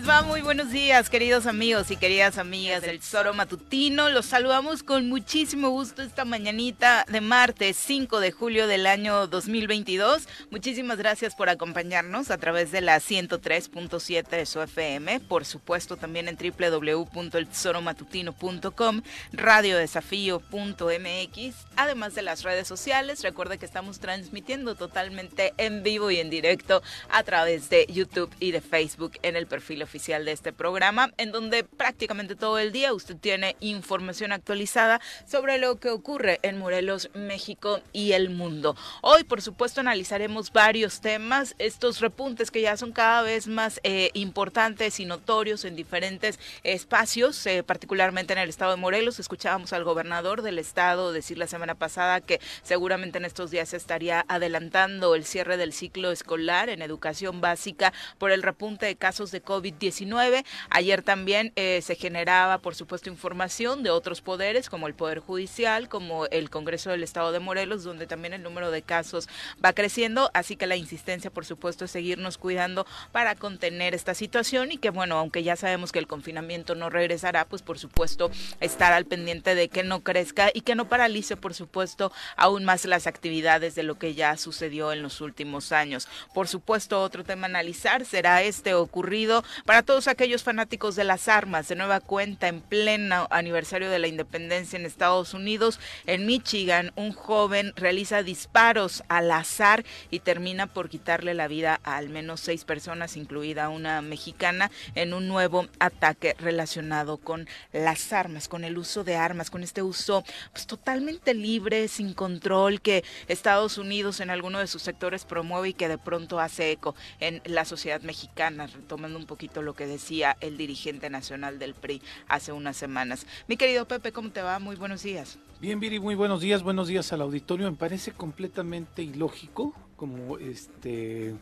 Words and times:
Muy 0.00 0.40
buenos 0.40 0.70
días, 0.70 1.10
queridos 1.10 1.46
amigos 1.46 1.90
y 1.90 1.96
queridas 1.96 2.38
amigas 2.38 2.80
del 2.82 3.02
Zoro 3.02 3.34
Matutino. 3.34 4.08
Los 4.08 4.24
saludamos 4.26 4.82
con 4.82 5.08
muchísimo 5.08 5.70
gusto 5.70 6.02
esta 6.02 6.24
mañanita 6.24 7.04
de 7.08 7.20
martes 7.20 7.76
5 7.76 8.18
de 8.18 8.32
julio 8.32 8.66
del 8.66 8.86
año 8.86 9.26
2022. 9.26 10.26
Muchísimas 10.50 10.96
gracias 10.96 11.34
por 11.34 11.50
acompañarnos 11.50 12.30
a 12.30 12.38
través 12.38 12.72
de 12.72 12.80
la 12.80 12.96
103.7 12.96 14.28
de 14.28 14.46
su 14.46 14.62
FM, 14.62 15.20
por 15.20 15.44
supuesto 15.44 15.96
también 15.96 16.28
en 16.28 16.36
www.elzoromatutino.com, 16.36 19.02
radiodesafío.mx, 19.32 21.54
además 21.76 22.14
de 22.14 22.22
las 22.22 22.42
redes 22.42 22.66
sociales. 22.66 23.22
Recuerde 23.22 23.58
que 23.58 23.66
estamos 23.66 24.00
transmitiendo 24.00 24.76
totalmente 24.76 25.52
en 25.58 25.82
vivo 25.82 26.10
y 26.10 26.20
en 26.20 26.30
directo 26.30 26.82
a 27.10 27.22
través 27.22 27.68
de 27.68 27.84
YouTube 27.86 28.34
y 28.40 28.52
de 28.52 28.62
Facebook 28.62 29.18
en 29.22 29.36
el 29.36 29.46
perfil 29.46 29.82
oficial 29.90 30.24
de 30.24 30.30
este 30.30 30.52
programa, 30.52 31.10
en 31.16 31.32
donde 31.32 31.64
prácticamente 31.64 32.36
todo 32.36 32.60
el 32.60 32.70
día 32.70 32.94
usted 32.94 33.16
tiene 33.16 33.56
información 33.58 34.30
actualizada 34.30 35.00
sobre 35.26 35.58
lo 35.58 35.80
que 35.80 35.90
ocurre 35.90 36.38
en 36.42 36.58
Morelos, 36.58 37.10
México 37.14 37.80
y 37.92 38.12
el 38.12 38.30
mundo. 38.30 38.76
Hoy, 39.02 39.24
por 39.24 39.42
supuesto, 39.42 39.80
analizaremos 39.80 40.52
varios 40.52 41.00
temas, 41.00 41.56
estos 41.58 41.98
repuntes 41.98 42.52
que 42.52 42.60
ya 42.60 42.76
son 42.76 42.92
cada 42.92 43.22
vez 43.22 43.48
más 43.48 43.80
eh, 43.82 44.10
importantes 44.14 45.00
y 45.00 45.06
notorios 45.06 45.64
en 45.64 45.74
diferentes 45.74 46.38
espacios, 46.62 47.44
eh, 47.46 47.64
particularmente 47.64 48.32
en 48.32 48.38
el 48.38 48.48
estado 48.48 48.70
de 48.70 48.76
Morelos. 48.76 49.18
Escuchábamos 49.18 49.72
al 49.72 49.82
gobernador 49.82 50.42
del 50.42 50.60
estado 50.60 51.12
decir 51.12 51.36
la 51.36 51.48
semana 51.48 51.74
pasada 51.74 52.20
que 52.20 52.40
seguramente 52.62 53.18
en 53.18 53.24
estos 53.24 53.50
días 53.50 53.74
estaría 53.74 54.24
adelantando 54.28 55.16
el 55.16 55.24
cierre 55.24 55.56
del 55.56 55.72
ciclo 55.72 56.12
escolar 56.12 56.68
en 56.68 56.80
educación 56.80 57.40
básica 57.40 57.92
por 58.18 58.30
el 58.30 58.44
repunte 58.44 58.86
de 58.86 58.94
casos 58.94 59.32
de 59.32 59.40
COVID-19. 59.80 60.44
Ayer 60.70 61.02
también 61.02 61.52
eh, 61.56 61.80
se 61.82 61.96
generaba, 61.96 62.58
por 62.58 62.74
supuesto, 62.74 63.08
información 63.08 63.82
de 63.82 63.90
otros 63.90 64.20
poderes, 64.20 64.68
como 64.68 64.86
el 64.86 64.94
Poder 64.94 65.20
Judicial, 65.20 65.88
como 65.88 66.26
el 66.26 66.50
Congreso 66.50 66.90
del 66.90 67.02
Estado 67.02 67.32
de 67.32 67.40
Morelos, 67.40 67.84
donde 67.84 68.06
también 68.06 68.34
el 68.34 68.42
número 68.42 68.70
de 68.70 68.82
casos 68.82 69.28
va 69.64 69.72
creciendo. 69.72 70.30
Así 70.34 70.56
que 70.56 70.66
la 70.66 70.76
insistencia, 70.76 71.30
por 71.30 71.44
supuesto, 71.44 71.84
es 71.84 71.90
seguirnos 71.90 72.38
cuidando 72.38 72.86
para 73.12 73.34
contener 73.34 73.94
esta 73.94 74.14
situación 74.14 74.72
y 74.72 74.78
que, 74.78 74.90
bueno, 74.90 75.18
aunque 75.18 75.42
ya 75.42 75.56
sabemos 75.56 75.92
que 75.92 75.98
el 75.98 76.06
confinamiento 76.06 76.74
no 76.74 76.90
regresará, 76.90 77.46
pues 77.46 77.62
por 77.62 77.78
supuesto, 77.78 78.30
estar 78.60 78.92
al 78.92 79.06
pendiente 79.06 79.54
de 79.54 79.68
que 79.68 79.82
no 79.82 80.02
crezca 80.02 80.50
y 80.52 80.60
que 80.62 80.74
no 80.74 80.88
paralice, 80.88 81.36
por 81.36 81.54
supuesto, 81.54 82.12
aún 82.36 82.64
más 82.64 82.84
las 82.84 83.06
actividades 83.06 83.74
de 83.74 83.82
lo 83.82 83.98
que 83.98 84.14
ya 84.14 84.36
sucedió 84.36 84.92
en 84.92 85.02
los 85.02 85.20
últimos 85.20 85.72
años. 85.72 86.08
Por 86.34 86.48
supuesto, 86.48 87.00
otro 87.02 87.24
tema 87.24 87.46
a 87.46 87.50
analizar 87.50 88.04
será 88.04 88.42
este 88.42 88.74
ocurrido 88.74 89.44
para 89.70 89.84
todos 89.84 90.08
aquellos 90.08 90.42
fanáticos 90.42 90.96
de 90.96 91.04
las 91.04 91.28
armas. 91.28 91.68
De 91.68 91.76
nueva 91.76 92.00
cuenta, 92.00 92.48
en 92.48 92.60
pleno 92.60 93.28
aniversario 93.30 93.88
de 93.88 94.00
la 94.00 94.08
independencia 94.08 94.76
en 94.76 94.84
Estados 94.84 95.32
Unidos, 95.32 95.78
en 96.06 96.26
Michigan, 96.26 96.90
un 96.96 97.12
joven 97.12 97.72
realiza 97.76 98.24
disparos 98.24 99.04
al 99.06 99.30
azar 99.30 99.84
y 100.10 100.18
termina 100.18 100.66
por 100.66 100.88
quitarle 100.88 101.34
la 101.34 101.46
vida 101.46 101.78
a 101.84 101.98
al 101.98 102.08
menos 102.08 102.40
seis 102.40 102.64
personas, 102.64 103.16
incluida 103.16 103.68
una 103.68 104.02
mexicana, 104.02 104.72
en 104.96 105.14
un 105.14 105.28
nuevo 105.28 105.68
ataque 105.78 106.34
relacionado 106.40 107.18
con 107.18 107.46
las 107.72 108.12
armas, 108.12 108.48
con 108.48 108.64
el 108.64 108.76
uso 108.76 109.04
de 109.04 109.14
armas, 109.14 109.50
con 109.50 109.62
este 109.62 109.84
uso 109.84 110.24
pues, 110.52 110.66
totalmente 110.66 111.32
libre, 111.32 111.86
sin 111.86 112.12
control, 112.12 112.80
que 112.80 113.04
Estados 113.28 113.78
Unidos 113.78 114.18
en 114.18 114.30
alguno 114.30 114.58
de 114.58 114.66
sus 114.66 114.82
sectores 114.82 115.24
promueve 115.24 115.68
y 115.68 115.74
que 115.74 115.86
de 115.86 115.96
pronto 115.96 116.40
hace 116.40 116.72
eco 116.72 116.96
en 117.20 117.40
la 117.44 117.64
sociedad 117.64 118.00
mexicana, 118.00 118.66
retomando 118.66 119.16
un 119.16 119.26
poquito 119.26 119.49
lo 119.56 119.74
que 119.74 119.86
decía 119.86 120.36
el 120.40 120.56
dirigente 120.56 121.10
nacional 121.10 121.58
del 121.58 121.74
PRI 121.74 122.00
hace 122.28 122.52
unas 122.52 122.76
semanas. 122.76 123.26
Mi 123.48 123.56
querido 123.56 123.86
Pepe, 123.86 124.12
¿cómo 124.12 124.30
te 124.30 124.42
va? 124.42 124.58
Muy 124.58 124.76
buenos 124.76 125.02
días. 125.02 125.38
Bien, 125.60 125.78
Viri, 125.80 126.00
muy 126.00 126.14
buenos 126.14 126.40
días, 126.40 126.62
buenos 126.62 126.88
días 126.88 127.12
al 127.12 127.20
auditorio. 127.20 127.70
Me 127.70 127.76
parece 127.76 128.12
completamente 128.12 129.02
ilógico 129.02 129.74
como 129.96 130.38
este 130.38 131.34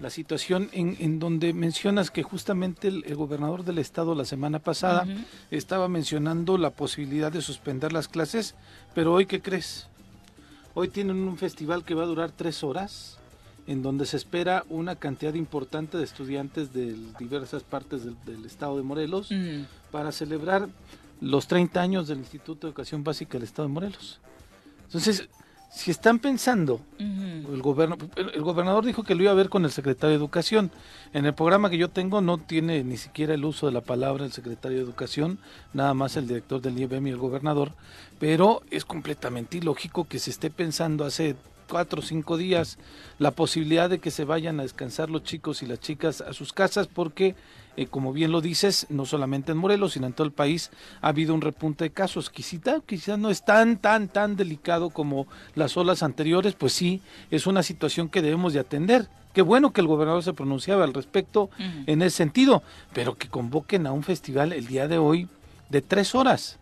la 0.00 0.10
situación 0.10 0.70
en, 0.72 0.96
en, 0.98 1.18
donde 1.18 1.52
mencionas 1.52 2.10
que 2.10 2.22
justamente 2.22 2.88
el, 2.88 3.04
el, 3.06 3.16
gobernador 3.16 3.64
del 3.64 3.78
estado 3.78 4.14
la 4.14 4.24
semana 4.24 4.58
pasada 4.58 5.04
uh 5.04 5.10
-huh. 5.10 5.24
estaba 5.50 5.88
mencionando 5.88 6.56
la 6.56 6.70
posibilidad 6.70 7.30
de 7.30 7.42
suspender 7.42 7.92
las 7.92 8.08
clases, 8.08 8.54
pero 8.94 9.12
hoy, 9.12 9.26
¿qué 9.26 9.42
crees? 9.42 9.88
Hoy 10.72 10.88
tienen 10.88 11.16
un 11.16 11.36
festival 11.36 11.84
que 11.84 11.94
va 11.94 12.04
a 12.04 12.06
durar 12.06 12.32
tres 12.32 12.64
horas, 12.64 13.19
en 13.70 13.82
donde 13.82 14.04
se 14.04 14.16
espera 14.16 14.64
una 14.68 14.96
cantidad 14.96 15.32
importante 15.34 15.96
de 15.96 16.02
estudiantes 16.02 16.72
de 16.72 16.96
diversas 17.20 17.62
partes 17.62 18.04
del, 18.04 18.16
del 18.26 18.44
estado 18.44 18.76
de 18.76 18.82
Morelos 18.82 19.30
uh 19.30 19.34
-huh. 19.34 19.66
para 19.92 20.10
celebrar 20.10 20.68
los 21.20 21.46
30 21.46 21.80
años 21.80 22.08
del 22.08 22.18
Instituto 22.18 22.66
de 22.66 22.70
Educación 22.70 23.04
Básica 23.04 23.34
del 23.34 23.44
estado 23.44 23.68
de 23.68 23.74
Morelos. 23.74 24.18
Entonces, 24.86 25.28
si 25.70 25.92
están 25.92 26.18
pensando, 26.18 26.74
uh 26.98 27.02
-huh. 27.04 27.54
el, 27.54 27.62
goberno, 27.62 27.96
el, 28.16 28.30
el, 28.30 28.42
gobernador 28.42 28.84
dijo 28.84 29.04
que 29.04 29.14
lo 29.14 29.22
iba 29.22 29.30
a 29.30 29.36
ver 29.36 29.48
con 29.48 29.64
el 29.64 29.70
secretario 29.70 30.16
de 30.16 30.20
Educación. 30.24 30.72
En 31.12 31.24
el 31.24 31.34
programa 31.34 31.70
que 31.70 31.78
yo 31.78 31.88
tengo 31.88 32.20
no 32.20 32.38
tiene 32.38 32.82
ni 32.82 32.96
siquiera 32.96 33.34
el 33.34 33.44
uso 33.44 33.66
de 33.66 33.72
la 33.72 33.82
palabra 33.82 34.24
el 34.24 34.32
secretario 34.32 34.78
de 34.78 34.82
Educación, 34.82 35.38
nada 35.74 35.94
más 35.94 36.16
el 36.16 36.26
director 36.26 36.60
del 36.60 36.76
IEBM 36.76 37.06
y 37.06 37.10
el 37.10 37.18
gobernador, 37.18 37.70
pero 38.18 38.62
es 38.72 38.84
completamente 38.84 39.58
ilógico 39.58 40.08
que 40.08 40.18
se 40.18 40.30
esté 40.30 40.50
pensando 40.50 41.04
hace 41.04 41.36
cuatro 41.70 42.00
o 42.00 42.02
cinco 42.02 42.36
días 42.36 42.78
la 43.18 43.30
posibilidad 43.30 43.88
de 43.88 44.00
que 44.00 44.10
se 44.10 44.24
vayan 44.24 44.58
a 44.58 44.64
descansar 44.64 45.08
los 45.08 45.22
chicos 45.22 45.62
y 45.62 45.66
las 45.66 45.80
chicas 45.80 46.20
a 46.20 46.32
sus 46.32 46.52
casas 46.52 46.88
porque 46.88 47.34
eh, 47.76 47.86
como 47.86 48.12
bien 48.12 48.32
lo 48.32 48.40
dices, 48.40 48.86
no 48.90 49.06
solamente 49.06 49.52
en 49.52 49.58
Morelos, 49.58 49.92
sino 49.92 50.06
en 50.06 50.12
todo 50.12 50.26
el 50.26 50.32
país 50.32 50.70
ha 51.00 51.08
habido 51.08 51.34
un 51.34 51.40
repunte 51.40 51.84
de 51.84 51.90
casos. 51.90 52.28
Quizá, 52.28 52.80
quizá 52.84 53.16
no 53.16 53.30
es 53.30 53.44
tan, 53.44 53.78
tan, 53.78 54.08
tan 54.08 54.36
delicado 54.36 54.90
como 54.90 55.26
las 55.54 55.76
olas 55.76 56.02
anteriores, 56.02 56.54
pues 56.54 56.74
sí, 56.74 57.00
es 57.30 57.46
una 57.46 57.62
situación 57.62 58.10
que 58.10 58.22
debemos 58.22 58.52
de 58.52 58.60
atender. 58.60 59.08
Qué 59.32 59.40
bueno 59.42 59.72
que 59.72 59.80
el 59.80 59.86
gobernador 59.86 60.22
se 60.22 60.34
pronunciaba 60.34 60.84
al 60.84 60.92
respecto 60.92 61.44
uh 61.44 61.48
-huh. 61.62 61.84
en 61.86 62.02
ese 62.02 62.18
sentido, 62.18 62.62
pero 62.92 63.16
que 63.16 63.28
convoquen 63.28 63.86
a 63.86 63.92
un 63.92 64.02
festival 64.02 64.52
el 64.52 64.66
día 64.66 64.86
de 64.86 64.98
hoy 64.98 65.28
de 65.70 65.80
tres 65.80 66.14
horas. 66.14 66.59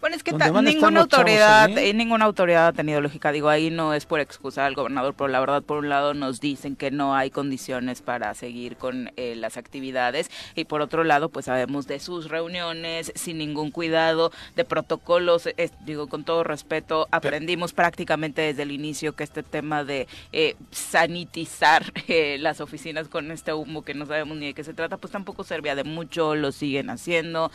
Bueno, 0.00 0.16
es 0.16 0.22
que 0.22 0.32
ninguna 0.32 1.00
autoridad, 1.00 1.70
eh, 1.78 1.94
ninguna 1.94 2.24
autoridad 2.24 2.68
ha 2.68 2.72
tenido 2.72 3.00
lógica. 3.00 3.32
Digo, 3.32 3.48
ahí 3.48 3.70
no 3.70 3.94
es 3.94 4.06
por 4.06 4.20
excusar 4.20 4.66
al 4.66 4.74
gobernador, 4.74 5.14
pero 5.16 5.28
la 5.28 5.40
verdad, 5.40 5.62
por 5.62 5.78
un 5.78 5.88
lado, 5.88 6.14
nos 6.14 6.40
dicen 6.40 6.76
que 6.76 6.90
no 6.90 7.14
hay 7.14 7.30
condiciones 7.30 8.02
para 8.02 8.34
seguir 8.34 8.76
con 8.76 9.10
eh, 9.16 9.34
las 9.36 9.56
actividades 9.56 10.30
y 10.54 10.64
por 10.64 10.80
otro 10.80 11.04
lado, 11.04 11.28
pues 11.28 11.46
sabemos 11.46 11.86
de 11.86 12.00
sus 12.00 12.28
reuniones 12.28 13.12
sin 13.14 13.38
ningún 13.38 13.70
cuidado, 13.70 14.32
de 14.56 14.64
protocolos. 14.64 15.46
Eh, 15.46 15.70
digo, 15.84 16.06
con 16.08 16.24
todo 16.24 16.44
respeto, 16.44 17.08
aprendimos 17.10 17.72
pero, 17.72 17.84
prácticamente 17.84 18.42
desde 18.42 18.62
el 18.62 18.72
inicio 18.72 19.14
que 19.14 19.24
este 19.24 19.42
tema 19.42 19.84
de 19.84 20.06
eh, 20.32 20.56
sanitizar 20.70 21.92
las 22.38 22.60
oficinas 22.60 23.08
con 23.08 23.30
este 23.30 23.52
humo 23.52 23.82
que 23.82 23.94
no 23.94 24.06
sabemos 24.06 24.36
ni 24.36 24.46
de 24.46 24.54
qué 24.54 24.64
se 24.64 24.74
trata, 24.74 24.96
pues 24.96 25.12
tampoco 25.12 25.44
servía 25.44 25.74
de 25.74 25.84
mucho. 25.84 26.34
Lo 26.34 26.52
siguen 26.52 26.90
haciendo. 26.90 27.50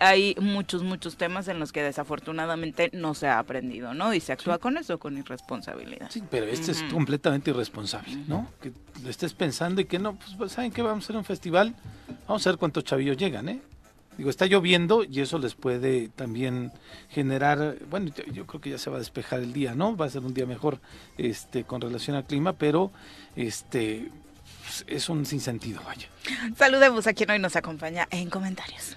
hay 0.00 0.34
muchos, 0.40 0.82
muchos 0.82 1.16
temas 1.16 1.48
en 1.48 1.58
los 1.58 1.69
que 1.72 1.82
desafortunadamente 1.82 2.90
no 2.92 3.14
se 3.14 3.28
ha 3.28 3.38
aprendido, 3.38 3.94
¿no? 3.94 4.12
Y 4.14 4.20
se 4.20 4.32
actúa 4.32 4.54
sí. 4.54 4.60
con 4.60 4.76
eso, 4.76 4.98
con 4.98 5.16
irresponsabilidad. 5.16 6.10
Sí, 6.10 6.22
pero 6.30 6.46
este 6.46 6.72
uh 6.72 6.74
-huh. 6.74 6.86
es 6.86 6.92
completamente 6.92 7.50
irresponsable, 7.50 8.16
¿no? 8.26 8.48
Que 8.60 8.72
lo 9.02 9.10
estés 9.10 9.32
pensando 9.34 9.80
y 9.80 9.84
que 9.84 9.98
no, 9.98 10.18
pues 10.38 10.52
¿saben 10.52 10.70
qué? 10.72 10.82
Vamos 10.82 11.04
a 11.04 11.06
hacer 11.06 11.16
un 11.16 11.24
festival, 11.24 11.74
vamos 12.26 12.46
a 12.46 12.50
ver 12.50 12.58
cuántos 12.58 12.84
chavillos 12.84 13.16
llegan, 13.16 13.48
¿eh? 13.48 13.60
Digo, 14.16 14.28
está 14.28 14.44
lloviendo 14.46 15.02
y 15.04 15.20
eso 15.20 15.38
les 15.38 15.54
puede 15.54 16.08
también 16.08 16.72
generar, 17.08 17.76
bueno, 17.88 18.10
yo 18.32 18.46
creo 18.46 18.60
que 18.60 18.70
ya 18.70 18.76
se 18.78 18.90
va 18.90 18.96
a 18.96 18.98
despejar 18.98 19.40
el 19.40 19.52
día, 19.52 19.74
¿no? 19.74 19.96
Va 19.96 20.06
a 20.06 20.10
ser 20.10 20.22
un 20.22 20.34
día 20.34 20.44
mejor 20.46 20.78
este 21.16 21.64
con 21.64 21.80
relación 21.80 22.16
al 22.16 22.24
clima, 22.24 22.52
pero 22.52 22.90
este 23.34 24.10
es 24.86 25.08
un 25.08 25.24
sinsentido, 25.24 25.80
vaya. 25.86 26.08
Saludemos 26.56 27.06
a 27.06 27.14
quien 27.14 27.30
hoy 27.30 27.38
nos 27.38 27.56
acompaña 27.56 28.08
en 28.10 28.28
comentarios. 28.28 28.96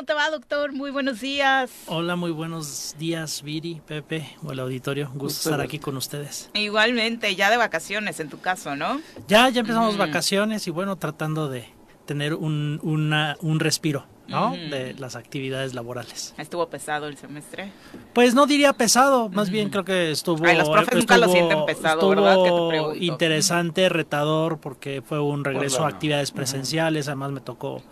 ¿Cómo 0.00 0.06
te 0.06 0.14
va, 0.14 0.30
doctor? 0.30 0.72
Muy 0.72 0.90
buenos 0.90 1.20
días. 1.20 1.70
Hola, 1.86 2.16
muy 2.16 2.30
buenos 2.30 2.96
días, 2.98 3.42
Viri, 3.42 3.82
Pepe, 3.86 4.34
o 4.42 4.50
el 4.50 4.60
auditorio. 4.60 5.10
Un 5.12 5.18
gusto 5.18 5.50
estar 5.50 5.60
aquí 5.60 5.78
con 5.78 5.94
ustedes. 5.98 6.48
Igualmente, 6.54 7.36
ya 7.36 7.50
de 7.50 7.58
vacaciones 7.58 8.18
en 8.18 8.30
tu 8.30 8.40
caso, 8.40 8.76
¿no? 8.76 8.98
Ya, 9.28 9.50
ya 9.50 9.60
empezamos 9.60 9.98
vacaciones 9.98 10.66
y 10.66 10.70
bueno, 10.70 10.96
tratando 10.96 11.50
de 11.50 11.68
tener 12.06 12.32
un, 12.32 12.80
una, 12.82 13.36
un 13.42 13.60
respiro. 13.60 14.06
¿no? 14.26 14.52
De 14.52 14.94
las 14.94 15.16
actividades 15.16 15.74
laborales. 15.74 16.34
¿Estuvo 16.38 16.68
pesado 16.68 17.08
el 17.08 17.16
semestre? 17.16 17.72
Pues 18.12 18.32
no 18.32 18.46
diría 18.46 18.72
pesado, 18.72 19.28
más 19.28 19.50
bien 19.50 19.70
creo 19.70 19.84
que 19.84 20.12
estuvo... 20.12 20.46
Ay, 20.46 20.56
los 20.56 20.70
profes 20.70 20.94
nunca 20.94 21.18
lo 21.18 21.28
sienten 21.28 21.66
pesado, 21.66 22.08
¿verdad? 22.08 22.34
Estuvo 22.34 22.94
interesante, 22.94 23.88
retador, 23.88 24.60
porque 24.60 25.02
fue 25.02 25.18
un 25.18 25.44
regreso 25.44 25.84
a 25.84 25.88
actividades 25.88 26.30
presenciales, 26.30 27.08
además 27.08 27.32
me 27.32 27.40
tocó 27.40 27.82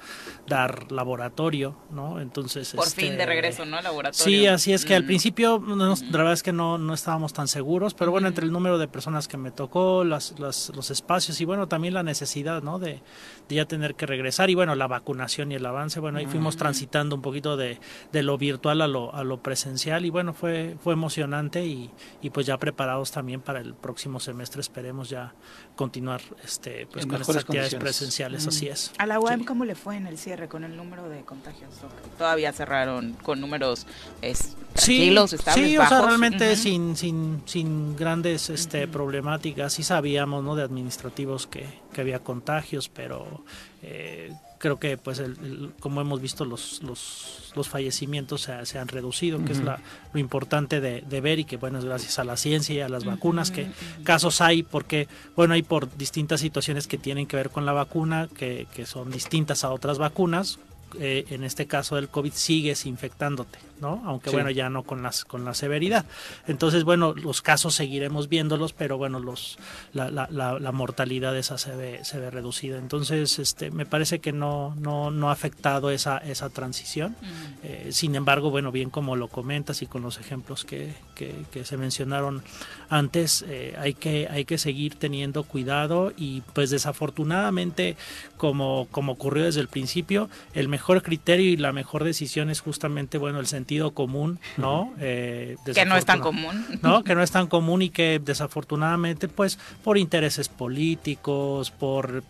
dar 0.49 0.91
laboratorio, 0.91 1.77
¿no? 1.91 2.21
Entonces... 2.21 2.73
Por 2.75 2.87
fin 2.89 3.11
de 3.11 3.12
este, 3.12 3.27
regreso, 3.27 3.65
¿no? 3.65 3.81
Laboratorio. 3.81 4.25
Sí, 4.25 4.47
así 4.47 4.73
es 4.73 4.85
que 4.85 4.95
al 4.95 5.05
principio, 5.05 5.62
la 5.67 6.19
verdad 6.19 6.33
es 6.33 6.43
que 6.43 6.53
no, 6.53 6.79
no 6.79 6.95
estábamos 6.95 7.33
tan 7.33 7.49
seguros, 7.49 7.95
pero 7.95 8.11
bueno, 8.11 8.29
entre 8.29 8.45
el 8.45 8.53
número 8.53 8.79
de 8.79 8.89
personas 8.89 9.29
que 9.29 9.37
me 9.37 9.50
tocó, 9.50 10.05
las, 10.05 10.39
las, 10.39 10.73
los 10.75 10.91
espacios 10.91 11.41
y 11.41 11.45
bueno, 11.45 11.69
también 11.69 11.95
la 11.95 12.03
necesidad, 12.03 12.62
¿no? 12.62 12.79
De, 12.79 13.03
de, 13.49 13.55
ya 13.55 13.67
tener 13.67 13.95
que 13.95 14.06
regresar 14.06 14.50
y 14.50 14.55
bueno, 14.55 14.75
la 14.75 14.87
vacunación 14.87 15.53
y 15.53 15.56
el 15.56 15.67
avance, 15.67 16.00
bueno, 16.00 16.19
ahí 16.19 16.27
fuimos 16.27 16.56
transitando 16.56 17.17
un 17.17 17.23
poquito 17.23 17.56
de, 17.56 17.81
de, 18.12 18.23
lo 18.23 18.39
virtual 18.39 18.81
a 18.81 18.89
lo, 18.89 19.15
a 19.15 19.25
lo 19.25 19.43
presencial 19.43 20.05
y 20.05 20.11
bueno, 20.11 20.33
fue, 20.33 20.77
fue 20.83 20.93
emocionante 20.93 21.65
y, 21.65 21.91
y 22.23 22.31
pues 22.31 22.47
ya 22.47 22.59
preparados 22.59 23.11
también 23.11 23.41
para 23.41 23.61
el 23.61 23.75
próximo 23.75 24.21
semestre, 24.21 24.61
esperemos 24.61 25.09
ya 25.09 25.35
continuar 25.78 26.20
este, 26.44 26.88
pues 26.90 27.06
con 27.06 27.20
estas 27.20 27.36
actividades 27.36 27.76
presenciales, 27.76 28.48
así 28.48 28.66
es. 28.66 28.90
¿A 28.98 29.06
la 29.06 29.20
UAM 29.20 29.44
cómo 29.44 29.64
le 29.64 29.76
fue 29.76 29.94
en 29.94 30.08
el 30.08 30.19
cierre 30.19 30.48
con 30.48 30.64
el 30.64 30.76
número 30.76 31.08
de 31.08 31.20
contagios? 31.20 31.70
Todavía 32.19 32.52
cerraron 32.52 33.12
con 33.22 33.40
números 33.40 33.86
es, 34.20 34.56
tranquilos, 34.75 35.30
sí, 35.30 35.36
estables, 35.36 35.70
Sí, 35.70 35.76
bajos? 35.76 35.92
o 35.92 35.96
sea, 36.00 36.06
realmente 36.08 36.48
uh 36.48 36.52
-huh. 36.52 36.56
sin, 36.56 36.96
sin, 36.96 37.42
sin 37.46 37.96
grandes 37.96 38.50
este, 38.50 38.84
uh 38.84 38.88
-huh. 38.88 38.90
problemáticas, 38.90 39.72
sí 39.72 39.84
sabíamos 39.84 40.42
¿no? 40.42 40.56
de 40.56 40.64
administrativos 40.64 41.46
que, 41.46 41.64
que 41.92 42.00
había 42.00 42.19
contagios, 42.25 42.88
pero 42.88 43.44
eh, 43.82 44.32
creo 44.58 44.78
que 44.78 44.96
pues 44.96 45.19
el, 45.19 45.32
el, 45.43 45.72
como 45.81 46.00
hemos 46.00 46.20
visto 46.20 46.44
los, 46.44 46.82
los, 46.82 47.52
los 47.55 47.69
fallecimientos 47.69 48.43
se, 48.43 48.66
se, 48.66 48.78
han 48.78 48.88
reducido, 48.88 49.38
uh 49.38 49.40
-huh. 49.40 49.44
que 49.46 49.52
es 49.52 49.60
la, 49.62 49.81
lo 50.12 50.20
importante 50.20 50.81
de, 50.81 51.02
de, 51.02 51.20
ver 51.20 51.38
y 51.38 51.44
que 51.44 51.56
bueno 51.56 51.78
es 51.78 51.84
gracias 51.84 52.19
a 52.19 52.25
la 52.25 52.37
ciencia 52.37 52.75
y 52.75 52.81
a 52.81 52.88
las 52.88 53.05
uh 53.05 53.06
-huh. 53.06 53.10
vacunas 53.10 53.50
que 53.50 53.69
casos 54.05 54.40
hay 54.40 54.62
porque 54.62 55.08
bueno 55.37 55.55
hay 55.55 55.62
por 55.62 55.96
distintas 55.96 56.40
situaciones 56.40 56.87
que 56.87 56.99
tienen 56.99 57.26
que 57.26 57.37
ver 57.37 57.50
con 57.50 57.64
la 57.66 57.72
vacuna 57.72 58.28
que, 58.37 58.66
que 58.75 58.84
son 58.87 59.10
distintas 59.10 59.64
a 59.64 59.70
otras 59.70 59.99
vacunas 59.99 60.58
eh, 60.99 61.26
en 61.31 61.44
este 61.44 61.67
caso 61.67 61.96
del 61.96 62.08
COVID 62.08 62.32
sigues 62.32 62.87
infectándote, 62.87 63.58
¿no? 63.81 64.02
Aunque 64.06 64.31
sí. 64.31 64.37
bueno, 64.37 64.50
ya 64.50 64.70
no 64.70 64.82
con 64.82 65.02
las 65.02 65.25
con 65.25 65.44
la 65.44 65.55
severidad. 65.55 66.06
Entonces, 66.46 66.85
bueno, 66.85 67.14
los 67.14 67.43
casos 67.43 67.75
seguiremos 67.75 68.29
viéndolos, 68.29 68.73
pero 68.73 68.99
bueno, 68.99 69.20
los 69.20 69.58
la, 69.93 70.11
la, 70.11 70.29
la, 70.31 70.58
la 70.58 70.73
mortalidad 70.73 71.37
esa 71.37 71.58
se 71.58 71.75
ve, 71.75 72.05
se 72.05 72.19
ve 72.19 72.31
reducida. 72.31 72.79
Entonces, 72.79 73.38
este 73.38 73.70
me 73.70 73.87
parece 73.87 74.19
que 74.20 74.32
no, 74.32 74.75
no, 74.76 75.11
no 75.11 75.31
ha 75.31 75.32
afectado 75.32 75.90
esa, 75.90 76.19
esa 76.19 76.49
transición. 76.50 77.17
Eh, 77.62 77.88
sin 77.93 78.14
embargo, 78.14 78.50
bueno, 78.50 78.73
bien 78.73 78.90
como 78.90 79.17
lo 79.17 79.29
comentas 79.29 79.82
y 79.82 79.87
con 79.87 80.02
los 80.02 80.19
ejemplos 80.19 80.64
que, 80.64 80.94
que, 81.14 81.35
que 81.50 81.64
se 81.64 81.76
mencionaron 81.76 82.43
antes, 82.90 83.44
eh, 83.46 83.75
hay 83.79 83.94
que, 83.94 84.29
hay 84.31 84.44
que 84.44 84.58
seguir 84.58 84.94
teniendo 84.94 85.43
cuidado 85.44 86.12
y 86.17 86.43
pues 86.52 86.70
desafortunadamente, 86.70 87.96
como, 88.37 88.88
como 88.90 89.12
ocurrió 89.12 89.44
desde 89.44 89.61
el 89.61 89.69
principio, 89.69 90.31
el 90.55 90.69
mejor 90.69 91.02
criterio 91.02 91.50
y 91.50 91.56
la 91.56 91.73
mejor 91.73 92.05
decisión 92.05 92.50
es 92.50 92.61
justamente, 92.61 93.19
bueno, 93.19 93.40
el 93.40 93.46
sentido 93.46 93.93
común, 93.93 94.38
¿no? 94.56 94.93
Eh, 95.00 95.56
que 95.75 95.85
no 95.85 95.96
es 95.96 96.05
tan 96.05 96.20
común. 96.20 96.64
¿no? 96.82 97.05
Que 97.05 97.14
no 97.14 97.23
es 97.23 97.31
tan 97.31 97.46
común 97.46 97.82
y 97.82 97.90
que 97.90 98.20
desafortunadamente, 98.25 99.29
pues, 99.29 99.58
por 99.85 99.99
intereses 99.99 100.49
políticos, 100.49 101.70
por 101.70 102.23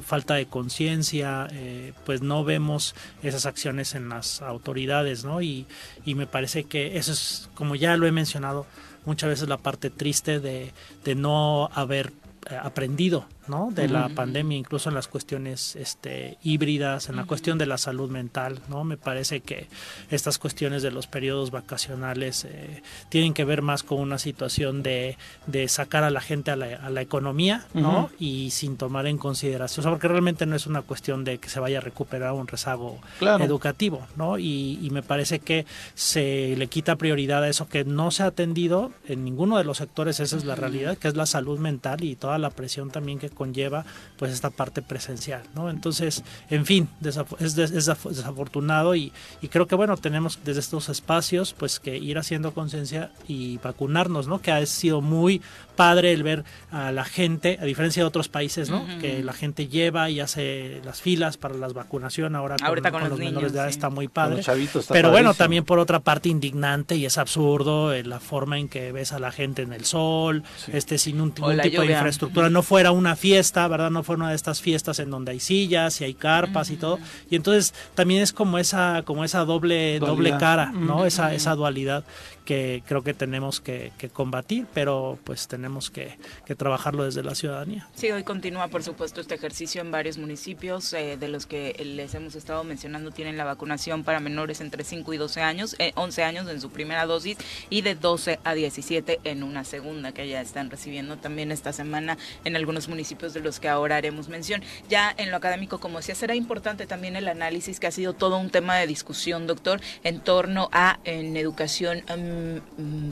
falta 0.00 0.34
de 0.34 0.46
conciencia, 0.46 1.48
eh, 1.52 1.92
pues 2.06 2.22
no 2.22 2.44
vemos 2.44 2.94
esas 3.22 3.46
acciones 3.46 3.94
en 3.94 4.08
las 4.08 4.40
autoridades, 4.42 5.24
¿no? 5.24 5.42
Y, 5.42 5.66
y 6.04 6.14
me 6.14 6.26
parece 6.26 6.64
que 6.64 6.96
eso 6.96 7.12
es, 7.12 7.48
como 7.54 7.74
ya 7.74 7.96
lo 7.96 8.06
he 8.06 8.12
mencionado, 8.12 8.66
muchas 9.04 9.28
veces 9.28 9.48
la 9.48 9.58
parte 9.58 9.90
triste 9.90 10.40
de, 10.40 10.72
de 11.04 11.14
no 11.14 11.70
haber 11.74 12.12
eh, 12.50 12.56
aprendido 12.60 13.26
¿no? 13.50 13.70
de 13.70 13.84
uh 13.84 13.88
-huh. 13.88 13.92
la 13.92 14.08
pandemia, 14.08 14.56
incluso 14.56 14.88
en 14.88 14.94
las 14.94 15.08
cuestiones 15.08 15.76
este, 15.76 16.38
híbridas, 16.42 17.08
en 17.08 17.16
la 17.16 17.22
uh 17.22 17.24
-huh. 17.24 17.28
cuestión 17.28 17.58
de 17.58 17.66
la 17.66 17.78
salud 17.78 18.10
mental. 18.10 18.60
¿no? 18.68 18.84
Me 18.84 18.96
parece 18.96 19.40
que 19.40 19.66
estas 20.10 20.38
cuestiones 20.38 20.82
de 20.82 20.90
los 20.90 21.06
periodos 21.06 21.50
vacacionales 21.50 22.44
eh, 22.44 22.82
tienen 23.08 23.34
que 23.34 23.44
ver 23.44 23.62
más 23.62 23.82
con 23.82 23.98
una 23.98 24.18
situación 24.18 24.82
de, 24.82 25.16
de 25.46 25.68
sacar 25.68 26.04
a 26.04 26.10
la 26.10 26.20
gente 26.20 26.50
a 26.50 26.56
la, 26.56 26.66
a 26.76 26.90
la 26.90 27.00
economía 27.02 27.66
¿no? 27.74 27.90
Uh 27.90 28.06
-huh. 28.06 28.10
y 28.18 28.50
sin 28.50 28.76
tomar 28.76 29.06
en 29.06 29.18
consideración, 29.18 29.80
o 29.80 29.82
sea, 29.82 29.90
porque 29.92 30.08
realmente 30.08 30.46
no 30.46 30.56
es 30.56 30.66
una 30.66 30.82
cuestión 30.82 31.24
de 31.24 31.38
que 31.38 31.48
se 31.48 31.60
vaya 31.60 31.78
a 31.78 31.80
recuperar 31.80 32.32
un 32.32 32.46
rezago 32.46 32.98
claro. 33.18 33.44
educativo. 33.44 34.06
¿no? 34.16 34.38
Y, 34.38 34.78
y, 34.82 34.90
me 34.90 35.02
parece 35.02 35.40
que 35.40 35.66
se 35.94 36.54
le 36.56 36.66
quita 36.66 36.96
prioridad 36.96 37.42
a 37.42 37.48
eso 37.48 37.68
que 37.68 37.84
no 37.84 38.10
se 38.10 38.22
ha 38.22 38.26
atendido 38.26 38.92
en 39.08 39.24
ninguno 39.24 39.58
de 39.58 39.64
los 39.64 39.78
sectores, 39.78 40.20
esa 40.20 40.36
es 40.36 40.44
la 40.44 40.54
realidad, 40.54 40.98
que 40.98 41.08
es 41.08 41.16
la 41.16 41.26
salud 41.26 41.58
mental 41.58 42.04
y 42.04 42.16
toda 42.16 42.38
la 42.38 42.50
presión 42.50 42.90
también 42.90 43.18
que 43.18 43.30
conlleva 43.40 43.86
pues 44.18 44.32
esta 44.32 44.50
parte 44.50 44.82
presencial, 44.82 45.42
¿no? 45.54 45.70
Entonces, 45.70 46.22
en 46.50 46.66
fin, 46.66 46.90
es, 47.38 47.56
desafortunado 47.56 48.94
y, 48.94 49.14
y, 49.40 49.48
creo 49.48 49.66
que 49.66 49.76
bueno, 49.76 49.96
tenemos 49.96 50.38
desde 50.44 50.60
estos 50.60 50.90
espacios 50.90 51.54
pues 51.54 51.80
que 51.80 51.96
ir 51.96 52.18
haciendo 52.18 52.52
conciencia 52.52 53.12
y 53.26 53.56
vacunarnos, 53.56 54.28
¿no? 54.28 54.42
Que 54.42 54.52
ha 54.52 54.66
sido 54.66 55.00
muy 55.00 55.40
padre 55.80 56.12
el 56.12 56.22
ver 56.22 56.44
a 56.70 56.92
la 56.92 57.06
gente, 57.06 57.58
a 57.58 57.64
diferencia 57.64 58.02
de 58.02 58.06
otros 58.06 58.28
países, 58.28 58.68
¿no? 58.68 58.82
Uh 58.82 58.86
-huh. 58.86 59.00
Que 59.00 59.24
la 59.24 59.32
gente 59.32 59.66
lleva 59.66 60.10
y 60.10 60.20
hace 60.20 60.82
las 60.84 61.00
filas 61.00 61.38
para 61.38 61.54
la 61.54 61.68
vacunación 61.68 62.36
ahora 62.36 62.56
con, 62.56 62.66
Ahorita 62.66 62.90
con, 62.90 63.00
con 63.00 63.08
los, 63.08 63.18
los, 63.18 63.18
niños, 63.18 63.34
menores 63.34 63.52
de 63.54 63.58
edad 63.60 63.68
sí. 63.68 63.76
está 63.78 63.88
muy 63.88 64.08
padre. 64.08 64.42
Chavitos, 64.42 64.82
está 64.82 64.92
Pero 64.92 65.08
padrísimo. 65.08 65.28
bueno, 65.28 65.34
también 65.42 65.64
por 65.64 65.78
otra 65.78 66.00
parte 66.00 66.28
indignante 66.28 66.96
y 66.96 67.06
es 67.06 67.16
absurdo 67.16 67.94
eh, 67.94 68.04
la 68.04 68.20
forma 68.20 68.58
en 68.58 68.68
que 68.68 68.92
ves 68.92 69.12
a 69.12 69.18
la 69.18 69.32
gente 69.32 69.62
en 69.62 69.72
el 69.72 69.86
sol, 69.86 70.42
sí. 70.64 70.72
este 70.74 70.98
sin 70.98 71.16
un, 71.16 71.28
un 71.28 71.32
tipo 71.32 71.76
lluvia. 71.76 71.80
de 71.80 71.92
infraestructura, 71.94 72.50
no 72.50 72.62
fuera 72.62 72.90
una 72.92 73.16
fiesta, 73.16 73.66
¿verdad? 73.66 73.90
No 73.90 74.02
fuera 74.02 74.18
una 74.24 74.30
de 74.30 74.36
estas 74.36 74.60
fiestas 74.60 74.98
en 74.98 75.08
donde 75.10 75.32
hay 75.32 75.40
sillas 75.40 76.00
y 76.00 76.04
hay 76.04 76.14
carpas 76.14 76.68
uh 76.68 76.72
-huh. 76.72 76.76
y 76.76 76.78
todo. 76.78 76.98
Y 77.30 77.36
entonces 77.36 77.72
también 77.94 78.20
es 78.20 78.32
como 78.34 78.58
esa, 78.58 79.02
como 79.06 79.24
esa 79.24 79.46
doble, 79.46 79.98
dualidad. 79.98 80.16
doble 80.16 80.30
cara, 80.38 80.72
¿no? 80.72 80.96
Uh 80.96 81.00
-huh. 81.00 81.06
Esa, 81.06 81.32
esa 81.34 81.54
dualidad 81.54 82.04
que 82.50 82.82
creo 82.84 83.04
que 83.04 83.14
tenemos 83.14 83.60
que, 83.60 83.92
que 83.96 84.08
combatir, 84.08 84.66
pero 84.74 85.20
pues 85.22 85.46
tenemos 85.46 85.88
que, 85.88 86.18
que, 86.44 86.56
trabajarlo 86.56 87.04
desde 87.04 87.22
la 87.22 87.36
ciudadanía. 87.36 87.86
Sí, 87.94 88.10
hoy 88.10 88.24
continúa 88.24 88.66
por 88.66 88.82
supuesto 88.82 89.20
este 89.20 89.36
ejercicio 89.36 89.80
en 89.80 89.92
varios 89.92 90.18
municipios, 90.18 90.92
eh, 90.94 91.16
de 91.16 91.28
los 91.28 91.46
que 91.46 91.80
les 91.84 92.12
hemos 92.14 92.34
estado 92.34 92.64
mencionando, 92.64 93.12
tienen 93.12 93.36
la 93.36 93.44
vacunación 93.44 94.02
para 94.02 94.18
menores 94.18 94.60
entre 94.60 94.82
5 94.82 95.14
y 95.14 95.16
12 95.16 95.40
años, 95.42 95.76
eh, 95.78 95.92
11 95.94 96.24
años 96.24 96.48
en 96.48 96.60
su 96.60 96.70
primera 96.70 97.06
dosis 97.06 97.38
y 97.68 97.82
de 97.82 97.94
12 97.94 98.40
a 98.42 98.54
17 98.54 99.20
en 99.22 99.44
una 99.44 99.62
segunda 99.62 100.10
que 100.10 100.26
ya 100.26 100.40
están 100.40 100.70
recibiendo 100.70 101.18
también 101.18 101.52
esta 101.52 101.72
semana 101.72 102.18
en 102.44 102.56
algunos 102.56 102.88
municipios 102.88 103.32
de 103.32 103.38
los 103.38 103.60
que 103.60 103.68
ahora 103.68 103.94
haremos 103.94 104.28
mención. 104.28 104.60
Ya 104.88 105.14
en 105.16 105.30
lo 105.30 105.36
académico, 105.36 105.78
como 105.78 105.98
decía, 105.98 106.16
será 106.16 106.34
importante 106.34 106.88
también 106.88 107.14
el 107.14 107.28
análisis 107.28 107.78
que 107.78 107.86
ha 107.86 107.92
sido 107.92 108.12
todo 108.12 108.38
un 108.38 108.50
tema 108.50 108.74
de 108.76 108.88
discusión, 108.88 109.46
doctor, 109.46 109.80
en 110.02 110.18
torno 110.18 110.68
a 110.72 110.98
en 111.04 111.36
educación 111.36 112.02
um, 112.12 112.39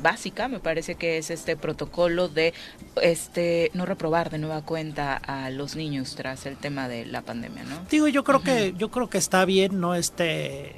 básica, 0.03 0.49
me 0.49 0.61
parece 0.61 0.95
que 0.95 1.19
es 1.19 1.31
este 1.31 1.57
protocolo 1.57 2.29
de 2.29 2.55
este 3.03 3.71
no 3.75 3.87
reprobar 3.87 4.31
de 4.31 4.39
nueva 4.39 4.63
cuenta 4.63 5.15
a 5.17 5.51
los 5.51 5.77
niños 5.77 6.15
tras 6.17 6.47
el 6.47 6.57
tema 6.57 6.89
de 6.89 7.07
la 7.07 7.23
pandemia, 7.23 7.65
¿no? 7.65 7.85
Digo, 7.91 8.09
yo 8.09 8.25
creo 8.25 8.39
uh 8.39 8.43
-huh. 8.43 8.45
que 8.45 8.75
yo 8.77 8.91
creo 8.91 9.09
que 9.09 9.19
está 9.19 9.45
bien, 9.45 9.81
no 9.81 9.95
este 9.95 10.77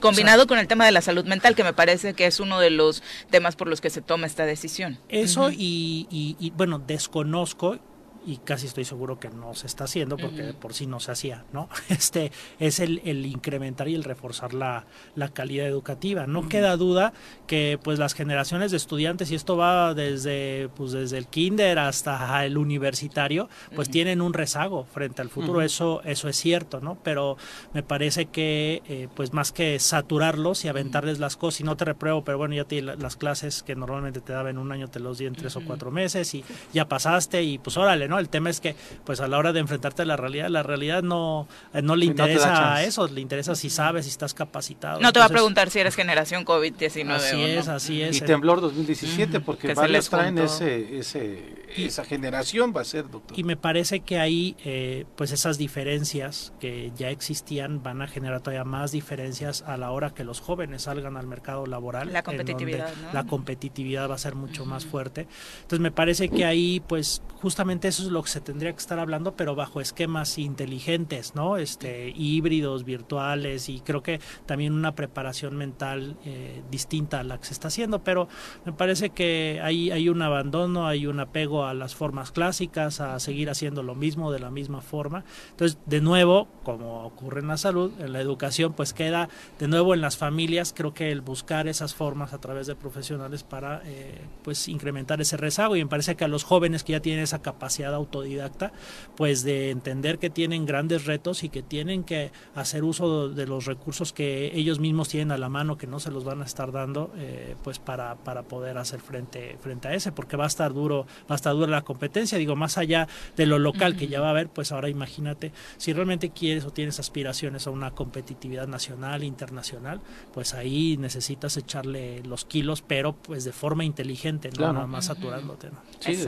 combinado 0.00 0.42
o 0.42 0.44
sea, 0.44 0.48
con 0.48 0.58
el 0.58 0.66
tema 0.66 0.84
de 0.84 0.92
la 0.92 1.00
salud 1.00 1.24
mental, 1.24 1.54
que 1.54 1.64
me 1.64 1.72
parece 1.72 2.14
que 2.14 2.26
es 2.26 2.38
uno 2.40 2.60
de 2.60 2.70
los 2.70 3.02
temas 3.30 3.56
por 3.56 3.68
los 3.68 3.80
que 3.80 3.90
se 3.90 4.02
toma 4.02 4.26
esta 4.26 4.44
decisión. 4.44 4.98
Eso 5.08 5.44
uh 5.44 5.48
-huh. 5.48 5.56
y, 5.56 6.06
y, 6.10 6.36
y, 6.38 6.50
bueno, 6.50 6.78
desconozco 6.78 7.78
y 8.26 8.38
casi 8.38 8.66
estoy 8.66 8.84
seguro 8.84 9.18
que 9.18 9.28
no 9.28 9.54
se 9.54 9.66
está 9.66 9.84
haciendo 9.84 10.16
porque 10.16 10.42
uh 10.42 10.46
-huh. 10.46 10.54
por 10.54 10.74
sí 10.74 10.86
no 10.86 11.00
se 11.00 11.12
hacía, 11.12 11.44
¿no? 11.52 11.68
Este 11.88 12.32
es 12.58 12.80
el, 12.80 13.00
el 13.04 13.26
incrementar 13.26 13.88
y 13.88 13.94
el 13.94 14.04
reforzar 14.04 14.54
la, 14.54 14.86
la 15.14 15.28
calidad 15.28 15.66
educativa. 15.66 16.26
No 16.26 16.40
uh 16.40 16.42
-huh. 16.44 16.48
queda 16.48 16.76
duda 16.76 17.12
que 17.46 17.78
pues 17.82 17.98
las 17.98 18.14
generaciones 18.14 18.70
de 18.70 18.76
estudiantes, 18.76 19.30
y 19.30 19.34
esto 19.34 19.56
va 19.56 19.94
desde, 19.94 20.68
pues, 20.76 20.92
desde 20.92 21.18
el 21.18 21.26
kinder 21.26 21.78
hasta 21.78 22.44
el 22.44 22.56
universitario, 22.58 23.48
pues 23.74 23.88
uh 23.88 23.90
-huh. 23.90 23.92
tienen 23.92 24.20
un 24.20 24.32
rezago 24.32 24.84
frente 24.84 25.22
al 25.22 25.28
futuro, 25.28 25.62
eso, 25.62 26.00
eso 26.04 26.28
es 26.28 26.36
cierto, 26.36 26.80
¿no? 26.80 26.96
Pero 27.02 27.36
me 27.72 27.82
parece 27.82 28.26
que 28.26 28.82
eh, 28.88 29.08
pues 29.14 29.32
más 29.32 29.52
que 29.52 29.78
saturarlos 29.78 30.64
y 30.64 30.68
aventarles 30.68 31.18
las 31.18 31.36
cosas, 31.36 31.60
y 31.60 31.64
no 31.64 31.76
te 31.76 31.84
repruebo, 31.84 32.24
pero 32.24 32.38
bueno, 32.38 32.54
ya 32.54 32.64
te, 32.64 32.80
las 32.82 33.16
clases 33.16 33.62
que 33.62 33.74
normalmente 33.74 34.20
te 34.20 34.32
daban 34.32 34.52
en 34.52 34.58
un 34.58 34.72
año 34.72 34.88
te 34.88 35.00
los 35.00 35.18
di 35.18 35.26
en 35.26 35.34
tres 35.34 35.56
o 35.56 35.60
cuatro 35.64 35.90
meses 35.90 36.34
y 36.34 36.44
ya 36.72 36.88
pasaste 36.88 37.42
y 37.42 37.58
pues 37.58 37.76
órale, 37.76 38.08
¿no? 38.08 38.13
¿No? 38.14 38.20
El 38.20 38.28
tema 38.28 38.50
es 38.50 38.60
que, 38.60 38.76
pues 39.04 39.20
a 39.20 39.28
la 39.28 39.38
hora 39.38 39.52
de 39.52 39.60
enfrentarte 39.60 40.02
a 40.02 40.04
la 40.04 40.16
realidad, 40.16 40.48
la 40.48 40.62
realidad 40.62 41.02
no, 41.02 41.48
eh, 41.72 41.82
no 41.82 41.96
le 41.96 42.06
interesa 42.06 42.82
eso, 42.82 43.08
le 43.08 43.20
interesa 43.20 43.54
si 43.54 43.70
sabes, 43.70 44.04
si 44.04 44.10
estás 44.10 44.34
capacitado. 44.34 45.00
No 45.00 45.12
te 45.12 45.18
va 45.18 45.26
a 45.26 45.30
preguntar 45.30 45.70
si 45.70 45.80
eres 45.80 45.94
generación 45.94 46.44
COVID-19. 46.44 47.10
Así 47.10 47.42
es, 47.42 47.68
así 47.68 48.02
es. 48.02 48.16
Y 48.16 48.20
temblor 48.20 48.60
2017, 48.60 49.40
porque 49.40 49.74
varios 49.74 50.08
traen 50.08 50.38
ese, 50.38 50.98
ese, 50.98 51.64
esa 51.76 52.04
generación, 52.04 52.72
va 52.74 52.82
a 52.82 52.84
ser, 52.84 53.10
doctor. 53.10 53.38
Y 53.38 53.44
me 53.44 53.56
parece 53.56 54.00
que 54.00 54.18
ahí, 54.18 54.56
eh, 54.64 55.04
pues 55.16 55.32
esas 55.32 55.58
diferencias 55.58 56.52
que 56.60 56.92
ya 56.96 57.10
existían 57.10 57.82
van 57.82 58.02
a 58.02 58.06
generar 58.06 58.40
todavía 58.40 58.64
más 58.64 58.92
diferencias 58.92 59.62
a 59.62 59.76
la 59.76 59.90
hora 59.90 60.10
que 60.10 60.24
los 60.24 60.40
jóvenes 60.40 60.82
salgan 60.82 61.16
al 61.16 61.26
mercado 61.26 61.66
laboral. 61.66 62.12
La 62.12 62.22
competitividad, 62.22 62.92
La 63.12 63.24
competitividad 63.24 64.08
va 64.08 64.14
a 64.14 64.18
ser 64.18 64.34
mucho 64.34 64.64
más 64.64 64.84
fuerte. 64.84 65.26
Entonces 65.62 65.80
me 65.80 65.90
parece 65.90 66.28
que 66.28 66.44
ahí, 66.44 66.80
pues 66.86 67.22
justamente 67.40 67.88
eso 67.88 68.03
lo 68.10 68.22
que 68.22 68.28
se 68.28 68.40
tendría 68.40 68.72
que 68.72 68.78
estar 68.78 68.98
hablando, 68.98 69.36
pero 69.36 69.54
bajo 69.54 69.80
esquemas 69.80 70.38
inteligentes, 70.38 71.34
¿no? 71.34 71.56
Este, 71.56 72.12
híbridos, 72.14 72.84
virtuales 72.84 73.68
y 73.68 73.80
creo 73.80 74.02
que 74.02 74.20
también 74.46 74.72
una 74.72 74.94
preparación 74.94 75.56
mental 75.56 76.16
eh, 76.24 76.62
distinta 76.70 77.20
a 77.20 77.24
la 77.24 77.38
que 77.38 77.46
se 77.46 77.52
está 77.52 77.68
haciendo, 77.68 78.02
pero 78.04 78.28
me 78.64 78.72
parece 78.72 79.10
que 79.10 79.60
ahí 79.62 79.90
hay 79.90 80.08
un 80.08 80.22
abandono, 80.22 80.86
hay 80.86 81.06
un 81.06 81.20
apego 81.20 81.66
a 81.66 81.74
las 81.74 81.94
formas 81.94 82.32
clásicas, 82.32 83.00
a 83.00 83.18
seguir 83.20 83.50
haciendo 83.50 83.82
lo 83.82 83.94
mismo 83.94 84.32
de 84.32 84.38
la 84.38 84.50
misma 84.50 84.80
forma. 84.80 85.24
Entonces, 85.50 85.78
de 85.86 86.00
nuevo, 86.00 86.48
como 86.62 87.04
ocurre 87.04 87.40
en 87.40 87.48
la 87.48 87.56
salud, 87.56 87.92
en 88.00 88.12
la 88.12 88.20
educación, 88.20 88.72
pues 88.72 88.92
queda 88.92 89.28
de 89.58 89.68
nuevo 89.68 89.94
en 89.94 90.00
las 90.00 90.16
familias, 90.16 90.72
creo 90.76 90.94
que 90.94 91.10
el 91.10 91.20
buscar 91.20 91.68
esas 91.68 91.94
formas 91.94 92.32
a 92.32 92.38
través 92.38 92.66
de 92.66 92.74
profesionales 92.74 93.42
para 93.42 93.82
eh, 93.84 94.20
pues 94.42 94.68
incrementar 94.68 95.20
ese 95.20 95.36
rezago 95.36 95.76
y 95.76 95.84
me 95.84 95.88
parece 95.88 96.16
que 96.16 96.24
a 96.24 96.28
los 96.28 96.44
jóvenes 96.44 96.84
que 96.84 96.92
ya 96.92 97.00
tienen 97.00 97.22
esa 97.22 97.42
capacidad 97.42 97.93
autodidacta, 97.96 98.72
pues 99.16 99.42
de 99.42 99.70
entender 99.70 100.18
que 100.18 100.30
tienen 100.30 100.66
grandes 100.66 101.04
retos 101.04 101.44
y 101.44 101.48
que 101.48 101.62
tienen 101.62 102.04
que 102.04 102.32
hacer 102.54 102.84
uso 102.84 103.28
de 103.28 103.46
los 103.46 103.66
recursos 103.66 104.12
que 104.12 104.50
ellos 104.54 104.78
mismos 104.78 105.08
tienen 105.08 105.32
a 105.32 105.38
la 105.38 105.48
mano, 105.48 105.78
que 105.78 105.86
no 105.86 106.00
se 106.00 106.10
los 106.10 106.24
van 106.24 106.42
a 106.42 106.44
estar 106.44 106.72
dando, 106.72 107.12
eh, 107.16 107.56
pues 107.62 107.78
para, 107.78 108.16
para 108.16 108.42
poder 108.42 108.78
hacer 108.78 109.00
frente, 109.00 109.56
frente 109.60 109.88
a 109.88 109.94
ese, 109.94 110.12
porque 110.12 110.36
va 110.36 110.44
a 110.44 110.48
estar 110.48 110.72
duro, 110.72 111.06
va 111.30 111.34
a 111.34 111.36
estar 111.36 111.54
dura 111.54 111.70
la 111.70 111.82
competencia, 111.82 112.38
digo, 112.38 112.56
más 112.56 112.78
allá 112.78 113.08
de 113.36 113.46
lo 113.46 113.58
local 113.58 113.96
que 113.96 114.08
ya 114.08 114.20
va 114.20 114.28
a 114.28 114.30
haber, 114.30 114.48
pues 114.48 114.72
ahora 114.72 114.88
imagínate, 114.88 115.52
si 115.76 115.92
realmente 115.92 116.30
quieres 116.30 116.64
o 116.64 116.70
tienes 116.70 116.98
aspiraciones 117.00 117.66
a 117.66 117.70
una 117.70 117.92
competitividad 117.92 118.66
nacional, 118.66 119.24
internacional, 119.24 120.00
pues 120.32 120.54
ahí 120.54 120.96
necesitas 120.96 121.56
echarle 121.56 122.22
los 122.22 122.44
kilos, 122.44 122.82
pero 122.82 123.14
pues 123.14 123.44
de 123.44 123.52
forma 123.52 123.84
inteligente, 123.84 124.50
no 124.58 124.72
nada 124.72 124.86
más 124.86 125.06
saturándote. 125.06 125.70
¿no? 125.70 125.78
Sí, 126.00 126.24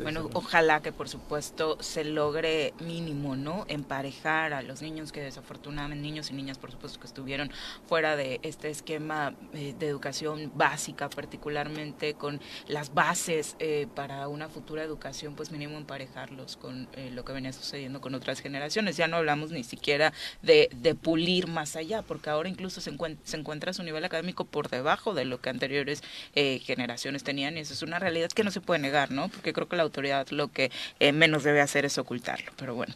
bueno, 0.00 0.28
ojalá 0.32 0.80
que 0.80 0.91
por 0.92 1.08
supuesto 1.08 1.76
se 1.80 2.04
logre 2.04 2.74
mínimo, 2.80 3.36
¿no? 3.36 3.64
Emparejar 3.68 4.52
a 4.52 4.62
los 4.62 4.82
niños 4.82 5.12
que 5.12 5.20
desafortunadamente, 5.20 6.02
niños 6.02 6.30
y 6.30 6.34
niñas 6.34 6.58
por 6.58 6.70
supuesto 6.70 7.00
que 7.00 7.06
estuvieron 7.06 7.50
fuera 7.86 8.16
de 8.16 8.40
este 8.42 8.70
esquema 8.70 9.34
eh, 9.52 9.74
de 9.78 9.86
educación 9.86 10.52
básica, 10.54 11.08
particularmente 11.08 12.14
con 12.14 12.40
las 12.68 12.94
bases 12.94 13.56
eh, 13.58 13.86
para 13.94 14.28
una 14.28 14.48
futura 14.48 14.82
educación, 14.82 15.34
pues 15.34 15.50
mínimo 15.50 15.76
emparejarlos 15.76 16.56
con 16.56 16.88
eh, 16.94 17.10
lo 17.12 17.24
que 17.24 17.32
venía 17.32 17.52
sucediendo 17.52 18.00
con 18.00 18.14
otras 18.14 18.40
generaciones. 18.40 18.96
Ya 18.96 19.08
no 19.08 19.16
hablamos 19.16 19.50
ni 19.50 19.64
siquiera 19.64 20.12
de, 20.42 20.68
pulir 21.02 21.46
más 21.46 21.76
allá, 21.76 22.02
porque 22.02 22.30
ahora 22.30 22.48
incluso 22.48 22.80
se, 22.80 22.90
encuentra, 22.90 23.24
se 23.26 23.36
encuentra 23.36 23.72
su 23.72 23.82
nivel 23.82 24.04
académico 24.04 24.44
por 24.44 24.68
debajo 24.68 25.14
de 25.14 25.24
lo 25.24 25.40
que 25.40 25.50
anteriores 25.50 26.02
generaciones 26.34 27.24
tenían 27.24 27.56
y 27.56 27.60
eso 27.60 27.72
es 27.72 27.82
una 27.82 27.98
realidad 27.98 28.30
que 28.30 28.44
no 28.44 28.50
se 28.50 28.60
puede 28.60 28.80
negar, 28.80 29.10
¿no? 29.10 29.28
Porque 29.28 29.52
creo 29.52 29.68
que 29.68 29.76
la 29.76 29.82
autoridad 29.84 30.28
lo 30.30 30.48
que 30.48 30.70
menos 31.12 31.44
debe 31.44 31.60
hacer 31.60 31.84
es 31.84 31.98
ocultarlo. 31.98 32.52
Pero 32.56 32.74
bueno, 32.74 32.94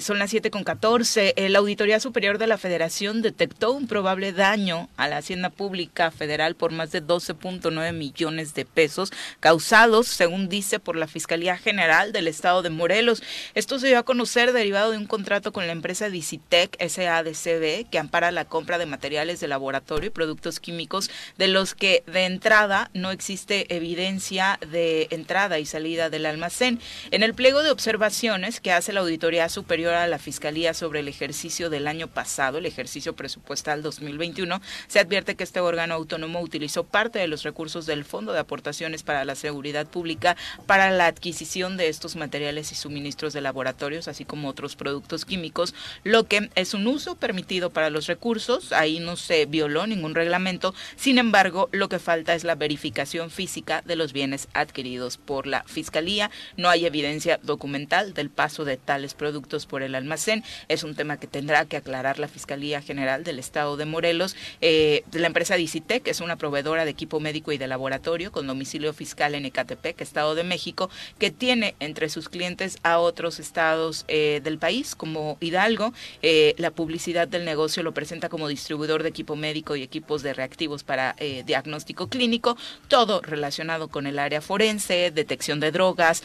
son 0.00 0.18
las 0.18 0.30
7 0.30 0.50
con 0.50 0.64
14. 0.64 1.34
La 1.48 1.58
Auditoría 1.58 2.00
Superior 2.00 2.38
de 2.38 2.46
la 2.46 2.58
Federación 2.58 3.22
detectó 3.22 3.72
un 3.72 3.86
probable 3.86 4.32
daño 4.32 4.88
a 4.96 5.08
la 5.08 5.18
Hacienda 5.18 5.50
Pública 5.50 6.10
Federal 6.10 6.54
por 6.54 6.72
más 6.72 6.92
de 6.92 7.02
12.9 7.02 7.92
millones 7.92 8.54
de 8.54 8.64
pesos 8.64 9.12
causados, 9.40 10.06
según 10.08 10.48
dice, 10.48 10.78
por 10.78 10.96
la 10.96 11.06
Fiscalía 11.06 11.56
General 11.56 12.12
del 12.12 12.28
Estado 12.28 12.62
de 12.62 12.70
Morelos. 12.70 13.22
Esto 13.54 13.78
se 13.78 13.88
dio 13.88 13.98
a 13.98 14.04
conocer 14.04 14.52
derivado 14.52 14.90
de 14.90 14.98
un 14.98 15.06
contrato 15.06 15.52
con 15.52 15.66
la 15.66 15.72
empresa 15.72 16.10
Dicitec 16.10 16.76
SADCB 16.80 17.88
que 17.90 17.98
ampara 17.98 18.30
la 18.30 18.44
compra 18.44 18.78
de 18.78 18.86
materiales 18.86 19.40
de 19.40 19.48
laboratorio 19.48 20.08
y 20.08 20.10
productos 20.10 20.60
químicos 20.60 21.10
de 21.36 21.48
los 21.48 21.74
que 21.74 22.02
de 22.06 22.24
entrada 22.24 22.90
no 22.94 23.10
existe 23.10 23.74
evidencia 23.74 24.58
de 24.70 25.08
entrada 25.10 25.58
y 25.58 25.66
salida 25.66 26.10
del 26.10 26.26
almacén. 26.26 26.80
En 27.18 27.24
el 27.24 27.34
pliego 27.34 27.64
de 27.64 27.72
observaciones 27.72 28.60
que 28.60 28.70
hace 28.70 28.92
la 28.92 29.00
Auditoría 29.00 29.48
Superior 29.48 29.92
a 29.94 30.06
la 30.06 30.20
Fiscalía 30.20 30.72
sobre 30.72 31.00
el 31.00 31.08
ejercicio 31.08 31.68
del 31.68 31.88
año 31.88 32.06
pasado, 32.06 32.58
el 32.58 32.66
ejercicio 32.66 33.16
presupuestal 33.16 33.82
2021, 33.82 34.62
se 34.86 35.00
advierte 35.00 35.34
que 35.34 35.42
este 35.42 35.58
órgano 35.58 35.94
autónomo 35.94 36.40
utilizó 36.40 36.84
parte 36.84 37.18
de 37.18 37.26
los 37.26 37.42
recursos 37.42 37.86
del 37.86 38.04
Fondo 38.04 38.32
de 38.32 38.38
Aportaciones 38.38 39.02
para 39.02 39.24
la 39.24 39.34
Seguridad 39.34 39.88
Pública 39.88 40.36
para 40.66 40.92
la 40.92 41.06
adquisición 41.06 41.76
de 41.76 41.88
estos 41.88 42.14
materiales 42.14 42.70
y 42.70 42.76
suministros 42.76 43.32
de 43.32 43.40
laboratorios, 43.40 44.06
así 44.06 44.24
como 44.24 44.48
otros 44.48 44.76
productos 44.76 45.24
químicos, 45.24 45.74
lo 46.04 46.28
que 46.28 46.50
es 46.54 46.72
un 46.72 46.86
uso 46.86 47.16
permitido 47.16 47.70
para 47.70 47.90
los 47.90 48.06
recursos. 48.06 48.70
Ahí 48.70 49.00
no 49.00 49.16
se 49.16 49.44
violó 49.46 49.88
ningún 49.88 50.14
reglamento. 50.14 50.72
Sin 50.94 51.18
embargo, 51.18 51.68
lo 51.72 51.88
que 51.88 51.98
falta 51.98 52.34
es 52.34 52.44
la 52.44 52.54
verificación 52.54 53.32
física 53.32 53.82
de 53.84 53.96
los 53.96 54.12
bienes 54.12 54.46
adquiridos 54.54 55.16
por 55.16 55.48
la 55.48 55.64
Fiscalía. 55.64 56.30
No 56.56 56.68
hay 56.68 56.86
evidencia 56.86 57.07
documental 57.42 58.14
del 58.14 58.30
paso 58.30 58.64
de 58.64 58.76
tales 58.76 59.14
productos 59.14 59.66
por 59.66 59.82
el 59.82 59.94
almacén. 59.94 60.44
Es 60.68 60.84
un 60.84 60.94
tema 60.94 61.18
que 61.18 61.26
tendrá 61.26 61.64
que 61.64 61.76
aclarar 61.76 62.18
la 62.18 62.28
Fiscalía 62.28 62.82
General 62.82 63.24
del 63.24 63.38
Estado 63.38 63.76
de 63.76 63.84
Morelos. 63.84 64.36
Eh, 64.60 65.04
la 65.12 65.26
empresa 65.26 65.56
Dicitec 65.56 66.06
es 66.08 66.20
una 66.20 66.36
proveedora 66.36 66.84
de 66.84 66.90
equipo 66.90 67.20
médico 67.20 67.52
y 67.52 67.58
de 67.58 67.66
laboratorio 67.66 68.32
con 68.32 68.46
domicilio 68.46 68.92
fiscal 68.92 69.34
en 69.34 69.46
Ecatepec, 69.46 70.00
Estado 70.00 70.34
de 70.34 70.44
México, 70.44 70.90
que 71.18 71.30
tiene 71.30 71.74
entre 71.80 72.08
sus 72.08 72.28
clientes 72.28 72.78
a 72.82 72.98
otros 72.98 73.40
estados 73.40 74.04
eh, 74.08 74.40
del 74.42 74.58
país, 74.58 74.94
como 74.94 75.38
Hidalgo. 75.40 75.92
Eh, 76.22 76.54
la 76.58 76.70
publicidad 76.70 77.28
del 77.28 77.44
negocio 77.44 77.82
lo 77.82 77.92
presenta 77.92 78.28
como 78.28 78.48
distribuidor 78.48 79.02
de 79.02 79.08
equipo 79.08 79.36
médico 79.36 79.76
y 79.76 79.82
equipos 79.82 80.22
de 80.22 80.34
reactivos 80.34 80.84
para 80.84 81.16
diagnóstico 81.44 82.08
clínico, 82.08 82.56
todo 82.88 83.20
relacionado 83.20 83.88
con 83.88 84.06
el 84.06 84.18
área 84.18 84.40
forense, 84.40 85.10
detección 85.10 85.60
de 85.60 85.70
drogas, 85.70 86.22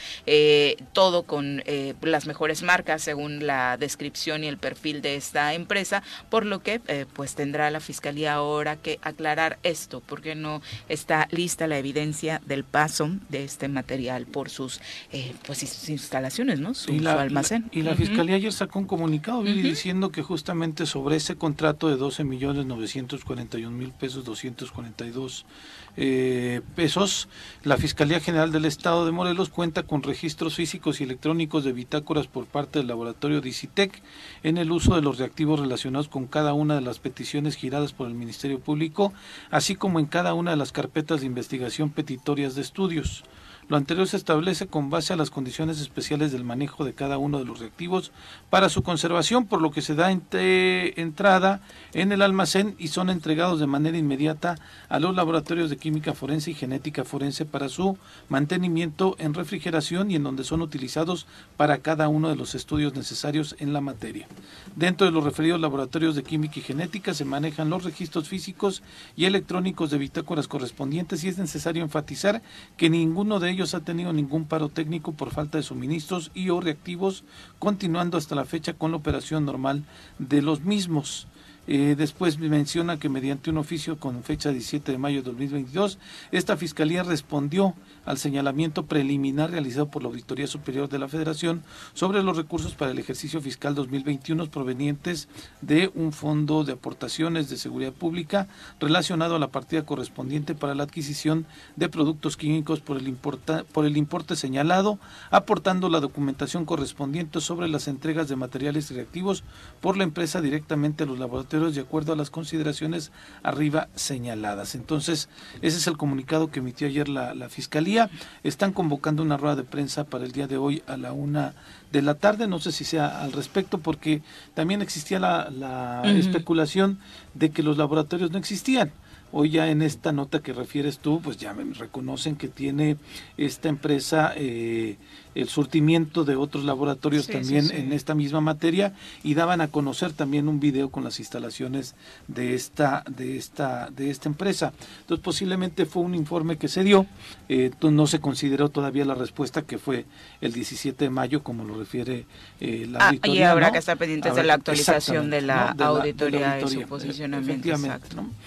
todo 0.94 1.24
con 1.24 1.64
las 2.02 2.26
mejores 2.26 2.64
marcas 2.64 3.02
según 3.02 3.46
la 3.46 3.78
descripción 3.78 4.44
y 4.44 4.48
el 4.48 4.58
perfil 4.58 5.02
de 5.02 5.16
esta 5.16 5.54
empresa, 5.54 6.04
por 6.30 6.46
lo 6.46 6.62
que 6.62 6.82
pues 7.14 7.36
tendrá 7.36 7.70
la 7.72 7.80
Fiscalía 7.80 8.34
ahora 8.34 8.76
que 8.76 9.00
aclarar 9.02 9.60
esto, 9.64 10.02
porque 10.06 10.36
no 10.36 10.62
está 10.90 11.28
lista 11.32 11.68
la 11.68 11.78
evidencia 11.78 12.42
del 12.46 12.64
paso 12.64 13.10
de 13.30 13.44
este 13.44 13.68
material 13.68 14.26
por 14.26 14.50
sus 14.50 14.80
eh, 15.12 15.34
pues 15.46 15.90
instalaciones, 15.90 16.60
¿no? 16.60 16.74
Su, 16.74 16.92
almacén. 17.08 17.70
y 17.72 17.82
la 17.82 17.96
Fiscalía 17.96 18.36
ayer 18.36 18.54
sacó 18.54 18.80
un 18.80 18.86
comunicado 18.86 19.44
diciendo 19.44 20.12
que 20.12 20.22
justamente 20.22 20.86
sobre 20.86 21.18
ese 21.18 21.36
contrato 21.36 21.90
de 21.90 21.98
12 21.98 22.24
millones 22.24 22.66
941 22.66 23.76
mil 23.76 23.92
pesos 23.92 24.26
242 24.26 25.46
eh, 25.96 26.62
pesos, 26.76 27.30
la 27.64 27.78
Fiscalía 27.78 28.20
General 28.20 28.52
del 28.52 28.66
Estado 28.66 29.06
de 29.06 29.12
Morelos 29.12 29.50
cuenta 29.50 29.84
con 29.84 30.02
registros 30.02 30.56
físicos 30.56 31.00
y 31.00 31.04
electrónicos 31.04 31.64
de 31.64 31.72
bitácoras 31.72 32.28
por 32.28 32.46
parte 32.46 32.80
del 32.80 32.88
laboratorio 32.88 33.42
Dicitec 33.42 34.02
en 34.42 34.58
el 34.58 34.72
uso 34.72 34.96
de 34.96 35.02
los 35.02 35.20
reactivos 35.20 35.60
relacionados 35.60 36.08
con 36.08 36.26
cada 36.26 36.54
una 36.54 36.76
de 36.76 36.82
las 36.82 37.00
peticiones 37.00 37.56
giradas 37.56 37.94
por 37.94 38.08
el 38.08 38.16
Ministerio 38.16 38.60
Público, 38.60 39.14
así 39.52 39.76
como 39.76 40.00
en 40.00 40.08
cada 40.08 40.34
una 40.34 40.52
de 40.52 40.58
las 40.58 40.72
carpetas 40.72 41.22
de 41.22 41.28
investigación 41.28 41.92
petitorias 41.92 42.56
de 42.56 42.62
estudios. 42.62 43.24
Lo 43.70 43.78
anterior 43.78 44.08
se 44.08 44.18
establece 44.18 44.68
con 44.68 44.90
base 44.90 45.14
a 45.14 45.16
las 45.16 45.30
condiciones 45.30 45.80
especiales 45.80 46.32
del 46.32 46.44
manejo 46.44 46.84
de 46.84 46.94
cada 46.94 47.18
uno 47.18 47.40
de 47.40 47.46
los 47.46 47.60
reactivos 47.60 48.12
para 48.50 48.68
su 48.68 48.84
conservación, 48.84 49.46
por 49.46 49.62
lo 49.62 49.72
que 49.72 49.82
se 49.82 49.96
da 49.96 50.12
entrada 50.12 51.62
en 51.94 52.12
el 52.12 52.22
almacén 52.22 52.76
y 52.78 52.90
son 52.90 53.10
entregados 53.10 53.60
de 53.60 53.68
manera 53.68 53.98
inmediata 53.98 54.56
a 54.90 55.00
los 55.00 55.16
laboratorios 55.16 55.70
de 55.70 55.78
química 55.78 56.14
forense 56.14 56.52
y 56.52 56.56
genética 56.56 57.06
forense 57.06 57.46
para 57.46 57.70
su 57.70 57.98
mantenimiento 58.28 59.16
en 59.18 59.34
refrigeración 59.34 60.12
y 60.12 60.16
en 60.16 60.24
donde 60.24 60.44
son 60.44 60.62
utilizados 60.62 61.26
para 61.56 61.78
cada 61.78 62.10
uno 62.10 62.30
de 62.30 62.36
los 62.36 62.56
estudios 62.56 62.96
necesarios 62.96 63.56
en 63.60 63.72
la 63.72 63.82
materia. 63.82 64.28
Dentro 64.76 65.06
de 65.06 65.14
los 65.14 65.24
referidos 65.24 65.62
laboratorios 65.62 66.16
de 66.16 66.24
química 66.24 66.60
y 66.60 66.64
genética 66.64 67.14
se 67.14 67.26
manejan 67.26 67.70
los 67.70 67.84
registros 67.86 68.28
físicos 68.28 68.84
y 69.16 69.26
electrónicos 69.26 69.90
de 69.90 69.98
bitácoras 69.98 70.48
correspondientes 70.48 71.24
y 71.24 71.30
es 71.30 71.38
necesario 71.38 71.84
enfatizar 71.84 72.42
que 72.76 72.90
ninguno 72.90 73.40
de 73.40 73.53
ellos 73.54 73.74
ha 73.74 73.80
tenido 73.80 74.12
ningún 74.12 74.46
paro 74.46 74.70
técnico 74.70 75.14
por 75.14 75.32
falta 75.32 75.58
de 75.58 75.64
suministros 75.64 76.32
y 76.34 76.50
o 76.50 76.60
reactivos, 76.60 77.24
continuando 77.60 78.18
hasta 78.18 78.36
la 78.36 78.46
fecha 78.46 78.74
con 78.74 78.92
la 78.92 78.98
operación 78.98 79.46
normal 79.46 79.86
de 80.20 80.42
los 80.42 80.62
mismos. 80.62 81.28
Eh, 81.66 81.96
después 81.98 82.40
menciona 82.40 83.00
que 83.00 83.08
mediante 83.08 83.50
un 83.50 83.58
oficio 83.58 83.98
con 83.98 84.22
fecha 84.24 84.52
17 84.52 84.92
de 84.92 84.98
mayo 84.98 85.22
de 85.22 85.30
2022, 85.30 85.98
esta 86.32 86.58
Fiscalía 86.58 87.04
respondió 87.04 87.74
al 88.06 88.18
señalamiento 88.18 88.86
preliminar 88.86 89.52
realizado 89.52 89.88
por 89.90 90.04
la 90.04 90.10
Auditoría 90.10 90.46
Superior 90.48 90.90
de 90.90 91.00
la 91.00 91.08
Federación 91.08 91.64
sobre 91.94 92.22
los 92.22 92.36
recursos 92.36 92.76
para 92.76 92.92
el 92.92 93.00
ejercicio 93.00 93.40
fiscal 93.40 93.76
2021 93.76 94.52
provenientes 94.52 95.30
de 95.62 95.90
un 95.96 96.12
fondo 96.12 96.66
de 96.66 96.74
aportaciones 96.74 97.50
de 97.50 97.56
seguridad 97.56 97.94
pública 97.94 98.48
relacionado 98.82 99.38
a 99.38 99.40
la 99.40 99.48
partida 99.48 99.86
correspondiente 99.86 100.56
para 100.56 100.76
la 100.76 100.84
adquisición 100.84 101.46
de 101.78 101.88
productos 101.88 102.36
químicos 102.36 102.82
por 102.82 102.98
el, 102.98 103.08
importa, 103.08 103.64
por 103.72 103.86
el 103.86 103.96
importe 103.96 104.36
señalado, 104.36 105.00
aportando 105.32 105.88
la 105.88 106.02
documentación 106.02 106.66
correspondiente 106.66 107.40
sobre 107.40 107.70
las 107.70 107.88
entregas 107.88 108.28
de 108.28 108.36
materiales 108.36 108.92
reactivos 108.92 109.46
por 109.80 109.96
la 109.96 110.04
empresa 110.04 110.42
directamente 110.42 111.04
a 111.04 111.08
los 111.08 111.20
laboratorios 111.20 111.53
de 111.60 111.82
acuerdo 111.82 112.14
a 112.14 112.16
las 112.16 112.30
consideraciones 112.30 113.12
arriba 113.44 113.88
señaladas. 113.96 114.76
Entonces, 114.76 115.30
ese 115.62 115.78
es 115.78 115.88
el 115.88 115.98
comunicado 115.98 116.50
que 116.52 116.60
emitió 116.60 116.88
ayer 116.88 117.10
la, 117.10 117.34
la 117.34 117.50
Fiscalía 117.50 118.10
están 118.44 118.74
convocando 118.74 119.24
una 119.24 119.38
rueda 119.38 119.56
de 119.56 119.64
prensa 119.64 120.04
para 120.04 120.26
el 120.26 120.32
día 120.32 120.48
de 120.48 120.58
hoy 120.58 120.84
a 120.88 120.98
la 120.98 121.14
una 121.14 121.54
de 121.92 122.02
la 122.02 122.16
tarde. 122.16 122.48
No 122.48 122.60
sé 122.60 122.72
si 122.72 122.84
sea 122.84 123.22
al 123.22 123.32
respecto, 123.32 123.78
porque 123.78 124.22
también 124.54 124.82
existía 124.82 125.20
la, 125.20 126.02
especulación 126.06 127.00
de 127.34 127.52
que 127.52 127.64
los 127.64 127.78
laboratorios 127.78 128.32
no 128.32 128.38
existían. 128.38 128.92
Hoy 129.36 129.50
ya 129.50 129.70
en 129.72 129.82
esta 129.82 130.12
nota 130.12 130.42
que 130.42 130.54
refieres 130.54 131.00
tú, 131.00 131.20
pues 131.20 131.38
ya 131.38 131.56
me 131.56 131.64
reconocen 131.74 132.36
que 132.36 132.48
tiene 132.48 132.98
esta 133.36 133.68
empresa 133.68 134.32
eh, 134.36 134.98
el 135.36 135.50
surtimiento 135.50 136.24
de 136.24 136.36
otros 136.36 136.64
laboratorios 136.64 137.28
también 137.28 137.72
en 137.72 137.94
esta 137.94 138.14
misma 138.14 138.42
materia 138.42 138.94
y 139.24 139.34
daban 139.34 139.62
a 139.62 139.68
conocer 139.68 140.14
también 140.14 140.48
un 140.48 140.60
video 140.60 140.90
con 140.90 141.04
las 141.04 141.20
instalaciones 141.20 141.96
de 142.28 142.54
esta 142.54 143.04
de 143.10 143.38
esta 143.38 143.90
de 143.90 144.10
esta 144.12 144.30
empresa. 144.30 144.74
Entonces 145.02 145.24
posiblemente 145.24 145.86
fue 145.86 146.04
un 146.04 146.16
informe 146.16 146.58
que 146.58 146.68
se 146.68 146.84
dio. 146.84 147.08
Eh, 147.50 147.72
no 147.82 148.08
se 148.08 148.20
consideró 148.20 148.70
todavía 148.70 149.06
la 149.06 149.16
respuesta 149.16 149.64
que 149.64 149.78
fue 149.78 150.06
el 150.42 150.54
17 150.54 151.06
de 151.06 151.10
mayo 151.10 151.44
como 151.44 151.64
lo 151.64 151.78
refiere 151.78 152.26
eh, 152.60 152.88
la 152.90 153.08
auditoría 153.08 153.40
y 153.40 153.44
habrá 153.44 153.72
que 153.72 153.80
estar 153.80 153.98
pendientes 153.98 154.36
de 154.36 154.44
la 154.44 154.54
actualización 154.54 155.30
de 155.30 155.42
la, 155.42 155.70
auditoría, 155.72 156.60
y 156.62 156.68
su 156.68 156.82
posicionamiento 156.84 157.70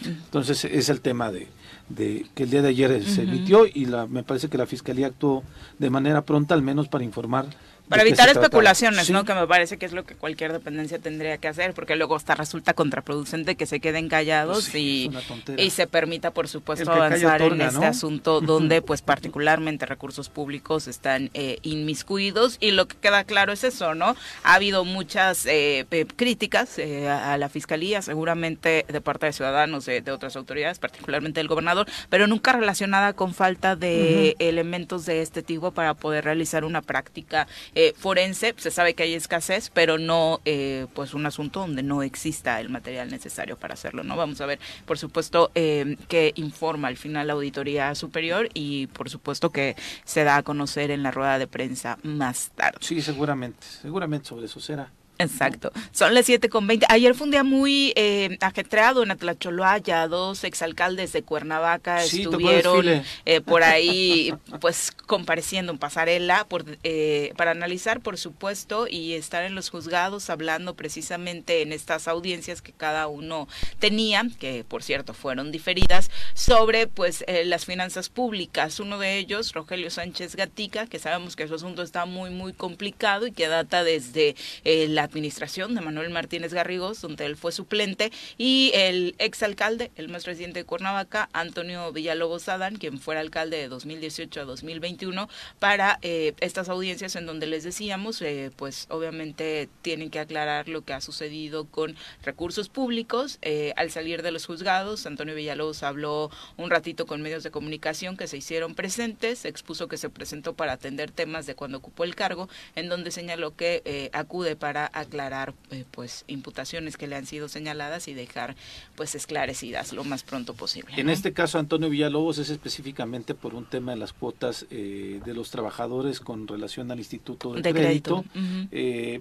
entonces 0.07 0.65
es 0.79 0.89
el 0.89 1.01
tema 1.01 1.31
de 1.31 1.49
de 1.89 2.27
que 2.35 2.43
el 2.45 2.51
día 2.51 2.63
de 2.63 2.69
ayer 2.69 3.05
se 3.05 3.23
emitió 3.23 3.67
y 3.67 3.87
la, 3.87 4.07
me 4.07 4.23
parece 4.23 4.49
que 4.49 4.59
la 4.59 4.67
fiscalía 4.67 5.07
actuó 5.07 5.45
de 5.79 5.91
manera 5.91 6.23
pronta 6.23 6.55
al 6.55 6.63
menos 6.63 6.89
para 6.89 7.05
informar 7.05 7.47
para 7.89 8.03
evitar 8.03 8.29
especulaciones, 8.29 9.11
¿no? 9.11 9.25
Que 9.25 9.35
me 9.35 9.47
parece 9.47 9.79
que 9.79 9.87
es 9.87 9.93
lo 9.93 10.05
que 10.05 10.15
cualquier 10.15 10.53
dependencia 10.53 10.99
tendría 10.99 11.39
que 11.39 11.49
hacer, 11.49 11.75
porque 11.75 11.97
luego 11.97 12.17
hasta 12.17 12.35
resulta 12.35 12.75
contraproducente 12.75 13.57
que 13.57 13.67
se 13.67 13.81
queden 13.81 14.09
callados 14.09 14.75
y, 14.75 15.11
y 15.57 15.71
se 15.71 15.87
permita, 15.87 16.33
por 16.33 16.49
supuesto, 16.49 16.91
avanzar 16.91 17.43
en 17.43 17.61
este 17.61 17.87
asunto 17.87 18.41
donde, 18.41 18.83
pues, 18.83 19.03
particularmente 19.03 19.87
recursos 19.87 20.29
públicos 20.29 20.89
están 20.89 21.31
eh, 21.35 21.59
inmiscuidos 21.63 22.57
y 22.61 22.73
lo 22.73 22.89
que 22.89 22.97
queda 22.97 23.25
claro 23.25 23.53
es 23.53 23.65
eso, 23.65 23.95
¿no? 23.95 24.17
Ha 24.43 24.55
habido 24.55 24.85
muchas 24.85 25.47
eh, 25.47 25.87
críticas 26.17 26.79
eh, 26.79 27.09
a 27.09 27.37
la 27.39 27.49
fiscalía, 27.49 28.03
seguramente 28.03 28.85
de 28.89 29.01
parte 29.01 29.27
de 29.27 29.33
ciudadanos, 29.33 29.87
de, 29.87 30.03
otras 30.11 30.37
autoridades, 30.37 30.79
particularmente 30.79 31.41
del 31.41 31.49
gobernador, 31.49 31.87
pero 32.09 32.27
nunca 32.27 32.53
relacionada 32.53 33.13
con 33.13 33.35
falta 33.35 33.77
de 33.77 34.37
elementos 34.39 35.05
de 35.05 35.23
este 35.23 35.43
tipo 35.43 35.73
para 35.73 35.95
poder 35.95 36.25
realizar 36.25 36.65
una 36.65 36.83
práctica 36.83 37.47
eh, 37.79 37.93
forense, 37.95 38.55
se 38.57 38.71
sabe 38.71 38.95
que 38.95 39.03
hay 39.03 39.13
escasez, 39.13 39.71
pero 39.71 39.99
no 39.99 40.41
eh, 40.47 40.87
pues 40.95 41.13
un 41.13 41.27
asunto 41.27 41.61
donde 41.61 41.83
no 41.83 42.03
exista 42.03 42.59
el 42.59 42.71
material 42.71 43.11
necesario 43.11 43.59
para 43.59 43.75
hacerlo. 43.75 44.03
No 44.03 44.17
vamos 44.17 44.41
a 44.41 44.47
ver, 44.47 44.59
por 44.87 44.97
supuesto, 44.97 45.51
eh, 45.55 45.99
que 46.09 46.33
informa 46.37 46.89
al 46.89 46.97
final 46.97 47.27
la 47.27 47.35
auditoría 47.35 47.95
superior 47.95 48.49
y 48.55 48.87
por 48.87 49.11
supuesto 49.11 49.51
que 49.51 49.77
se 50.05 50.25
da 50.25 50.39
a 50.39 50.43
conocer 50.43 50.91
en 50.91 51.03
la 51.03 51.11
rueda 51.11 51.39
de 51.39 51.47
prensa 51.47 51.99
más 52.03 52.51
tarde. 52.55 52.79
Sí, 52.81 53.03
seguramente, 53.03 53.67
seguramente 53.83 54.27
sobre 54.27 54.47
eso 54.47 54.59
será. 54.59 54.91
Exacto. 55.19 55.73
Son 55.93 56.15
las 56.15 56.27
7 56.27 56.49
con 56.49 56.67
20. 56.67 56.87
Ayer 56.91 57.15
fue 57.15 57.25
un 57.25 57.31
día 57.31 57.43
muy 57.43 57.93
eh, 57.97 58.37
ajetreado 58.41 59.03
en 59.03 59.11
Atlacholoaya. 59.11 60.07
Dos 60.09 60.45
exalcaldes 60.45 61.13
de 61.13 61.23
Cuernavaca 61.23 62.03
estuvieron 62.05 63.03
eh, 63.25 63.41
por 63.41 63.63
ahí, 63.65 64.35
pues, 64.61 64.93
compareciendo 64.93 65.73
en 65.73 65.79
pasarela 65.79 66.45
por, 66.45 66.65
eh, 66.83 67.33
para 67.37 67.53
analizar, 67.53 68.01
por 68.01 68.19
supuesto, 68.19 68.87
y 68.89 69.15
estar 69.15 69.45
en 69.45 69.55
los 69.55 69.71
juzgados 69.71 70.29
hablando 70.29 70.75
precisamente 70.75 71.63
en 71.63 71.73
estas 71.73 72.09
audiencias 72.09 72.61
que 72.61 72.73
cada 72.73 73.07
uno 73.07 73.49
tenía, 73.79 74.25
que 74.39 74.65
por 74.69 74.83
cierto 74.83 75.15
fueron 75.15 75.51
diferidas, 75.51 76.11
sobre, 76.35 76.89
pues, 76.89 77.25
eh, 77.27 77.45
las 77.47 77.65
finanzas 77.65 78.11
públicas. 78.11 78.81
Uno 78.81 78.99
de 78.99 79.19
ellos, 79.19 79.55
Rogelio 79.55 79.91
Sánchez 79.91 80.37
Gatica, 80.37 80.87
que 80.87 80.99
sabemos 80.99 81.37
que 81.37 81.49
su 81.49 81.55
asunto 81.55 81.83
está 81.83 82.05
muy, 82.05 82.29
muy 82.31 82.53
complicado 82.53 83.27
y 83.27 83.33
que 83.33 83.49
data 83.49 83.83
desde 83.83 84.37
la 84.65 85.06
administración 85.07 85.75
de 85.75 85.81
Manuel 85.81 86.11
Martínez 86.11 86.53
Garrigos, 86.53 87.01
donde 87.01 87.27
él 87.27 87.37
fue 87.37 87.53
suplente, 87.53 88.13
y 88.39 88.71
el 88.75 89.15
exalcalde, 89.19 89.91
el 89.97 90.09
más 90.09 90.25
reciente 90.25 90.61
de 90.61 90.65
Cuernavaca, 90.65 91.29
Antonio 91.33 91.93
Villalobos 91.93 92.49
Adán, 92.49 92.77
quien 92.77 92.99
fuera 92.99 93.21
alcalde 93.21 93.57
de 93.57 93.69
2018 93.69 94.41
a 94.41 94.45
2021, 94.45 95.29
para 95.59 95.99
eh, 96.03 96.35
estas 96.41 96.69
audiencias 96.69 97.17
en 97.17 97.27
donde 97.27 97.47
les 97.47 97.65
decíamos, 97.65 98.21
eh, 98.23 98.51
pues 98.57 98.87
obviamente 98.91 99.69
tienen 99.83 100.11
que 100.11 100.19
aclarar 100.19 100.69
lo 100.69 100.83
que 100.83 100.93
ha 100.93 101.01
sucedido 101.01 101.65
con 101.67 101.97
recursos 102.23 102.69
públicos. 102.69 103.39
Eh, 103.43 103.73
al 103.77 103.91
salir 103.91 104.23
de 104.23 104.31
los 104.31 104.47
juzgados, 104.47 105.07
Antonio 105.07 105.35
Villalobos 105.35 105.83
habló 105.83 106.31
un 106.57 106.71
ratito 106.71 107.07
con 107.07 107.23
medios 107.23 107.43
de 107.43 107.51
comunicación 107.51 108.17
que 108.17 108.27
se 108.27 108.37
hicieron 108.37 108.75
presentes, 108.75 109.45
expuso 109.45 109.89
que 109.89 109.97
se 109.97 110.11
presentó 110.11 110.55
para 110.55 110.73
atender 110.73 111.11
temas 111.11 111.47
de 111.47 111.55
cuando 111.55 111.79
ocupó 111.79 112.05
el 112.05 112.15
cargo, 112.15 112.49
en 112.75 112.89
donde 112.89 113.11
señaló 113.11 113.57
que 113.57 114.11
acude 114.13 114.57
para 114.57 114.91
aclarar 115.01 115.55
eh, 115.71 115.85
pues 115.91 116.25
imputaciones 116.27 116.97
que 116.97 117.07
le 117.07 117.17
han 117.17 117.27
sido 117.27 117.49
señaladas 117.49 118.09
y 118.09 118.15
dejar 118.15 118.57
pues 118.95 119.15
esclarecidas 119.15 119.93
lo 119.93 120.05
más 120.05 120.23
pronto 120.23 120.55
posible. 120.55 120.95
En 120.97 121.11
este 121.11 121.33
caso 121.33 121.59
Antonio 121.59 121.91
Villalobos 121.91 122.39
es 122.39 122.51
específicamente 122.51 123.35
por 123.35 123.55
un 123.55 123.67
tema 123.67 123.93
de 123.93 123.99
las 123.99 124.13
cuotas 124.13 124.67
eh, 124.71 125.21
de 125.25 125.35
los 125.35 125.51
trabajadores 125.51 126.21
con 126.21 126.49
relación 126.49 126.91
al 126.91 126.99
Instituto 126.99 127.53
de, 127.53 127.63
Crédito. 127.73 128.25
Eh, 128.71 129.21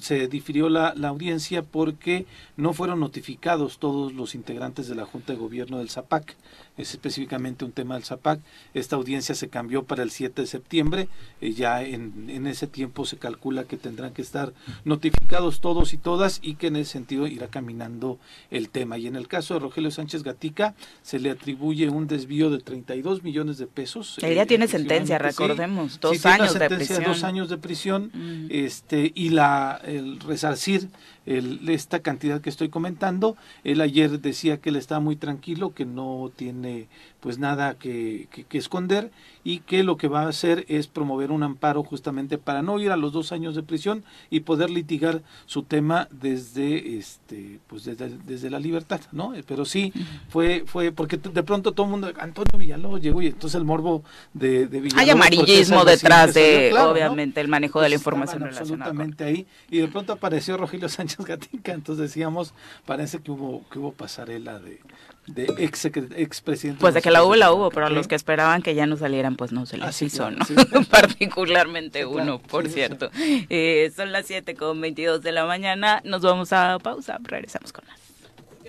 se 0.00 0.28
difirió 0.28 0.68
la, 0.68 0.94
la 0.96 1.08
audiencia 1.08 1.62
porque 1.62 2.26
no 2.56 2.72
fueron 2.72 3.00
notificados 3.00 3.78
todos 3.78 4.12
los 4.12 4.34
integrantes 4.34 4.88
de 4.88 4.94
la 4.94 5.04
Junta 5.04 5.32
de 5.32 5.38
Gobierno 5.38 5.78
del 5.78 5.90
ZAPAC 5.90 6.36
es 6.78 6.92
específicamente 6.92 7.64
un 7.64 7.72
tema 7.72 7.94
del 7.94 8.04
ZAPAC. 8.04 8.40
Esta 8.72 8.96
audiencia 8.96 9.34
se 9.34 9.48
cambió 9.48 9.84
para 9.84 10.02
el 10.02 10.10
7 10.10 10.42
de 10.42 10.46
septiembre, 10.46 11.08
eh, 11.40 11.52
ya 11.52 11.82
en, 11.82 12.30
en, 12.30 12.46
ese 12.46 12.66
tiempo 12.66 13.04
se 13.04 13.18
calcula 13.18 13.64
que 13.64 13.76
tendrán 13.76 14.12
que 14.12 14.22
estar 14.22 14.52
notificados 14.84 15.60
todos 15.60 15.92
y 15.92 15.98
todas 15.98 16.38
y 16.42 16.54
que 16.54 16.68
en 16.68 16.76
ese 16.76 16.92
sentido 16.92 17.26
irá 17.26 17.48
caminando 17.48 18.18
el 18.50 18.70
tema. 18.70 18.96
Y 18.96 19.06
en 19.06 19.16
el 19.16 19.28
caso 19.28 19.54
de 19.54 19.60
Rogelio 19.60 19.90
Sánchez 19.90 20.22
Gatica 20.22 20.74
se 21.02 21.18
le 21.18 21.30
atribuye 21.30 21.88
un 21.88 22.06
desvío 22.06 22.50
de 22.50 22.58
32 22.58 23.22
millones 23.22 23.58
de 23.58 23.66
pesos. 23.66 24.18
Ella 24.22 24.46
tiene 24.46 24.68
sentencia, 24.68 25.18
recordemos, 25.18 26.00
dos 26.00 26.24
años 26.26 26.54
de 26.54 26.68
prisión. 26.68 27.04
Dos 27.04 27.24
años 27.24 27.48
de 27.48 27.58
prisión 27.58 28.10
este, 28.50 29.12
y 29.14 29.30
la, 29.30 29.80
el 29.84 30.20
resarcir 30.20 30.88
el, 31.28 31.68
esta 31.68 32.00
cantidad 32.00 32.40
que 32.40 32.50
estoy 32.50 32.70
comentando. 32.70 33.36
Él 33.62 33.80
ayer 33.80 34.20
decía 34.20 34.56
que 34.58 34.70
él 34.70 34.76
está 34.76 34.98
muy 34.98 35.16
tranquilo, 35.16 35.74
que 35.74 35.84
no 35.84 36.30
tiene 36.34 36.88
pues 37.20 37.38
nada 37.38 37.74
que, 37.74 38.28
que, 38.48 38.58
esconder 38.58 39.10
y 39.42 39.58
que 39.60 39.82
lo 39.82 39.96
que 39.96 40.06
va 40.06 40.22
a 40.22 40.28
hacer 40.28 40.64
es 40.68 40.86
promover 40.86 41.32
un 41.32 41.42
amparo 41.42 41.82
justamente 41.82 42.38
para 42.38 42.62
no 42.62 42.78
ir 42.78 42.92
a 42.92 42.96
los 42.96 43.12
dos 43.12 43.32
años 43.32 43.56
de 43.56 43.62
prisión 43.64 44.04
y 44.30 44.40
poder 44.40 44.70
litigar 44.70 45.22
su 45.46 45.64
tema 45.64 46.06
desde 46.12 46.96
este 46.96 47.58
pues 47.66 47.84
desde, 47.84 48.10
desde 48.24 48.50
la 48.50 48.60
libertad 48.60 49.00
no 49.10 49.32
pero 49.46 49.64
sí 49.64 49.92
fue 50.28 50.62
fue 50.66 50.92
porque 50.92 51.16
de 51.16 51.42
pronto 51.42 51.72
todo 51.72 51.86
el 51.86 51.90
mundo 51.90 52.12
Antonio 52.20 52.56
Villalobos 52.56 53.00
llegó 53.00 53.20
y 53.20 53.28
entonces 53.28 53.56
el 53.56 53.64
morbo 53.64 54.04
de, 54.32 54.68
de 54.68 54.80
Villalobos 54.80 55.02
hay 55.02 55.10
amarillismo 55.10 55.84
detrás 55.84 56.34
de 56.34 56.72
obviamente 56.78 57.40
el 57.40 57.48
manejo 57.48 57.80
de 57.80 57.88
la 57.88 57.94
información 57.96 58.44
absolutamente 58.44 59.24
ahí 59.24 59.46
y 59.70 59.78
de 59.78 59.88
pronto 59.88 60.12
apareció 60.12 60.56
Rogelio 60.56 60.88
Sánchez 60.88 61.17
Gatica. 61.18 61.72
Entonces 61.72 62.08
decíamos 62.08 62.54
parece 62.86 63.20
que 63.20 63.30
hubo 63.30 63.68
que 63.70 63.78
hubo 63.78 63.92
pasarela 63.92 64.58
de 64.58 64.80
de 65.28 65.44
ex, 65.58 65.84
ex 65.84 66.40
presidente. 66.40 66.80
Pues 66.80 66.94
de 66.94 67.02
que 67.02 67.10
la 67.10 67.22
hubo, 67.22 67.36
la 67.36 67.52
hubo, 67.52 67.70
pero 67.70 67.86
a 67.86 67.90
los 67.90 68.08
que 68.08 68.14
esperaban 68.14 68.62
que 68.62 68.74
ya 68.74 68.86
no 68.86 68.96
salieran, 68.96 69.36
pues 69.36 69.52
no 69.52 69.66
se 69.66 69.76
les 69.76 70.02
hizo, 70.02 70.30
¿no? 70.30 70.38
Particularmente 70.90 72.06
uno, 72.06 72.38
por 72.40 72.68
cierto. 72.68 73.10
Eh, 73.50 73.92
son 73.94 74.12
las 74.12 74.26
7 74.26 74.54
con 74.54 74.80
22 74.80 75.22
de 75.22 75.32
la 75.32 75.44
mañana, 75.44 76.00
nos 76.04 76.22
vamos 76.22 76.52
a 76.52 76.78
pausa, 76.78 77.18
regresamos 77.22 77.72
con 77.72 77.86
más 77.86 78.07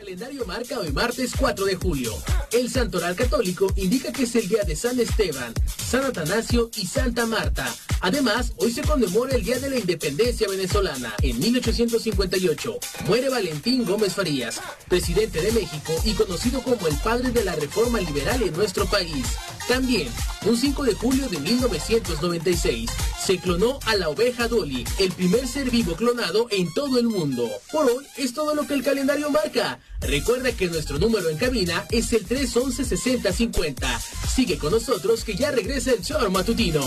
calendario 0.09 0.43
marca 0.47 0.79
hoy 0.79 0.91
martes 0.91 1.33
4 1.37 1.65
de 1.65 1.75
julio. 1.75 2.11
El 2.51 2.67
santoral 2.71 3.15
católico 3.15 3.71
indica 3.75 4.11
que 4.11 4.23
es 4.23 4.35
el 4.35 4.49
día 4.49 4.63
de 4.63 4.75
San 4.75 4.99
Esteban, 4.99 5.53
San 5.77 6.03
Atanasio 6.03 6.71
y 6.75 6.87
Santa 6.87 7.27
Marta. 7.27 7.71
Además, 8.01 8.53
hoy 8.57 8.71
se 8.71 8.81
conmemora 8.81 9.35
el 9.35 9.43
Día 9.43 9.59
de 9.59 9.69
la 9.69 9.77
Independencia 9.77 10.47
venezolana. 10.47 11.13
En 11.21 11.37
1858 11.37 12.79
muere 13.05 13.29
Valentín 13.29 13.85
Gómez 13.85 14.15
Farías, 14.15 14.59
presidente 14.87 15.41
de 15.41 15.51
México 15.51 15.93
y 16.03 16.13
conocido 16.13 16.63
como 16.63 16.87
el 16.87 16.95
padre 17.03 17.29
de 17.29 17.43
la 17.43 17.55
reforma 17.55 17.99
liberal 17.99 18.41
en 18.41 18.53
nuestro 18.53 18.87
país. 18.87 19.27
También, 19.67 20.07
un 20.47 20.57
5 20.57 20.85
de 20.85 20.93
julio 20.95 21.29
de 21.29 21.37
1996, 21.39 22.89
se 23.23 23.37
clonó 23.37 23.79
a 23.85 23.95
la 23.95 24.09
oveja 24.09 24.47
Dolly, 24.47 24.83
el 24.97 25.11
primer 25.11 25.47
ser 25.47 25.69
vivo 25.69 25.93
clonado 25.95 26.47
en 26.49 26.73
todo 26.73 26.97
el 26.97 27.05
mundo. 27.05 27.47
Por 27.71 27.85
hoy 27.85 28.05
es 28.17 28.33
todo 28.33 28.55
lo 28.55 28.65
que 28.65 28.73
el 28.73 28.83
calendario 28.83 29.29
marca. 29.29 29.79
Recuerda 30.01 30.51
que 30.51 30.67
nuestro 30.67 30.97
número 30.97 31.29
en 31.29 31.37
cabina 31.37 31.85
es 31.91 32.13
el 32.13 32.27
311-6050. 32.27 33.99
Sigue 34.33 34.57
con 34.57 34.71
nosotros 34.71 35.23
que 35.23 35.35
ya 35.35 35.51
regresa 35.51 35.91
el 35.91 36.01
show 36.01 36.29
matutino. 36.31 36.81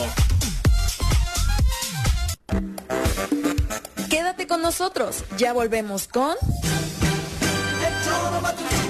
Quédate 4.08 4.46
con 4.46 4.62
nosotros, 4.62 5.24
ya 5.36 5.52
volvemos 5.52 6.08
con... 6.08 6.36
Gracias 7.80 8.18
por 8.18 8.81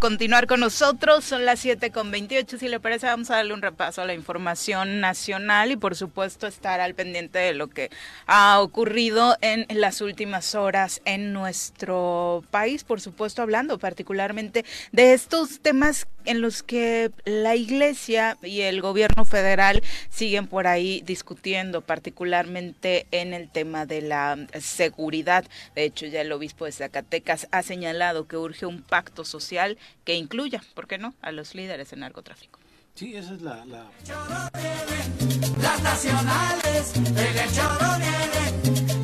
continuar 0.00 0.46
con 0.46 0.60
nosotros. 0.60 1.24
Son 1.24 1.44
las 1.44 1.60
7 1.60 1.92
con 1.92 2.10
28. 2.10 2.58
Si 2.58 2.68
le 2.68 2.80
parece, 2.80 3.06
vamos 3.06 3.30
a 3.30 3.36
darle 3.36 3.54
un 3.54 3.62
repaso 3.62 4.02
a 4.02 4.06
la 4.06 4.14
información 4.14 4.98
nacional 4.98 5.70
y, 5.70 5.76
por 5.76 5.94
supuesto, 5.94 6.46
estar 6.46 6.80
al 6.80 6.94
pendiente 6.94 7.38
de 7.38 7.54
lo 7.54 7.68
que 7.68 7.90
ha 8.26 8.60
ocurrido 8.60 9.36
en 9.42 9.66
las 9.68 10.00
últimas 10.00 10.54
horas 10.54 11.02
en 11.04 11.32
nuestro 11.32 12.42
país. 12.50 12.82
Por 12.82 13.00
supuesto, 13.00 13.42
hablando 13.42 13.78
particularmente 13.78 14.64
de 14.90 15.12
estos 15.12 15.60
temas 15.60 16.08
en 16.24 16.40
los 16.40 16.62
que 16.62 17.10
la 17.24 17.56
Iglesia 17.56 18.36
y 18.42 18.62
el 18.62 18.80
gobierno 18.80 19.24
federal 19.24 19.82
siguen 20.08 20.46
por 20.46 20.66
ahí 20.66 21.02
discutiendo, 21.04 21.80
particularmente 21.80 23.06
en 23.10 23.32
el 23.32 23.50
tema 23.50 23.86
de 23.86 24.02
la 24.02 24.38
seguridad. 24.60 25.44
De 25.74 25.84
hecho, 25.84 26.06
ya 26.06 26.20
el 26.20 26.32
obispo 26.32 26.64
de 26.64 26.72
Zacatecas 26.72 27.48
ha 27.52 27.62
señalado 27.62 28.26
que 28.26 28.36
urge 28.36 28.66
un 28.66 28.82
pacto 28.82 29.24
social 29.24 29.78
que 30.10 30.16
incluya, 30.16 30.60
¿por 30.74 30.88
qué 30.88 30.98
no?, 30.98 31.14
a 31.22 31.30
los 31.30 31.54
líderes 31.54 31.92
en 31.92 32.00
narcotráfico. 32.00 32.58
Sí, 32.96 33.16
esa 33.16 33.32
es 33.34 33.42
la... 33.42 33.64
la... 33.64 33.86
Las 35.62 35.82
nacionales, 35.84 36.96
el 36.96 37.52
choro 37.54 37.90
viene, 37.96 38.44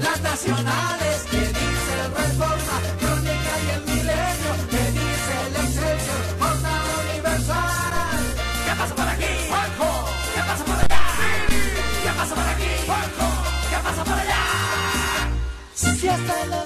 las 0.02 0.20
nacionales, 0.20 1.22
que 1.30 1.38
dice 1.38 1.96
Reforma, 2.08 2.76
Crónica 2.98 3.54
y 3.62 3.68
el 3.76 3.82
Milenio, 3.82 4.52
que 4.68 4.82
dice 4.98 5.34
el 5.46 5.54
Excelsior, 5.62 6.22
Jornada 6.40 6.92
Universal. 7.04 8.24
¿Qué 8.66 8.72
pasa 8.76 8.94
por 8.96 9.08
aquí? 9.08 9.32
Juanjo, 9.48 9.90
¿qué 10.34 10.40
pasa 10.40 10.64
por 10.64 10.74
allá? 10.74 11.02
¿Qué 12.02 12.10
pasa 12.18 12.34
por 12.34 12.48
aquí? 12.48 12.70
Juanjo, 12.84 13.28
¿qué 13.70 13.78
pasa 13.86 14.02
por 14.02 14.18
allá? 14.18 14.42
Si 15.72 16.08
hasta 16.08 16.46
los 16.46 16.65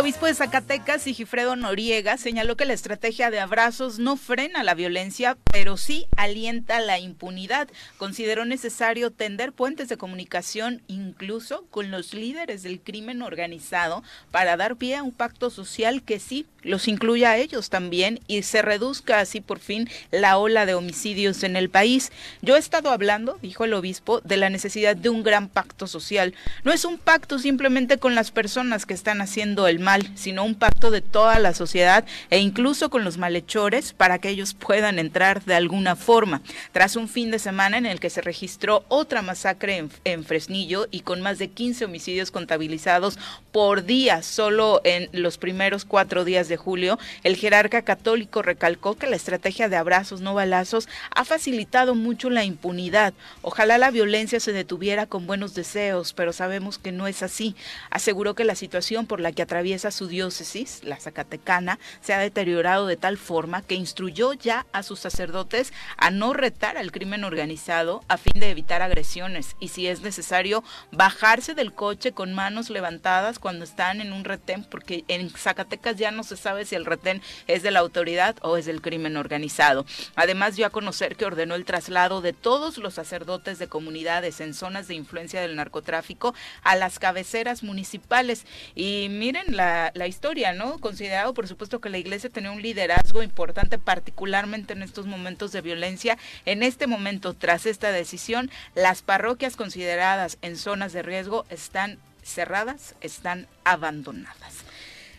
obispo 0.00 0.24
de 0.24 0.34
Zacatecas, 0.34 1.02
Sigifredo 1.02 1.56
Noriega, 1.56 2.16
señaló 2.16 2.56
que 2.56 2.64
la 2.64 2.72
estrategia 2.72 3.30
de 3.30 3.38
abrazos 3.38 3.98
no 3.98 4.16
frena 4.16 4.64
la 4.64 4.72
violencia, 4.72 5.36
pero 5.52 5.76
sí 5.76 6.06
alienta 6.16 6.80
la 6.80 6.98
impunidad. 6.98 7.68
Consideró 7.98 8.46
necesario 8.46 9.10
tender 9.10 9.52
puentes 9.52 9.90
de 9.90 9.98
comunicación 9.98 10.80
incluso 10.86 11.66
con 11.70 11.90
los 11.90 12.14
líderes 12.14 12.62
del 12.62 12.80
crimen 12.80 13.20
organizado 13.20 14.02
para 14.30 14.56
dar 14.56 14.76
pie 14.76 14.96
a 14.96 15.02
un 15.02 15.12
pacto 15.12 15.50
social 15.50 16.02
que 16.02 16.18
sí 16.18 16.46
los 16.62 16.88
incluya 16.88 17.30
a 17.30 17.36
ellos 17.38 17.70
también 17.70 18.20
y 18.26 18.42
se 18.42 18.62
reduzca 18.62 19.20
así 19.20 19.40
por 19.40 19.58
fin 19.58 19.88
la 20.10 20.38
ola 20.38 20.66
de 20.66 20.74
homicidios 20.74 21.42
en 21.42 21.56
el 21.56 21.68
país. 21.70 22.10
Yo 22.42 22.56
he 22.56 22.58
estado 22.58 22.90
hablando, 22.90 23.38
dijo 23.42 23.64
el 23.64 23.74
obispo, 23.74 24.20
de 24.22 24.36
la 24.36 24.50
necesidad 24.50 24.96
de 24.96 25.08
un 25.08 25.22
gran 25.22 25.48
pacto 25.48 25.86
social. 25.86 26.34
No 26.64 26.72
es 26.72 26.84
un 26.84 26.98
pacto 26.98 27.38
simplemente 27.38 27.98
con 27.98 28.14
las 28.14 28.30
personas 28.30 28.86
que 28.86 28.94
están 28.94 29.20
haciendo 29.20 29.68
el 29.68 29.78
mal, 29.78 29.89
sino 30.14 30.44
un 30.44 30.54
pacto 30.54 30.90
de 30.90 31.00
toda 31.00 31.38
la 31.38 31.54
sociedad 31.54 32.04
e 32.30 32.38
incluso 32.38 32.90
con 32.90 33.04
los 33.04 33.18
malhechores 33.18 33.92
para 33.92 34.18
que 34.18 34.28
ellos 34.28 34.54
puedan 34.54 34.98
entrar 34.98 35.44
de 35.44 35.54
alguna 35.54 35.96
forma. 35.96 36.42
Tras 36.72 36.96
un 36.96 37.08
fin 37.08 37.30
de 37.30 37.38
semana 37.38 37.78
en 37.78 37.86
el 37.86 38.00
que 38.00 38.10
se 38.10 38.20
registró 38.20 38.84
otra 38.88 39.22
masacre 39.22 39.76
en, 39.78 39.90
en 40.04 40.24
Fresnillo 40.24 40.86
y 40.90 41.00
con 41.00 41.20
más 41.20 41.38
de 41.38 41.48
15 41.48 41.84
homicidios 41.86 42.30
contabilizados 42.30 43.18
por 43.52 43.84
día, 43.84 44.22
solo 44.22 44.80
en 44.84 45.08
los 45.12 45.38
primeros 45.38 45.84
cuatro 45.84 46.24
días 46.24 46.48
de 46.48 46.56
julio, 46.56 46.98
el 47.24 47.36
jerarca 47.36 47.82
católico 47.82 48.42
recalcó 48.42 48.96
que 48.96 49.08
la 49.08 49.16
estrategia 49.16 49.68
de 49.68 49.76
abrazos 49.76 50.20
no 50.20 50.34
balazos 50.34 50.88
ha 51.14 51.24
facilitado 51.24 51.94
mucho 51.94 52.30
la 52.30 52.44
impunidad. 52.44 53.12
Ojalá 53.42 53.78
la 53.78 53.90
violencia 53.90 54.40
se 54.40 54.52
detuviera 54.52 55.06
con 55.06 55.26
buenos 55.26 55.54
deseos, 55.54 56.12
pero 56.12 56.32
sabemos 56.32 56.78
que 56.78 56.92
no 56.92 57.06
es 57.06 57.22
así. 57.22 57.56
Aseguró 57.90 58.34
que 58.34 58.44
la 58.44 58.54
situación 58.54 59.06
por 59.06 59.20
la 59.20 59.32
que 59.32 59.42
atraviesa 59.42 59.79
su 59.90 60.06
diócesis, 60.06 60.84
la 60.84 61.00
Zacatecana, 61.00 61.78
se 62.00 62.12
ha 62.12 62.18
deteriorado 62.18 62.86
de 62.86 62.96
tal 62.96 63.18
forma 63.18 63.62
que 63.62 63.74
instruyó 63.74 64.32
ya 64.34 64.66
a 64.72 64.82
sus 64.82 65.00
sacerdotes 65.00 65.72
a 65.96 66.10
no 66.10 66.32
retar 66.32 66.76
al 66.76 66.92
crimen 66.92 67.24
organizado 67.24 68.04
a 68.08 68.16
fin 68.16 68.38
de 68.38 68.50
evitar 68.50 68.82
agresiones 68.82 69.56
y 69.60 69.68
si 69.68 69.86
es 69.86 70.02
necesario 70.02 70.62
bajarse 70.92 71.54
del 71.54 71.72
coche 71.72 72.12
con 72.12 72.34
manos 72.34 72.70
levantadas 72.70 73.38
cuando 73.38 73.64
están 73.64 74.00
en 74.00 74.12
un 74.12 74.24
retén, 74.24 74.64
porque 74.64 75.04
en 75.08 75.30
Zacatecas 75.30 75.96
ya 75.96 76.10
no 76.10 76.22
se 76.24 76.36
sabe 76.36 76.64
si 76.64 76.74
el 76.74 76.84
retén 76.84 77.22
es 77.46 77.62
de 77.62 77.70
la 77.70 77.80
autoridad 77.80 78.36
o 78.42 78.56
es 78.56 78.66
del 78.66 78.82
crimen 78.82 79.16
organizado. 79.16 79.86
Además 80.14 80.56
dio 80.56 80.66
a 80.66 80.70
conocer 80.70 81.16
que 81.16 81.24
ordenó 81.24 81.54
el 81.54 81.64
traslado 81.64 82.20
de 82.20 82.32
todos 82.32 82.78
los 82.78 82.94
sacerdotes 82.94 83.58
de 83.58 83.68
comunidades 83.68 84.40
en 84.40 84.54
zonas 84.54 84.88
de 84.88 84.94
influencia 84.94 85.40
del 85.40 85.56
narcotráfico 85.56 86.34
a 86.62 86.76
las 86.76 86.98
cabeceras 86.98 87.62
municipales. 87.62 88.44
Y 88.74 89.08
miren 89.10 89.56
la, 89.60 89.92
la 89.94 90.06
historia, 90.06 90.54
¿no? 90.54 90.78
Considerado, 90.78 91.34
por 91.34 91.46
supuesto, 91.46 91.80
que 91.80 91.90
la 91.90 91.98
iglesia 91.98 92.30
tenía 92.30 92.50
un 92.50 92.62
liderazgo 92.62 93.22
importante, 93.22 93.78
particularmente 93.78 94.72
en 94.72 94.82
estos 94.82 95.06
momentos 95.06 95.52
de 95.52 95.60
violencia. 95.60 96.16
En 96.46 96.62
este 96.62 96.86
momento, 96.86 97.34
tras 97.34 97.66
esta 97.66 97.92
decisión, 97.92 98.50
las 98.74 99.02
parroquias 99.02 99.56
consideradas 99.56 100.38
en 100.40 100.56
zonas 100.56 100.94
de 100.94 101.02
riesgo 101.02 101.44
están 101.50 101.98
cerradas, 102.22 102.94
están 103.02 103.46
abandonadas. 103.64 104.64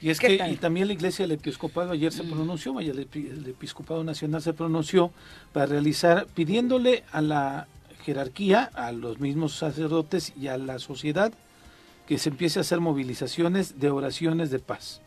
Y 0.01 0.10
es 0.10 0.19
que 0.19 0.34
y 0.34 0.56
también 0.56 0.88
la 0.88 0.93
Iglesia 0.93 1.25
del 1.27 1.34
Episcopado 1.34 1.91
ayer 1.91 2.12
se 2.12 2.23
pronunció, 2.23 2.73
vaya, 2.73 2.91
el, 2.91 3.08
el 3.13 3.47
Episcopado 3.47 4.04
Nacional 4.04 4.41
se 4.41 4.54
pronunció 4.54 5.12
para 5.54 5.67
realizar, 5.67 6.25
pidiéndole 6.34 7.04
a 7.12 7.21
la 7.21 7.67
jerarquía, 8.04 8.71
a 8.73 8.91
los 8.91 9.19
mismos 9.19 9.54
sacerdotes 9.54 10.34
y 10.36 10.47
a 10.47 10.58
la 10.58 10.80
sociedad 10.80 11.32
que 12.12 12.17
se 12.17 12.28
empiece 12.28 12.60
a 12.60 12.63
hacer 12.63 12.82
movilizaciones 12.82 13.80
de 13.80 13.89
oraciones 13.89 14.52
de 14.52 14.60
paz. 14.60 15.00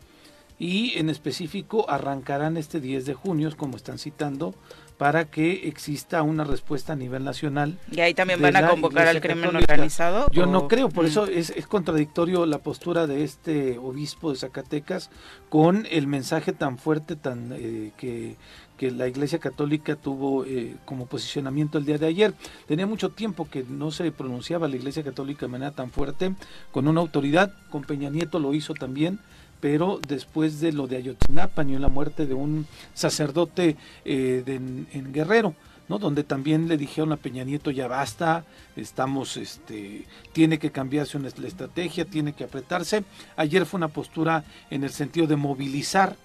y 0.57 0.97
en 0.97 1.09
específico 1.09 1.87
arrancarán 1.89 2.55
este 2.57 2.79
10 2.79 3.05
de 3.05 3.13
junio, 3.13 3.51
como 3.57 3.75
están 3.75 3.99
citando, 3.99 4.55
para 4.97 5.25
que 5.29 5.67
exista 5.67 6.21
una 6.23 6.45
respuesta 6.45 6.93
a 6.93 6.95
nivel 6.95 7.25
nacional. 7.25 7.77
Y 7.91 7.99
ahí 7.99 8.13
también 8.13 8.41
van 8.41 8.55
a 8.55 8.69
convocar 8.69 9.05
al 9.09 9.19
crimen 9.19 9.43
Católica. 9.51 9.73
organizado. 9.73 10.27
Yo 10.31 10.43
o- 10.43 10.45
no 10.45 10.69
creo, 10.69 10.87
por 10.87 11.03
Mm. 11.03 11.07
eso 11.07 11.25
es, 11.27 11.49
es 11.49 11.67
contradictorio 11.67 12.45
la 12.45 12.59
postura 12.59 13.05
de 13.05 13.25
este 13.25 13.77
obispo 13.77 14.31
de 14.31 14.37
Zacatecas 14.37 15.09
con 15.49 15.85
el 15.91 16.07
mensaje 16.07 16.53
tan 16.53 16.77
fuerte 16.77 17.17
tan 17.17 17.51
eh, 17.53 17.91
que, 17.97 18.37
que 18.77 18.91
la 18.91 19.07
Iglesia 19.07 19.39
Católica 19.39 19.95
tuvo 19.95 20.45
eh, 20.45 20.75
como 20.85 21.05
posicionamiento 21.05 21.77
el 21.77 21.85
día 21.85 21.97
de 21.97 22.07
ayer. 22.07 22.33
Tenía 22.67 22.87
mucho 22.87 23.09
tiempo 23.09 23.47
que 23.49 23.63
no 23.63 23.91
se 23.91 24.11
pronunciaba 24.11 24.67
la 24.67 24.75
Iglesia 24.75 25.03
Católica 25.03 25.45
de 25.45 25.51
manera 25.51 25.71
tan 25.71 25.91
fuerte 25.91 26.33
con 26.71 26.87
una 26.87 27.01
autoridad, 27.01 27.53
con 27.69 27.83
Peña 27.83 28.09
Nieto 28.09 28.39
lo 28.39 28.53
hizo 28.53 28.73
también, 28.73 29.19
pero 29.61 29.99
después 30.07 30.59
de 30.59 30.73
lo 30.73 30.87
de 30.87 30.97
Ayotzinapa 30.97 31.63
y 31.63 31.77
la 31.77 31.89
muerte 31.89 32.25
de 32.25 32.33
un 32.33 32.67
sacerdote 32.93 33.77
eh, 34.03 34.43
en 34.45 35.13
Guerrero, 35.13 35.55
¿no? 35.87 35.99
donde 35.99 36.23
también 36.23 36.67
le 36.67 36.77
dijeron 36.77 37.11
a 37.11 37.17
Peña 37.17 37.43
Nieto 37.43 37.71
ya 37.71 37.87
basta, 37.87 38.45
estamos, 38.75 39.37
este, 39.37 40.05
tiene 40.33 40.59
que 40.59 40.71
cambiarse 40.71 41.17
una, 41.17 41.29
la 41.37 41.47
estrategia, 41.47 42.05
tiene 42.05 42.33
que 42.33 42.43
apretarse. 42.43 43.03
Ayer 43.35 43.65
fue 43.65 43.77
una 43.77 43.87
postura 43.87 44.43
en 44.69 44.83
el 44.83 44.89
sentido 44.89 45.27
de 45.27 45.35
movilizar, 45.35 46.15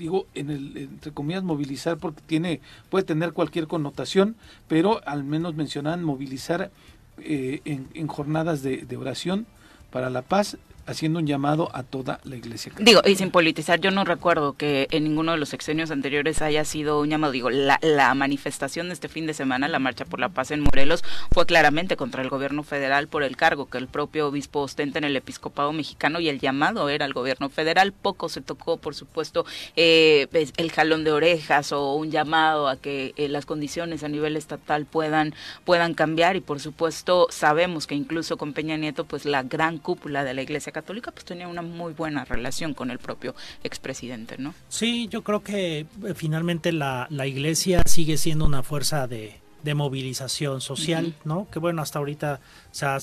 digo, 0.00 0.26
en 0.34 0.50
el, 0.50 0.76
entre 0.76 1.12
comillas, 1.12 1.44
movilizar 1.44 1.98
porque 1.98 2.22
tiene, 2.26 2.60
puede 2.88 3.04
tener 3.04 3.32
cualquier 3.32 3.68
connotación, 3.68 4.34
pero 4.66 5.06
al 5.06 5.22
menos 5.24 5.54
mencionan 5.54 6.02
movilizar 6.02 6.70
eh, 7.18 7.60
en, 7.66 7.86
en 7.94 8.06
jornadas 8.08 8.62
de, 8.62 8.78
de 8.78 8.96
oración 8.96 9.46
para 9.90 10.08
la 10.08 10.22
paz, 10.22 10.56
haciendo 10.86 11.18
un 11.18 11.26
llamado 11.26 11.70
a 11.74 11.82
toda 11.82 12.20
la 12.24 12.36
iglesia. 12.36 12.72
católica. 12.72 12.90
Digo, 12.90 13.02
y 13.04 13.16
sin 13.16 13.30
politizar, 13.30 13.80
yo 13.80 13.90
no 13.90 14.04
recuerdo 14.04 14.54
que 14.54 14.88
en 14.90 15.04
ninguno 15.04 15.32
de 15.32 15.38
los 15.38 15.48
sexenios 15.48 15.90
anteriores 15.90 16.42
haya 16.42 16.64
sido 16.64 17.00
un 17.00 17.08
llamado. 17.08 17.32
Digo, 17.32 17.50
la, 17.50 17.78
manifestación 18.14 18.88
de 18.88 18.94
este 18.94 19.08
fin 19.08 19.26
de 19.26 19.34
semana, 19.34 19.68
la 19.68 19.78
Marcha 19.78 20.04
por 20.04 20.20
la 20.20 20.28
Paz 20.28 20.50
en 20.50 20.60
Morelos, 20.60 21.04
fue 21.32 21.46
claramente 21.46 21.96
contra 21.96 22.22
el 22.22 22.28
gobierno 22.28 22.62
federal 22.62 23.08
por 23.08 23.22
el 23.22 23.36
cargo 23.36 23.70
que 23.70 23.78
el 23.78 23.86
propio 23.86 24.28
obispo 24.28 24.60
ostenta 24.60 24.98
en 24.98 25.04
el 25.04 25.16
episcopado 25.16 25.72
mexicano 25.72 26.20
y 26.20 26.28
el 26.28 26.40
llamado 26.40 26.88
era 26.88 27.04
al 27.04 27.12
gobierno 27.12 27.48
federal. 27.48 27.92
Poco 27.92 28.28
se 28.28 28.40
tocó, 28.40 28.76
por 28.76 28.94
supuesto, 28.94 29.44
eh, 29.76 30.26
pues, 30.30 30.52
el 30.56 30.72
jalón 30.72 31.04
de 31.04 31.12
orejas 31.12 31.72
o 31.72 31.94
un 31.94 32.10
llamado 32.10 32.68
a 32.68 32.76
que 32.76 33.14
eh, 33.16 33.28
las 33.28 33.46
condiciones 33.46 34.02
a 34.02 34.08
nivel 34.08 34.36
estatal 34.36 34.86
puedan, 34.86 35.34
puedan 35.64 35.94
cambiar 35.94 36.36
y, 36.36 36.40
por 36.40 36.60
supuesto, 36.60 37.28
sabemos 37.30 37.86
que 37.86 37.94
incluso 37.94 38.36
con 38.36 38.52
Peña 38.52 38.76
Nieto, 38.76 39.04
pues 39.04 39.24
la 39.24 39.42
gran 39.42 39.78
cúpula 39.78 40.24
de 40.24 40.34
la 40.34 40.42
Iglesia 40.42 40.69
Católica 40.72 41.10
pues 41.10 41.24
tenía 41.24 41.48
una 41.48 41.62
muy 41.62 41.92
buena 41.92 42.24
relación 42.24 42.74
con 42.74 42.90
el 42.90 42.98
propio 42.98 43.34
expresidente, 43.64 44.36
¿no? 44.38 44.54
Sí, 44.68 45.08
yo 45.08 45.22
creo 45.22 45.42
que 45.42 45.80
eh, 45.80 45.86
finalmente 46.14 46.72
la, 46.72 47.06
la 47.10 47.26
iglesia 47.26 47.82
sigue 47.86 48.16
siendo 48.16 48.44
una 48.44 48.62
fuerza 48.62 49.06
de, 49.06 49.38
de 49.62 49.74
movilización 49.74 50.60
social, 50.60 51.14
¿no? 51.24 51.46
Que 51.50 51.58
bueno, 51.58 51.82
hasta 51.82 51.98
ahorita 51.98 52.40
se 52.70 52.86
ha 52.86 52.98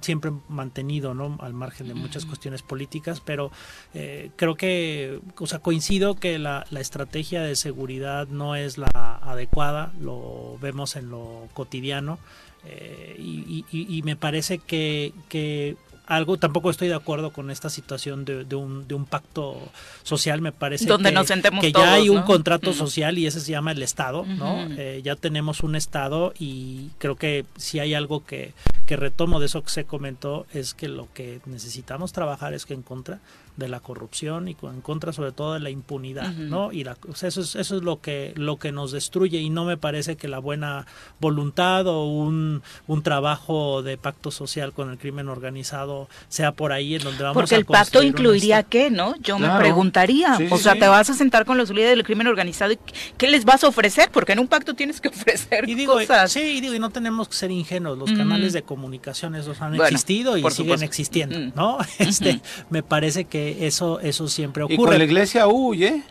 siempre 0.00 0.32
mantenido, 0.48 1.12
¿no? 1.12 1.36
Al 1.42 1.52
margen 1.52 1.86
de 1.86 1.92
muchas 1.92 2.24
cuestiones 2.24 2.62
políticas, 2.62 3.20
pero 3.20 3.50
eh, 3.92 4.30
creo 4.36 4.54
que, 4.54 5.20
o 5.38 5.46
sea, 5.46 5.58
coincido 5.58 6.14
que 6.14 6.38
la, 6.38 6.64
la 6.70 6.80
estrategia 6.80 7.42
de 7.42 7.56
seguridad 7.56 8.26
no 8.28 8.56
es 8.56 8.78
la 8.78 8.88
adecuada, 9.22 9.92
lo 10.00 10.56
vemos 10.62 10.96
en 10.96 11.10
lo 11.10 11.46
cotidiano, 11.52 12.18
eh, 12.64 13.16
y, 13.18 13.66
y- 13.70 13.98
y 13.98 14.02
me 14.02 14.16
parece 14.16 14.58
que, 14.58 15.12
que 15.28 15.76
algo, 16.16 16.36
tampoco 16.36 16.70
estoy 16.70 16.88
de 16.88 16.94
acuerdo 16.94 17.30
con 17.30 17.50
esta 17.50 17.70
situación 17.70 18.24
de, 18.24 18.44
de 18.44 18.54
un, 18.54 18.86
de 18.86 18.94
un 18.94 19.06
pacto 19.06 19.56
social, 20.02 20.40
me 20.40 20.52
parece 20.52 20.86
Donde 20.86 21.10
que, 21.10 21.14
nos 21.14 21.26
sentemos 21.26 21.60
que 21.60 21.72
todos, 21.72 21.86
ya 21.86 21.94
hay 21.94 22.08
un 22.08 22.22
contrato 22.22 22.72
social 22.72 23.18
y 23.18 23.26
ese 23.26 23.40
se 23.40 23.52
llama 23.52 23.72
el 23.72 23.82
Estado, 23.82 24.24
¿no? 24.26 24.66
Eh, 24.76 25.00
ya 25.04 25.16
tenemos 25.16 25.62
un 25.62 25.76
Estado 25.76 26.32
y 26.38 26.90
creo 26.98 27.16
que 27.16 27.44
si 27.56 27.78
hay 27.78 27.94
algo 27.94 28.24
que, 28.24 28.52
que 28.86 28.96
retomo 28.96 29.40
de 29.40 29.46
eso 29.46 29.62
que 29.62 29.70
se 29.70 29.84
comentó 29.84 30.46
es 30.52 30.74
que 30.74 30.88
lo 30.88 31.08
que 31.14 31.40
necesitamos 31.46 32.12
trabajar 32.12 32.54
es 32.54 32.66
que 32.66 32.74
en 32.74 32.82
contra 32.82 33.20
de 33.56 33.68
la 33.68 33.80
corrupción 33.80 34.48
y 34.48 34.56
en 34.62 34.80
contra 34.80 35.12
sobre 35.12 35.32
todo 35.32 35.54
de 35.54 35.60
la 35.60 35.70
impunidad. 35.70 36.32
¿no? 36.32 36.72
Y 36.72 36.84
la, 36.84 36.96
o 37.08 37.14
sea, 37.14 37.28
eso 37.28 37.40
es, 37.42 37.54
eso 37.54 37.76
es 37.76 37.82
lo 37.82 38.00
que 38.00 38.32
lo 38.36 38.56
que 38.58 38.72
nos 38.72 38.92
destruye 38.92 39.38
y 39.40 39.50
no 39.50 39.64
me 39.64 39.76
parece 39.76 40.16
que 40.16 40.26
la 40.28 40.38
buena 40.38 40.86
voluntad 41.20 41.86
o 41.86 42.04
un, 42.06 42.62
un 42.86 43.02
trabajo 43.02 43.82
de 43.82 43.96
pacto 43.98 44.30
social 44.30 44.72
con 44.72 44.90
el 44.90 44.98
crimen 44.98 45.28
organizado 45.28 46.08
sea 46.28 46.52
por 46.52 46.72
ahí 46.72 46.94
en 46.94 47.02
donde 47.02 47.22
vamos 47.22 47.34
Porque 47.34 47.54
a 47.54 47.58
el 47.58 47.64
pacto 47.66 48.00
un 48.00 48.06
incluiría 48.06 48.60
Estado. 48.60 48.70
qué, 48.70 48.90
¿no? 48.90 49.14
Yo 49.20 49.38
me 49.38 49.48
preguntaría. 49.58 50.36
Sí, 50.36 50.46
o 50.50 50.56
sí, 50.56 50.62
sea, 50.64 50.72
sí. 50.74 50.80
te 50.80 50.88
vas 50.88 51.10
a 51.10 51.14
sentar 51.14 51.44
con 51.44 51.58
los 51.58 51.70
líderes 51.70 51.90
del 51.96 52.04
crimen 52.04 52.26
organizado 52.26 52.72
y 52.72 52.78
¿qué 53.18 53.28
les 53.28 53.44
vas 53.44 53.62
a 53.64 53.68
ofrecer? 53.68 54.10
Porque 54.12 54.32
en 54.32 54.38
un 54.38 54.48
pacto 54.48 54.74
tienes 54.74 55.00
que 55.00 55.08
ofrecer 55.10 55.68
Y 55.68 55.74
digo, 55.74 55.94
cosas. 55.94 56.32
sí, 56.32 56.40
y 56.40 56.60
digo, 56.60 56.74
y 56.74 56.78
no 56.78 56.90
tenemos 56.90 57.28
que 57.28 57.34
ser 57.34 57.50
ingenuos. 57.50 57.98
Los 57.98 58.12
canales 58.12 58.52
de 58.52 58.62
comunicación 58.62 59.34
esos 59.34 59.60
han 59.60 59.70
Bueno, 59.76 59.84
existido 59.84 60.36
y 60.36 60.40
siguen 60.40 60.52
supuesto. 60.52 60.84
existiendo. 60.86 61.38
¿no? 61.54 61.78
Este, 61.98 62.40
me 62.70 62.82
parece 62.82 63.24
que 63.26 63.41
eso, 63.60 64.00
eso 64.00 64.28
siempre 64.28 64.64
Y 64.64 64.76
con 64.76 64.84
ocurre. 64.86 64.98
la 64.98 65.04
iglesia 65.04 65.46
huye, 65.46 66.02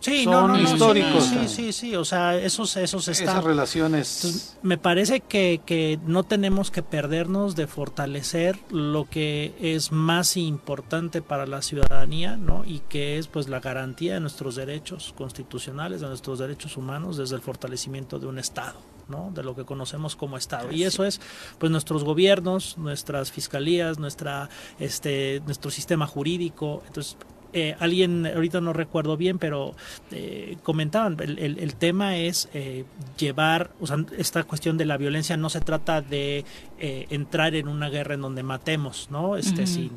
sí, 0.00 0.24
son 0.24 0.32
no, 0.32 0.48
no, 0.48 0.60
históricos. 0.60 1.24
Sí, 1.24 1.48
sí, 1.48 1.72
sí, 1.72 1.96
o 1.96 2.04
sea, 2.04 2.36
esos, 2.36 2.76
esos 2.76 3.06
esas 3.08 3.20
están. 3.20 3.44
relaciones. 3.44 4.16
Entonces, 4.24 4.58
me 4.62 4.78
parece 4.78 5.20
que, 5.20 5.60
que 5.66 5.98
no 6.06 6.22
tenemos 6.24 6.70
que 6.70 6.82
perdernos 6.82 7.54
de 7.56 7.66
fortalecer 7.66 8.58
lo 8.70 9.08
que 9.08 9.54
es 9.60 9.92
más 9.92 10.36
importante 10.36 11.22
para 11.22 11.46
la 11.46 11.62
ciudadanía, 11.62 12.36
¿no? 12.36 12.64
Y 12.64 12.80
que 12.88 13.18
es 13.18 13.26
pues 13.26 13.48
la 13.48 13.60
garantía 13.60 14.14
de 14.14 14.20
nuestros 14.20 14.56
derechos 14.56 15.14
constitucionales, 15.16 16.00
de 16.00 16.08
nuestros 16.08 16.38
derechos 16.38 16.76
humanos, 16.76 17.16
desde 17.16 17.36
el 17.36 17.42
fortalecimiento 17.42 18.18
de 18.18 18.26
un 18.26 18.38
Estado. 18.38 18.78
¿No? 19.10 19.30
de 19.34 19.42
lo 19.42 19.54
que 19.54 19.64
conocemos 19.64 20.16
como 20.16 20.36
Estado. 20.36 20.72
Y 20.72 20.84
eso 20.84 21.04
es 21.04 21.20
pues 21.58 21.70
nuestros 21.70 22.04
gobiernos, 22.04 22.78
nuestras 22.78 23.30
fiscalías, 23.32 23.98
nuestra, 23.98 24.48
este, 24.78 25.42
nuestro 25.44 25.70
sistema 25.70 26.06
jurídico. 26.06 26.82
Entonces, 26.86 27.16
eh, 27.52 27.74
alguien, 27.80 28.26
ahorita 28.28 28.60
no 28.60 28.72
recuerdo 28.72 29.16
bien, 29.16 29.38
pero 29.40 29.74
eh, 30.12 30.56
comentaban, 30.62 31.16
el, 31.20 31.38
el- 31.40 31.58
el 31.58 31.74
tema 31.74 32.16
es 32.16 32.48
eh, 32.54 32.84
llevar, 33.18 33.72
o 33.80 33.88
sea, 33.88 33.96
esta 34.16 34.44
cuestión 34.44 34.78
de 34.78 34.84
la 34.84 34.96
violencia 34.96 35.36
no 35.36 35.50
se 35.50 35.60
trata 35.60 36.00
de 36.00 36.44
eh, 36.78 37.06
entrar 37.10 37.56
en 37.56 37.66
una 37.66 37.88
guerra 37.88 38.14
en 38.14 38.20
donde 38.20 38.44
matemos, 38.44 39.08
¿no? 39.10 39.36
Este, 39.36 39.62
Ujú. 39.64 39.66
sin, 39.72 39.90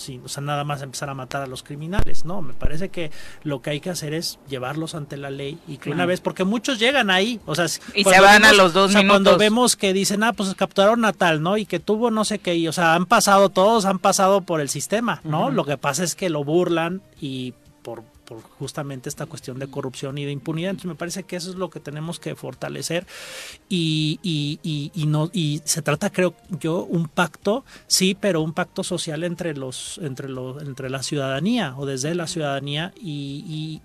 sin, 0.00 0.24
o 0.24 0.28
sea, 0.28 0.42
nada 0.42 0.64
más 0.64 0.82
empezar 0.82 1.08
a 1.10 1.14
matar 1.14 1.42
a 1.42 1.46
los 1.46 1.62
criminales, 1.62 2.24
¿no? 2.24 2.42
Me 2.42 2.52
parece 2.54 2.88
que 2.88 3.10
lo 3.42 3.62
que 3.62 3.70
hay 3.70 3.80
que 3.80 3.90
hacer 3.90 4.14
es 4.14 4.38
llevarlos 4.48 4.94
ante 4.94 5.16
la 5.16 5.30
ley 5.30 5.58
y 5.68 5.76
que 5.76 5.90
una 5.90 6.06
vez, 6.06 6.20
porque 6.20 6.44
muchos 6.44 6.78
llegan 6.78 7.10
ahí, 7.10 7.40
o 7.46 7.54
sea, 7.54 7.66
Y 7.94 8.02
cuando 8.02 8.22
se 8.22 8.26
van 8.26 8.44
a 8.44 8.52
los 8.52 8.72
dos 8.72 8.90
o 8.90 8.92
sea, 8.92 9.00
Cuando 9.00 9.30
minutos. 9.30 9.38
vemos 9.38 9.76
que 9.76 9.92
dicen, 9.92 10.22
ah, 10.22 10.32
pues 10.32 10.54
capturaron 10.54 11.04
a 11.04 11.12
tal, 11.12 11.42
¿no? 11.42 11.56
Y 11.56 11.66
que 11.66 11.78
tuvo 11.80 12.10
no 12.10 12.24
sé 12.24 12.38
qué, 12.38 12.54
y, 12.56 12.66
o 12.68 12.72
sea, 12.72 12.94
han 12.94 13.06
pasado, 13.06 13.48
todos 13.50 13.84
han 13.84 13.98
pasado 13.98 14.40
por 14.40 14.60
el 14.60 14.68
sistema, 14.68 15.20
¿no? 15.24 15.50
Lo 15.50 15.64
que 15.64 15.76
pasa 15.78 16.04
es 16.04 16.14
que 16.14 16.30
lo 16.30 16.44
burlan 16.44 17.02
y 17.20 17.54
por, 18.30 18.42
justamente 18.42 19.08
esta 19.08 19.26
cuestión 19.26 19.58
de 19.58 19.68
corrupción 19.68 20.16
y 20.18 20.24
de 20.24 20.30
impunidad. 20.30 20.70
Entonces 20.70 20.88
me 20.88 20.94
parece 20.94 21.24
que 21.24 21.34
eso 21.34 21.50
es 21.50 21.56
lo 21.56 21.68
que 21.68 21.80
tenemos 21.80 22.20
que 22.20 22.36
fortalecer 22.36 23.04
y, 23.68 24.20
y, 24.22 24.60
y, 24.62 24.92
y 24.94 25.06
no 25.06 25.30
y 25.32 25.60
se 25.64 25.82
trata 25.82 26.10
creo 26.10 26.34
yo 26.60 26.84
un 26.84 27.08
pacto 27.08 27.64
sí 27.88 28.16
pero 28.18 28.40
un 28.40 28.52
pacto 28.52 28.84
social 28.84 29.24
entre 29.24 29.54
los 29.56 29.98
entre 30.02 30.28
los 30.28 30.62
entre 30.62 30.90
la 30.90 31.02
ciudadanía 31.02 31.74
o 31.76 31.86
desde 31.86 32.14
la 32.14 32.28
ciudadanía 32.28 32.92
y 33.00 33.80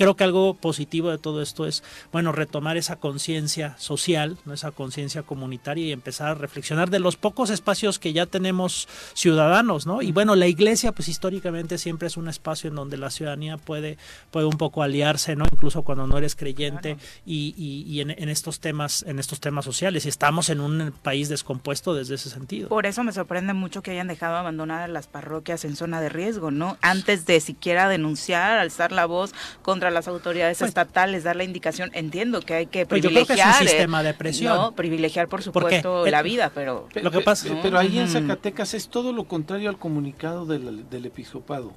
creo 0.00 0.16
que 0.16 0.24
algo 0.24 0.54
positivo 0.54 1.10
de 1.10 1.18
todo 1.18 1.42
esto 1.42 1.66
es, 1.66 1.84
bueno, 2.10 2.32
retomar 2.32 2.78
esa 2.78 2.96
conciencia 2.96 3.76
social, 3.76 4.38
¿no? 4.46 4.54
esa 4.54 4.70
conciencia 4.70 5.22
comunitaria 5.24 5.84
y 5.84 5.92
empezar 5.92 6.28
a 6.28 6.34
reflexionar 6.34 6.88
de 6.88 7.00
los 7.00 7.16
pocos 7.16 7.50
espacios 7.50 7.98
que 7.98 8.14
ya 8.14 8.24
tenemos 8.24 8.88
ciudadanos, 9.12 9.86
¿no? 9.86 10.00
Y 10.00 10.10
bueno, 10.10 10.36
la 10.36 10.46
iglesia, 10.46 10.92
pues 10.92 11.08
históricamente 11.08 11.76
siempre 11.76 12.08
es 12.08 12.16
un 12.16 12.30
espacio 12.30 12.70
en 12.70 12.76
donde 12.76 12.96
la 12.96 13.10
ciudadanía 13.10 13.58
puede, 13.58 13.98
puede 14.30 14.46
un 14.46 14.56
poco 14.56 14.82
aliarse, 14.82 15.36
¿no? 15.36 15.44
Incluso 15.52 15.82
cuando 15.82 16.06
no 16.06 16.16
eres 16.16 16.34
creyente 16.34 16.96
y, 17.26 17.54
y, 17.58 17.82
y 17.82 18.00
en, 18.00 18.10
en 18.10 18.30
estos 18.30 18.58
temas, 18.58 19.02
en 19.06 19.18
estos 19.18 19.38
temas 19.40 19.66
sociales. 19.66 20.06
Y 20.06 20.08
estamos 20.08 20.48
en 20.48 20.60
un 20.60 20.94
país 21.02 21.28
descompuesto 21.28 21.92
desde 21.92 22.14
ese 22.14 22.30
sentido. 22.30 22.70
Por 22.70 22.86
eso 22.86 23.04
me 23.04 23.12
sorprende 23.12 23.52
mucho 23.52 23.82
que 23.82 23.90
hayan 23.90 24.08
dejado 24.08 24.36
abandonadas 24.36 24.88
las 24.88 25.08
parroquias 25.08 25.66
en 25.66 25.76
zona 25.76 26.00
de 26.00 26.08
riesgo, 26.08 26.50
¿no? 26.50 26.78
Antes 26.80 27.26
de 27.26 27.38
siquiera 27.40 27.86
denunciar, 27.90 28.56
alzar 28.56 28.92
la 28.92 29.04
voz 29.04 29.34
contra 29.60 29.89
las 29.90 30.08
autoridades 30.08 30.58
Pues- 30.58 30.68
estatales, 30.68 31.24
dar 31.24 31.36
la 31.36 31.44
indicación. 31.44 31.90
Entiendo 31.94 32.40
que 32.40 32.54
hay 32.54 32.66
que 32.66 32.86
Pues 32.86 33.02
yo 33.02 33.10
creo 33.10 33.26
que 33.26 33.32
es 33.34 33.38
un 33.38 33.44
privilegiar. 33.44 33.62
eh, 33.62 33.68
sistema 33.68 34.02
de 34.02 34.14
presión. 34.14 34.56
¿no? 34.56 34.72
Privilegiar, 34.72 35.28
por 35.28 35.42
supuesto, 35.42 36.04
el- 36.06 36.10
la 36.12 36.22
vida, 36.22 36.50
pero. 36.54 36.88
Pe- 36.92 37.02
Lo 37.02 37.10
que 37.10 37.20
pasa- 37.20 37.48
pe- 37.48 37.58
pero 37.62 37.78
ahí 37.78 37.98
en. 37.98 38.08
Zacatecas 38.08 38.74
es 38.74 38.88
todo 38.88 39.12
lo 39.12 39.24
contrario 39.24 39.68
al 39.68 39.78
comunicado 39.78 40.46
del, 40.46 40.88
del 40.88 41.06
episcopado. 41.06 41.72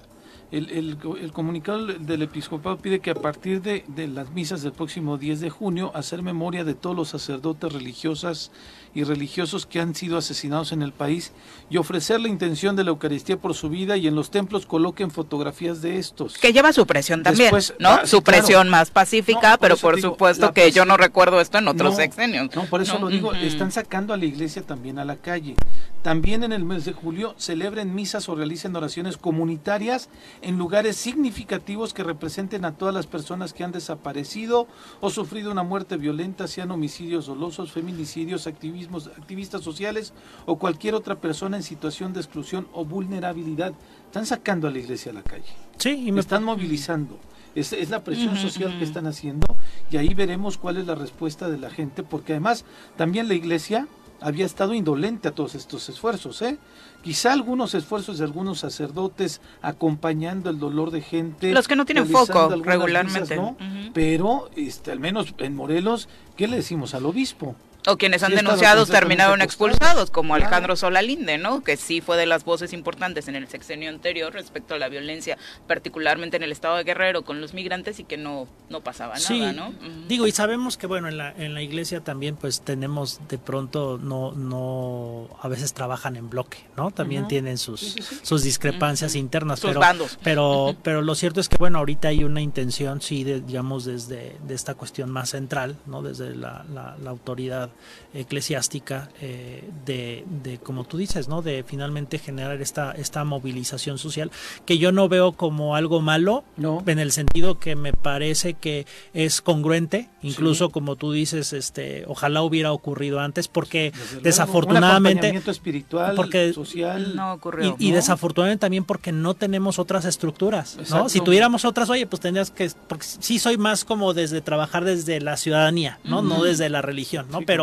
El, 0.51 0.69
el, 0.69 0.97
el 1.19 1.31
comunicado 1.31 1.87
del 1.87 2.21
episcopado 2.21 2.77
pide 2.77 2.99
que 2.99 3.09
a 3.09 3.15
partir 3.15 3.61
de, 3.63 3.83
de 3.87 4.07
las 4.07 4.29
misas 4.31 4.61
del 4.61 4.71
próximo 4.71 5.17
10 5.17 5.39
de 5.39 5.49
junio, 5.49 5.91
hacer 5.95 6.21
memoria 6.21 6.63
de 6.63 6.75
todos 6.75 6.95
los 6.95 7.09
sacerdotes 7.09 7.73
religiosas 7.73 8.51
y 8.95 9.03
religiosos 9.03 9.65
que 9.65 9.79
han 9.79 9.95
sido 9.95 10.17
asesinados 10.17 10.71
en 10.71 10.81
el 10.83 10.91
país 10.91 11.31
y 11.69 11.77
ofrecer 11.77 12.19
la 12.21 12.27
intención 12.27 12.75
de 12.75 12.83
la 12.83 12.91
Eucaristía 12.91 13.37
por 13.37 13.53
su 13.55 13.69
vida 13.69 13.97
y 13.97 14.07
en 14.07 14.15
los 14.15 14.29
templos 14.29 14.65
coloquen 14.65 15.09
fotografías 15.11 15.81
de 15.81 15.97
estos. 15.97 16.37
Que 16.37 16.53
lleva 16.53 16.73
su 16.73 16.85
presión 16.85 17.23
también, 17.23 17.45
Después, 17.45 17.73
¿no? 17.79 17.89
ah, 17.89 18.05
su 18.05 18.21
presión 18.21 18.69
más 18.69 18.91
pacífica, 18.91 19.51
No, 19.51 19.57
por 19.57 19.59
pero 19.59 19.77
por 19.77 19.95
digo, 19.95 20.09
supuesto 20.11 20.53
que 20.53 20.71
yo 20.71 20.85
no 20.85 20.97
recuerdo 20.97 21.41
esto 21.41 21.57
en 21.57 21.67
otros 21.67 21.91
No, 21.91 21.97
sexenios. 21.97 22.55
No, 22.55 22.65
por 22.65 22.81
eso 22.81 22.95
No, 22.95 23.01
lo 23.01 23.07
digo, 23.07 23.29
ujú. 23.29 23.37
están 23.37 23.71
sacando 23.71 24.13
a 24.13 24.17
la 24.17 24.25
iglesia 24.25 24.61
también 24.61 24.99
a 24.99 25.05
la 25.05 25.15
calle. 25.15 25.55
También 26.03 26.43
en 26.43 26.51
el 26.51 26.65
mes 26.65 26.83
de 26.85 26.91
julio 26.91 27.33
celebren 27.37 27.95
misas 27.95 28.27
o 28.29 28.35
realicen 28.35 28.75
oraciones 28.75 29.17
comunitarias 29.17 30.09
en 30.41 30.57
lugares 30.57 30.97
significativos 30.97 31.93
que 31.93 32.03
representen 32.03 32.65
a 32.65 32.73
todas 32.73 32.93
las 32.93 33.07
personas 33.07 33.53
que 33.53 33.63
han 33.63 33.71
desaparecido 33.71 34.67
o 35.01 35.09
sufrido 35.09 35.49
una 35.51 35.63
muerte 35.63 35.95
violenta, 35.97 36.47
sean 36.47 36.71
homicidios 36.71 37.25
dolosos, 37.25 37.71
feminicidios, 37.71 38.47
activismos, 38.83 39.07
activistas 39.17 39.61
sociales 39.61 40.13
o 40.45 40.57
cualquier 40.57 40.95
otra 40.95 41.15
persona 41.15 41.57
en 41.57 41.63
situación 41.63 42.13
de 42.13 42.19
exclusión 42.19 42.67
o 42.73 42.85
vulnerabilidad. 42.85 43.73
Están 44.05 44.25
sacando 44.25 44.67
a 44.67 44.71
la 44.71 44.79
iglesia 44.79 45.11
a 45.11 45.15
la 45.15 45.23
calle. 45.23 45.53
Sí, 45.77 46.03
y 46.07 46.11
me 46.11 46.19
están 46.19 46.43
movilizando. 46.43 47.17
Es, 47.55 47.71
es 47.71 47.89
la 47.89 48.03
presión 48.03 48.35
social 48.35 48.77
que 48.79 48.83
están 48.83 49.05
haciendo 49.05 49.55
y 49.91 49.97
ahí 49.97 50.15
veremos 50.15 50.57
cuál 50.57 50.77
es 50.77 50.87
la 50.87 50.95
respuesta 50.95 51.49
de 51.49 51.59
la 51.59 51.69
gente, 51.69 52.01
porque 52.01 52.33
además 52.33 52.65
también 52.97 53.27
la 53.27 53.35
iglesia 53.35 53.87
había 54.23 54.45
estado 54.45 54.73
indolente 54.73 55.27
a 55.27 55.31
todos 55.31 55.53
estos 55.53 55.87
esfuerzos. 55.89 56.41
¿eh? 56.41 56.57
Quizá 57.03 57.33
algunos 57.33 57.75
esfuerzos 57.75 58.17
de 58.17 58.23
algunos 58.23 58.59
sacerdotes 58.59 59.41
acompañando 59.61 60.49
el 60.49 60.57
dolor 60.59 60.91
de 60.91 61.01
gente. 61.01 61.51
Los 61.51 61.67
que 61.67 61.75
no 61.75 61.85
tienen 61.85 62.07
foco 62.07 62.49
regularmente. 62.63 63.35
¿no? 63.35 63.57
Pero 63.93 64.49
este, 64.55 64.91
al 64.91 64.99
menos 64.99 65.35
en 65.37 65.55
Morelos, 65.55 66.07
¿qué 66.37 66.47
le 66.47 66.57
decimos 66.57 66.93
al 66.95 67.05
obispo? 67.05 67.55
O 67.85 67.97
quienes 67.97 68.23
han 68.23 68.31
Sí, 68.31 68.37
denunciado 68.37 68.85
terminaron 68.85 69.41
expulsados, 69.41 70.09
como 70.09 70.33
Claro. 70.35 70.45
Alejandro 70.45 70.75
Solalinde, 70.77 71.37
¿no? 71.37 71.63
Que 71.63 71.75
sí 71.75 71.99
fue 71.99 72.15
de 72.15 72.25
las 72.25 72.45
voces 72.45 72.71
importantes 72.71 73.27
en 73.27 73.35
el 73.35 73.47
sexenio 73.49 73.89
anterior 73.89 74.31
respecto 74.31 74.73
a 74.75 74.77
la 74.77 74.87
violencia, 74.87 75.37
particularmente 75.67 76.37
en 76.37 76.43
el 76.43 76.51
estado 76.53 76.77
de 76.77 76.83
Guerrero 76.85 77.23
con 77.23 77.41
los 77.41 77.53
migrantes 77.53 77.99
y 77.99 78.05
que 78.05 78.15
no, 78.15 78.47
no 78.69 78.81
pasaba 78.81 79.17
Sí, 79.17 79.39
nada, 79.39 79.51
¿no? 79.51 79.73
Digo, 80.07 80.27
y 80.27 80.31
sabemos 80.31 80.77
que 80.77 80.87
bueno, 80.87 81.09
en 81.09 81.17
la, 81.17 81.31
en 81.31 81.53
la 81.53 81.61
iglesia 81.61 81.99
también 82.01 82.35
pues 82.37 82.61
tenemos 82.61 83.19
de 83.27 83.37
pronto, 83.37 83.99
no, 84.01 84.31
no, 84.31 85.27
a 85.41 85.47
veces 85.49 85.73
trabajan 85.73 86.15
en 86.15 86.29
bloque, 86.29 86.59
¿no? 86.77 86.91
También 86.91 87.27
tienen 87.27 87.57
sus, 87.57 87.81
Sí, 87.81 88.01
sus 88.21 88.43
discrepancias 88.43 89.15
internas, 89.15 89.59
Sus 89.59 89.69
pero, 89.71 89.79
bandos. 89.81 90.17
pero, 90.23 90.75
pero 90.83 91.01
lo 91.01 91.15
cierto 91.15 91.41
es 91.41 91.49
que 91.49 91.57
bueno, 91.57 91.79
ahorita 91.79 92.07
hay 92.07 92.23
una 92.23 92.39
intención, 92.41 93.01
sí, 93.01 93.23
de, 93.25 93.41
digamos, 93.41 93.85
desde 93.85 94.37
de 94.47 94.53
esta 94.55 94.73
cuestión 94.75 95.09
más 95.11 95.31
central, 95.31 95.75
¿no? 95.85 96.01
Desde 96.01 96.33
la, 96.35 96.63
la, 96.73 96.95
la 97.01 97.09
autoridad 97.09 97.69
eclesiástica, 98.13 99.09
eh, 99.21 99.63
de, 99.85 100.23
de, 100.43 100.57
como 100.59 100.83
tú 100.83 100.97
dices, 100.97 101.27
¿no? 101.27 101.41
De 101.41 101.63
finalmente 101.63 102.19
generar 102.19 102.61
esta, 102.61 102.91
esta 102.91 103.23
movilización 103.23 103.97
social, 103.97 104.31
que 104.65 104.77
yo 104.77 104.91
no 104.91 105.09
veo 105.09 105.33
como 105.33 105.75
algo 105.75 106.01
malo, 106.01 106.43
No. 106.57 106.83
en 106.85 106.99
el 106.99 107.11
sentido 107.11 107.59
que 107.59 107.75
me 107.75 107.93
parece 107.93 108.53
que 108.53 108.85
es 109.13 109.41
congruente, 109.41 110.09
incluso 110.21 110.69
como 110.69 110.95
tú 110.95 111.11
dices, 111.11 111.53
este, 111.53 112.05
ojalá 112.07 112.41
hubiera 112.43 112.71
ocurrido 112.71 113.19
antes, 113.19 113.47
porque 113.47 113.91
Desde 113.91 114.03
luego, 114.05 114.17
un 114.17 114.23
desafortunadamente, 114.23 115.41
espiritual, 115.47 116.15
porque- 116.15 116.53
social. 116.53 117.15
No 117.15 117.33
ocurrió. 117.33 117.75
y, 117.79 117.87
y 117.87 117.89
¿no? 117.89 117.95
desafortunadamente 117.97 118.61
también 118.61 118.83
porque 118.85 119.11
no 119.11 119.33
tenemos 119.33 119.79
otras 119.79 120.05
estructuras, 120.05 120.75
¿no? 120.77 120.81
Exacto. 120.83 121.09
Si 121.09 121.21
tuviéramos 121.21 121.65
otras, 121.65 121.89
oye, 121.89 122.05
pues 122.07 122.19
tendrías 122.21 122.51
que, 122.51 122.69
porque 122.87 123.05
sí 123.19 123.39
soy 123.39 123.57
más 123.57 123.85
como 123.85 124.13
desde 124.13 124.41
trabajar 124.41 124.85
desde 124.85 125.19
la 125.19 125.37
ciudadanía, 125.37 125.99
¿no? 126.03 126.21
No 126.21 126.43
desde 126.43 126.69
la 126.69 126.81
religión, 126.81 127.25
¿no? 127.31 127.39
Sí, 127.39 127.45
Pero 127.45 127.62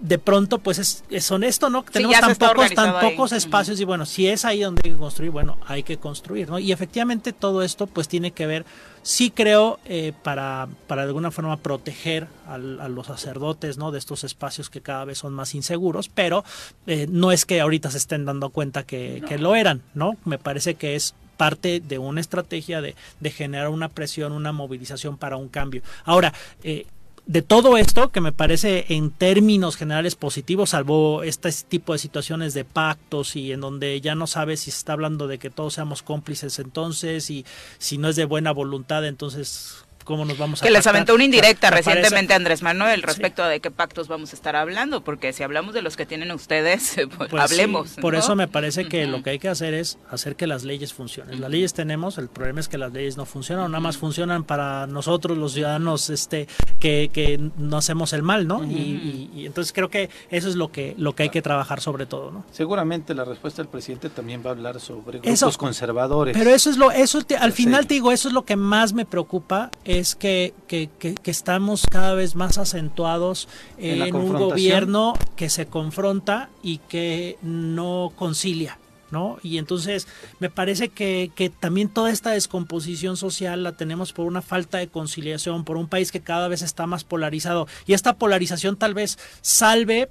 de 0.00 0.18
pronto, 0.18 0.58
pues 0.58 0.78
es, 0.78 1.04
es 1.10 1.30
honesto, 1.30 1.70
¿no? 1.70 1.84
Tenemos 1.84 2.18
tan 2.18 2.34
pocos, 2.36 2.70
tan 2.74 3.32
ahí. 3.32 3.38
espacios 3.38 3.80
y 3.80 3.84
bueno, 3.84 4.04
si 4.06 4.26
es 4.26 4.44
ahí 4.44 4.60
donde 4.60 4.82
hay 4.84 4.92
que 4.92 4.98
construir, 4.98 5.30
bueno, 5.30 5.58
hay 5.66 5.82
que 5.82 5.96
construir, 5.98 6.50
¿no? 6.50 6.58
Y 6.58 6.72
efectivamente 6.72 7.32
todo 7.32 7.62
esto 7.62 7.86
pues 7.86 8.08
tiene 8.08 8.32
que 8.32 8.46
ver, 8.46 8.64
sí 9.02 9.30
creo, 9.30 9.78
eh, 9.84 10.12
para, 10.22 10.68
para 10.86 11.02
de 11.02 11.08
alguna 11.08 11.30
forma 11.30 11.56
proteger 11.56 12.26
al- 12.48 12.80
a 12.80 12.88
los 12.88 13.06
sacerdotes, 13.06 13.78
¿no? 13.78 13.92
De 13.92 13.98
estos 13.98 14.24
espacios 14.24 14.70
que 14.70 14.80
cada 14.80 15.04
vez 15.04 15.18
son 15.18 15.32
más 15.34 15.54
inseguros, 15.54 16.08
pero 16.08 16.44
eh, 16.86 17.06
no 17.08 17.30
es 17.32 17.44
que 17.46 17.60
ahorita 17.60 17.90
se 17.90 17.98
estén 17.98 18.24
dando 18.24 18.50
cuenta 18.50 18.82
que, 18.82 19.22
que 19.28 19.38
lo 19.38 19.54
eran, 19.54 19.82
¿no? 19.94 20.16
Me 20.24 20.38
parece 20.38 20.74
que 20.74 20.96
es 20.96 21.14
parte 21.36 21.80
de 21.80 21.98
una 21.98 22.20
estrategia 22.20 22.80
de, 22.80 22.94
de 23.20 23.30
generar 23.30 23.68
una 23.68 23.88
presión, 23.88 24.32
una 24.32 24.52
movilización 24.52 25.16
para 25.16 25.36
un 25.36 25.48
cambio. 25.48 25.82
Ahora, 26.04 26.32
eh, 26.62 26.86
de 27.26 27.42
todo 27.42 27.76
esto, 27.76 28.10
que 28.10 28.20
me 28.20 28.32
parece 28.32 28.86
en 28.88 29.10
términos 29.10 29.76
generales 29.76 30.16
positivos, 30.16 30.70
salvo 30.70 31.22
este 31.22 31.50
tipo 31.68 31.92
de 31.92 31.98
situaciones 31.98 32.52
de 32.52 32.64
pactos 32.64 33.36
y 33.36 33.52
en 33.52 33.60
donde 33.60 34.00
ya 34.00 34.14
no 34.14 34.26
sabes 34.26 34.60
si 34.60 34.70
se 34.70 34.78
está 34.78 34.94
hablando 34.94 35.28
de 35.28 35.38
que 35.38 35.50
todos 35.50 35.74
seamos 35.74 36.02
cómplices 36.02 36.58
entonces 36.58 37.30
y 37.30 37.46
si 37.78 37.96
no 37.98 38.08
es 38.08 38.16
de 38.16 38.24
buena 38.24 38.50
voluntad, 38.50 39.06
entonces 39.06 39.84
cómo 40.04 40.24
nos 40.24 40.38
vamos 40.38 40.60
a 40.62 40.64
Que 40.64 40.70
les 40.70 40.86
aventó 40.86 41.14
una 41.14 41.24
indirecta 41.24 41.70
recientemente 41.70 42.34
Andrés 42.34 42.62
Manuel 42.62 43.02
respecto 43.02 43.42
a 43.42 43.48
de 43.48 43.60
qué 43.60 43.70
pactos 43.70 44.08
vamos 44.08 44.32
a 44.32 44.36
estar 44.36 44.56
hablando, 44.56 45.02
porque 45.04 45.32
si 45.32 45.42
hablamos 45.42 45.74
de 45.74 45.82
los 45.82 45.96
que 45.96 46.06
tienen 46.06 46.30
ustedes, 46.32 46.94
pues, 47.16 47.30
Pues 47.30 47.30
sí, 47.30 47.38
hablemos. 47.54 47.90
por 48.00 48.14
¿no? 48.14 48.18
eso 48.18 48.36
me 48.36 48.48
parece 48.48 48.88
que 48.88 49.06
lo 49.06 49.22
que 49.22 49.30
hay 49.30 49.38
que 49.38 49.48
hacer 49.48 49.74
es 49.74 49.98
hacer 50.10 50.36
que 50.36 50.46
las 50.46 50.64
leyes 50.64 50.92
funcionen. 50.92 51.40
Las 51.40 51.50
leyes 51.50 51.74
tenemos, 51.74 52.18
el 52.18 52.28
problema 52.28 52.60
es 52.60 52.68
que 52.68 52.78
las 52.78 52.92
leyes 52.92 53.16
no 53.16 53.24
funcionan, 53.26 53.66
o 53.66 53.68
nada 53.68 53.80
más 53.80 53.96
funcionan 53.96 54.44
para 54.44 54.86
nosotros 54.86 55.38
los 55.38 55.52
ciudadanos 55.52 56.10
este 56.10 56.46
que, 56.80 57.10
que 57.12 57.38
no 57.58 57.76
hacemos 57.76 58.12
el 58.12 58.22
mal, 58.22 58.46
¿no? 58.46 58.64
y, 58.64 58.72
y- 58.74 59.30
y 59.34 59.46
entonces 59.46 59.72
creo 59.72 59.88
que 59.90 60.10
eso 60.30 60.48
es 60.48 60.56
lo 60.56 60.70
que 60.72 60.94
lo 60.98 61.14
que 61.14 61.24
hay 61.24 61.28
que 61.30 61.42
trabajar 61.42 61.80
sobre 61.80 62.06
todo, 62.06 62.30
¿no? 62.30 62.44
Seguramente 62.52 63.14
la 63.14 63.24
respuesta 63.24 63.62
del 63.62 63.68
presidente 63.70 64.08
también 64.10 64.42
va 64.44 64.50
a 64.50 64.52
hablar 64.52 64.80
sobre 64.80 65.18
grupos 65.18 65.32
Eso- 65.32 65.52
conservadores. 65.58 66.36
Pero 66.36 66.50
eso 66.50 66.70
es 66.70 66.76
lo, 66.76 66.90
eso 66.90 67.22
te- 67.22 67.36
al 67.36 67.52
Sí. 67.52 67.64
final 67.64 67.86
te 67.86 67.94
digo, 67.94 68.12
eso 68.12 68.28
es 68.28 68.34
lo 68.34 68.44
que 68.44 68.56
más 68.56 68.92
me 68.92 69.04
preocupa, 69.04 69.70
es 69.98 70.14
que, 70.14 70.54
que, 70.68 70.88
que- 70.98 71.14
que 71.14 71.30
estamos 71.30 71.86
cada 71.86 72.14
vez 72.14 72.34
más 72.34 72.58
acentuados 72.58 73.48
En 73.78 74.02
en, 74.02 74.14
un 74.16 74.32
gobierno 74.32 75.14
que 75.36 75.48
se 75.50 75.66
confronta 75.66 76.48
y 76.62 76.78
que 76.78 77.36
no 77.42 78.12
concilia. 78.16 78.78
¿No? 79.10 79.36
Y 79.42 79.58
entonces 79.58 80.08
me 80.40 80.48
parece 80.48 80.88
que, 80.88 81.30
que 81.34 81.50
también 81.50 81.90
toda 81.90 82.10
esta 82.10 82.30
descomposición 82.30 83.18
social 83.18 83.62
la 83.62 83.72
tenemos 83.72 84.14
por 84.14 84.24
una 84.24 84.40
falta 84.40 84.78
de 84.78 84.88
conciliación, 84.88 85.64
por 85.64 85.76
un 85.76 85.86
país 85.86 86.10
que 86.10 86.20
cada 86.20 86.48
vez 86.48 86.62
está 86.62 86.86
más 86.86 87.04
polarizado. 87.04 87.68
Y 87.86 87.92
esta 87.92 88.14
polarización 88.14 88.76
tal 88.78 88.94
vez 88.94 89.18
salve 89.42 90.08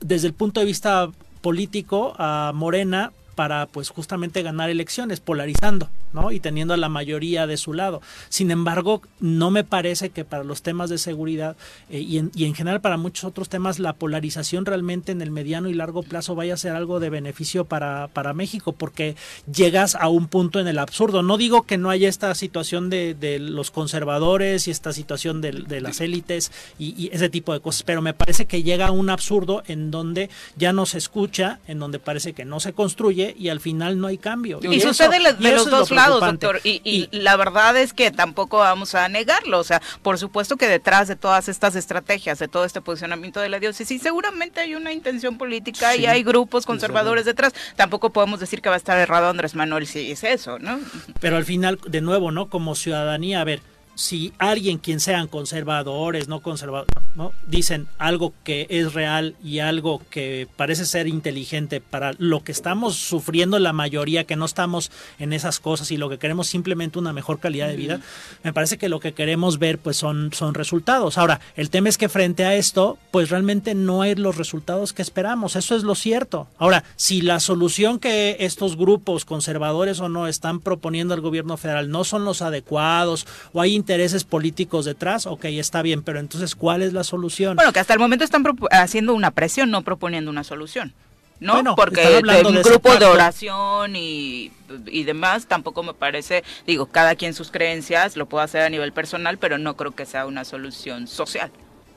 desde 0.00 0.28
el 0.28 0.34
punto 0.34 0.60
de 0.60 0.66
vista 0.66 1.10
político 1.40 2.14
a 2.16 2.52
Morena 2.54 3.12
para 3.34 3.66
pues 3.66 3.88
justamente 3.88 4.42
ganar 4.42 4.70
elecciones 4.70 5.18
polarizando 5.18 5.88
¿no? 6.12 6.30
y 6.32 6.40
teniendo 6.40 6.74
a 6.74 6.76
la 6.76 6.88
mayoría 6.88 7.46
de 7.46 7.56
su 7.56 7.72
lado. 7.72 8.00
Sin 8.28 8.50
embargo 8.50 9.02
no 9.20 9.50
me 9.50 9.64
parece 9.64 10.10
que 10.10 10.24
para 10.24 10.44
los 10.44 10.62
temas 10.62 10.90
de 10.90 10.98
seguridad 10.98 11.56
eh, 11.90 12.00
y, 12.00 12.18
en, 12.18 12.30
y 12.34 12.44
en 12.44 12.54
general 12.54 12.80
para 12.80 12.96
muchos 12.96 13.24
otros 13.24 13.48
temas 13.48 13.78
la 13.78 13.92
polarización 13.94 14.66
realmente 14.66 15.12
en 15.12 15.22
el 15.22 15.30
mediano 15.30 15.68
y 15.68 15.74
largo 15.74 16.02
plazo 16.02 16.34
vaya 16.34 16.54
a 16.54 16.56
ser 16.56 16.72
algo 16.72 17.00
de 17.00 17.10
beneficio 17.10 17.64
para, 17.64 18.08
para 18.08 18.32
México 18.34 18.72
porque 18.72 19.16
llegas 19.52 19.94
a 19.94 20.08
un 20.08 20.26
punto 20.28 20.60
en 20.60 20.68
el 20.68 20.78
absurdo. 20.78 21.22
No 21.22 21.36
digo 21.38 21.62
que 21.62 21.78
no 21.78 21.90
haya 21.90 22.08
esta 22.08 22.34
situación 22.34 22.90
de, 22.90 23.14
de 23.14 23.38
los 23.38 23.70
conservadores 23.70 24.66
y 24.68 24.70
esta 24.70 24.92
situación 24.92 25.40
de, 25.40 25.52
de 25.52 25.80
las 25.80 26.00
élites 26.00 26.50
y, 26.78 26.94
y 27.02 27.10
ese 27.12 27.28
tipo 27.28 27.52
de 27.52 27.60
cosas 27.60 27.82
pero 27.82 28.02
me 28.02 28.14
parece 28.14 28.46
que 28.46 28.62
llega 28.62 28.88
a 28.88 28.90
un 28.90 29.10
absurdo 29.10 29.62
en 29.66 29.90
donde 29.90 30.30
ya 30.56 30.72
no 30.72 30.86
se 30.86 30.98
escucha 30.98 31.60
en 31.66 31.78
donde 31.78 31.98
parece 31.98 32.32
que 32.32 32.44
no 32.44 32.58
se 32.60 32.72
construye 32.72 33.34
y 33.38 33.48
al 33.48 33.60
final 33.60 33.98
no 34.00 34.06
hay 34.08 34.18
cambio. 34.18 34.60
Y, 34.62 34.76
eso- 34.76 34.88
sucede 34.88 35.18
de, 35.18 35.30
y 35.38 35.42
de 35.42 35.54
eso 35.54 35.64
los 35.64 35.70
dos 35.70 35.90
lados, 35.90 36.01
doctor. 36.08 36.60
Y, 36.64 36.80
y 36.84 37.08
la 37.16 37.36
verdad 37.36 37.76
es 37.76 37.92
que 37.92 38.10
tampoco 38.10 38.58
vamos 38.58 38.94
a 38.94 39.08
negarlo. 39.08 39.58
O 39.58 39.64
sea, 39.64 39.80
por 40.02 40.18
supuesto 40.18 40.56
que 40.56 40.68
detrás 40.68 41.08
de 41.08 41.16
todas 41.16 41.48
estas 41.48 41.76
estrategias, 41.76 42.38
de 42.38 42.48
todo 42.48 42.64
este 42.64 42.80
posicionamiento 42.80 43.40
de 43.40 43.48
la 43.48 43.58
diócesis, 43.58 44.02
seguramente 44.02 44.60
hay 44.60 44.74
una 44.74 44.92
intención 44.92 45.38
política 45.38 45.96
y 45.96 46.06
hay 46.06 46.22
grupos 46.22 46.66
conservadores 46.66 47.24
detrás. 47.24 47.52
Tampoco 47.76 48.10
podemos 48.10 48.40
decir 48.40 48.62
que 48.62 48.68
va 48.68 48.76
a 48.76 48.78
estar 48.78 48.98
errado 48.98 49.28
Andrés 49.28 49.54
Manuel 49.54 49.86
si 49.86 50.12
es 50.12 50.24
eso, 50.24 50.58
¿no? 50.58 50.80
Pero 51.20 51.36
al 51.36 51.44
final, 51.44 51.78
de 51.86 52.00
nuevo, 52.00 52.30
¿no? 52.30 52.48
Como 52.48 52.74
ciudadanía, 52.74 53.40
a 53.40 53.44
ver, 53.44 53.60
si 54.02 54.32
alguien, 54.38 54.78
quien 54.78 54.98
sean 54.98 55.28
conservadores, 55.28 56.26
no 56.26 56.40
conservadores, 56.40 56.92
¿no? 57.14 57.32
dicen 57.46 57.86
algo 57.98 58.34
que 58.42 58.66
es 58.68 58.94
real 58.94 59.36
y 59.44 59.60
algo 59.60 60.02
que 60.10 60.48
parece 60.56 60.86
ser 60.86 61.06
inteligente 61.06 61.80
para 61.80 62.12
lo 62.18 62.42
que 62.42 62.50
estamos 62.50 62.96
sufriendo 62.96 63.60
la 63.60 63.72
mayoría, 63.72 64.24
que 64.24 64.34
no 64.34 64.44
estamos 64.44 64.90
en 65.20 65.32
esas 65.32 65.60
cosas 65.60 65.92
y 65.92 65.98
lo 65.98 66.08
que 66.08 66.18
queremos 66.18 66.48
simplemente 66.48 66.98
una 66.98 67.12
mejor 67.12 67.38
calidad 67.38 67.68
de 67.68 67.76
vida, 67.76 68.00
me 68.42 68.52
parece 68.52 68.76
que 68.76 68.88
lo 68.88 68.98
que 68.98 69.14
queremos 69.14 69.60
ver 69.60 69.78
pues 69.78 69.98
son, 69.98 70.32
son 70.32 70.54
resultados. 70.54 71.16
Ahora, 71.16 71.40
el 71.54 71.70
tema 71.70 71.88
es 71.88 71.96
que 71.96 72.08
frente 72.08 72.44
a 72.44 72.56
esto, 72.56 72.98
pues 73.12 73.30
realmente 73.30 73.76
no 73.76 74.02
hay 74.02 74.16
los 74.16 74.36
resultados 74.36 74.92
que 74.92 75.02
esperamos, 75.02 75.54
eso 75.54 75.76
es 75.76 75.84
lo 75.84 75.94
cierto. 75.94 76.48
Ahora, 76.58 76.82
si 76.96 77.20
la 77.20 77.38
solución 77.38 78.00
que 78.00 78.38
estos 78.40 78.76
grupos, 78.76 79.24
conservadores 79.24 80.00
o 80.00 80.08
no, 80.08 80.26
están 80.26 80.58
proponiendo 80.58 81.14
al 81.14 81.20
gobierno 81.20 81.56
federal 81.56 81.88
no 81.88 82.02
son 82.02 82.24
los 82.24 82.42
adecuados 82.42 83.28
o 83.52 83.60
hay 83.60 83.76
intereses 83.76 83.91
políticos 84.24 84.84
detrás, 84.84 85.26
ok, 85.26 85.44
está 85.46 85.82
bien, 85.82 86.02
pero 86.02 86.18
entonces, 86.18 86.54
¿cuál 86.54 86.82
es 86.82 86.92
la 86.92 87.04
solución? 87.04 87.56
Bueno, 87.56 87.72
que 87.72 87.80
hasta 87.80 87.94
el 87.94 88.00
momento 88.00 88.24
están 88.24 88.44
haciendo 88.70 89.14
una 89.14 89.30
presión, 89.30 89.70
no 89.70 89.82
proponiendo 89.82 90.30
una 90.30 90.44
solución. 90.44 90.94
¿no? 91.40 91.54
Bueno, 91.54 91.74
Porque 91.74 92.20
un 92.22 92.54
de 92.54 92.62
grupo 92.62 92.96
de 92.96 93.04
oración 93.04 93.96
y, 93.96 94.52
y 94.86 95.02
demás 95.04 95.46
tampoco 95.46 95.82
me 95.82 95.92
parece, 95.92 96.44
digo, 96.66 96.86
cada 96.86 97.16
quien 97.16 97.34
sus 97.34 97.50
creencias 97.50 98.16
lo 98.16 98.26
puede 98.26 98.44
hacer 98.44 98.62
a 98.62 98.70
nivel 98.70 98.92
personal, 98.92 99.38
pero 99.38 99.58
no 99.58 99.76
creo 99.76 99.90
que 99.90 100.06
sea 100.06 100.26
una 100.26 100.44
solución 100.44 101.08
social. 101.08 101.50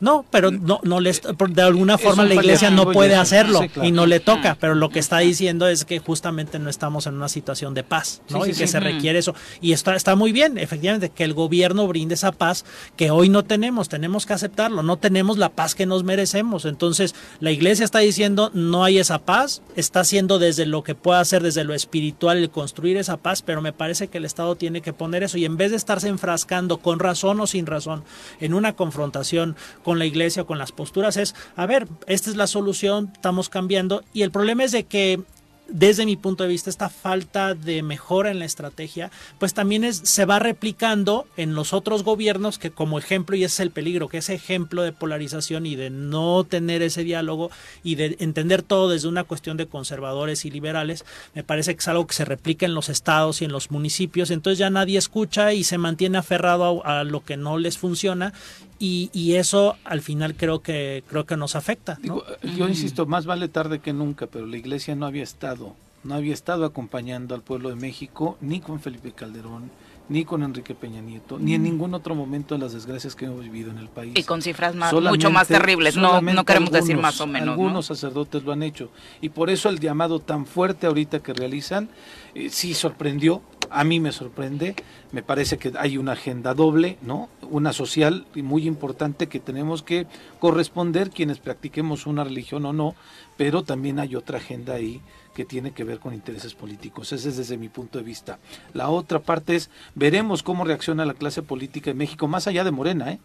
No, 0.06 0.24
pero 0.30 0.52
no, 0.52 0.80
no 0.84 1.00
les, 1.00 1.20
de 1.24 1.62
alguna 1.63 1.98
forma 1.98 2.26
la 2.26 2.36
iglesia 2.36 2.70
no 2.70 2.91
puede 2.91 3.15
hacerlo 3.15 3.62
sí, 3.62 3.70
claro. 3.70 3.89
y 3.89 3.91
no 3.91 4.06
le 4.06 4.20
toca, 4.20 4.56
pero 4.60 4.75
lo 4.75 4.90
que 4.90 5.00
está 5.00 5.17
diciendo 5.17 5.67
es 5.67 5.84
que 5.84 5.98
justamente 5.98 6.60
no 6.60 6.69
estamos 6.69 7.08
en 7.08 7.15
una 7.15 7.27
situación 7.27 7.73
de 7.73 7.82
paz, 7.82 8.21
¿no? 8.29 8.44
Sí, 8.44 8.52
y 8.52 8.54
que 8.54 8.67
se 8.67 8.79
requiere 8.79 9.17
eso. 9.17 9.34
Y 9.62 9.73
está, 9.73 9.96
está 9.96 10.15
muy 10.15 10.32
bien, 10.32 10.60
efectivamente, 10.60 11.10
que 11.10 11.23
el 11.23 11.34
gobierno 11.34 11.88
brinde 11.88 12.13
esa 12.13 12.32
paz 12.32 12.65
que 12.96 13.10
hoy 13.10 13.29
no 13.29 13.46
tenemos, 13.46 13.90
tenemos 13.90 14.27
que 14.27 14.34
aceptarlo, 14.34 14.84
no 14.84 14.98
tenemos 14.98 15.40
la 15.40 15.50
paz 15.50 15.73
que 15.73 15.88
nos 15.88 16.04
merecemos. 16.04 16.65
Entonces, 16.65 17.15
la 17.40 17.50
iglesia 17.50 17.84
está 17.84 17.98
diciendo 17.98 18.52
no 18.54 18.84
hay 18.84 19.00
esa 19.00 19.17
paz, 19.17 19.63
está 19.75 20.02
haciendo 20.02 20.38
desde 20.38 20.67
lo 20.67 20.84
que 20.84 20.94
pueda 20.94 21.19
hacer, 21.19 21.42
desde 21.42 21.63
lo 21.63 21.73
espiritual, 21.73 22.38
el 22.38 22.52
construir 22.52 22.98
esa 22.98 23.17
paz, 23.17 23.42
pero 23.42 23.63
me 23.63 23.73
parece 23.73 24.08
que 24.08 24.19
el 24.19 24.25
Estado 24.25 24.56
tiene 24.56 24.82
que 24.82 24.94
poner 24.94 25.23
eso. 25.23 25.40
Y 25.40 25.46
en 25.46 25.58
vez 25.58 25.71
de 25.71 25.77
estarse 25.77 26.10
enfrascando 26.10 26.77
con 26.77 27.00
razón 27.00 27.40
o 27.40 27.48
sin 27.48 27.65
razón 27.65 28.04
en 28.40 28.54
una 28.54 28.73
confrontación 28.73 29.56
con 29.84 29.94
la 30.00 30.06
iglesia 30.06 30.43
o 30.43 30.46
con 30.46 30.58
las 30.58 30.71
posturas 30.71 31.17
es, 31.17 31.35
a 31.56 31.65
ver, 31.65 31.87
esta 32.08 32.29
es 32.29 32.35
la 32.35 32.48
solución, 32.48 33.12
estamos 33.13 33.50
cambiando. 33.50 34.04
Y 34.13 34.21
el 34.21 34.31
problema 34.31 34.63
es 34.63 34.71
de 34.71 34.85
que 34.85 35.21
desde 35.67 36.06
mi 36.06 36.15
punto 36.15 36.43
de 36.43 36.50
vista, 36.50 36.69
esta 36.69 36.89
falta 36.89 37.56
de 37.56 37.81
mejora 37.81 38.31
en 38.31 38.39
la 38.39 38.46
estrategia, 38.46 39.12
pues 39.39 39.54
también 39.54 39.83
es, 39.83 39.98
se 39.98 40.25
va 40.25 40.39
replicando 40.39 41.25
en 41.37 41.56
los 41.56 41.73
otros 41.73 42.04
gobiernos 42.04 42.60
que 42.60 42.71
como 42.71 43.00
ejemplo, 43.00 43.35
y 43.35 43.43
ese 43.43 43.56
es 43.56 43.60
el 43.62 43.71
peligro, 43.71 44.08
que 44.08 44.19
ese 44.19 44.35
ejemplo 44.35 44.83
de 44.83 44.91
polarización 44.91 45.65
y 45.65 45.75
de 45.75 45.89
no 45.89 46.43
tener 46.43 46.81
ese 46.81 47.04
diálogo 47.04 47.50
y 47.83 47.96
de 47.96 48.15
entender 48.19 48.62
todo 48.62 48.89
desde 48.89 49.08
una 49.08 49.23
cuestión 49.23 49.58
de 49.58 49.67
conservadores 49.67 50.46
y 50.46 50.52
liberales, 50.52 51.06
me 51.33 51.43
parece 51.43 51.75
que 51.75 51.79
es 51.79 51.87
algo 51.87 52.08
que 52.08 52.13
se 52.13 52.25
replica 52.25 52.65
en 52.65 52.75
los 52.75 52.89
estados 52.89 53.41
y 53.41 53.46
en 53.46 53.52
los 53.52 53.71
municipios, 53.71 54.31
entonces 54.31 54.60
ya 54.60 54.69
nadie 54.69 54.98
escucha 54.98 55.54
y 55.54 55.63
se 55.63 55.77
mantiene 55.77 56.17
aferrado 56.17 56.85
a 56.85 57.04
lo 57.04 57.23
que 57.23 57.37
no 57.37 57.58
les 57.58 57.77
funciona 57.77 58.33
y, 58.80 59.10
y 59.13 59.36
eso 59.36 59.78
al 59.84 60.02
final 60.02 60.36
creo 60.36 60.62
que 60.62 61.04
creo 61.08 61.26
que 61.26 61.38
nos 61.38 61.56
afecta. 61.56 61.98
¿no? 62.04 62.21
Digo, 62.42 62.58
yo 62.58 62.67
insisto, 62.67 63.06
más 63.06 63.26
vale 63.26 63.48
tarde 63.48 63.80
que 63.80 63.94
nunca, 63.94 64.28
pero 64.28 64.46
la 64.46 64.58
iglesia 64.58 64.96
no 64.96 65.06
había 65.06 65.23
estado, 65.23 65.76
no 66.04 66.15
había 66.15 66.34
estado 66.34 66.65
acompañando 66.65 67.36
al 67.36 67.42
pueblo 67.42 67.69
de 67.69 67.76
México, 67.76 68.38
ni 68.42 68.60
con 68.60 68.80
Felipe 68.80 69.12
Calderón, 69.12 69.71
ni 70.08 70.23
con 70.23 70.44
Enrique 70.44 70.76
Peña 70.76 71.02
Nieto, 71.02 71.40
ni 71.40 71.56
en 71.56 71.63
ningún 71.63 71.94
otro 71.94 72.13
momento 72.13 72.56
de 72.56 72.62
las 72.62 72.73
desgracias 72.73 73.15
que 73.15 73.26
hemos 73.26 73.42
vivido 73.42 73.71
en 73.71 73.80
el 73.80 73.88
país. 73.90 74.13
Y 74.15 74.23
con 74.23 74.42
cifras 74.42 74.76
más, 74.76 74.94
mucho 74.94 75.32
más 75.32 75.48
terribles, 75.48 75.98
no, 75.98 76.21
no 76.21 76.46
queremos 76.46 76.71
decir 76.71 76.98
más 76.98 77.19
o 77.21 77.28
menos. 77.28 77.48
¿no? 77.48 77.52
Algunos 77.54 77.88
sacerdotes 77.88 78.44
lo 78.44 78.52
han 78.52 78.62
hecho. 78.62 78.92
Y 79.21 79.30
por 79.30 79.50
eso 79.50 79.69
el 79.69 79.80
llamado 79.80 80.19
tan 80.19 80.46
fuerte 80.46 80.86
ahorita 80.88 81.19
que 81.19 81.34
realizan, 81.34 81.90
eh, 82.36 82.50
sí 82.50 82.73
sorprendió, 82.73 83.42
a 83.71 83.84
mí 83.84 84.00
me 84.00 84.12
sorprende, 84.12 84.76
me 85.12 85.23
parece 85.23 85.58
que 85.58 85.73
hay 85.78 85.98
una 85.98 86.12
agenda 86.12 86.54
doble, 86.54 86.98
¿no? 87.02 87.30
Una 87.50 87.73
social 87.73 88.25
y 88.35 88.41
muy 88.41 88.67
importante 88.67 89.27
que 89.27 89.39
tenemos 89.39 89.83
que 89.83 90.08
corresponder 90.39 91.10
quienes 91.10 91.39
practiquemos 91.39 92.06
una 92.08 92.23
religión 92.23 92.65
o 92.65 92.73
no, 92.73 92.96
pero 93.37 93.63
también 93.63 94.00
hay 94.00 94.15
otra 94.15 94.37
agenda 94.37 94.73
ahí 94.73 95.02
que 95.33 95.46
tiene 95.46 95.71
que 95.71 95.83
ver 95.83 96.00
con 96.00 96.13
intereses 96.13 96.56
políticos. 96.56 97.12
Ese 97.12 97.29
es 97.29 97.37
desde 97.37 97.58
mi 97.58 97.69
punto 97.69 97.98
de 97.98 98.04
vista. 98.04 98.39
La 98.73 98.89
otra 98.89 99.19
parte 99.19 99.56
es, 99.56 99.69
veremos 99.93 100.43
cómo 100.43 100.63
reacciona 100.63 101.06
la 101.06 101.13
clase 101.13 101.41
política 101.41 101.91
en 101.91 101.98
México, 101.98 102.27
más 102.27 102.48
allá 102.48 102.63
de 102.63 102.71
Morena, 102.71 103.12
¿eh? 103.12 103.19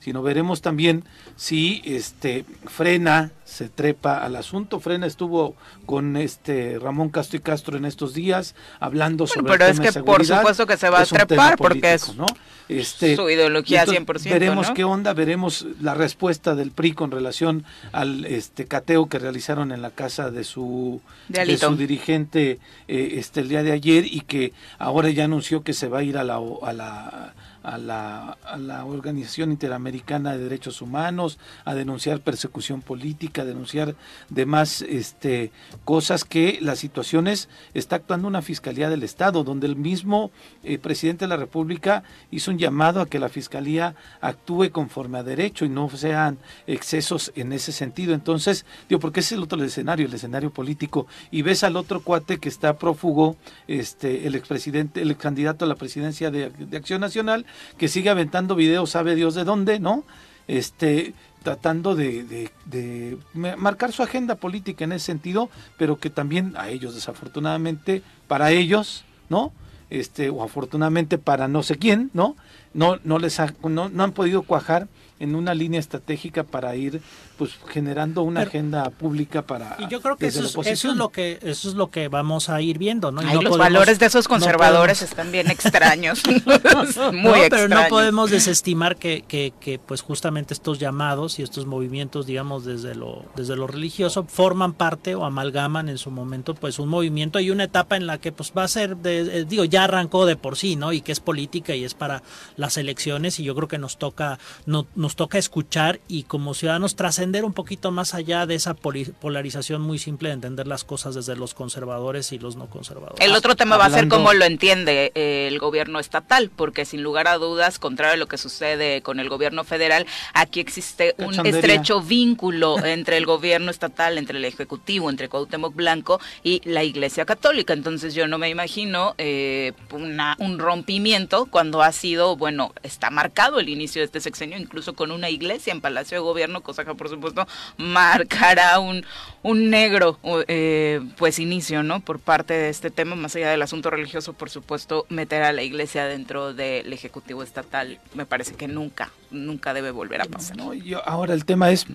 Sino 0.00 0.22
veremos 0.22 0.62
también 0.62 1.04
si 1.36 1.82
este 1.84 2.44
frena 2.66 3.32
se 3.44 3.68
trepa 3.68 4.18
al 4.24 4.36
asunto 4.36 4.80
frena 4.80 5.06
estuvo 5.06 5.54
con 5.86 6.16
este 6.16 6.78
Ramón 6.78 7.10
Castro 7.10 7.38
y 7.38 7.40
Castro 7.40 7.76
en 7.76 7.84
estos 7.84 8.14
días 8.14 8.54
hablando 8.80 9.26
Bueno, 9.26 9.34
sobre 9.34 9.52
pero 9.52 9.64
el 9.64 9.70
es 9.70 9.76
tema 9.76 9.90
que 9.90 9.98
de 9.98 10.04
por 10.04 10.24
supuesto 10.24 10.66
que 10.66 10.76
se 10.76 10.90
va 10.90 10.98
a 10.98 11.02
Es 11.02 11.08
trepar, 11.10 11.56
porque 11.56 11.94
es 11.94 12.14
¿no? 12.16 12.26
Este, 12.68 13.14
su 13.14 13.30
ideología 13.30 13.82
entonces 13.82 14.26
100%, 14.26 14.30
Veremos 14.30 14.68
¿no? 14.68 14.74
qué 14.74 14.82
onda, 14.82 15.14
veremos 15.14 15.66
la 15.80 15.94
respuesta 15.94 16.56
del 16.56 16.72
PRI 16.72 16.92
con 16.92 17.12
relación 17.12 17.64
al 17.92 18.24
este 18.24 18.64
cateo 18.64 19.08
que 19.08 19.20
realizaron 19.20 19.70
en 19.70 19.82
la 19.82 19.90
casa 19.90 20.32
de 20.32 20.42
su 20.42 21.00
De 21.28 21.56
su 21.56 21.76
dirigente 21.76 22.58
eh, 22.88 23.14
este 23.14 23.40
el 23.40 23.48
día 23.48 23.62
de 23.62 23.70
ayer 23.70 24.04
y 24.06 24.22
que 24.22 24.52
ahora 24.78 25.10
ya 25.10 25.24
anunció 25.24 25.62
que 25.62 25.74
se 25.74 25.86
va 25.86 25.98
a 25.98 26.02
ir 26.02 26.18
a 26.18 26.24
la 26.24 26.40
a 26.62 26.72
la 26.72 27.34
a 27.66 27.78
la, 27.78 28.38
a 28.44 28.56
la 28.58 28.84
Organización 28.84 29.50
Interamericana 29.50 30.32
de 30.32 30.38
Derechos 30.38 30.80
Humanos 30.80 31.38
a 31.64 31.74
denunciar 31.74 32.20
persecución 32.20 32.80
política, 32.80 33.42
a 33.42 33.44
denunciar 33.44 33.96
demás 34.28 34.82
este 34.82 35.50
cosas 35.84 36.24
que 36.24 36.58
las 36.62 36.78
situaciones 36.78 37.48
está 37.74 37.96
actuando 37.96 38.28
una 38.28 38.40
fiscalía 38.40 38.88
del 38.88 39.02
estado 39.02 39.42
donde 39.42 39.66
el 39.66 39.74
mismo 39.74 40.30
eh, 40.62 40.78
presidente 40.78 41.24
de 41.24 41.28
la 41.28 41.36
República 41.36 42.04
hizo 42.30 42.52
un 42.52 42.58
llamado 42.58 43.00
a 43.00 43.06
que 43.06 43.18
la 43.18 43.28
fiscalía 43.28 43.96
actúe 44.20 44.70
conforme 44.70 45.18
a 45.18 45.24
derecho 45.24 45.64
y 45.64 45.68
no 45.68 45.90
sean 45.90 46.38
excesos 46.68 47.32
en 47.34 47.52
ese 47.52 47.72
sentido. 47.72 48.14
Entonces, 48.14 48.64
digo, 48.88 49.00
porque 49.00 49.20
ese 49.20 49.34
es 49.34 49.38
el 49.38 49.42
otro 49.42 49.62
escenario, 49.64 50.06
el 50.06 50.14
escenario 50.14 50.52
político 50.52 51.08
y 51.32 51.42
ves 51.42 51.64
al 51.64 51.76
otro 51.76 52.00
cuate 52.00 52.38
que 52.38 52.48
está 52.48 52.78
prófugo, 52.78 53.36
este 53.66 54.28
el 54.28 54.36
expresidente, 54.36 55.02
el 55.02 55.16
candidato 55.16 55.64
a 55.64 55.68
la 55.68 55.74
presidencia 55.74 56.30
de, 56.30 56.50
de 56.50 56.76
Acción 56.76 57.00
Nacional 57.00 57.44
que 57.78 57.88
sigue 57.88 58.10
aventando 58.10 58.54
videos, 58.54 58.90
sabe 58.90 59.14
Dios 59.14 59.34
de 59.34 59.44
dónde, 59.44 59.78
¿no? 59.80 60.04
Este, 60.48 61.14
tratando 61.42 61.94
de, 61.94 62.22
de- 62.24 63.18
marcar 63.56 63.92
su 63.92 64.02
agenda 64.02 64.34
política 64.36 64.84
en 64.84 64.92
ese 64.92 65.06
sentido, 65.06 65.48
pero 65.78 65.96
que 65.98 66.10
también 66.10 66.54
a 66.56 66.68
ellos, 66.70 66.94
desafortunadamente, 66.94 68.02
para 68.28 68.50
ellos, 68.50 69.04
¿no? 69.28 69.52
Este, 69.90 70.30
o 70.30 70.42
afortunadamente 70.42 71.18
para 71.18 71.46
no 71.46 71.62
sé 71.62 71.76
quién, 71.76 72.10
¿no? 72.12 72.36
No, 72.74 72.98
no 73.04 73.18
les 73.18 73.38
ha- 73.40 73.54
no, 73.62 73.88
no 73.88 74.02
han 74.04 74.12
podido 74.12 74.42
cuajar 74.42 74.88
en 75.18 75.34
una 75.34 75.54
línea 75.54 75.80
estratégica 75.80 76.44
para 76.44 76.74
ir 76.76 77.00
pues 77.38 77.52
generando 77.68 78.22
una 78.22 78.40
Pero- 78.40 78.48
agenda 78.50 78.90
pública 78.90 79.42
para 79.42 79.76
Y 79.78 79.88
yo 79.88 80.00
creo 80.00 80.16
que 80.16 80.26
eso 80.26 80.42
es, 80.44 80.66
eso 80.66 80.90
es 80.90 80.96
lo 80.96 81.10
que 81.10 81.38
eso 81.42 81.68
es 81.68 81.74
lo 81.74 81.90
que 81.90 82.08
vamos 82.08 82.48
a 82.48 82.60
ir 82.62 82.78
viendo, 82.78 83.12
¿no? 83.12 83.22
Y 83.22 83.26
Ay, 83.26 83.34
no 83.34 83.42
los 83.42 83.50
podemos- 83.52 83.58
valores 83.72 83.98
de 83.98 84.06
esos 84.06 84.26
conservadores 84.28 85.02
están 85.02 85.30
bien 85.32 85.50
extraños. 85.50 86.22
Muy 86.26 87.22
no, 87.22 87.32
pero 87.32 87.42
extraños. 87.42 87.70
no 87.70 87.88
podemos 87.88 88.30
desestimar 88.30 88.96
que, 88.96 89.22
que, 89.26 89.52
que, 89.60 89.78
pues 89.78 90.00
justamente 90.02 90.54
estos 90.54 90.78
llamados 90.78 91.38
y 91.38 91.42
estos 91.42 91.66
movimientos, 91.66 92.26
digamos, 92.26 92.64
desde 92.64 92.94
lo, 92.94 93.24
desde 93.36 93.56
lo 93.56 93.66
religioso, 93.66 94.24
forman 94.24 94.72
parte 94.72 95.14
o 95.14 95.24
amalgaman 95.24 95.88
en 95.88 95.98
su 95.98 96.10
momento 96.10 96.54
pues 96.54 96.78
un 96.78 96.88
movimiento 96.88 97.40
y 97.40 97.50
una 97.50 97.64
etapa 97.64 97.96
en 97.96 98.06
la 98.06 98.18
que 98.18 98.32
pues 98.32 98.52
va 98.56 98.64
a 98.64 98.68
ser, 98.68 98.96
de, 98.96 99.40
eh, 99.40 99.44
digo, 99.44 99.64
ya 99.64 99.84
arrancó 99.84 100.26
de 100.26 100.36
por 100.36 100.56
sí, 100.56 100.76
¿no? 100.76 100.92
Y 100.92 101.00
que 101.00 101.12
es 101.12 101.20
política 101.20 101.74
y 101.74 101.84
es 101.84 101.94
para 101.94 102.22
las 102.56 102.76
elecciones 102.76 103.38
y 103.40 103.44
yo 103.44 103.54
creo 103.54 103.68
que 103.68 103.78
nos 103.78 103.98
toca, 103.98 104.38
no, 104.64 104.86
nos 105.06 105.14
toca 105.14 105.38
escuchar 105.38 106.00
y 106.08 106.24
como 106.24 106.52
ciudadanos 106.52 106.96
trascender 106.96 107.44
un 107.44 107.52
poquito 107.52 107.92
más 107.92 108.12
allá 108.12 108.44
de 108.44 108.56
esa 108.56 108.74
poli- 108.74 109.04
polarización 109.20 109.80
muy 109.80 110.00
simple 110.00 110.30
de 110.30 110.34
entender 110.34 110.66
las 110.66 110.82
cosas 110.82 111.14
desde 111.14 111.36
los 111.36 111.54
conservadores 111.54 112.32
y 112.32 112.40
los 112.40 112.56
no 112.56 112.66
conservadores. 112.66 113.24
El 113.24 113.32
otro 113.36 113.54
tema 113.54 113.76
va 113.76 113.84
a 113.84 113.90
ser 113.90 114.08
cómo 114.08 114.32
lo 114.32 114.44
entiende 114.44 115.12
eh, 115.14 115.46
el 115.46 115.60
gobierno 115.60 116.00
estatal, 116.00 116.50
porque 116.50 116.84
sin 116.84 117.04
lugar 117.04 117.28
a 117.28 117.38
dudas, 117.38 117.78
contrario 117.78 118.14
a 118.14 118.16
lo 118.16 118.26
que 118.26 118.36
sucede 118.36 119.00
con 119.02 119.20
el 119.20 119.28
gobierno 119.28 119.62
federal, 119.62 120.06
aquí 120.34 120.58
existe 120.58 121.14
un 121.18 121.46
estrecho 121.46 122.02
vínculo 122.02 122.84
entre 122.84 123.16
el 123.16 123.26
gobierno 123.26 123.70
estatal, 123.70 124.18
entre 124.18 124.38
el 124.38 124.44
ejecutivo, 124.44 125.08
entre 125.08 125.28
Cuauhtémoc 125.28 125.72
Blanco 125.72 126.18
y 126.42 126.62
la 126.64 126.82
Iglesia 126.82 127.24
Católica. 127.24 127.74
Entonces 127.74 128.12
yo 128.12 128.26
no 128.26 128.38
me 128.38 128.48
imagino 128.48 129.14
eh, 129.18 129.72
una, 129.92 130.34
un 130.40 130.58
rompimiento 130.58 131.46
cuando 131.46 131.80
ha 131.82 131.92
sido, 131.92 132.34
bueno, 132.34 132.72
está 132.82 133.10
marcado 133.10 133.60
el 133.60 133.68
inicio 133.68 134.00
de 134.00 134.06
este 134.06 134.20
sexenio, 134.20 134.58
incluso 134.58 134.94
con 134.96 135.12
una 135.12 135.30
iglesia 135.30 135.72
en 135.72 135.80
Palacio 135.80 136.16
de 136.16 136.22
Gobierno, 136.22 136.62
cosa 136.62 136.84
que 136.84 136.94
por 136.94 137.08
supuesto 137.08 137.46
marcará 137.76 138.78
un, 138.80 139.04
un 139.42 139.70
negro 139.70 140.18
eh, 140.48 141.00
pues 141.16 141.38
inicio, 141.38 141.82
¿no? 141.82 142.00
Por 142.00 142.18
parte 142.18 142.54
de 142.54 142.68
este 142.70 142.90
tema, 142.90 143.14
más 143.14 143.36
allá 143.36 143.50
del 143.50 143.62
asunto 143.62 143.90
religioso, 143.90 144.32
por 144.32 144.50
supuesto, 144.50 145.06
meter 145.08 145.42
a 145.44 145.52
la 145.52 145.62
iglesia 145.62 146.06
dentro 146.06 146.52
del 146.54 146.92
Ejecutivo 146.92 147.42
Estatal, 147.42 147.98
me 148.14 148.26
parece 148.26 148.54
que 148.54 148.66
nunca, 148.68 149.12
nunca 149.30 149.72
debe 149.74 149.90
volver 149.92 150.22
a 150.22 150.24
pasar. 150.24 150.56
No, 150.56 150.74
yo- 150.74 151.06
ahora 151.08 151.34
el 151.34 151.44
tema 151.44 151.70
es 151.70 151.86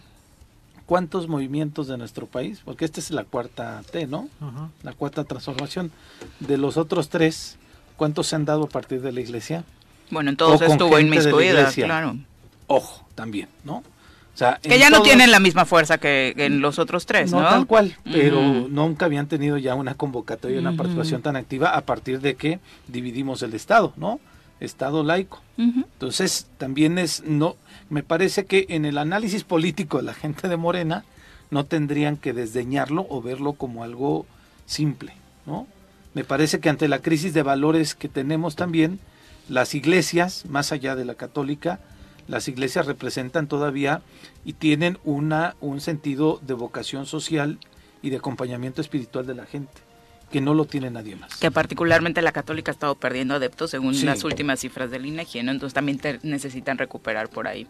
cuántos 0.86 1.28
movimientos 1.28 1.88
de 1.88 1.98
nuestro 1.98 2.26
país, 2.28 2.62
porque 2.64 2.86
esta 2.86 3.00
es 3.00 3.12
la 3.12 3.24
cuarta 3.24 3.82
T, 3.92 4.08
¿no? 4.08 4.30
La 4.84 4.94
cuarta 4.94 5.24
transformación. 5.24 5.92
De 6.40 6.58
los 6.58 6.78
otros 6.78 7.10
tres, 7.10 7.58
¿cuántos 7.98 8.28
se 8.28 8.36
han 8.36 8.46
dado 8.46 8.64
a 8.64 8.70
partir 8.70 9.02
de 9.02 9.12
la 9.12 9.22
iglesia? 9.22 9.64
Bueno, 10.10 10.30
entonces 10.30 10.70
estuvo 10.70 10.98
gente 10.98 11.10
de 11.16 11.16
la 11.16 11.20
inmiscuida, 11.22 11.60
iglesia. 11.62 11.86
claro. 11.86 12.18
Ojo, 12.72 13.06
también, 13.16 13.50
¿no? 13.66 13.84
O 14.34 14.38
sea, 14.38 14.60
Que 14.62 14.80
ya 14.80 14.90
no 14.90 15.04
tienen 15.04 15.30
la 15.30 15.42
misma 15.42 15.66
fuerza 15.66 15.98
que, 15.98 16.34
en 16.38 16.62
los 16.62 16.80
otros 16.80 17.06
tres, 17.06 17.32
¿no? 17.32 17.42
No 17.42 17.50
tal 17.50 17.68
cual, 17.68 17.98
pero 18.10 18.68
nunca 18.70 19.06
habían 19.06 19.28
tenido 19.28 19.58
ya 19.58 19.76
una 19.76 19.96
convocatoria, 19.96 20.60
una 20.60 20.70
Ujú. 20.70 20.78
participación 20.78 21.22
tan 21.22 21.36
activa 21.36 21.76
a 21.76 21.82
partir 21.82 22.22
de 22.22 22.36
que 22.36 22.60
dividimos 22.88 23.44
el 23.44 23.54
Estado, 23.54 23.94
¿no? 23.98 24.22
Estado 24.62 25.04
laico. 25.04 25.42
Entonces, 25.58 26.48
también 26.58 26.98
es, 26.98 27.24
no, 27.26 27.56
me 27.90 28.04
parece 28.04 28.46
que 28.46 28.66
en 28.70 28.86
el 28.86 28.98
análisis 28.98 29.44
político 29.44 29.98
de 29.98 30.04
la 30.04 30.14
gente 30.14 30.48
de 30.48 30.58
Morena, 30.58 31.04
no 31.52 31.66
tendrían 31.66 32.16
que 32.16 32.32
desdeñarlo 32.32 33.06
o 33.10 33.22
verlo 33.22 33.54
como 33.54 33.84
algo 33.84 34.26
simple, 34.66 35.14
¿no? 35.46 35.68
Me 36.14 36.24
parece 36.24 36.60
que 36.62 36.70
ante 36.70 36.88
la 36.88 37.00
crisis 37.00 37.34
de 37.34 37.44
valores 37.44 37.94
que 37.96 38.08
tenemos 38.08 38.56
también, 38.56 39.00
las 39.50 39.76
iglesias, 39.76 40.46
más 40.48 40.72
allá 40.72 40.96
de 40.96 41.06
la 41.06 41.16
católica, 41.16 41.80
las 42.28 42.48
iglesias 42.48 42.86
representan 42.86 43.48
todavía 43.48 44.02
y 44.46 44.54
tienen 44.54 44.98
una, 45.04 45.56
un 45.62 45.82
sentido 45.82 46.40
de 46.46 46.54
vocación 46.54 47.06
social 47.06 47.58
y 48.02 48.10
de 48.10 48.18
acompañamiento 48.18 48.82
espiritual 48.82 49.26
de 49.28 49.36
la 49.36 49.46
gente, 49.46 49.72
que 50.32 50.42
no 50.42 50.54
lo 50.54 50.66
tiene 50.66 50.90
nadie 50.90 51.16
más. 51.18 51.36
Que 51.38 51.52
particularmente 51.52 52.22
la 52.22 52.32
católica 52.32 52.72
ha 52.72 52.74
estado 52.74 52.96
perdiendo 52.96 53.36
adeptos 53.36 53.70
según 53.70 53.94
Sí. 53.94 54.06
las 54.06 54.24
últimas 54.24 54.60
cifras 54.62 54.90
del 54.90 55.06
INEGI, 55.06 55.44
¿no? 55.44 55.52
Entonces 55.52 55.74
también 55.74 56.00
te- 56.00 56.20
necesitan 56.24 56.78
recuperar 56.78 57.30
por 57.30 57.48
ahí. 57.48 57.68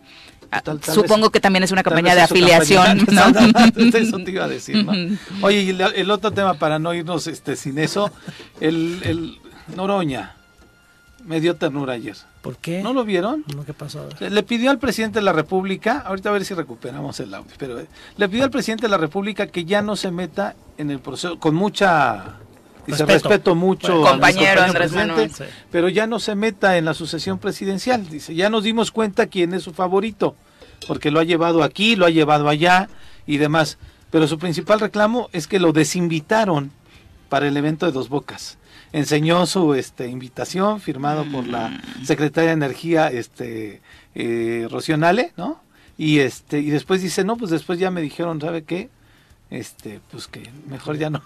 Ah, 0.52 0.62
Tal- 0.62 0.80
tal 0.80 0.93
Supongo 0.95 1.26
vez- 1.28 1.32
que 1.34 1.39
también 1.39 1.64
es 1.64 1.72
una 1.72 1.82
campaña 1.84 2.14
de 2.16 2.22
afiliación, 2.22 2.99
campaña. 3.06 3.52
¿no? 3.76 3.97
Eso 3.97 4.18
te 4.20 4.32
iba 4.32 4.45
a 4.45 4.47
decir, 4.47 4.86
¿no? 4.86 4.91
Oye, 5.41 5.64
y 5.64 5.70
el, 5.72 5.82
el 5.82 6.12
otro 6.12 6.32
tema 6.32 6.54
para 6.54 6.78
no 6.80 6.93
irnos 6.93 7.26
este 7.28 7.56
sin 7.56 7.80
eso, 7.80 8.12
el, 8.60 9.02
el 9.04 9.39
Noroña 9.76 10.36
me 11.26 11.39
dio 11.41 11.55
ternura 11.55 11.93
ayer. 11.93 12.15
¿Por 12.41 12.57
qué? 12.57 12.82
¿No 12.82 12.93
lo 12.93 13.03
vieron? 13.05 13.43
No, 13.55 13.63
¿Qué 13.65 13.74
pasó? 13.74 14.07
Le- 14.19 14.43
pidió 14.43 14.72
al 14.72 14.80
presidente 14.80 15.19
de 15.19 15.26
la 15.26 15.34
República, 15.34 15.99
ahorita 15.99 16.30
a 16.30 16.32
ver 16.34 16.43
si 16.45 16.53
recuperamos 16.53 17.19
el 17.19 17.34
audio, 17.34 17.51
pero 17.57 17.80
eh, 17.80 17.88
le 18.17 18.30
pidió 18.30 18.43
al 18.43 18.51
presidente 18.51 18.84
de 18.84 18.89
la 18.89 18.97
República 18.97 19.47
que 19.47 19.65
ya 19.65 19.82
no 19.82 19.95
se 19.95 20.11
meta 20.11 20.55
en 20.78 20.89
el 20.91 20.99
proceso, 20.99 21.38
con 21.39 21.55
mucha, 21.55 22.38
dice, 22.88 23.05
Respeto. 23.05 23.30
respeto 23.30 23.55
mucho 23.55 23.93
Bueno, 23.93 24.07
a 24.07 24.11
compañero 24.11 24.61
Andrés 24.63 24.91
presidente, 24.91 25.11
Manuel. 25.13 25.32
Sí. 25.34 25.43
pero 25.72 25.89
ya 25.89 26.07
no 26.07 26.19
se 26.19 26.36
meta 26.36 26.78
en 26.78 26.86
la 26.86 26.93
sucesión 26.93 27.38
presidencial. 27.38 28.09
Dice, 28.09 28.34
ya 28.36 28.49
nos 28.49 28.63
dimos 28.63 28.91
cuenta 28.91 29.28
quién 29.28 29.53
es 29.53 29.63
su 29.63 29.74
favorito, 29.74 30.36
porque 30.88 31.11
lo 31.11 31.19
ha 31.19 31.24
llevado 31.24 31.63
aquí, 31.63 31.95
lo 31.95 32.05
ha 32.05 32.09
llevado 32.09 32.49
allá 32.49 32.89
y 33.28 33.38
demás. 33.38 33.78
Pero 34.09 34.28
su 34.28 34.38
principal 34.39 34.80
reclamo 34.80 35.30
es 35.32 35.47
que 35.47 35.59
lo 35.59 35.72
desinvitaron 35.72 36.72
para 37.30 37.47
el 37.47 37.55
evento 37.55 37.86
de 37.86 37.91
Dos 37.93 38.09
Bocas. 38.09 38.57
Enseñó 38.94 39.46
su 39.46 39.74
este, 39.74 40.08
invitación 40.08 40.82
firmado 40.82 41.26
por 41.32 41.48
la 41.48 41.70
Mm. 41.70 42.06
secretaria 42.06 42.50
de 42.50 42.54
Energía, 42.56 43.08
este, 43.08 43.82
eh, 44.16 44.68
Rocío 44.70 44.98
Nale, 44.98 45.32
¿no? 45.38 45.62
Y 45.98 46.20
este, 46.20 46.60
y 46.60 46.70
después 46.72 47.02
dice, 47.02 47.24
no, 47.24 47.38
pues 47.38 47.52
después 47.52 47.80
ya 47.80 47.92
me 47.92 48.02
dijeron, 48.02 48.42
¿sabe 48.42 48.64
qué? 48.64 48.89
Este, 49.50 50.00
pues 50.12 50.28
que 50.28 50.50
mejor 50.68 50.98
ya 50.98 51.10
no. 51.10 51.22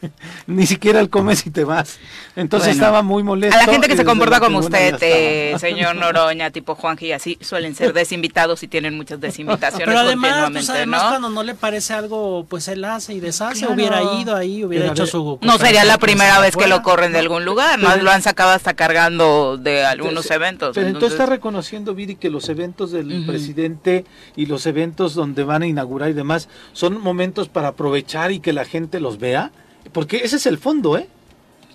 Ni 0.46 0.66
siquiera 0.66 1.00
el 1.00 1.10
comes 1.10 1.46
y 1.46 1.50
te 1.50 1.64
vas. 1.64 1.98
Entonces 2.36 2.68
Bueno. 2.70 2.82
estaba 2.84 3.02
muy 3.02 3.22
molesto. 3.22 3.56
A 3.58 3.66
la 3.66 3.72
gente 3.72 3.88
que 3.88 3.96
se 3.96 4.04
comporta 4.04 4.40
como 4.40 4.58
usted, 4.58 4.96
eh, 5.00 5.56
señor 5.58 5.96
Noroña, 5.96 6.50
tipo 6.50 6.74
Juanji, 6.74 7.06
y 7.06 7.12
así 7.12 7.38
suelen 7.40 7.74
ser 7.74 7.92
desinvitados 7.92 8.62
y 8.62 8.68
tienen 8.68 8.96
muchas 8.96 9.20
desinvitaciones 9.20 9.86
Pero 9.86 9.98
además, 9.98 10.50
pues 10.52 10.70
además 10.70 11.02
¿no? 11.02 11.08
cuando 11.10 11.28
no 11.30 11.42
le 11.42 11.54
parece 11.54 11.92
algo, 11.92 12.46
pues 12.48 12.68
él 12.68 12.84
hace 12.84 13.14
y 13.14 13.20
deshace. 13.20 13.60
Claro. 13.60 13.74
Hubiera 13.74 14.02
ido 14.20 14.34
ahí, 14.36 14.64
hubiera 14.64 14.84
Pero 14.84 14.92
hecho 14.94 15.02
ver, 15.02 15.10
su. 15.10 15.38
No 15.42 15.58
sería 15.58 15.84
la 15.84 15.98
primera 15.98 16.38
vez 16.40 16.56
que 16.56 16.66
lo 16.66 16.82
corren 16.82 17.12
de 17.12 17.18
algún 17.18 17.44
lugar, 17.44 17.78
¿no? 17.78 17.88
Pero- 17.90 18.02
Lo 18.02 18.10
han 18.10 18.22
sacado 18.22 18.50
hasta 18.50 18.74
cargando 18.74 19.58
de 19.58 19.84
algunos 19.84 20.30
eventos. 20.30 20.74
Pero 20.74 20.86
entonces 20.86 21.12
está 21.12 21.26
reconociendo, 21.26 21.94
Viri, 21.94 22.16
que 22.16 22.30
los 22.30 22.48
eventos 22.48 22.90
del 22.92 23.24
presidente 23.26 24.04
y 24.36 24.46
los 24.46 24.66
eventos 24.66 25.14
donde 25.14 25.44
van 25.44 25.62
a 25.62 25.66
inaugurar 25.66 26.10
y 26.10 26.14
demás 26.14 26.48
son 26.72 27.00
momentos 27.00 27.48
para 27.48 27.68
aprovechar 27.68 28.32
y 28.32 28.40
que 28.40 28.52
la 28.52 28.64
gente 28.64 29.00
los 29.00 29.18
vea. 29.18 29.50
Porque 29.92 30.18
ese 30.18 30.36
es 30.36 30.46
el 30.46 30.58
fondo, 30.58 30.96
¿eh? 30.98 31.08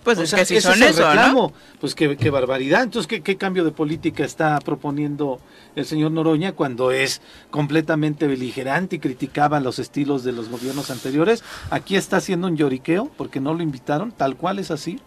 Pues 0.04 0.20
O 0.20 0.22
es 0.24 0.30
sea, 0.30 0.46
que 0.46 0.62
son 0.62 0.84
es 0.84 0.92
eso, 0.92 1.16
¿no? 1.16 1.52
Pues 1.82 1.96
qué, 1.96 2.16
qué 2.16 2.30
barbaridad. 2.30 2.84
Entonces, 2.84 3.08
¿qué, 3.08 3.22
¿qué 3.22 3.38
cambio 3.38 3.64
de 3.64 3.72
política 3.72 4.24
está 4.24 4.60
proponiendo 4.60 5.40
el 5.76 5.84
señor 5.86 6.12
Noroña 6.12 6.52
cuando 6.52 6.92
es 6.92 7.22
completamente 7.50 8.28
beligerante 8.28 8.98
y 8.98 9.00
criticaba 9.00 9.60
los 9.60 9.80
estilos 9.80 10.24
de 10.24 10.32
los 10.32 10.50
gobiernos 10.50 10.92
anteriores? 10.92 11.44
Aquí 11.72 11.96
está 11.96 12.18
haciendo 12.18 12.46
un 12.48 12.56
lloriqueo 12.56 13.10
porque 13.18 13.40
no 13.40 13.56
lo 13.56 13.64
invitaron, 13.64 14.12
tal 14.12 14.36
cual 14.36 14.60
es 14.60 14.70
así, 14.70 15.00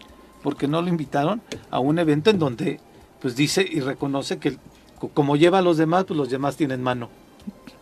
porque 0.43 0.67
no 0.67 0.83
lo 0.83 0.89
invitaron 0.89 1.43
a 1.71 1.79
un 1.79 2.01
evento 2.01 2.31
en 2.31 2.41
donde 2.41 2.81
pues 3.21 3.37
dice 3.37 3.65
y 3.71 3.79
reconoce 3.79 4.39
que 4.39 4.57
co- 4.99 5.11
como 5.11 5.37
lleva 5.37 5.59
a 5.59 5.63
los 5.63 5.77
demás, 5.77 6.07
pues 6.07 6.17
los 6.19 6.29
demás 6.29 6.57
tienen 6.57 6.83
mano. 6.83 7.09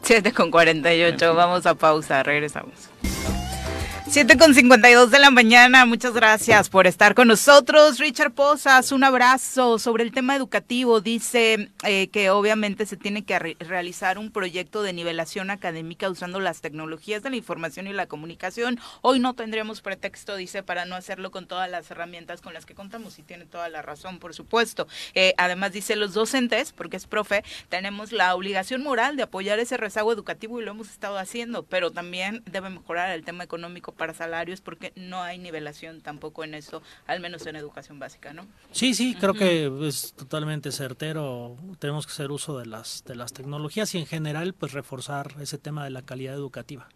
7 0.03 0.33
con 0.33 0.51
48, 0.51 1.35
vamos 1.35 1.65
a 1.65 1.75
pausa, 1.75 2.23
regresamos. 2.23 2.75
7 4.09 4.39
con 4.39 4.55
52 4.55 5.11
de 5.11 5.19
la 5.19 5.31
mañana, 5.31 5.85
muchas 5.85 6.15
gracias 6.15 6.71
por 6.71 6.87
estar 6.87 7.15
con 7.15 7.29
nosotros. 7.29 7.99
Richard 7.99 8.33
Posas, 8.33 8.93
un 8.93 9.05
abrazo 9.05 9.79
sobre 9.79 10.05
el 10.05 10.13
tema 10.13 10.35
educativo. 10.37 11.01
Dice 11.03 11.71
eh, 11.85 12.09
que 12.09 12.31
obviamente 12.31 12.87
se 12.87 12.97
tiene 12.97 13.25
que 13.25 13.39
re- 13.39 13.57
realizar 13.61 14.17
un 14.19 14.31
proyecto 14.31 14.83
de 14.83 14.93
nivelación 14.95 15.51
académica 15.51 16.09
usando 16.09 16.41
las 16.41 16.61
tecnologías 16.63 17.23
de 17.25 17.31
la 17.31 17.37
información 17.37 17.89
y 17.89 17.93
la 17.93 18.07
comunicación. 18.07 18.79
Hoy 19.03 19.19
no 19.19 19.35
tendríamos 19.35 19.83
pretexto, 19.83 20.37
dice, 20.37 20.63
para 20.63 20.87
no 20.87 20.95
hacerlo 20.95 21.31
con 21.31 21.47
todas 21.47 21.69
las 21.71 21.91
herramientas 21.91 22.41
con 22.41 22.55
las 22.55 22.65
que 22.65 22.75
contamos 22.75 23.19
y 23.19 23.23
tiene 23.23 23.45
toda 23.45 23.69
la 23.69 23.83
razón, 23.83 24.19
por 24.19 24.33
supuesto. 24.35 24.87
Eh, 25.15 25.35
además 25.37 25.73
dice, 25.73 25.95
los 25.97 26.15
docentes, 26.15 26.73
porque 26.73 26.97
es 26.97 27.07
profe, 27.07 27.43
tenemos 27.69 28.13
la 28.13 28.35
obligación 28.35 28.83
moral 28.83 29.17
de 29.17 29.25
apoyar 29.25 29.59
ese 29.59 29.77
rezago 29.77 30.13
educativo 30.13 30.59
y 30.61 30.65
lo 30.65 30.71
hemos 30.71 30.89
estado 30.91 31.19
haciendo, 31.19 31.65
pero 31.65 31.91
también 31.91 32.43
debe 32.47 32.71
mejorar 32.71 33.11
el 33.11 33.25
tema 33.25 33.45
económico 33.45 33.93
para 33.97 34.15
salarios 34.15 34.61
porque 34.61 34.93
no 34.97 35.23
hay 35.23 35.39
nivelación 35.39 36.01
tampoco 36.01 36.45
en 36.45 36.55
eso, 36.55 36.83
al 37.07 37.21
menos 37.21 37.47
en 37.47 37.57
educación 37.57 37.99
básica, 37.99 38.33
¿no? 38.33 38.47
Sí, 38.73 38.95
sí, 38.95 39.15
creo 39.15 39.35
que 39.35 39.71
es 39.87 40.15
totalmente 40.15 40.73
certero. 40.73 41.57
Tenemos 41.79 42.07
que 42.07 42.13
hacer 42.13 42.31
uso 42.31 42.59
de 42.59 42.67
las 42.67 43.05
de 43.05 43.15
las 43.15 43.33
tecnologías 43.33 43.95
y 43.95 43.99
en 43.99 44.07
general, 44.07 44.55
pues 44.55 44.73
reforzar 44.73 45.35
ese 45.41 45.59
tema 45.59 45.85
de 45.85 45.91
la 45.91 46.03
calidad 46.03 46.35
educativa. 46.35 46.89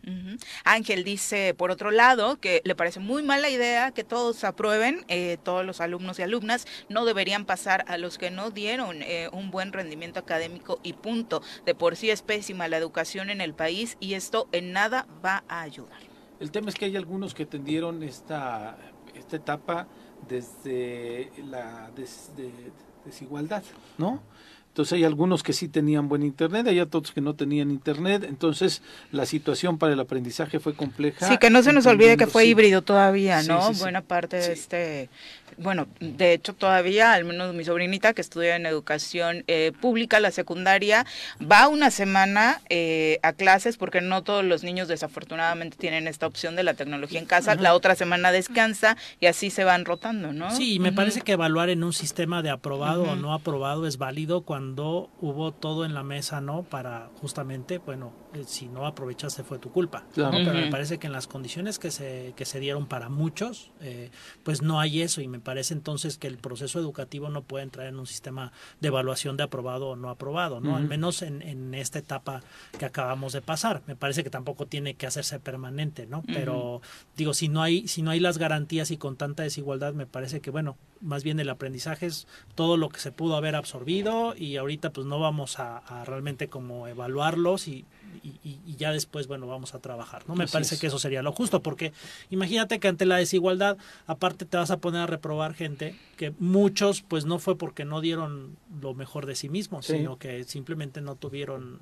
Ángel 0.65 1.05
dice, 1.05 1.55
por 1.55 1.71
otro 1.71 1.91
lado, 1.91 2.41
que 2.41 2.63
le 2.65 2.75
parece 2.75 3.01
muy 3.01 3.23
mala 3.23 3.49
idea 3.49 3.93
que 3.93 4.05
todos 4.05 4.45
aprueben, 4.45 5.05
eh, 5.09 5.39
todos 5.43 5.65
los 5.65 5.81
alumnos 5.81 6.19
y 6.19 6.23
alumnas 6.23 6.67
no 6.89 7.05
deberían 7.05 7.45
pasar 7.45 7.85
a 7.89 7.97
los 7.97 8.19
que 8.19 8.31
no 8.31 8.51
dieron 8.51 9.03
eh, 9.03 9.29
un 9.33 9.51
buen 9.51 9.73
rendimiento 9.73 10.21
académico 10.21 10.81
y 10.83 10.95
punto. 10.95 11.43
De 11.65 11.75
por 11.75 11.97
sí 11.97 12.11
es 12.11 12.23
pésima 12.23 12.69
la 12.69 12.77
educación 12.77 13.31
en 13.31 13.41
el 13.41 13.55
país 13.55 13.97
y 14.01 14.15
esto 14.15 14.49
en 14.53 14.73
nada 14.73 15.07
va 15.25 15.45
a 15.49 15.63
ayudar. 15.63 16.10
El 16.41 16.51
tema 16.51 16.70
es 16.70 16.74
que 16.74 16.86
hay 16.86 16.97
algunos 16.97 17.34
que 17.34 17.47
tendieron 17.47 18.03
esta, 18.03 18.76
esta 19.14 19.36
etapa 19.36 19.86
desde 20.28 21.30
la 21.49 21.91
des- 21.97 22.30
de- 22.36 22.72
desigualdad, 23.05 23.62
¿no? 23.99 24.22
Entonces 24.68 24.93
hay 24.93 25.05
algunos 25.05 25.43
que 25.43 25.53
sí 25.53 25.66
tenían 25.66 26.09
buen 26.09 26.22
internet, 26.22 26.64
hay 26.68 26.78
otros 26.78 27.11
que 27.11 27.20
no 27.20 27.34
tenían 27.34 27.72
internet, 27.72 28.24
entonces 28.26 28.82
la 29.11 29.26
situación 29.26 29.78
para 29.78 29.95
el 29.95 30.01
aprendizaje 30.01 30.61
fue 30.61 30.74
compleja. 30.74 31.26
Sí, 31.28 31.38
que 31.38 31.51
no 31.51 31.62
se 31.64 31.72
nos 31.72 31.86
olvide 31.86 32.16
que 32.16 32.28
fue 32.28 32.45
sí. 32.45 32.51
híbrido 32.51 32.80
todavía, 32.80 33.43
¿no? 33.43 33.66
sí, 33.68 33.74
sí. 33.74 33.80
Buena 33.80 34.01
parte 34.03 34.36
de 34.36 34.53
este, 34.53 35.09
bueno, 35.59 35.89
de 36.01 36.33
hecho 36.33 36.55
todavía, 36.55 37.13
al 37.13 37.25
menos 37.25 37.55
mi 37.55 37.65
sobrinita 37.65 38.13
que 38.15 38.21
estudia 38.21 38.57
en 38.57 38.67
educación 38.67 39.45
eh, 39.47 39.73
pública, 39.81 40.21
la 40.21 40.31
secundaria, 40.31 41.07
va 41.41 41.69
una 41.69 41.91
semana 41.91 42.61
eh, 42.69 43.19
a 43.23 43.33
clases 43.33 43.77
porque 43.77 44.01
no 44.01 44.23
todos 44.23 44.45
los 44.45 44.63
niños 44.63 44.89
desafortunadamente 44.89 45.77
tienen 45.77 46.07
esta 46.09 46.27
opción 46.27 46.57
de 46.57 46.63
la 46.63 46.75
tecnología 46.75 47.19
en 47.19 47.27
casa, 47.27 47.55
la 47.55 47.75
otra 47.75 47.95
semana 47.95 48.33
descansa 48.33 48.97
y 49.21 49.27
así 49.27 49.51
se 49.51 49.65
van 49.65 49.85
rotando, 49.85 50.33
¿no? 50.33 50.51
Sí, 50.55 50.75
y 50.75 50.79
me 50.79 50.93
parece 50.93 51.23
que 51.23 51.33
evaluar 51.33 51.71
en 51.71 51.85
un 51.85 51.93
sistema 51.93 52.43
de 52.43 52.51
aprobado 52.51 53.05
o 53.05 53.17
no 53.17 53.35
aprobado 53.35 53.87
es 53.87 53.99
válido 53.99 54.43
cuando 54.43 55.11
hubo 55.21 55.53
todo 55.53 55.85
en 55.85 55.95
la 55.95 56.03
mesa, 56.03 56.41
¿no? 56.41 56.63
Para 56.63 57.11
justamente, 57.21 57.79
bueno, 57.79 58.13
eh, 58.35 58.45
si 58.47 58.69
no 58.69 58.87
aprovechaste 58.87 59.43
fue 59.43 59.59
tu 59.59 59.71
culpa. 59.71 60.05
Claro. 60.15 60.39
¿no? 60.39 60.45
Pero 60.45 60.59
me 60.59 60.71
parece 60.71 60.99
que 60.99 61.07
en 61.07 61.13
las 61.13 61.27
condiciones 61.27 61.79
que 61.79 61.91
se, 61.91 62.33
que 62.37 62.45
se 62.45 62.61
dieron 62.61 62.87
para 62.87 63.09
muchos, 63.09 63.73
eh, 63.81 64.11
pues 64.45 64.63
no 64.63 64.81
hay 64.81 65.03
eso 65.03 65.21
y 65.21 65.29
me 65.29 65.39
parece 65.41 65.74
entonces 65.74 66.18
que 66.18 66.26
el 66.26 66.38
proceso 66.38 66.78
educativo 66.78 67.28
no 67.30 67.43
puede 67.43 67.64
entrar 67.64 67.86
en 67.86 67.99
un 67.99 68.07
sistema 68.07 68.53
de 68.80 68.88
evaluación 68.88 69.36
de 69.36 69.45
aprobado 69.45 69.91
o 69.91 69.97
no 69.97 70.11
aprobado, 70.11 70.61
¿no? 70.61 70.76
Al 70.76 70.86
menos 70.86 71.22
en, 71.22 71.43
en 71.43 71.74
esta 71.74 71.99
etapa 71.99 72.43
que 72.78 72.84
acabamos 72.84 73.32
de 73.32 73.43
pasar. 73.43 73.82
Me 73.86 73.97
parece 73.97 74.22
que 74.22 74.30
tampoco 74.30 74.66
tiene 74.66 74.95
que 74.95 75.07
hacerse 75.07 75.41
permanente, 75.41 76.07
¿no? 76.07 76.22
Pero 76.26 76.80
digo, 77.16 77.34
si 77.34 77.49
no 77.49 77.62
hay, 77.62 77.88
si 77.88 78.03
no 78.03 78.11
hay 78.11 78.20
las 78.20 78.38
garantías 78.38 78.91
y 78.91 78.97
con 78.97 79.16
tanta 79.16 79.43
desigualdad, 79.43 79.95
me 79.95 80.07
parece 80.07 80.41
que 80.41 80.51
bueno, 80.51 80.76
más 81.01 81.24
bien 81.24 81.41
el 81.41 81.49
aprendizaje 81.49 82.07
es 82.07 82.26
todo 82.55 82.76
lo 82.76 82.88
que 82.88 83.01
se 83.01 83.12
pudo 83.12 83.36
haber 83.36 83.57
absorbido 83.57 84.34
y 84.36 84.57
ahorita 84.57 84.93
pues 84.93 85.07
no 85.07 85.18
vamos 85.18 85.59
a, 85.59 85.78
a 85.78 86.05
realmente 86.05 86.49
como 86.49 86.86
evaluarlos 86.86 87.68
y, 87.68 87.84
y- 88.23 88.29
y- 88.43 88.59
y 88.67 88.77
ya 88.77 88.93
después 88.93 89.27
bueno 89.27 89.47
vamos 89.47 89.75
a 89.75 89.79
trabajar 89.79 90.23
no 90.29 90.35
me 90.35 90.45
Así 90.45 90.53
parece 90.53 90.75
es. 90.75 90.81
que 90.81 90.87
eso 90.89 90.99
sería 90.99 91.23
lo 91.23 91.33
justo 91.33 91.63
porque 91.63 91.93
imagínate 92.31 92.79
que 92.81 92.89
ante 92.89 93.07
la 93.07 93.17
desigualdad 93.17 93.77
aparte 94.07 94.45
te 94.45 94.57
vas 94.57 94.71
a 94.71 94.79
poner 94.79 95.03
a 95.03 95.07
reprobar 95.07 95.55
gente 95.55 95.95
que 96.17 96.33
muchos 96.39 97.03
pues 97.03 97.25
no 97.25 97.39
fue 97.39 97.57
porque 97.57 97.85
no 97.85 98.01
dieron 98.01 98.57
lo 98.81 98.95
mejor 98.95 99.27
de 99.27 99.35
sí 99.37 99.49
mismos 99.49 99.87
Sí. 99.87 99.97
sino 99.99 100.19
que 100.19 100.45
simplemente 100.45 101.01
no 101.01 101.15
tuvieron 101.15 101.79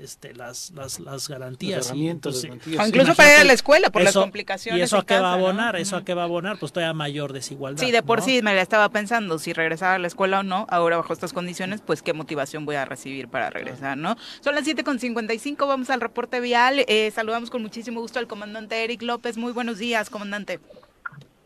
este 0.00 0.34
las 0.34 0.70
las, 0.72 1.00
las 1.00 1.28
garantías 1.28 1.88
Las 1.88 1.96
y 1.96 2.08
entonces, 2.08 2.44
las 2.44 2.50
O 2.50 2.54
garantías. 2.56 2.88
incluso 2.88 3.14
para 3.14 3.34
ir 3.34 3.40
a 3.40 3.44
la 3.44 3.52
escuela 3.52 3.90
por 3.90 4.02
las 4.02 4.10
eso- 4.10 4.20
complicaciones. 4.20 4.78
¿Y 4.80 4.82
eso 4.82 4.98
a 4.98 5.04
qué 5.06 5.14
va 5.14 5.20
a 5.20 5.22
casa, 5.34 5.36
¿no? 5.38 5.44
abonar? 5.46 5.76
¿Eso 5.76 5.96
a 5.96 6.04
qué 6.04 6.14
va 6.14 6.22
a 6.22 6.24
abonar? 6.26 6.58
Pues 6.58 6.72
todavía 6.72 6.92
mayor 6.94 7.32
desigualdad. 7.32 7.82
Sí, 7.82 7.90
de 7.90 8.02
por 8.02 8.20
¿no? 8.20 8.24
sí 8.24 8.40
me 8.42 8.54
la 8.54 8.62
estaba 8.62 8.88
pensando, 8.88 9.38
si 9.38 9.52
regresaba 9.52 9.94
a 9.94 9.98
la 9.98 10.06
escuela 10.06 10.40
o 10.40 10.42
no, 10.42 10.66
ahora 10.70 10.96
bajo 10.96 11.12
estas 11.12 11.32
condiciones, 11.32 11.80
pues 11.80 12.02
qué 12.02 12.12
motivación 12.12 12.64
voy 12.64 12.76
a 12.76 12.84
recibir 12.84 13.28
para 13.28 13.50
regresar, 13.50 13.96
¿no? 13.98 14.16
Son 14.40 14.54
las 14.54 14.64
7.55, 14.66 15.66
vamos 15.66 15.90
al 15.90 16.00
reporte 16.00 16.40
vial, 16.40 16.84
eh, 16.86 17.10
saludamos 17.10 17.50
con 17.50 17.62
muchísimo 17.62 18.00
gusto 18.00 18.18
al 18.18 18.26
comandante 18.26 18.84
Eric 18.84 19.02
López, 19.02 19.36
muy 19.36 19.52
buenos 19.52 19.78
días, 19.78 20.10
comandante. 20.10 20.60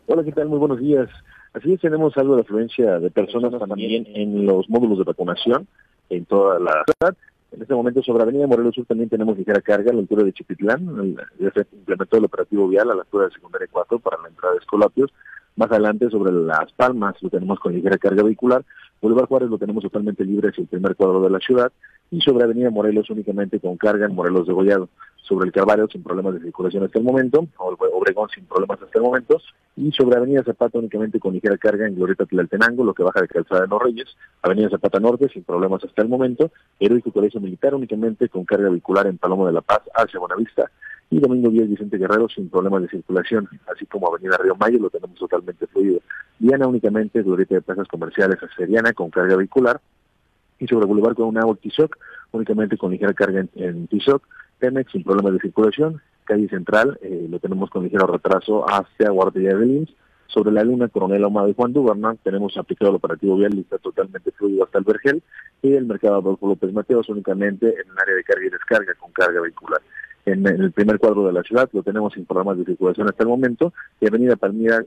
Hola, 0.07 0.25
¿qué 0.25 0.33
tal? 0.33 0.49
Muy 0.49 0.59
buenos 0.59 0.79
días. 0.81 1.09
Así 1.55 1.73
es, 1.75 1.81
tenemos 1.81 2.17
algo 2.17 2.35
de 2.37 2.43
afluencia 2.43 2.99
de 2.99 3.11
personas 3.11 3.53
también 3.59 4.07
en 4.15 4.47
los 4.47 4.69
módulos 4.71 4.99
de 4.99 5.05
vacunación 5.05 5.67
en 6.11 6.25
toda 6.25 6.59
la 6.59 6.83
ciudad. 6.87 7.17
En 7.53 7.63
este 7.63 7.75
momento 7.75 8.03
sobre 8.03 8.23
Avenida 8.23 8.47
Morelos 8.47 8.75
Sur 8.75 8.87
también 8.87 9.11
tenemos 9.11 9.37
ligera 9.37 9.61
carga 9.61 9.91
a 9.91 9.95
la 9.95 10.01
altura 10.01 10.25
de 10.25 10.33
Chipitlán. 10.33 11.17
El- 11.39 11.53
se 11.53 11.67
implementó 11.73 12.17
el 12.17 12.25
operativo 12.25 12.67
vial 12.69 12.91
a 12.91 12.95
la 12.95 13.03
altura 13.03 13.27
de 13.27 13.33
secundaria 13.33 13.69
4 13.71 13.99
para 13.99 14.21
la 14.23 14.29
entrada 14.29 14.55
de 14.55 14.61
Escolapios. 14.61 15.13
Más 15.57 15.71
adelante 15.71 16.09
sobre 16.11 16.33
Las 16.33 16.73
Palmas 16.73 17.15
lo 17.21 17.31
tenemos 17.31 17.59
con 17.61 17.75
ligera 17.75 17.99
carga 17.99 18.23
vehicular. 18.23 18.65
Boulevard 19.01 19.27
Juárez 19.27 19.51
lo 19.51 19.59
tenemos 19.59 19.83
totalmente 19.83 20.25
libre 20.25 20.49
hacia 20.49 20.63
el 20.63 20.69
primer 20.69 20.97
cuadro 20.97 21.21
de 21.21 21.31
la 21.31 21.39
ciudad. 21.39 21.73
Y 22.11 22.21
sobre 22.21 22.45
Avenida 22.45 22.71
Morelos 22.71 23.11
únicamente 23.11 23.61
con 23.61 23.77
carga 23.77 24.07
en 24.07 24.15
Morelos 24.15 24.47
de 24.47 24.53
Gollado. 24.53 24.89
Sobre 25.17 25.47
el 25.47 25.53
Calvario 25.53 25.89
sin 25.89 26.03
problemas 26.03 26.35
de 26.35 26.41
circulación 26.41 26.85
hasta 26.85 26.99
el 26.99 27.05
momento. 27.05 27.47
Obregón 27.57 28.29
sin 28.31 28.45
problemas 28.45 28.81
hasta 28.83 28.99
el 28.99 29.05
momento 29.05 29.41
y 29.77 29.91
sobre 29.93 30.17
Avenida 30.17 30.43
Zapata 30.45 30.79
únicamente 30.79 31.19
con 31.19 31.33
ligera 31.33 31.57
carga 31.57 31.87
en 31.87 31.95
Glorieta 31.95 32.27
Tlaltenango, 32.27 32.85
lo 32.85 32.93
que 32.93 33.03
baja 33.03 33.21
de 33.21 33.29
Calzada 33.29 33.63
de 33.63 33.69
los 33.69 33.83
Reyes, 33.83 34.07
Avenida 34.43 34.69
Zapata 34.69 35.01
Norte 35.01 35.29
sin 35.29 35.45
problemas 35.45 35.83
hasta 35.85 36.03
el 36.03 36.09
momento, 36.09 36.51
Heroico 36.79 37.11
Colegio 37.11 37.41
Militar 37.41 37.75
únicamente 37.75 38.29
con 38.29 38.45
carga 38.45 38.69
vehicular 38.69 39.07
en 39.07 39.19
Palomo 39.19 39.47
de 39.47 39.53
la 39.53 39.63
Paz 39.63 39.81
hacia 39.95 40.21
Buenavista 40.21 40.71
y 41.13 41.21
Domingo 41.21 41.51
10 41.51 41.69
Vicente 41.69 41.99
Guerrero 41.99 42.27
sin 42.31 42.49
problemas 42.49 42.81
de 42.81 42.89
circulación, 42.89 43.47
así 43.71 43.85
como 43.85 44.09
Avenida 44.09 44.39
Río 44.39 44.57
Mayo 44.57 44.79
lo 44.79 44.89
tenemos 44.89 45.19
totalmente 45.19 45.67
fluido. 45.67 46.01
Diana 46.39 46.67
únicamente 46.67 47.23
Glorieta 47.23 47.57
de 47.57 47.61
Plazas 47.61 47.87
Comerciales 47.87 48.39
hacia 48.39 48.67
Diana 48.67 48.95
con 48.95 49.11
carga 49.11 49.37
vehicular 49.37 49.79
y 50.59 50.67
sobre 50.67 50.87
Boulevard 50.87 51.15
con 51.15 51.27
una 51.27 51.43
Tizoc 51.61 51.99
únicamente 52.31 52.79
con 52.79 52.93
ligera 52.93 53.13
carga 53.13 53.41
en, 53.41 53.51
en 53.57 53.87
Tizoc, 53.89 54.23
Pemex 54.59 54.91
sin 54.91 55.05
problemas 55.05 55.35
de 55.35 55.41
circulación, 55.41 56.01
calle 56.25 56.49
central, 56.49 56.99
eh, 57.03 57.27
lo 57.29 57.39
tenemos 57.41 57.69
con 57.69 57.85
ligero 57.85 58.07
retraso 58.07 58.65
hacia 58.67 59.11
Guardia 59.11 59.55
de 59.55 59.67
Lins. 59.67 59.91
Sobre 60.29 60.51
la 60.51 60.65
luna 60.65 60.89
Coronel 60.89 61.25
Ahumado 61.25 61.49
y 61.49 61.55
Juan 61.55 61.75
Duberna 61.75 62.15
tenemos 62.23 62.57
aplicado 62.57 62.91
el 62.91 62.97
operativo 62.97 63.37
vial 63.37 63.55
y 63.55 63.61
está 63.61 63.77
totalmente 63.77 64.31
fluido 64.31 64.65
hasta 64.65 64.79
el 64.79 64.85
Vergel 64.85 65.23
y 65.61 65.75
el 65.75 65.85
mercado 65.85 66.15
Adolfo 66.15 66.49
López 66.49 66.73
Mateos 66.73 67.07
únicamente 67.11 67.67
en 67.67 67.91
el 67.91 67.99
área 68.01 68.15
de 68.15 68.25
carga 68.25 68.47
y 68.47 68.49
descarga 68.49 68.95
con 68.95 69.13
carga 69.13 69.43
vehicular. 69.43 69.83
En, 70.25 70.47
el 70.47 70.73
primer 70.73 70.99
cuadro 70.99 71.27
de 71.27 71.33
la 71.33 71.43
ciudad 71.43 71.69
lo 71.73 71.83
tenemos 71.83 72.13
sin 72.13 72.27
problemas 72.27 72.59
de 72.59 72.65
circulación 72.65 73.09
hasta 73.09 73.25
el 73.25 73.29
momento 73.29 73.73
y 74.01 74.07
Avenida 74.07 74.37
Palmira 74.37 74.85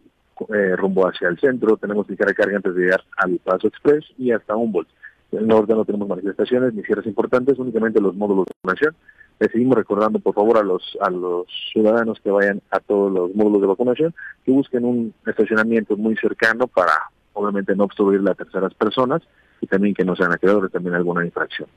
eh, 0.53 0.75
rumbo 0.75 1.07
hacia 1.07 1.29
el 1.29 1.39
centro 1.39 1.77
tenemos 1.77 2.09
ligera 2.09 2.33
carga 2.33 2.57
antes 2.57 2.75
de 2.75 2.81
llegar 2.83 3.03
al 3.17 3.39
Paso 3.39 3.67
Express 3.67 4.05
y 4.17 4.31
hasta 4.31 4.55
Humboldt. 4.55 4.89
En 5.31 5.39
el 5.39 5.47
norte 5.47 5.73
no 5.73 5.85
tenemos 5.85 6.07
manifestaciones 6.07 6.73
ni 6.73 6.83
cierres 6.83 7.05
importantes, 7.05 7.57
únicamente 7.59 7.99
los 7.99 8.15
módulos 8.15 8.45
de 8.45 8.53
vacunación. 8.61 8.95
Les 9.39 9.51
seguimos 9.51 9.75
recordando, 9.75 10.19
por 10.19 10.33
favor, 10.33 10.57
a 10.57 10.63
los 10.63 11.47
ciudadanos 11.73 12.21
que 12.21 12.31
vayan 12.31 12.61
a 12.71 12.79
todos 12.79 13.11
los 13.11 13.35
módulos 13.35 13.61
de 13.61 13.67
vacunación, 13.67 14.13
que 14.45 14.51
busquen 14.51 14.85
un 14.85 15.13
estacionamiento 15.25 15.97
muy 15.97 16.15
cercano 16.15 16.67
para, 16.67 16.93
obviamente, 17.33 17.75
no 17.75 17.83
obstruir 17.83 18.21
a 18.29 18.33
terceras 18.33 18.73
personas 18.75 19.23
y 19.59 19.67
también 19.67 19.93
que 19.93 20.05
no 20.05 20.15
sean 20.15 20.31
acreedores 20.31 20.71
también 20.71 20.95
alguna 20.95 21.25
infracción. 21.25 21.67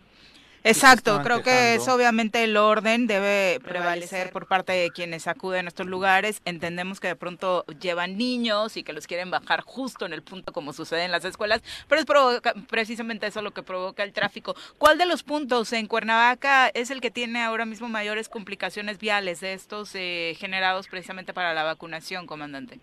Exacto, 0.65 1.21
creo 1.23 1.43
que 1.43 1.75
es 1.75 1.89
obviamente 1.89 2.43
el 2.45 2.57
orden 2.57 3.07
debe 3.07 3.61
prevalecer 3.61 4.31
por 4.31 4.47
parte 4.47 4.73
de 4.73 4.91
quienes 4.91 5.27
acuden 5.29 5.67
a 5.67 5.69
estos 5.69 5.87
lugares. 5.87 6.43
Entendemos 6.45 7.01
que 7.01 7.09
de 7.09 7.17
pronto 7.17 7.65
llevan 7.81 8.19
niños 8.19 8.77
y 8.77 8.83
que 8.83 8.93
los 8.93 9.07
quieren 9.07 9.31
bajar 9.31 9.63
justo 9.63 10.05
en 10.05 10.13
el 10.13 10.23
punto 10.23 10.53
como 10.53 10.73
sucede 10.73 11.05
en 11.05 11.13
las 11.13 11.25
escuelas, 11.25 11.63
pero 11.89 12.01
es 12.01 12.07
provoca- 12.07 12.55
precisamente 12.69 13.27
eso 13.27 13.41
lo 13.41 13.53
que 13.53 13.63
provoca 13.63 14.03
el 14.03 14.13
tráfico. 14.13 14.57
¿Cuál 14.79 14.99
de 14.99 15.07
los 15.07 15.23
puntos 15.23 15.73
en 15.73 15.87
Cuernavaca 15.87 16.69
es 16.69 16.91
el 16.91 17.01
que 17.01 17.11
tiene 17.11 17.43
ahora 17.43 17.65
mismo 17.65 17.89
mayores 17.89 18.29
complicaciones 18.29 18.99
viales 18.99 19.41
de 19.41 19.53
estos 19.55 19.95
eh, 19.95 20.35
generados 20.39 20.89
precisamente 20.89 21.33
para 21.33 21.55
la 21.55 21.63
vacunación, 21.63 22.27
comandante? 22.27 22.81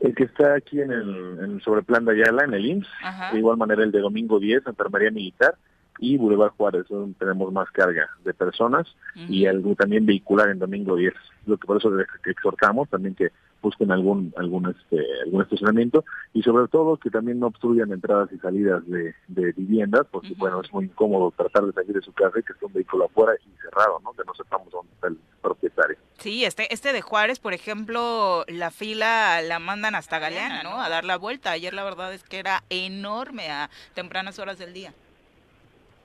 El 0.00 0.14
que 0.14 0.24
está 0.24 0.54
aquí 0.54 0.80
en 0.80 0.92
el, 0.92 1.38
en 1.42 1.50
el 1.54 1.62
sobreplan 1.62 2.04
de 2.04 2.12
Ayala, 2.12 2.44
en 2.44 2.54
el 2.54 2.66
IMSS, 2.66 2.88
Ajá. 3.02 3.32
de 3.32 3.38
igual 3.38 3.56
manera 3.56 3.82
el 3.82 3.90
de 3.90 4.00
Domingo 4.00 4.38
10, 4.38 4.66
Enfermería 4.66 5.10
Militar, 5.10 5.54
y 5.98 6.16
Boulevard 6.16 6.52
Juárez, 6.56 6.86
donde 6.88 7.18
tenemos 7.18 7.52
más 7.52 7.70
carga 7.70 8.08
de 8.24 8.34
personas 8.34 8.86
y 9.14 9.46
algo 9.46 9.74
también 9.74 10.06
vehicular 10.06 10.50
en 10.50 10.58
Domingo 10.58 10.96
10. 10.96 11.14
Lo 11.46 11.56
que 11.56 11.66
por 11.66 11.78
eso 11.78 11.90
les 11.90 12.06
exhortamos 12.26 12.88
también 12.88 13.14
que 13.14 13.30
busquen 13.62 13.90
algún 13.90 14.32
algún 14.36 14.68
este 14.68 15.04
algún 15.24 15.42
estacionamiento 15.42 16.04
y 16.32 16.42
sobre 16.42 16.68
todo 16.68 16.96
que 16.98 17.10
también 17.10 17.40
no 17.40 17.46
obstruyan 17.48 17.90
entradas 17.92 18.30
y 18.32 18.38
salidas 18.38 18.86
de, 18.86 19.14
de 19.28 19.52
viviendas, 19.52 20.06
porque 20.10 20.34
bueno, 20.36 20.60
es 20.60 20.72
muy 20.72 20.84
incómodo 20.84 21.32
tratar 21.36 21.64
de 21.64 21.72
salir 21.72 21.94
de 21.94 22.02
su 22.02 22.12
casa 22.12 22.38
y 22.38 22.42
que 22.42 22.52
esté 22.52 22.66
un 22.66 22.72
vehículo 22.72 23.06
afuera 23.06 23.32
y 23.34 23.60
cerrado, 23.60 24.00
¿no? 24.04 24.12
Que 24.12 24.22
no 24.26 24.34
sepamos 24.34 24.70
dónde 24.70 24.92
está 24.92 25.08
el 25.08 25.18
propietario. 25.40 25.96
Sí, 26.18 26.44
este, 26.44 26.72
este 26.72 26.92
de 26.92 27.02
Juárez, 27.02 27.38
por 27.38 27.52
ejemplo, 27.52 28.44
la 28.48 28.70
fila 28.70 29.40
la 29.42 29.58
mandan 29.58 29.94
hasta 29.94 30.18
Galeana, 30.18 30.62
¿no? 30.62 30.80
A 30.80 30.88
dar 30.88 31.04
la 31.04 31.16
vuelta. 31.16 31.50
Ayer 31.50 31.74
la 31.74 31.84
verdad 31.84 32.12
es 32.12 32.22
que 32.24 32.38
era 32.38 32.62
enorme 32.70 33.50
a 33.50 33.70
tempranas 33.94 34.38
horas 34.38 34.58
del 34.58 34.72
día. 34.72 34.92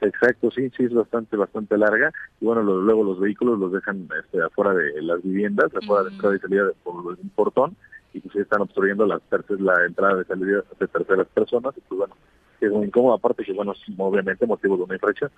Exacto, 0.01 0.49
sí, 0.51 0.69
sí 0.75 0.83
es 0.85 0.93
bastante, 0.93 1.37
bastante 1.37 1.77
larga. 1.77 2.11
Y 2.39 2.45
bueno, 2.45 2.63
luego 2.63 3.03
los 3.03 3.19
vehículos 3.19 3.59
los 3.59 3.71
dejan 3.71 4.07
este, 4.23 4.41
afuera 4.41 4.73
de 4.73 5.01
las 5.01 5.21
viviendas, 5.21 5.67
afuera 5.75 6.03
de 6.03 6.09
entrada 6.09 6.35
y 6.35 6.39
salida 6.39 6.65
de- 6.65 6.73
por 6.83 6.95
un 6.95 7.29
portón, 7.35 7.75
y 8.13 8.19
pues 8.19 8.35
están 8.35 8.61
obstruyendo 8.61 9.05
las 9.05 9.21
terces- 9.29 9.59
la 9.59 9.85
entrada 9.85 10.21
y 10.21 10.25
salida 10.25 10.63
de 10.79 10.87
terceras 10.87 11.27
personas. 11.27 11.73
Y 11.77 11.81
pues 11.81 11.99
bueno, 11.99 12.15
es 12.59 12.71
muy 12.71 12.87
incómodo, 12.87 13.13
aparte 13.13 13.43
que 13.43 13.53
bueno, 13.53 13.73
es 13.73 13.79
obviamente 13.97 14.45
motivo 14.47 14.75
de 14.75 14.83
una 14.83 14.95
infracción. 14.95 15.31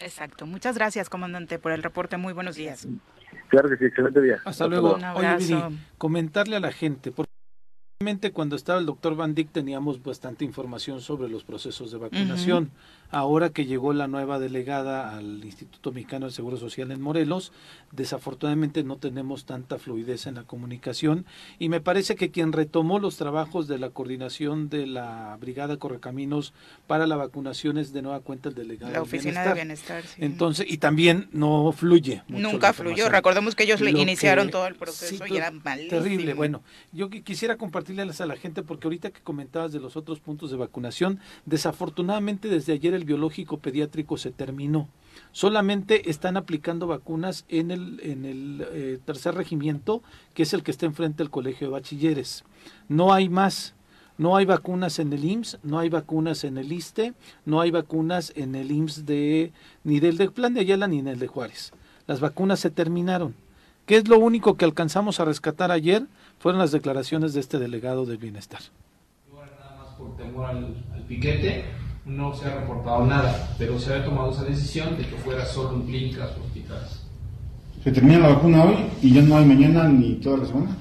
Exacto. 0.00 0.46
Muchas 0.46 0.76
gracias, 0.78 1.10
comandante, 1.10 1.58
por 1.58 1.72
el 1.72 1.82
reporte. 1.82 2.16
Muy 2.16 2.32
buenos 2.32 2.56
días. 2.56 2.88
Claro 3.48 3.68
que 3.68 3.76
sí, 3.76 3.84
excelente 3.86 4.20
día. 4.22 4.38
Hasta 4.44 4.66
luego. 4.68 4.94
Un 4.94 5.04
Oye, 5.04 5.26
abrazo. 5.26 5.68
Viri, 5.68 5.78
comentarle 5.98 6.56
a 6.56 6.60
la 6.60 6.72
gente, 6.72 7.10
porque 7.12 7.30
realmente 8.00 8.32
cuando 8.32 8.56
estaba 8.56 8.78
el 8.78 8.86
doctor 8.86 9.16
Van 9.16 9.34
Dyck 9.34 9.50
teníamos 9.50 10.02
bastante 10.02 10.44
información 10.44 11.00
sobre 11.00 11.28
los 11.28 11.44
procesos 11.44 11.90
de 11.90 11.98
vacunación. 11.98 12.70
Ahora 13.10 13.50
que 13.50 13.64
llegó 13.64 13.92
la 13.94 14.06
nueva 14.06 14.38
delegada 14.38 15.16
al 15.16 15.42
Instituto 15.44 15.92
Mexicano 15.92 16.26
del 16.26 16.34
Seguro 16.34 16.58
Social 16.58 16.90
en 16.90 17.00
Morelos, 17.00 17.52
desafortunadamente 17.92 18.84
no 18.84 18.96
tenemos 18.96 19.46
tanta 19.46 19.78
fluidez 19.78 20.26
en 20.26 20.34
la 20.34 20.42
comunicación 20.42 21.24
y 21.58 21.70
me 21.70 21.80
parece 21.80 22.16
que 22.16 22.30
quien 22.30 22.52
retomó 22.52 22.98
los 22.98 23.16
trabajos 23.16 23.66
de 23.66 23.78
la 23.78 23.88
coordinación 23.90 24.68
de 24.68 24.86
la 24.86 25.36
Brigada 25.40 25.78
Correcaminos 25.78 26.52
para 26.86 27.06
la 27.06 27.16
vacunación 27.16 27.78
es 27.78 27.94
de 27.94 28.02
nueva 28.02 28.20
cuenta 28.20 28.50
el 28.50 28.54
delegado 28.54 28.92
La 28.92 29.00
oficina 29.00 29.42
de 29.42 29.54
bienestar. 29.54 30.02
sí. 30.04 30.16
Entonces, 30.18 30.66
y 30.68 30.76
también 30.76 31.28
no 31.32 31.72
fluye. 31.72 32.22
mucho 32.28 32.42
Nunca 32.52 32.74
fluyó. 32.74 33.08
Recordemos 33.08 33.54
que 33.54 33.62
ellos 33.64 33.80
le 33.80 33.90
iniciaron 33.92 34.46
que- 34.48 34.52
todo 34.52 34.66
el 34.66 34.74
proceso 34.74 35.24
sí, 35.24 35.32
y 35.32 35.36
era 35.38 35.50
malísimo. 35.50 36.02
Terrible. 36.02 36.34
Bueno, 36.34 36.62
yo 36.92 37.08
qui- 37.08 37.22
quisiera 37.22 37.56
compartirles 37.56 38.20
a 38.20 38.26
la 38.26 38.36
gente 38.36 38.62
porque 38.62 38.86
ahorita 38.86 39.10
que 39.10 39.22
comentabas 39.22 39.72
de 39.72 39.80
los 39.80 39.96
otros 39.96 40.20
puntos 40.20 40.50
de 40.50 40.58
vacunación, 40.58 41.20
desafortunadamente 41.46 42.48
desde 42.48 42.74
ayer 42.74 42.97
el 42.98 43.04
biológico 43.04 43.58
pediátrico 43.58 44.16
se 44.16 44.30
terminó. 44.30 44.88
Solamente 45.32 46.10
están 46.10 46.36
aplicando 46.36 46.86
vacunas 46.86 47.44
en 47.48 47.70
el, 47.70 48.00
en 48.02 48.24
el 48.24 48.66
eh, 48.70 48.98
tercer 49.04 49.34
regimiento, 49.34 50.02
que 50.34 50.42
es 50.42 50.52
el 50.52 50.62
que 50.62 50.70
está 50.70 50.86
enfrente 50.86 51.22
del 51.22 51.30
colegio 51.30 51.68
de 51.68 51.72
bachilleres. 51.72 52.44
No 52.88 53.12
hay 53.12 53.28
más. 53.28 53.74
No 54.18 54.36
hay 54.36 54.46
vacunas 54.46 54.98
en 54.98 55.12
el 55.12 55.24
IMSS, 55.24 55.60
no 55.62 55.78
hay 55.78 55.90
vacunas 55.90 56.42
en 56.42 56.58
el 56.58 56.72
ISTE, 56.72 57.14
no 57.46 57.60
hay 57.60 57.70
vacunas 57.70 58.32
en 58.34 58.56
el 58.56 58.72
IMSS 58.72 59.06
de 59.06 59.52
ni 59.84 60.00
del 60.00 60.16
de 60.16 60.28
Plan 60.28 60.54
de 60.54 60.60
Ayala 60.60 60.88
ni 60.88 60.98
en 60.98 61.06
el 61.06 61.20
de 61.20 61.28
Juárez. 61.28 61.72
Las 62.08 62.18
vacunas 62.18 62.58
se 62.58 62.70
terminaron. 62.70 63.36
¿Qué 63.86 63.96
es 63.96 64.08
lo 64.08 64.18
único 64.18 64.56
que 64.56 64.64
alcanzamos 64.64 65.20
a 65.20 65.24
rescatar 65.24 65.70
ayer? 65.70 66.06
Fueron 66.40 66.58
las 66.58 66.72
declaraciones 66.72 67.32
de 67.32 67.38
este 67.38 67.60
delegado 67.60 68.06
del 68.06 68.18
bienestar. 68.18 68.60
Nada 69.32 69.76
más 69.78 69.94
por 69.94 70.16
temor 70.16 70.46
al 70.46 71.04
piquete, 71.06 71.64
no 72.08 72.34
se 72.34 72.46
ha 72.46 72.54
reportado 72.54 73.04
nada, 73.04 73.54
pero 73.58 73.78
se 73.78 73.92
había 73.92 74.06
tomado 74.06 74.32
esa 74.32 74.44
decisión 74.44 74.96
de 74.96 75.04
que 75.04 75.16
fuera 75.16 75.44
solo 75.44 75.76
en 75.76 75.82
clínicas 75.82 76.30
o 76.38 76.44
hospitales. 76.44 77.02
Se 77.84 77.92
termina 77.92 78.18
la 78.20 78.28
vacuna 78.28 78.64
hoy 78.64 78.76
y 79.02 79.12
ya 79.12 79.22
no 79.22 79.36
hay 79.36 79.44
mañana 79.44 79.84
ni 79.88 80.14
toda 80.14 80.38
la 80.38 80.46
semana. 80.46 80.76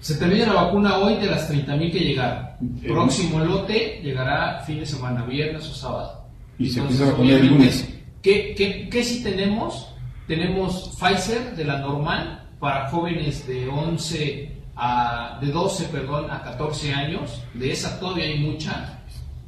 Se 0.00 0.14
termina 0.14 0.46
la 0.46 0.62
vacuna 0.64 0.98
hoy 0.98 1.16
de 1.16 1.26
las 1.26 1.50
30.000 1.50 1.92
que 1.92 2.00
llegaron. 2.00 2.46
Próximo 2.86 3.40
lote 3.40 4.00
llegará 4.02 4.60
fin 4.60 4.80
de 4.80 4.86
semana, 4.86 5.24
viernes 5.24 5.68
o 5.68 5.74
sábado. 5.74 6.24
Y 6.58 6.68
se 6.68 6.80
empieza 6.80 7.04
a 7.04 7.10
vacunar 7.10 7.38
el 7.38 7.48
lunes. 7.48 7.88
¿qué, 8.22 8.54
qué, 8.56 8.88
qué 8.90 9.04
sí 9.04 9.22
tenemos? 9.22 9.88
Tenemos 10.26 10.96
Pfizer 10.98 11.56
de 11.56 11.64
la 11.64 11.78
normal 11.78 12.48
para 12.58 12.88
jóvenes 12.88 13.46
de 13.46 13.68
11 13.68 14.56
a, 14.76 15.38
de 15.40 15.50
12, 15.50 15.84
perdón, 15.86 16.30
a 16.30 16.42
14 16.42 16.92
años. 16.92 17.42
De 17.54 17.72
esa 17.72 17.98
todavía 17.98 18.24
hay 18.24 18.38
mucha, 18.38 18.99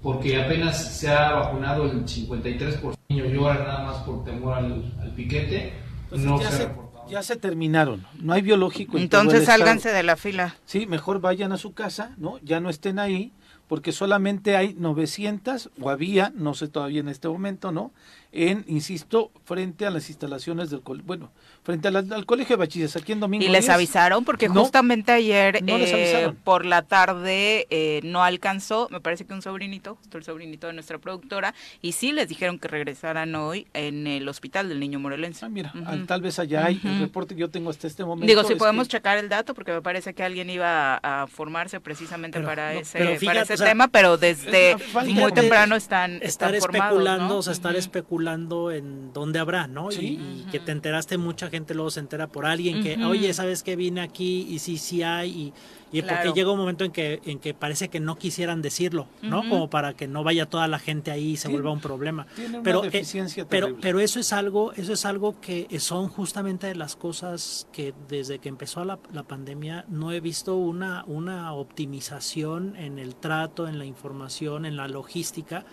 porque 0.03 0.43
apenas 0.43 0.99
se 0.99 1.09
ha 1.09 1.33
vacunado 1.33 1.85
el 1.85 2.05
53% 2.05 2.97
y 3.09 3.37
ahora 3.37 3.65
nada 3.65 3.85
más 3.85 3.97
por 3.99 4.25
temor 4.25 4.55
al, 4.55 4.93
al 5.01 5.11
piquete. 5.15 5.73
Entonces, 6.05 6.27
no 6.27 6.41
ya, 6.41 6.51
se 6.51 6.69
ya 7.09 7.23
se 7.23 7.37
terminaron. 7.37 8.07
No 8.19 8.33
hay 8.33 8.43
biológico. 8.43 8.97
en 8.97 9.05
Entonces 9.05 9.43
estado. 9.43 9.59
sálganse 9.59 9.91
de 9.91 10.03
la 10.03 10.17
fila. 10.17 10.57
Sí, 10.65 10.87
mejor 10.87 11.21
vayan 11.21 11.53
a 11.53 11.59
su 11.59 11.73
casa, 11.75 12.15
¿no? 12.17 12.39
Ya 12.43 12.61
no 12.61 12.71
estén 12.71 12.99
ahí, 12.99 13.33
porque 13.69 13.93
solamente 13.93 14.57
hay 14.57 14.75
900, 14.79 15.71
o 15.81 15.91
había, 15.91 16.33
no 16.35 16.55
sé 16.55 16.69
todavía 16.69 17.01
en 17.01 17.09
este 17.09 17.29
momento, 17.29 17.71
¿no? 17.73 17.93
En, 18.35 18.65
insisto, 18.67 19.31
frente 19.45 19.85
a 19.85 19.91
las 19.91 20.09
instalaciones 20.09 20.71
del 20.71 20.81
colegio, 20.81 21.07
bueno, 21.07 21.31
frente 21.65 21.91
la- 21.91 21.99
al 21.99 22.25
colegio 22.25 22.57
de 22.57 22.61
bachilleres, 22.61 22.97
aquí 22.97 23.13
en 23.13 23.21
Domingo 23.21 23.45
Y 23.45 23.49
les 23.49 23.65
10. 23.67 23.75
avisaron 23.75 24.25
porque 24.25 24.49
No, 24.49 24.63
justamente 24.63 25.13
ayer 25.13 25.63
no 25.63 25.77
eh, 25.77 26.33
por 26.43 26.65
la 26.65 26.81
tarde 26.81 27.67
eh, 27.69 28.01
no 28.05 28.25
alcanzó, 28.25 28.89
me 28.91 29.01
parece 29.01 29.27
que 29.27 29.35
un 29.35 29.43
sobrinito, 29.43 29.97
justo 29.97 30.17
el 30.17 30.25
sobrinito 30.25 30.67
de 30.67 30.73
nuestra 30.73 30.97
productora, 30.97 31.55
y 31.83 31.93
sí 31.93 32.13
les 32.13 32.27
dijeron 32.27 32.59
que 32.59 32.69
regresaran 32.69 33.35
hoy 33.35 33.67
en 33.75 34.07
el 34.07 34.27
hospital 34.27 34.71
del 34.71 34.81
niño 34.81 34.99
morelense. 34.99 35.45
Ah, 35.45 35.51
mira, 35.51 35.71
tal 36.07 36.23
vez 36.23 36.39
allá 36.39 36.65
hay, 36.65 36.81
el 36.85 37.01
reporte 37.01 37.35
que 37.35 37.41
yo 37.43 37.51
tengo 37.51 37.69
hasta 37.69 37.87
este 37.87 38.03
momento. 38.03 38.27
Digo, 38.27 38.45
si 38.45 38.55
podemos 38.55 38.89
que- 38.89 38.93
checar 38.97 39.19
el 39.19 39.29
dato, 39.29 39.53
porque 39.55 39.73
me 39.73 39.83
parece 39.83 40.15
que 40.15 40.23
alguien 40.23 40.49
iba 40.49 40.95
a, 41.03 41.23
a 41.23 41.27
formarse 41.27 41.81
precisamente 41.81 42.39
Pero, 42.39 42.49
para 42.49 42.73
no, 42.73 42.81
ese, 42.81 42.99
pero 42.99 43.21
para 43.27 43.43
ese 43.43 43.55
o 43.55 43.57
sea, 43.59 43.67
tema, 43.67 43.89
pero 43.89 44.17
desde 44.17 44.77
una 44.77 44.85
falta 44.85 45.13
muy 45.13 45.33
temprano 45.33 45.77
están, 45.77 46.13
estar 46.23 46.55
están 46.55 46.61
formados, 46.61 46.93
especulando, 46.93 47.29
¿no? 47.29 47.37
o 47.37 47.43
sea, 47.43 47.53
estar 47.53 47.73
Ujú. 47.73 47.79
Especulando 48.23 48.71
en 48.71 49.13
dónde 49.13 49.39
habrá, 49.39 49.67
¿no? 49.67 49.91
Y- 49.91 49.95
Sí. 49.95 50.19
Y, 50.47 50.51
que 50.51 50.59
te 50.61 50.73
enteraste, 50.73 51.19
mucha 51.19 51.49
gente 51.51 51.75
luego 51.75 51.91
se 51.91 52.01
entera 52.01 52.27
por 52.29 52.47
alguien 52.47 52.83
que, 52.83 53.03
oye, 53.05 53.33
¿sabes 53.35 53.63
qué? 53.63 53.77
Vine 53.77 54.01
aquí 54.01 54.47
y 54.49 54.59
sí, 54.59 54.77
sí 54.79 55.03
hay. 55.03 55.31
Y, 55.31 55.53
y 55.99 56.03
Claro. 56.03 56.23
porque 56.25 56.41
llega 56.41 56.51
un 56.53 56.59
momento 56.59 56.85
en 56.85 56.91
que, 56.93 57.21
en 57.25 57.39
que 57.39 57.53
parece 57.53 57.89
que 57.89 58.01
no 58.01 58.17
quisieran 58.17 58.63
decirlo, 58.63 59.07
¿no? 59.21 59.47
Como 59.49 59.69
para 59.69 59.95
que 59.95 60.07
no 60.09 60.25
vaya 60.25 60.47
toda 60.47 60.67
la 60.69 60.79
gente 60.79 61.11
ahí 61.11 61.33
y 61.33 61.37
se 61.37 61.49
vuelva 61.49 61.71
un 61.71 61.81
problema. 61.81 62.27
Tiene 62.35 62.55
una 62.57 62.63
Pero, 62.63 62.85
eh, 62.85 62.91
deficiencia 62.91 63.47
pero, 63.47 63.67
terrible. 63.67 63.83
pero 63.83 64.01
eso 64.01 64.19
es 64.21 64.33
algo, 64.33 64.73
eso 64.73 64.93
es 64.95 65.05
algo 65.05 65.39
que 65.41 65.69
son 65.81 66.09
justamente 66.09 66.67
de 66.67 66.75
las 66.77 66.97
cosas 66.97 67.67
que 67.73 67.93
desde 68.09 68.39
que 68.39 68.49
empezó 68.49 68.85
la, 68.87 68.99
la 69.13 69.23
pandemia 69.25 69.85
no 69.89 70.13
he 70.13 70.21
visto 70.21 70.57
una, 70.57 71.05
una 71.07 71.53
optimización 71.53 72.75
en 72.77 72.99
el 72.99 73.15
trato, 73.15 73.69
en 73.69 73.79
la 73.79 73.85
información, 73.85 74.65
en 74.65 74.77
la 74.77 74.89
logística 74.89 75.65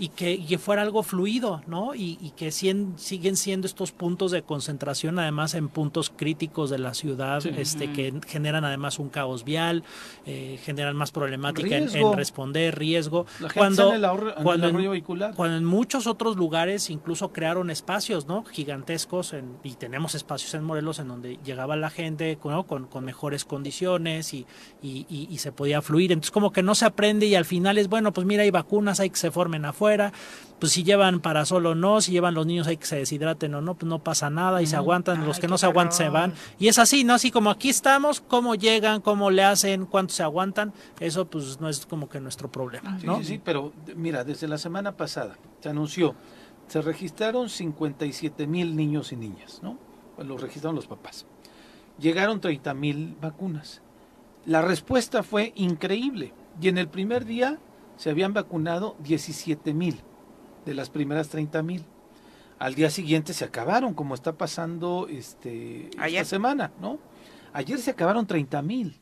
y 0.00 0.08
que, 0.08 0.32
y 0.32 0.46
que 0.46 0.58
fuera 0.58 0.82
algo 0.82 1.02
fluido, 1.04 1.62
¿no? 1.68 1.94
Y, 1.94 2.18
y 2.20 2.30
que 2.30 2.48
sien- 2.50 2.94
siguen 2.96 3.36
siendo 3.36 3.66
estos 3.66 3.92
puntos 3.92 4.30
de 4.32 4.42
concentración, 4.42 5.18
además 5.18 5.54
en 5.54 5.68
puntos 5.68 6.10
críticos 6.10 6.70
de 6.70 6.78
la 6.78 6.94
ciudad, 6.94 7.40
Sí. 7.42 7.50
este, 7.56 7.92
que 7.92 8.12
generan 8.26 8.64
además 8.64 8.98
un 8.98 9.10
caos 9.10 9.44
vial, 9.44 9.84
eh, 10.26 10.58
generan 10.64 10.96
más 10.96 11.12
problemática 11.12 11.76
en, 11.76 11.88
responder, 12.16 12.76
riesgo. 12.78 13.26
La 13.40 13.48
gente 13.50 13.54
cuando, 13.58 13.88
en 13.90 13.94
el, 13.96 14.04
ahorro- 14.04 14.34
en 14.36 14.42
cuando 14.42 14.68
en- 14.68 14.74
arroyo 14.74 14.90
vehicular. 14.90 15.34
cuando 15.34 15.56
en 15.58 15.64
muchos 15.64 16.06
otros 16.06 16.36
lugares 16.36 16.88
incluso 16.90 17.32
crearon 17.32 17.70
espacios 17.70 18.26
no 18.26 18.44
gigantescos 18.44 19.32
en- 19.34 19.58
y 19.62 19.74
tenemos 19.74 20.14
espacios 20.14 20.54
en 20.54 20.64
Morelos 20.64 20.98
en 20.98 21.08
donde 21.08 21.38
llegaba 21.44 21.76
la 21.76 21.90
gente 21.90 22.38
¿no? 22.44 22.64
con, 22.66 22.86
con 22.86 23.04
mejores 23.04 23.44
condiciones 23.44 24.32
y, 24.32 24.46
y- 24.82 25.06
y- 25.10 25.28
y 25.30 25.38
se 25.38 25.52
podía 25.52 25.82
fluir 25.82 26.12
entonces 26.12 26.30
como 26.30 26.52
que 26.52 26.62
no 26.62 26.74
se 26.74 26.86
aprende 26.86 27.26
y 27.26 27.34
al 27.34 27.44
final 27.44 27.76
es 27.78 27.88
bueno 27.88 28.12
pues 28.12 28.26
mira 28.26 28.42
hay 28.44 28.50
vacunas 28.50 29.00
hay 29.00 29.10
que 29.10 29.16
se 29.16 29.30
formen 29.30 29.64
afuera 29.64 29.89
pues 30.58 30.72
si 30.72 30.84
llevan 30.84 31.20
parasol 31.20 31.64
o 31.66 31.74
no 31.74 32.00
si 32.02 32.12
llevan 32.12 32.34
los 32.34 32.44
niños 32.46 32.66
hay 32.66 32.76
que 32.76 32.84
se 32.86 32.96
deshidraten 32.96 33.54
o 33.54 33.60
no 33.62 33.74
pues 33.74 33.88
no 33.88 33.98
pasa 34.04 34.28
nada 34.30 34.60
y 34.60 34.66
se 34.66 34.76
aguantan 34.76 35.24
los 35.26 35.36
Ay, 35.36 35.40
que 35.40 35.48
no 35.48 35.56
se 35.58 35.66
aguantan 35.66 35.96
se 35.96 36.08
van 36.10 36.34
y 36.58 36.68
es 36.68 36.78
así 36.78 37.02
no 37.04 37.14
así 37.14 37.30
como 37.30 37.48
aquí 37.50 37.70
estamos 37.70 38.20
cómo 38.20 38.54
llegan 38.54 39.00
cómo 39.00 39.30
le 39.30 39.42
hacen 39.42 39.86
cuánto 39.86 40.12
se 40.12 40.22
aguantan 40.22 40.72
eso 41.00 41.26
pues 41.26 41.60
no 41.60 41.68
es 41.68 41.86
como 41.86 42.08
que 42.08 42.20
nuestro 42.20 42.50
problema 42.52 42.98
Sí, 43.00 43.06
¿no? 43.06 43.16
sí, 43.18 43.24
sí, 43.24 43.40
pero 43.42 43.72
de- 43.86 43.94
mira, 43.94 44.22
desde 44.24 44.46
la 44.48 44.58
semana 44.58 44.96
pasada 44.96 45.36
se 45.60 45.68
anunció, 45.70 46.14
se 46.68 46.82
registraron 46.82 47.48
57 47.48 48.46
mil 48.46 48.76
niños 48.76 49.12
y 49.12 49.16
niñas, 49.16 49.60
¿no? 49.62 49.78
Pues 50.16 50.28
los 50.28 50.40
registraron 50.40 50.76
los 50.76 50.86
papás. 50.86 51.24
Llegaron 51.98 52.40
30 52.40 52.74
mil 52.74 53.16
vacunas. 53.20 53.82
La 54.46 54.62
respuesta 54.62 55.22
fue 55.22 55.52
increíble 55.56 56.32
y 56.60 56.68
en 56.68 56.78
el 56.78 56.88
primer 56.88 57.24
día 57.24 57.58
se 58.00 58.08
habían 58.08 58.32
vacunado 58.32 58.96
17 59.00 59.74
mil 59.74 60.00
de 60.64 60.72
las 60.72 60.88
primeras 60.88 61.28
30 61.28 61.62
mil. 61.62 61.84
Al 62.58 62.74
día 62.74 62.88
siguiente 62.88 63.34
se 63.34 63.44
acabaron, 63.44 63.92
como 63.92 64.14
está 64.14 64.38
pasando 64.38 65.06
este, 65.06 65.90
Ayer. 65.98 66.22
esta 66.22 66.30
semana, 66.36 66.72
¿no? 66.80 66.98
Ayer 67.52 67.78
se 67.78 67.90
acabaron 67.90 68.26
30 68.26 68.62
mil. 68.62 68.96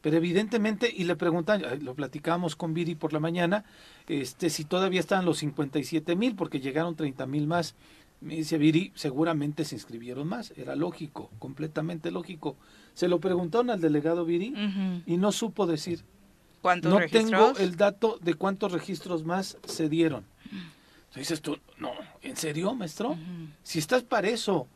Pero 0.00 0.16
evidentemente, 0.16 0.90
y 0.90 1.04
le 1.04 1.16
preguntan, 1.16 1.64
lo 1.84 1.94
platicábamos 1.94 2.56
con 2.56 2.72
Viri 2.72 2.94
por 2.94 3.12
la 3.12 3.20
mañana, 3.20 3.66
este, 4.08 4.48
si 4.48 4.64
todavía 4.64 5.00
estaban 5.00 5.26
los 5.26 5.36
57 5.36 6.16
mil, 6.16 6.34
porque 6.34 6.60
llegaron 6.60 6.96
30 6.96 7.26
mil 7.26 7.46
más. 7.46 7.74
Me 8.22 8.36
dice 8.36 8.56
Viri, 8.56 8.90
seguramente 8.94 9.66
se 9.66 9.74
inscribieron 9.74 10.26
más, 10.26 10.54
era 10.56 10.76
lógico, 10.76 11.28
completamente 11.38 12.10
lógico. 12.10 12.56
Se 12.94 13.06
lo 13.06 13.20
preguntaron 13.20 13.68
al 13.68 13.82
delegado 13.82 14.24
Viri 14.24 14.54
y 15.04 15.18
no 15.18 15.30
supo 15.30 15.66
decir. 15.66 16.04
¿Cuántos 16.64 16.90
No 16.90 16.98
registros? 16.98 17.30
tengo 17.30 17.58
el 17.58 17.76
dato 17.76 18.18
de 18.22 18.32
cuántos 18.32 18.72
registros 18.72 19.22
más 19.22 19.58
se 19.66 19.90
dieron. 19.90 20.24
Entonces 20.44 21.16
dices 21.28 21.42
tú, 21.42 21.58
no, 21.76 21.90
¿en 22.22 22.38
serio, 22.38 22.74
maestro? 22.74 23.18
Si 23.62 23.78
estás 23.78 24.02
para 24.02 24.28
eso, 24.28 24.66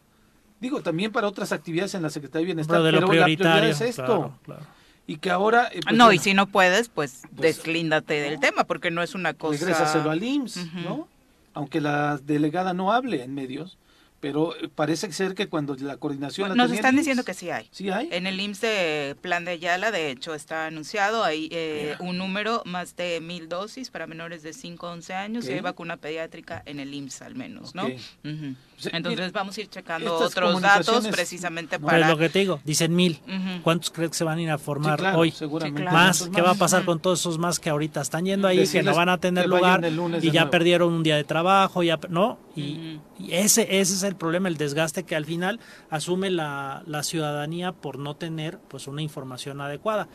digo, 0.60 0.82
también 0.82 1.12
para 1.12 1.26
otras 1.28 1.50
actividades 1.50 1.94
en 1.94 2.02
la 2.02 2.10
Secretaría 2.10 2.40
de 2.40 2.44
Bienestar, 2.52 2.76
Pero 2.76 2.84
de 2.84 2.90
pero 2.90 3.00
la 3.00 3.24
prioridad 3.24 3.64
es 3.66 3.80
esto. 3.80 4.04
claro, 4.04 4.38
claro. 4.44 4.66
Y 5.06 5.16
que 5.16 5.30
ahora... 5.30 5.70
eh, 5.72 5.80
pues, 5.82 5.96
no, 5.96 6.12
y 6.12 6.18
si 6.18 6.34
no 6.34 6.46
puedes, 6.48 6.90
pues, 6.90 7.22
Pues, 7.34 7.56
deslíndate 7.56 8.20
del 8.20 8.38
tema, 8.38 8.64
porque 8.64 8.90
no 8.90 9.02
es 9.02 9.14
una 9.14 9.32
cosa... 9.32 9.58
regrésaselo 9.58 10.10
al 10.10 10.22
IMSS, 10.22 10.56
Ujú. 10.66 10.80
¿no? 10.80 11.08
Aunque 11.54 11.80
la 11.80 12.18
delegada 12.18 12.74
no 12.74 12.92
hable 12.92 13.22
en 13.24 13.32
medios, 13.34 13.78
pero 14.20 14.56
eh, 14.56 14.68
parece 14.74 15.10
ser 15.12 15.34
que 15.34 15.48
cuando 15.48 15.74
la 15.76 15.96
coordinación... 15.96 16.48
la 16.48 16.54
Nos 16.54 16.72
están 16.72 16.96
diciendo 16.96 17.24
que 17.24 17.34
sí 17.34 17.50
hay. 17.50 17.68
Sí 17.70 17.90
hay. 17.90 18.08
En 18.10 18.26
el 18.26 18.40
IMSS 18.40 18.60
de 18.60 19.16
Plan 19.20 19.44
de 19.44 19.52
Ayala, 19.52 19.90
de 19.90 20.10
hecho, 20.10 20.34
está 20.34 20.66
anunciado 20.66 21.24
ahí 21.24 21.48
eh, 21.52 21.96
un 22.00 22.18
número, 22.18 22.62
más 22.64 22.96
de 22.96 23.20
mil 23.20 23.48
dosis 23.48 23.90
para 23.90 24.06
menores 24.06 24.42
de 24.42 24.52
5 24.52 24.86
a 24.86 24.92
11 24.92 25.14
años 25.14 25.48
y 25.48 25.52
hay 25.52 25.60
vacuna 25.60 25.96
pediátrica 25.96 26.62
en 26.66 26.80
el 26.80 26.92
IMSS 26.92 27.22
al 27.22 27.34
menos, 27.34 27.74
¿no? 27.74 27.86
Ok. 27.86 27.92
Ujú. 28.24 28.54
Entonces 28.86 29.18
mira, 29.18 29.30
vamos 29.32 29.56
a 29.56 29.60
ir 29.60 29.68
checando 29.68 30.14
otros 30.16 30.60
datos 30.60 31.06
precisamente 31.08 31.78
No, 31.78 31.86
Pero 31.86 31.96
es 31.98 32.02
para... 32.02 32.12
lo 32.14 32.18
que 32.18 32.28
te 32.28 32.38
digo, 32.40 32.60
dicen 32.64 32.94
mil. 32.94 33.20
¿Cuántos 33.62 33.90
crees 33.90 34.10
que 34.12 34.16
se 34.18 34.24
van 34.24 34.38
a 34.38 34.42
ir 34.42 34.50
a 34.50 34.58
formar 34.58 34.98
Sí, 34.98 35.02
claro, 35.02 35.18
hoy? 35.18 35.30
seguramente. 35.30 35.80
Sí, 35.80 35.82
claro. 35.88 35.96
Más, 35.96 36.30
¿qué 36.34 36.42
va 36.42 36.50
a 36.50 36.54
pasar 36.54 36.84
con 36.84 37.00
todos 37.00 37.20
esos 37.20 37.38
más 37.38 37.58
que 37.58 37.70
ahorita 37.70 38.00
están 38.00 38.24
yendo 38.24 38.46
ahí, 38.48 38.66
que 38.66 38.82
no 38.82 38.94
van 38.94 39.08
a 39.08 39.18
tener 39.18 39.48
lugar 39.48 39.84
y 39.84 40.30
ya 40.30 40.40
nuevo. 40.42 40.50
perdieron 40.50 40.92
un 40.92 41.02
día 41.02 41.16
de 41.16 41.24
trabajo, 41.24 41.82
ya, 41.82 41.98
¿no? 42.08 42.38
Y, 42.56 43.00
y 43.18 43.32
ese, 43.32 43.62
ese 43.80 43.94
es 43.94 44.02
el 44.02 44.16
problema, 44.16 44.48
el 44.48 44.56
desgaste 44.56 45.04
que 45.04 45.14
al 45.14 45.24
final 45.24 45.60
asume 45.90 46.30
la, 46.30 46.82
la 46.86 47.02
ciudadanía 47.02 47.72
por 47.72 47.98
no 47.98 48.14
tener 48.16 48.58
pues 48.68 48.86
una 48.88 49.02
información 49.02 49.60
adecuada. 49.60 50.08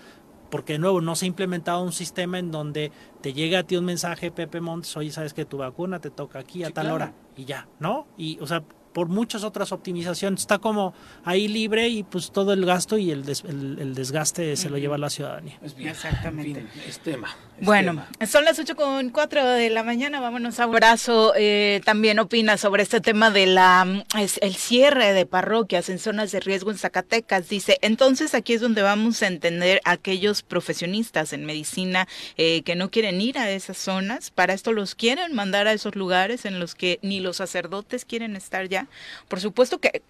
Porque 0.53 0.73
de 0.73 0.79
nuevo 0.79 1.01
no 1.01 1.15
se 1.15 1.25
ha 1.25 1.27
implementado 1.29 1.81
un 1.81 1.91
sistema 1.91 2.37
en 2.37 2.51
donde 2.51 2.91
te 3.21 3.33
llega 3.33 3.57
a 3.57 3.63
ti 3.63 3.75
un 3.75 3.85
mensaje, 3.85 4.29
Pepe 4.29 4.61
Montes, 4.61 4.95
oye, 4.95 5.09
sabes 5.09 5.33
que 5.33 5.45
tu 5.45 5.57
vacuna 5.57 5.97
te 5.97 6.11
toca 6.11 6.37
aquí 6.37 6.63
a 6.63 6.67
Sí, 6.67 6.73
tal 6.73 6.83
claro. 6.83 6.95
hora 6.95 7.13
y 7.35 7.45
ya, 7.45 7.67
¿no? 7.79 8.05
Y, 8.19 8.37
o 8.39 8.45
sea, 8.45 8.63
por 8.93 9.07
muchas 9.07 9.43
otras 9.43 9.71
optimizaciones. 9.71 10.41
Está 10.41 10.59
como 10.59 10.93
ahí 11.25 11.47
libre 11.47 11.87
y 11.89 12.03
pues 12.03 12.31
todo 12.31 12.53
el 12.53 12.65
gasto 12.65 12.97
y 12.97 13.11
el, 13.11 13.23
el, 13.27 13.95
desgaste 13.95 14.55
se 14.55 14.69
lo 14.69 14.77
lleva 14.77 14.97
la 14.97 15.09
ciudadanía. 15.09 15.57
Exactamente. 15.77 16.65
es 16.87 16.99
tema. 16.99 17.35
bueno, 17.61 18.05
son 18.27 18.45
las 18.45 18.59
8 18.59 18.75
con 18.75 19.09
4 19.09 19.45
de 19.45 19.69
la 19.69 19.83
mañana. 19.83 20.19
Vámonos 20.19 20.59
a 20.59 20.67
un 20.67 20.73
abrazo. 20.73 21.33
Eh, 21.35 21.81
también 21.85 22.19
opina 22.19 22.57
sobre 22.57 22.83
este 22.83 23.01
tema 23.01 23.31
de 23.31 23.47
la 23.47 24.03
el 24.41 24.55
cierre 24.55 25.13
de 25.13 25.25
parroquias 25.25 25.89
en 25.89 25.99
zonas 25.99 26.31
de 26.31 26.39
riesgo 26.39 26.71
en 26.71 26.77
Zacatecas. 26.77 27.49
Dice, 27.49 27.77
entonces 27.81 28.33
aquí 28.33 28.53
es 28.53 28.61
donde 28.61 28.81
vamos 28.81 29.21
a 29.23 29.27
entender 29.27 29.81
a 29.85 29.91
aquellos 29.91 30.41
profesionistas 30.43 31.33
en 31.33 31.45
medicina 31.45 32.07
eh, 32.37 32.61
que 32.63 32.75
no 32.75 32.89
quieren 32.89 33.21
ir 33.21 33.37
a 33.37 33.49
esas 33.49 33.77
zonas. 33.77 34.31
Para 34.31 34.53
esto 34.53 34.71
los 34.73 34.95
quieren 34.95 35.33
mandar 35.33 35.67
a 35.67 35.73
esos 35.73 35.95
lugares 35.95 36.45
en 36.45 36.59
los 36.59 36.75
que 36.75 36.99
ni 37.01 37.19
los 37.19 37.37
sacerdotes 37.37 38.05
quieren 38.05 38.35
estar 38.35 38.67
ya. 38.67 38.82
Por 39.27 39.39
supuesto 39.39 39.79
que 39.79 40.01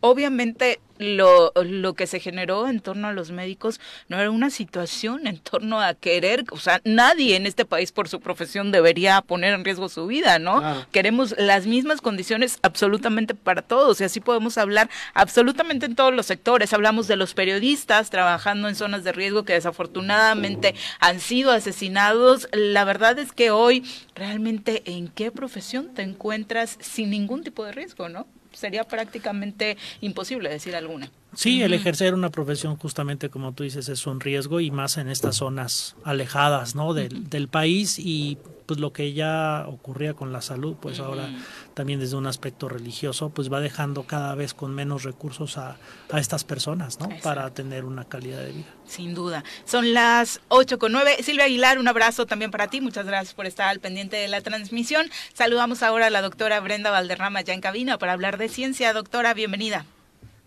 obviamente 0.00 0.80
lo, 0.98 1.52
lo 1.54 1.94
que 1.94 2.06
se 2.06 2.20
generó 2.20 2.68
en 2.68 2.80
torno 2.80 3.08
a 3.08 3.12
los 3.12 3.30
médicos 3.30 3.80
no 4.08 4.18
era 4.18 4.30
una 4.30 4.50
situación 4.50 5.26
en 5.26 5.38
torno 5.38 5.80
a 5.80 5.94
querer, 5.94 6.44
o 6.50 6.58
sea, 6.58 6.80
nadie 6.84 7.36
en 7.36 7.46
este 7.46 7.64
país 7.64 7.92
por 7.92 8.08
su 8.08 8.20
profesión 8.20 8.72
debería 8.72 9.20
poner 9.22 9.54
en 9.54 9.64
riesgo 9.64 9.88
su 9.88 10.06
vida, 10.06 10.38
¿no? 10.38 10.86
Queremos 10.92 11.34
las 11.38 11.66
mismas 11.66 12.00
condiciones 12.00 12.58
absolutamente 12.62 13.34
para 13.34 13.62
todos 13.62 14.00
y 14.00 14.04
así 14.04 14.20
podemos 14.20 14.58
hablar 14.58 14.90
absolutamente 15.14 15.86
en 15.86 15.94
todos 15.94 16.14
los 16.14 16.26
sectores. 16.26 16.72
Hablamos 16.72 17.08
de 17.08 17.16
los 17.16 17.34
periodistas 17.34 18.10
trabajando 18.10 18.68
en 18.68 18.74
zonas 18.74 19.04
de 19.04 19.12
riesgo 19.12 19.44
que 19.44 19.52
desafortunadamente 19.52 20.74
han 21.00 21.20
sido 21.20 21.52
asesinados. 21.52 22.48
La 22.52 22.84
verdad 22.84 23.18
es 23.18 23.32
que 23.32 23.50
hoy 23.50 23.84
realmente 24.14 24.82
en 24.86 25.08
qué 25.08 25.30
profesión 25.30 25.94
te 25.94 26.02
encuentras 26.02 26.76
sin 26.80 27.10
ningún 27.10 27.44
tipo 27.44 27.64
de 27.64 27.72
riesgo, 27.72 28.08
¿no? 28.08 28.17
Sería 28.58 28.84
prácticamente 28.84 29.76
imposible 30.00 30.48
decir 30.48 30.74
alguna. 30.74 31.10
Sí, 31.34 31.62
el 31.62 31.74
ejercer 31.74 32.14
una 32.14 32.30
profesión 32.30 32.76
justamente 32.76 33.28
como 33.28 33.52
tú 33.52 33.62
dices 33.62 33.88
es 33.88 34.06
un 34.06 34.20
riesgo 34.20 34.60
y 34.60 34.70
más 34.70 34.96
en 34.96 35.08
estas 35.08 35.36
zonas 35.36 35.94
alejadas 36.04 36.74
¿no? 36.74 36.94
del, 36.94 37.28
del 37.28 37.48
país 37.48 37.98
y 37.98 38.38
pues 38.66 38.80
lo 38.80 38.92
que 38.92 39.14
ya 39.14 39.64
ocurría 39.66 40.12
con 40.12 40.30
la 40.30 40.42
salud, 40.42 40.76
pues 40.78 41.00
ahora 41.00 41.30
también 41.78 42.00
desde 42.00 42.16
un 42.16 42.26
aspecto 42.26 42.68
religioso, 42.68 43.30
pues 43.30 43.52
va 43.52 43.60
dejando 43.60 44.02
cada 44.02 44.34
vez 44.34 44.52
con 44.52 44.74
menos 44.74 45.04
recursos 45.04 45.58
a, 45.58 45.76
a 46.10 46.18
estas 46.18 46.42
personas, 46.42 46.98
¿no? 46.98 47.08
Para 47.22 47.54
tener 47.54 47.84
una 47.84 48.04
calidad 48.04 48.40
de 48.42 48.50
vida. 48.50 48.66
Sin 48.84 49.14
duda. 49.14 49.44
Son 49.64 49.94
las 49.94 50.40
8 50.48 50.80
con 50.80 50.90
9. 50.90 51.22
Silvia 51.22 51.44
Aguilar, 51.44 51.78
un 51.78 51.86
abrazo 51.86 52.26
también 52.26 52.50
para 52.50 52.66
ti. 52.66 52.80
Muchas 52.80 53.06
gracias 53.06 53.32
por 53.32 53.46
estar 53.46 53.68
al 53.68 53.78
pendiente 53.78 54.16
de 54.16 54.26
la 54.26 54.40
transmisión. 54.40 55.08
Saludamos 55.34 55.84
ahora 55.84 56.08
a 56.08 56.10
la 56.10 56.20
doctora 56.20 56.58
Brenda 56.58 56.90
Valderrama 56.90 57.42
ya 57.42 57.54
en 57.54 57.60
cabina 57.60 57.96
para 57.96 58.12
hablar 58.12 58.38
de 58.38 58.48
ciencia. 58.48 58.92
Doctora, 58.92 59.32
bienvenida. 59.32 59.86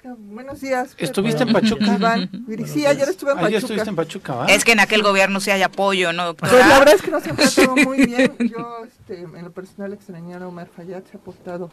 Buenos 0.03 0.61
días. 0.61 0.95
¿Estuviste 0.97 1.43
en 1.43 1.53
Pachuca? 1.53 2.17
Sí, 2.65 2.85
ayer 2.85 3.07
estuve 3.07 3.31
en 3.31 3.37
Pachuca. 3.37 3.47
Ayer 3.47 3.59
estuviste 3.59 3.89
en 3.89 3.95
Pachuca, 3.95 4.35
¿va? 4.35 4.45
Es 4.47 4.63
que 4.63 4.71
en 4.71 4.79
aquel 4.79 5.03
gobierno 5.03 5.39
sí 5.39 5.51
hay 5.51 5.61
apoyo, 5.61 6.11
¿no, 6.11 6.25
doctora? 6.25 6.51
Pues 6.51 6.67
la 6.67 6.79
verdad 6.79 6.95
es 6.95 7.01
que 7.01 7.11
nos 7.11 7.23
tratado 7.23 7.75
muy 7.75 8.05
bien. 8.05 8.35
Yo, 8.39 8.83
este, 8.85 9.21
en 9.21 9.43
lo 9.43 9.51
personal, 9.51 9.93
extrañar 9.93 10.41
a 10.41 10.47
Omar 10.47 10.69
Fayad, 10.75 11.03
se 11.09 11.17
ha 11.17 11.19
portado 11.19 11.69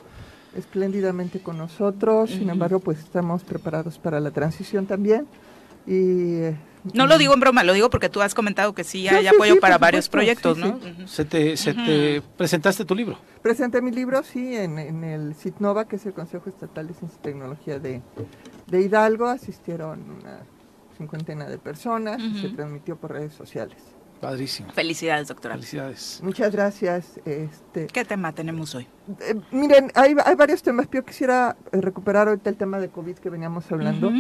espléndidamente 0.55 1.41
con 1.41 1.57
nosotros. 1.57 2.31
Sin 2.31 2.51
embargo, 2.51 2.81
pues 2.81 2.99
estamos 2.99 3.45
preparados 3.45 3.99
para 3.99 4.21
la 4.21 4.31
transición 4.31 4.87
también. 4.87 5.27
Y 5.87 6.35
eh, 6.43 6.57
no 6.95 7.07
lo 7.07 7.19
digo 7.19 7.35
en 7.35 7.41
broma, 7.41 7.65
lo 7.65 7.73
digo 7.73 7.91
porque 7.91 8.09
tú 8.09 8.21
has 8.21 8.35
comentado 8.35 8.75
que 8.75 8.85
sí 8.85 9.09
hay 9.09 9.27
apoyo 9.27 9.59
para 9.61 9.79
varios 9.79 10.09
proyectos, 10.09 10.59
¿no? 10.59 10.79
¿Se, 11.07 11.25
te, 11.25 11.57
se 11.57 11.75
te 11.75 12.23
presentaste 12.37 12.85
tu 12.85 12.95
libro? 12.95 13.19
Presenté 13.43 13.81
mi 13.81 13.91
libro, 13.91 14.23
sí, 14.23 14.57
en, 14.57 14.79
el 15.05 15.35
CITNOVA, 15.35 15.87
que 15.87 15.97
es 15.97 16.07
el 16.07 16.13
Consejo 16.13 16.49
Estatal 16.49 16.89
de 16.89 16.95
Ciencia 16.95 17.19
y 17.19 17.23
Tecnología 17.23 17.79
de, 17.79 18.03
Hidalgo. 18.73 19.27
Asistieron 19.27 20.03
una 20.11 20.41
cincuentena 20.97 21.47
de 21.47 21.59
personas 21.59 22.21
y 22.21 22.41
se 22.41 22.49
transmitió 22.51 22.97
por 22.97 23.13
redes 23.13 23.33
sociales. 23.35 23.79
Padrísimo. 24.21 24.73
Felicidades, 24.73 25.29
doctora. 25.29 25.55
Felicidades. 25.55 26.21
Muchas 26.23 26.53
gracias. 26.53 27.21
Este, 27.25 27.87
¿Qué 27.87 28.05
tema 28.05 28.33
tenemos 28.33 28.75
hoy? 28.75 28.89
Eh, 29.21 29.35
miren, 29.53 29.93
hay, 29.95 30.17
hay 30.25 30.35
varios 30.35 30.63
temas. 30.63 30.89
Yo 30.93 31.05
quisiera 31.05 31.57
eh, 31.71 31.81
recuperar 31.81 32.27
ahorita 32.27 32.51
el 32.51 32.57
tema 32.57 32.81
de 32.81 32.89
COVID 32.89 33.17
que 33.17 33.31
veníamos 33.31 33.71
hablando 33.71 34.11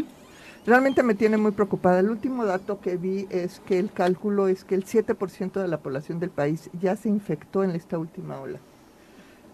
realmente 0.68 1.02
me 1.02 1.14
tiene 1.14 1.38
muy 1.38 1.52
preocupada. 1.52 2.00
El 2.00 2.10
último 2.10 2.44
dato 2.44 2.80
que 2.80 2.96
vi 2.96 3.26
es 3.30 3.60
que 3.60 3.78
el 3.78 3.90
cálculo 3.90 4.48
es 4.48 4.64
que 4.64 4.74
el 4.74 4.84
7% 4.84 5.60
de 5.60 5.66
la 5.66 5.80
población 5.80 6.20
del 6.20 6.30
país 6.30 6.70
ya 6.78 6.94
se 6.94 7.08
infectó 7.08 7.64
en 7.64 7.70
esta 7.70 7.98
última 7.98 8.38
ola. 8.38 8.60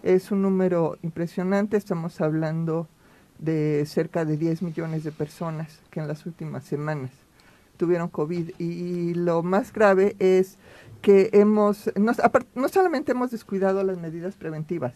Es 0.03 0.29
un 0.31 0.41
número 0.41 0.97
impresionante, 1.01 1.77
estamos 1.77 2.19
hablando 2.19 2.89
de 3.39 3.85
cerca 3.87 4.25
de 4.25 4.37
10 4.37 4.61
millones 4.61 5.03
de 5.03 5.11
personas 5.11 5.79
que 5.89 6.01
en 6.01 6.07
las 6.07 6.25
últimas 6.25 6.65
semanas 6.65 7.11
tuvieron 7.77 8.09
COVID 8.09 8.51
y 8.59 9.13
lo 9.13 9.41
más 9.41 9.73
grave 9.73 10.15
es 10.19 10.57
que 11.01 11.29
hemos, 11.33 11.91
no, 11.95 12.13
no 12.55 12.69
solamente 12.69 13.13
hemos 13.13 13.31
descuidado 13.31 13.83
las 13.83 13.97
medidas 13.97 14.35
preventivas, 14.35 14.93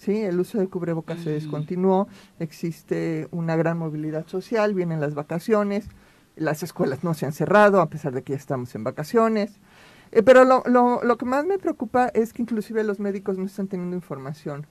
¿sí? 0.00 0.16
El 0.16 0.40
uso 0.40 0.58
de 0.58 0.68
cubrebocas 0.68 1.20
se 1.20 1.30
mm. 1.30 1.32
descontinuó, 1.34 2.08
existe 2.38 3.28
una 3.30 3.54
gran 3.56 3.78
movilidad 3.78 4.26
social, 4.26 4.74
vienen 4.74 5.00
las 5.00 5.14
vacaciones, 5.14 5.88
las 6.36 6.62
escuelas 6.62 7.04
no 7.04 7.12
se 7.12 7.26
han 7.26 7.32
cerrado 7.32 7.80
a 7.80 7.90
pesar 7.90 8.12
de 8.14 8.22
que 8.22 8.32
ya 8.32 8.38
estamos 8.38 8.74
en 8.74 8.82
vacaciones. 8.82 9.60
Eh, 10.12 10.22
pero 10.22 10.44
lo, 10.44 10.62
lo, 10.66 11.04
lo, 11.04 11.18
que 11.18 11.26
más 11.26 11.44
me 11.44 11.58
preocupa 11.58 12.08
es 12.08 12.32
que 12.32 12.42
inclusive 12.42 12.82
los 12.82 12.98
médicos 12.98 13.38
no 13.38 13.44
están 13.44 13.68
teniendo 13.68 13.94
información 13.94 14.66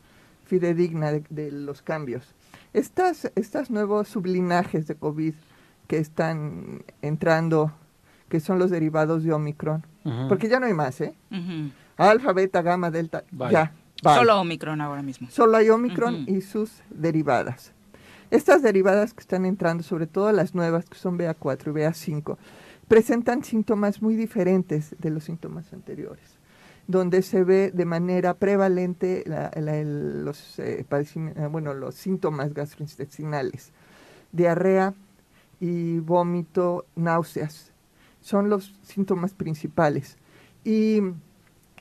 fidedigna 0.45 1.11
de, 1.11 1.51
los 1.51 1.83
cambios. 1.83 2.33
Estas, 2.73 3.31
estas 3.35 3.69
nuevos 3.69 4.07
sublinajes 4.07 4.87
de 4.87 4.95
COVID 4.95 5.35
que 5.87 5.97
están 5.97 6.83
entrando, 7.01 7.71
que 8.29 8.39
son 8.39 8.57
los 8.57 8.71
derivados 8.71 9.23
de 9.23 9.31
Omicron, 9.31 9.85
porque 10.27 10.49
ya 10.49 10.59
no 10.59 10.65
hay 10.65 10.73
más, 10.73 10.99
¿eh? 11.01 11.13
Alfa, 11.97 12.33
beta, 12.33 12.63
gamma, 12.63 12.89
delta, 12.89 13.23
ya, 13.51 13.73
Solo 14.03 14.39
Omicron 14.39 14.81
ahora 14.81 15.01
mismo. 15.01 15.29
Solo 15.29 15.57
hay 15.57 15.69
Omicron 15.69 16.25
y 16.27 16.41
sus 16.41 16.71
derivadas. 16.89 17.73
Estas 18.31 18.61
derivadas 18.61 19.13
que 19.13 19.21
están 19.21 19.45
entrando, 19.45 19.83
sobre 19.83 20.05
todo 20.05 20.31
las 20.31 20.53
nuevas 20.53 20.85
que 20.85 20.97
son 20.97 21.17
BA4 21.17 21.67
y 21.67 21.71
BA5, 21.71 22.37
presentan 22.87 23.43
síntomas 23.43 24.01
muy 24.01 24.15
diferentes 24.15 24.95
de 24.99 25.09
los 25.09 25.23
síntomas 25.23 25.73
anteriores, 25.73 26.37
donde 26.87 27.21
se 27.23 27.43
ve 27.43 27.71
de 27.71 27.85
manera 27.85 28.35
prevalente 28.35 29.23
los, 29.25 30.59
eh, 30.59 30.85
eh, 30.89 31.47
bueno, 31.51 31.73
los 31.73 31.95
síntomas 31.95 32.53
gastrointestinales, 32.53 33.71
diarrea 34.31 34.93
y 35.59 35.99
vómito, 35.99 36.85
náuseas. 36.95 37.71
Son 38.21 38.49
los 38.49 38.75
síntomas 38.83 39.33
principales. 39.33 40.17
Y 40.63 41.01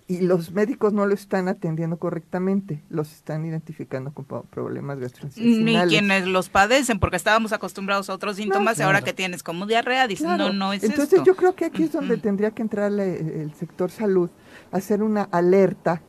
y 0.08 0.22
los 0.22 0.52
médicos 0.52 0.92
no 0.94 1.06
lo 1.06 1.14
están 1.14 1.48
atendiendo 1.48 1.98
correctamente, 1.98 2.82
los 2.88 3.12
están 3.12 3.44
identificando 3.44 4.12
con 4.12 4.24
problemas 4.46 4.98
gastrointestinales. 4.98 5.84
Ni 5.84 5.98
quienes 5.98 6.26
los 6.26 6.48
padecen, 6.48 6.98
porque 6.98 7.16
estábamos 7.16 7.52
acostumbrados 7.52 8.08
a 8.08 8.14
otros 8.14 8.36
síntomas 8.36 8.78
y 8.78 8.82
ahora 8.82 9.02
que 9.02 9.12
tienes 9.12 9.42
como 9.42 9.66
diarrea, 9.66 10.06
dicen, 10.06 10.36
no, 10.38 10.52
no 10.52 10.72
es 10.72 10.82
Entonces 10.82 11.22
yo 11.24 11.36
creo 11.36 11.54
que 11.54 11.66
aquí 11.66 11.84
es 11.84 11.92
donde 11.92 12.16
tendría 12.16 12.50
que 12.50 12.62
entrar 12.62 12.90
el 12.90 13.52
sector 13.54 13.90
salud, 13.90 14.30
hacer 14.72 15.02
una 15.02 15.22
alerta 15.24 16.00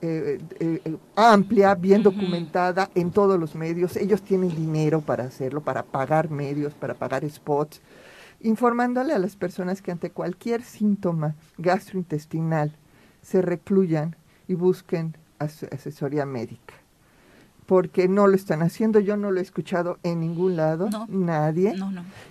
eh, 0.00 0.38
eh, 0.60 0.80
eh, 0.84 0.96
amplia, 1.16 1.74
bien 1.74 2.04
documentada 2.04 2.88
en 2.94 3.10
todos 3.10 3.38
los 3.38 3.56
medios. 3.56 3.96
Ellos 3.96 4.22
tienen 4.22 4.54
dinero 4.54 5.00
para 5.00 5.24
hacerlo, 5.24 5.60
para 5.60 5.82
pagar 5.82 6.30
medios, 6.30 6.72
para 6.72 6.94
pagar 6.94 7.28
spots, 7.28 7.82
informándole 8.40 9.12
a 9.12 9.18
las 9.18 9.34
personas 9.34 9.82
que 9.82 9.90
ante 9.90 10.10
cualquier 10.10 10.62
síntoma 10.62 11.34
gastrointestinal, 11.56 12.76
se 13.28 13.42
recluyan 13.42 14.16
y 14.46 14.54
busquen 14.54 15.14
asesoría 15.38 16.24
médica. 16.24 16.74
Porque 17.66 18.08
no 18.08 18.26
lo 18.26 18.34
están 18.34 18.62
haciendo, 18.62 19.00
yo 19.00 19.18
no 19.18 19.30
lo 19.30 19.38
he 19.38 19.42
escuchado 19.42 19.98
en 20.02 20.20
ningún 20.20 20.56
lado, 20.56 20.88
nadie. 21.08 21.74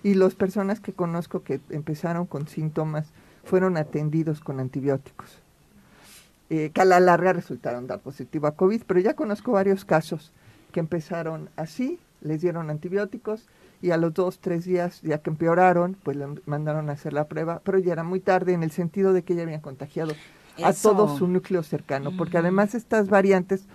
Y 0.02 0.16
las 0.16 0.34
personas 0.34 0.80
que 0.80 0.94
conozco 0.94 1.44
que 1.44 1.60
empezaron 1.70 2.26
con 2.26 2.48
síntomas 2.48 3.10
fueron 3.44 3.78
atendidos 3.78 4.40
con 4.40 4.60
antibióticos. 4.60 5.38
Eh, 6.50 6.72
que 6.74 6.82
a 6.82 6.86
la 6.86 7.00
larga 7.00 7.34
resultaron 7.34 7.86
dar 7.86 8.00
positivo 8.00 8.48
a 8.48 8.56
COVID, 8.56 8.82
pero 8.88 9.00
ya 9.00 9.14
conozco 9.14 9.52
varios 9.52 9.86
casos 9.86 10.32
que 10.72 10.80
empezaron 10.80 11.50
así, 11.58 12.00
les 12.22 12.42
dieron 12.42 12.72
antibióticos 12.72 13.48
y 13.84 13.92
a 13.92 13.98
los 13.98 14.16
dos, 14.16 14.40
tres 14.40 14.66
días, 14.66 15.02
ya 15.04 15.20
que 15.20 15.30
empeoraron, 15.30 15.96
pues 16.02 16.18
le 16.18 16.26
mandaron 16.48 16.90
a 16.90 16.94
hacer 16.94 17.14
la 17.14 17.28
prueba, 17.28 17.62
pero 17.64 17.78
ya 17.78 17.94
era 17.94 18.04
muy 18.04 18.20
tarde 18.20 18.54
en 18.54 18.64
el 18.64 18.72
sentido 18.72 19.14
de 19.14 19.22
que 19.22 19.36
ya 19.36 19.44
habían 19.44 19.62
contagiado 19.62 20.16
a 20.64 20.74
todo 20.74 21.18
su 21.18 21.28
núcleo 21.28 21.64
cercano, 21.64 22.16
porque 22.18 22.38
además 22.38 22.76
estas 22.76 23.10
variantes 23.10 23.68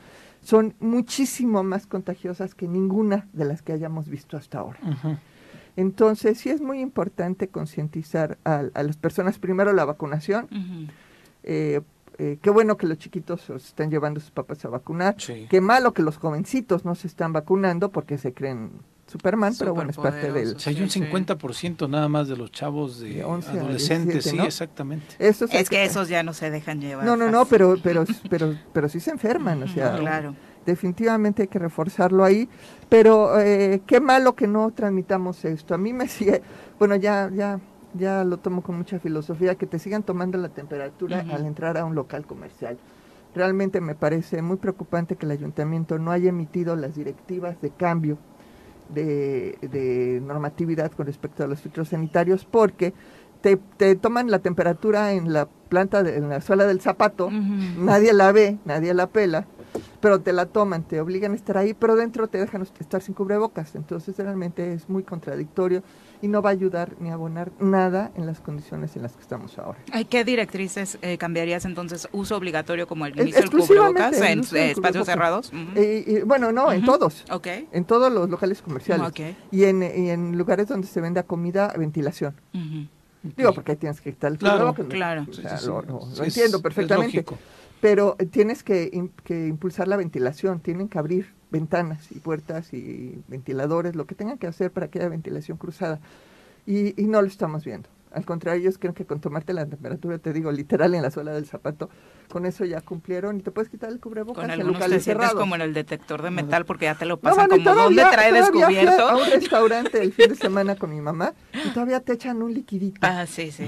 son 0.43 0.75
muchísimo 0.81 1.63
más 1.63 1.87
contagiosas 1.87 2.55
que 2.55 2.67
ninguna 2.67 3.29
de 3.33 3.45
las 3.45 3.63
que 3.63 3.73
hayamos 3.73 4.09
visto 4.09 4.37
hasta 4.37 4.59
ahora. 4.59 4.79
Entonces, 5.77 6.39
sí 6.39 6.51
es 6.51 6.61
muy 6.61 6.81
importante 6.81 7.49
concientizar 7.49 8.39
a, 8.45 8.63
las 8.63 8.97
personas, 8.97 9.39
primero 9.39 9.73
la 9.73 9.85
vacunación, 9.85 10.49
eh, 11.45 11.81
eh, 12.19 12.39
qué 12.43 12.51
bueno 12.51 12.77
que 12.77 12.87
los 12.87 12.99
chiquitos 12.99 13.41
se 13.41 13.55
están 13.57 13.91
llevando 13.91 14.19
a 14.19 14.21
sus 14.21 14.31
papás 14.31 14.65
a 14.65 14.69
vacunar. 14.69 15.15
Sí. 15.19 15.47
Qué 15.49 15.61
malo 15.61 15.95
que 15.95 16.03
los 16.03 16.19
jovencitos 16.19 16.85
no 16.85 16.95
se 16.95 17.07
están 17.07 17.33
vacunando 17.33 17.91
porque 17.91 18.19
se 18.19 18.33
creen 18.35 18.71
Superman, 19.13 19.55
pero 19.59 19.75
bueno, 19.75 19.91
es 19.91 19.97
parte 19.97 20.33
del... 20.33 20.57
O 20.57 20.59
sea, 20.59 20.73
hay 20.73 20.81
un 20.83 20.89
50% 20.89 21.89
nada 21.89 22.09
más 22.09 22.29
de 22.29 22.37
los 22.37 22.51
chavos 22.51 22.99
de, 23.01 23.15
De 23.15 23.25
11 23.25 23.49
a 23.49 23.53
adolescentes, 23.53 24.13
17, 24.15 24.31
sí, 24.31 24.37
¿no? 24.39 24.45
exactamente. 24.45 25.07
Eso 25.19 25.45
Es 25.51 25.69
que 25.69 25.85
esos 25.85 26.09
ya 26.09 26.23
no 26.23 26.33
se 26.33 26.51
dejan 26.51 26.81
llevar. 26.81 27.05
No, 27.05 27.17
no, 27.17 27.31
no, 27.31 27.45
pero, 27.45 27.77
pero, 27.83 28.05
pero, 28.31 28.55
pero 28.73 28.89
sí 28.89 28.99
se 29.01 29.11
enferman, 29.11 29.63
o 29.63 29.69
sea, 29.69 29.97
Claro. 29.97 30.35
definitivamente 30.65 31.43
hay 31.43 31.49
que 31.49 31.59
reforzarlo 31.59 32.25
ahí, 32.25 32.49
pero 32.89 33.39
eh, 33.39 33.83
qué 33.87 34.01
malo 34.01 34.35
que 34.35 34.47
no 34.47 34.71
transmitamos 34.71 35.45
esto. 35.45 35.75
A 35.75 35.79
mí 35.79 35.93
me 35.93 36.09
sigue, 36.09 36.43
bueno, 36.79 36.97
ya, 36.97 37.31
ya, 37.35 37.61
ya 37.95 38.25
lo 38.25 38.39
tomo 38.39 38.63
con 38.63 38.77
mucha 38.79 38.99
filosofía, 38.99 39.55
que 39.57 39.67
te 39.67 39.79
sigan 39.79 40.03
tomando 40.03 40.39
la 40.39 40.49
temperatura 40.49 41.25
al 41.31 41.45
entrar 41.47 41.77
a 41.77 41.85
un 41.85 41.95
local 41.95 42.27
comercial. 42.27 42.79
Realmente 43.35 43.81
me 43.81 43.95
parece 43.95 44.43
muy 44.43 44.59
preocupante 44.59 45.17
que 45.17 45.25
el 45.25 45.33
ayuntamiento 45.33 45.99
no 45.99 46.11
haya 46.11 46.29
emitido 46.29 46.77
las 46.77 46.95
directivas 46.95 47.59
de 47.63 47.71
cambio 47.71 48.19
de, 48.95 49.59
de 49.63 50.21
normatividad 50.25 50.93
con 50.93 51.07
respecto 51.07 51.45
a 51.45 51.47
los 51.47 51.61
filtros 51.61 51.89
sanitarios 51.89 52.45
porque 52.45 52.93
te, 53.41 53.57
te 53.77 53.97
toman 53.97 54.31
la 54.31 54.39
temperatura 54.39 55.13
en 55.13 55.33
la 55.33 55.47
planta, 55.69 56.03
de- 56.03 56.17
en 56.17 56.29
la 56.29 56.41
suela 56.41 56.67
del 56.67 56.81
zapato, 56.81 57.29
nadie 57.79 58.13
la 58.13 58.31
ve, 58.33 58.59
nadie 58.65 58.95
la 58.95 59.07
pela, 59.09 59.47
pero 60.01 60.21
te 60.21 60.33
la 60.33 60.47
toman, 60.47 60.83
te 60.83 61.01
obligan 61.01 61.33
a 61.33 61.35
estar 61.35 61.57
ahí, 61.57 61.75
pero 61.75 61.97
dentro 61.97 62.27
te 62.29 62.39
dejan 62.39 62.63
estar 62.63 63.01
sin 63.03 63.15
cubrebocas. 63.15 63.75
Entonces 63.75 64.17
realmente 64.19 64.73
es 64.75 64.89
muy 64.89 65.03
contradictorio 65.03 65.83
y 66.21 66.29
no 66.29 66.43
va 66.43 66.51
a 66.51 66.53
ayudar 66.53 66.95
ni 67.01 67.11
a 67.11 67.15
abonar 67.15 67.51
nada 67.59 68.11
en 68.17 68.27
las 68.27 68.41
condiciones 68.41 68.95
en 68.97 69.03
las 69.03 69.13
que 69.15 69.23
estamos 69.23 69.59
ahora. 69.59 69.79
Ay, 69.93 70.05
¿Qué 70.05 70.25
directrices 70.25 70.99
eh, 71.03 71.19
cambiarías 71.19 71.65
entonces? 71.65 72.09
¿Uso 72.13 72.37
obligatorio 72.37 72.87
como 72.87 73.07
el 73.07 73.13
Es- 73.19 73.21
inicio 73.27 73.41
del 73.41 73.51
cubrebocas 73.51 74.13
en 74.21 74.21
del 74.21 74.39
eh, 74.39 74.71
espacios 74.71 74.75
cubrebocas. 74.77 75.07
cerrados? 75.07 75.49
Ujú. 75.53 75.59
Eh, 75.81 76.05
eh, 76.07 76.23
bueno, 76.27 76.53
no, 76.53 76.71
en 76.73 76.83
Ujú. 76.83 76.93
todos. 76.93 77.25
Ok. 77.31 77.47
En 77.73 77.85
todos 77.85 78.13
los 78.13 78.29
locales 78.29 78.63
comerciales. 78.63 79.09
Ok. 79.09 79.21
Y, 79.51 79.65
en, 79.65 79.83
y 79.83 80.11
en 80.11 80.37
lugares 80.39 80.69
donde 80.69 80.87
se 80.87 81.01
venda 81.01 81.23
comida, 81.23 81.73
ventilación. 81.79 82.35
Ujú. 82.55 82.87
Digo, 83.37 83.53
porque 83.55 83.73
ahí 83.73 83.77
tienes 83.79 84.01
que 84.01 84.13
quitar 84.13 84.33
el 84.33 84.39
Claro, 84.39 84.59
cubrebocas, 84.75 84.87
claro. 84.87 85.27
O 85.31 85.33
sea, 85.33 85.57
Sí, 85.57 85.65
sí, 85.65 85.71
lo, 85.71 85.81
sí. 85.81 85.87
lo- 85.87 85.93
lo 86.01 86.07
Sí, 86.07 86.13
es- 86.23 86.29
entiendo 86.29 86.57
es 86.57 86.63
perfectamente. 86.63 87.17
lógico. 87.19 87.39
Pero 87.83 88.17
tienes 88.31 88.63
que, 88.63 88.91
im- 88.93 89.11
que 89.25 89.49
impulsar 89.49 89.89
la 89.89 89.97
ventilación, 89.97 90.61
tienen 90.61 90.89
que 90.89 91.01
abrir 91.01 91.35
ventanas 91.51 92.13
y 92.13 92.21
puertas 92.21 92.73
y 92.73 93.21
ventiladores, 93.27 93.97
lo 93.97 94.07
que 94.07 94.15
tengan 94.15 94.39
que 94.39 94.47
hacer 94.47 94.71
para 94.71 94.87
que 94.87 95.01
haya 95.01 95.09
ventilación 95.09 95.59
cruzada. 95.59 95.99
Y, 96.65 96.95
y 96.97 97.07
no 97.09 97.21
lo 97.21 97.27
estamos 97.27 97.65
viendo. 97.65 97.89
Al 98.13 98.25
contrario, 98.25 98.61
ellos 98.61 98.79
creen 98.79 98.95
que 98.95 99.05
con 99.05 99.21
tomarte 99.21 99.53
la 99.53 99.67
temperatura, 99.67 100.19
te 100.19 100.33
digo, 100.33 100.53
literal 100.53 100.95
en 100.95 101.03
la 101.03 101.11
suela 101.11 101.33
del 101.33 101.47
zapato, 101.47 101.91
con 102.31 102.47
eso 102.47 102.65
ya 102.65 102.81
cumplieron 102.83 103.39
y 103.41 103.43
te 103.43 103.51
puedes 103.51 103.69
quitar 103.69 103.91
el 103.91 103.99
cubrebocas 103.99 104.43
Con 104.43 104.45
en 104.45 104.61
algunos 104.61 104.79
te 104.89 105.01
sientes 105.01 105.35
como 105.35 105.57
en 105.57 105.63
el 105.63 105.75
detector 105.75 106.23
de 106.23 106.31
metal 106.31 106.65
porque 106.65 106.85
ya 106.85 106.95
te 106.95 107.05
lo 107.05 107.17
No, 107.17 107.21
pasan 107.23 107.49
bueno, 107.49 107.65
como 107.65 107.75
¿dónde 107.83 108.03
trae 108.13 108.29
fui 108.31 108.39
descubierto? 108.39 109.09
A 109.09 109.17
un 109.17 109.27
restaurante 109.31 110.01
el 110.03 110.13
fin 110.13 110.29
de 110.29 110.37
semana 110.37 110.77
con 110.77 110.91
mi 110.91 111.01
mamá 111.01 111.35
y 111.53 111.71
todavía 111.71 111.99
te 112.01 112.13
echan 112.13 112.43
un 112.43 112.55
liquidito. 112.55 113.01
Ah, 113.03 113.27
sí, 113.27 113.51
sí. 113.51 113.65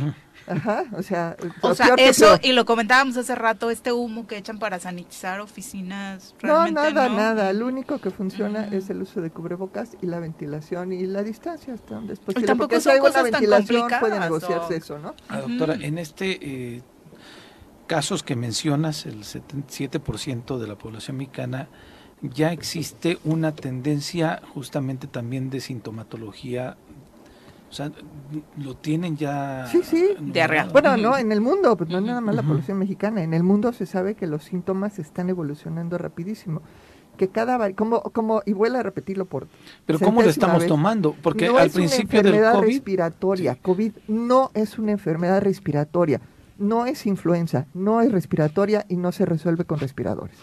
Ajá, 0.46 0.84
o 0.92 1.02
sea, 1.02 1.36
O 1.62 1.74
sea, 1.74 1.86
peor 1.86 1.96
que 1.98 2.08
eso, 2.08 2.26
peor. 2.26 2.40
y 2.42 2.52
lo 2.52 2.64
comentábamos 2.64 3.16
hace 3.16 3.34
rato, 3.34 3.70
este 3.70 3.92
humo 3.92 4.26
que 4.26 4.36
echan 4.36 4.58
para 4.58 4.78
sanitizar 4.78 5.40
oficinas, 5.40 6.34
No, 6.42 6.70
nada, 6.70 7.08
no. 7.08 7.16
nada. 7.16 7.52
Lo 7.52 7.66
único 7.66 7.98
que 7.98 8.10
funciona 8.10 8.64
es 8.66 8.90
el 8.90 9.00
uso 9.02 9.20
de 9.22 9.30
cubrebocas 9.30 9.96
y 10.02 10.06
la 10.06 10.20
ventilación 10.20 10.92
y 10.92 11.06
la 11.06 11.22
distancia 11.22 11.72
hasta 11.74 11.94
donde 11.94 12.12
es 12.14 12.18
posible. 12.20 12.46
tampoco 12.46 12.68
Porque 12.68 12.80
si 12.80 12.84
son 12.84 12.92
hay 12.92 13.00
buena 13.00 13.12
cosas 13.16 13.30
tan 13.30 13.40
ventilación 13.40 13.80
puede 13.88 13.90
complicadas, 14.00 14.20
negociarse 14.30 14.74
o- 14.74 14.76
eso, 14.76 14.98
¿no? 14.98 15.14
Ah, 15.28 15.40
doctora, 15.40 15.74
en 15.74 15.98
este 15.98 16.38
eh, 16.42 16.82
casos 17.86 18.22
que 18.22 18.36
mencionas, 18.36 19.06
el 19.06 19.24
77% 19.24 20.58
de 20.58 20.66
la 20.66 20.76
población 20.76 21.16
mexicana, 21.18 21.68
ya 22.22 22.52
existe 22.52 23.18
una 23.24 23.54
tendencia 23.54 24.40
justamente 24.54 25.06
también 25.06 25.50
de 25.50 25.60
sintomatología, 25.60 26.76
o 27.74 27.76
sea, 27.76 27.90
lo 28.56 28.76
tienen 28.76 29.16
ya... 29.16 29.66
Sí, 29.66 29.80
sí. 29.82 30.10
Bueno, 30.72 30.96
no, 30.96 31.18
en 31.18 31.32
el 31.32 31.40
mundo, 31.40 31.76
pues 31.76 31.90
no 31.90 32.00
nada 32.00 32.20
más 32.20 32.36
la 32.36 32.44
población 32.44 32.78
mexicana, 32.78 33.24
en 33.24 33.34
el 33.34 33.42
mundo 33.42 33.72
se 33.72 33.84
sabe 33.84 34.14
que 34.14 34.28
los 34.28 34.44
síntomas 34.44 35.00
están 35.00 35.28
evolucionando 35.28 35.98
rapidísimo. 35.98 36.62
Que 37.16 37.26
cada 37.28 37.72
como 37.74 38.00
como 38.00 38.42
y 38.46 38.52
vuelvo 38.52 38.78
a 38.78 38.82
repetirlo 38.84 39.24
por 39.24 39.48
Pero 39.86 39.98
¿cómo 39.98 40.22
lo 40.22 40.30
estamos 40.30 40.60
vez, 40.60 40.68
tomando? 40.68 41.16
Porque 41.20 41.48
no 41.48 41.58
al 41.58 41.66
es 41.66 41.72
principio 41.72 42.20
una 42.20 42.22
del 42.30 42.34
enfermedad 42.34 42.54
COVID- 42.62 42.66
respiratoria. 42.66 43.56
COVID 43.60 43.92
no 44.06 44.50
es 44.54 44.78
una 44.78 44.92
enfermedad 44.92 45.42
respiratoria, 45.42 46.20
no 46.58 46.86
es 46.86 47.06
influenza, 47.06 47.66
no 47.74 48.00
es 48.00 48.12
respiratoria 48.12 48.86
y 48.88 48.96
no 48.96 49.12
se 49.12 49.26
resuelve 49.26 49.64
con 49.64 49.78
respiradores. 49.80 50.36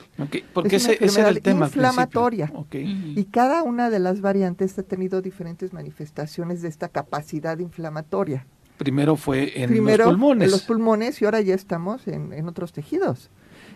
Porque 0.53 0.75
Es 0.75 0.85
una 0.85 0.93
ese, 0.93 1.05
ese 1.05 1.19
era 1.21 1.29
el 1.29 1.37
enfermedad 1.37 1.41
tema 1.41 1.65
inflamatoria. 1.67 2.51
Ok. 2.53 2.75
Y 2.75 3.25
cada 3.31 3.63
una 3.63 3.89
de 3.89 3.99
las 3.99 4.21
variantes 4.21 4.77
ha 4.77 4.83
tenido 4.83 5.21
diferentes 5.21 5.73
manifestaciones 5.73 6.61
de 6.61 6.69
esta 6.69 6.89
capacidad 6.89 7.57
inflamatoria. 7.59 8.45
Primero 8.77 9.15
fue 9.15 9.61
en 9.61 9.69
Primero 9.69 10.05
los 10.05 10.13
pulmones. 10.13 10.45
en 10.45 10.51
los 10.51 10.63
pulmones 10.63 11.21
y 11.21 11.25
ahora 11.25 11.41
ya 11.41 11.53
estamos 11.55 12.07
en, 12.07 12.33
en 12.33 12.47
otros 12.47 12.73
tejidos. 12.73 13.29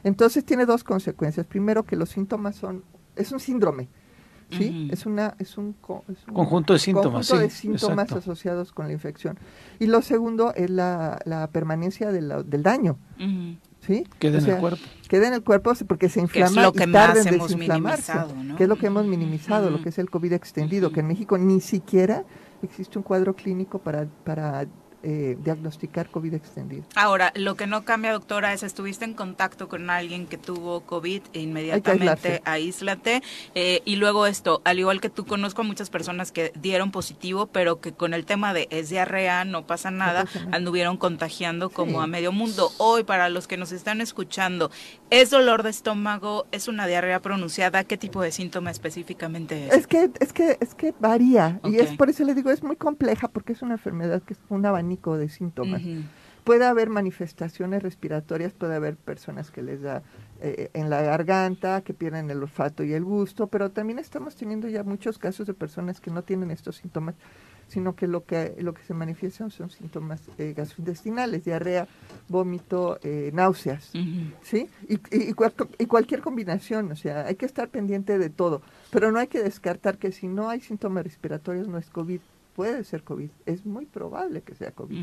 Entonces 0.04 0.44
tiene 0.44 0.66
dos 0.66 0.84
consecuencias. 0.84 1.46
Primero 1.46 1.84
que 1.84 1.96
los 1.96 2.10
síntomas 2.10 2.56
son, 2.56 2.84
es 3.16 3.32
un 3.32 3.40
síndrome, 3.40 3.88
¿sí? 4.52 4.88
Es 4.92 5.06
una, 5.06 5.36
es 5.40 5.58
un, 5.58 5.76
es 6.10 6.28
un 6.28 6.34
Conjunto 6.34 6.74
de 6.74 6.80
síntomas, 6.80 7.28
conjunto 7.28 7.38
de 7.38 7.50
sí, 7.50 7.62
síntomas 7.62 8.06
exacto. 8.06 8.18
asociados 8.32 8.72
con 8.72 8.88
la 8.88 8.94
infección. 8.94 9.38
Y 9.80 9.88
lo 9.88 10.02
segundo 10.02 10.54
es 10.56 10.70
la, 10.70 11.20
la 11.26 11.48
permanencia 11.48 12.12
de 12.12 12.22
la- 12.22 12.44
del 12.44 12.64
daño. 12.64 12.98
¿Sí? 13.82 14.04
Queda 14.18 14.40
O 14.40 14.42
en 14.42 14.50
el 14.50 14.58
cuerpo. 14.58 14.80
Queda 15.08 15.28
en 15.28 15.34
el 15.36 15.44
cuerpo 15.44 15.72
porque 15.88 16.10
se 16.10 16.20
Que 16.28 16.42
es 16.42 16.50
inflama 16.50 16.64
lo 16.64 16.70
y 16.70 16.72
que 16.72 16.88
tarda 16.88 17.22
en 17.22 17.40
desinflamarse, 17.40 18.14
¿no? 18.44 18.56
que 18.56 18.64
es 18.64 18.70
lo 18.70 18.78
que 18.78 18.88
hemos 18.88 19.06
minimizado, 19.06 19.70
lo 19.70 19.82
que 19.82 19.90
es 19.90 20.00
el 20.00 20.10
COVID 20.10 20.34
extendido, 20.34 20.92
que 20.92 21.02
en 21.02 21.08
México 21.08 21.38
ni 21.38 21.62
siquiera 21.62 22.24
existe 22.64 22.98
un 22.98 23.04
cuadro 23.04 23.36
clínico 23.36 23.78
para, 23.80 24.08
para 24.24 24.66
eh, 25.08 25.38
diagnosticar 25.44 26.10
COVID 26.10 26.34
extendido. 26.34 26.84
Ahora, 26.96 27.32
lo 27.36 27.56
que 27.56 27.68
no 27.68 27.86
cambia, 27.86 28.12
doctora, 28.12 28.54
es 28.54 28.64
estuviste 28.64 29.06
en 29.06 29.14
contacto 29.14 29.68
con 29.70 29.90
alguien 29.92 30.26
que 30.26 30.38
tuvo 30.40 30.82
COVID 30.82 31.22
e 31.34 31.40
inmediatamente 31.42 32.42
aíslate. 32.44 33.22
eh, 33.54 33.82
y 33.86 33.98
luego 33.98 34.26
esto, 34.26 34.62
al 34.66 34.80
igual 34.80 35.00
que 35.02 35.10
tú, 35.10 35.26
conozco 35.26 35.62
a 35.62 35.66
muchas 35.66 35.92
personas 35.92 36.32
que 36.32 36.52
dieron 36.60 36.90
positivo, 36.92 37.46
pero 37.48 37.80
que 37.80 37.94
con 37.94 38.16
el 38.16 38.26
tema 38.26 38.54
de 38.56 38.68
es 38.72 38.90
diarrea, 38.90 39.46
no 39.46 39.68
pasa 39.68 39.92
nada, 39.92 40.24
pasa 40.26 40.40
nada. 40.46 40.58
anduvieron 40.58 40.98
contagiando 40.98 41.70
como 41.70 42.00
Sí. 42.00 42.04
a 42.04 42.08
medio 42.08 42.32
mundo. 42.32 42.72
Hoy, 42.80 43.04
para 43.04 43.30
los 43.30 43.46
que 43.48 43.58
nos 43.58 43.72
están 43.72 44.02
escuchando, 44.02 44.72
¿es 45.12 45.30
dolor 45.30 45.62
de 45.62 45.70
estómago? 45.70 46.48
¿Es 46.52 46.68
una 46.68 46.88
diarrea 46.88 47.22
pronunciada? 47.22 47.84
¿Qué 47.84 47.98
tipo 47.98 48.22
de 48.24 48.32
síntoma 48.32 48.72
específicamente 48.72 49.68
es? 49.68 49.74
Es 49.74 49.88
que, 49.88 50.10
es 50.20 50.34
que, 50.34 50.58
es 50.60 50.74
que 50.74 50.94
varía, 51.00 51.60
y 51.64 51.78
es 51.78 51.96
por 51.96 52.10
eso 52.10 52.24
le 52.24 52.34
digo, 52.34 52.50
es 52.50 52.64
muy 52.64 52.76
compleja, 52.76 53.28
porque 53.28 53.54
es 53.54 53.62
una 53.62 53.76
enfermedad 53.76 54.24
que 54.24 54.34
es 54.34 54.40
un 54.50 54.66
abanico 54.66 54.95
de 55.18 55.30
síntomas. 55.30 55.82
Puede 56.44 56.66
haber 56.66 56.90
manifestaciones 56.92 57.82
respiratorias, 57.82 58.54
puede 58.54 58.76
haber 58.76 58.98
personas 58.98 59.50
que 59.50 59.64
les 59.64 59.82
da 59.82 60.04
eh, 60.42 60.70
en 60.74 60.92
la 60.92 61.02
garganta, 61.02 61.82
que 61.82 61.96
pierden 61.96 62.30
el 62.30 62.42
olfato 62.44 62.84
y 62.84 62.94
el 62.94 63.04
gusto, 63.04 63.48
pero 63.48 63.72
también 63.72 63.98
estamos 63.98 64.36
teniendo 64.36 64.68
ya 64.68 64.84
muchos 64.84 65.18
casos 65.18 65.48
de 65.48 65.56
personas 65.56 66.00
que 66.00 66.12
no 66.12 66.22
tienen 66.22 66.52
estos 66.52 66.76
síntomas, 66.76 67.16
sino 67.68 67.96
que 67.96 68.06
lo 68.06 68.26
que 68.26 68.56
lo 68.60 68.76
que 68.76 68.84
se 68.84 68.94
manifiestan 68.94 69.50
son 69.50 69.72
síntomas 69.72 70.22
eh, 70.38 70.54
gastrointestinales, 70.56 71.44
diarrea, 71.46 71.88
vómito, 72.30 73.00
eh, 73.02 73.32
náuseas, 73.34 73.90
¿sí? 74.44 74.70
Y, 74.88 74.96
y- 74.96 75.30
y 75.30 75.34
cual- 75.34 75.54
y 75.80 75.86
cualquier 75.88 76.22
combinación, 76.22 76.92
o 76.92 76.96
sea, 76.96 77.26
hay 77.26 77.36
que 77.36 77.48
estar 77.48 77.70
pendiente 77.70 78.20
de 78.20 78.30
todo, 78.30 78.62
pero 78.92 79.12
no 79.12 79.18
hay 79.18 79.28
que 79.28 79.42
descartar 79.42 79.98
que 79.98 80.12
si 80.12 80.28
no 80.28 80.50
hay 80.50 80.60
síntomas 80.62 81.04
respiratorios 81.06 81.68
no 81.68 81.80
es 81.80 81.90
COVID, 81.90 82.20
puede 82.56 82.84
ser 82.86 83.04
COVID, 83.04 83.30
es 83.46 83.66
muy 83.66 83.86
probable 83.86 84.42
que 84.42 84.56
sea 84.56 84.72
COVID. 84.72 84.98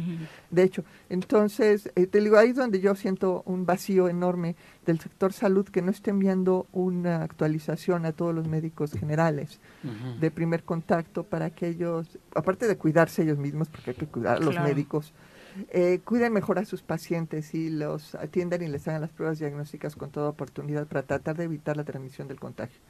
De 0.51 0.63
hecho, 0.63 0.85
entonces, 1.11 1.91
eh, 1.95 2.07
te 2.07 2.21
digo, 2.21 2.39
ahí 2.39 2.51
es 2.51 2.57
donde 2.57 2.81
yo 2.81 2.95
siento 2.95 3.43
un 3.47 3.67
vacío 3.67 4.09
enorme 4.09 4.57
del 4.87 4.99
sector 4.99 5.33
salud 5.33 5.67
que 5.69 5.83
no 5.83 5.91
esté 5.91 6.11
enviando 6.11 6.67
una 6.73 7.23
actualización 7.23 8.07
a 8.07 8.13
todos 8.13 8.35
los 8.35 8.49
médicos 8.49 8.93
generales 8.93 9.61
de 10.21 10.31
primer 10.31 10.65
contacto 10.65 11.25
para 11.25 11.51
que 11.51 11.69
ellos, 11.69 12.19
aparte 12.35 12.67
de 12.67 12.77
cuidarse 12.79 13.23
ellos 13.23 13.39
mismos, 13.39 13.69
porque 13.69 13.91
hay 13.91 13.97
que 13.97 14.07
cuidar 14.07 14.37
a 14.39 14.41
los 14.41 14.51
Claro. 14.55 14.69
médicos, 14.69 15.13
eh, 15.71 16.01
cuiden 16.05 16.33
mejor 16.33 16.59
a 16.59 16.65
sus 16.65 16.83
pacientes 16.83 17.55
y 17.55 17.69
los 17.69 18.15
atiendan 18.15 18.63
y 18.63 18.69
les 18.69 18.89
hagan 18.89 19.03
las 19.03 19.11
pruebas 19.11 19.39
diagnósticas 19.39 19.95
con 19.97 20.11
toda 20.11 20.31
oportunidad 20.31 20.87
para 20.87 21.03
tratar 21.03 21.37
de 21.37 21.45
evitar 21.45 21.77
la 21.77 21.85
transmisión 21.85 22.27
del 22.29 22.41
contagio. 22.41 22.81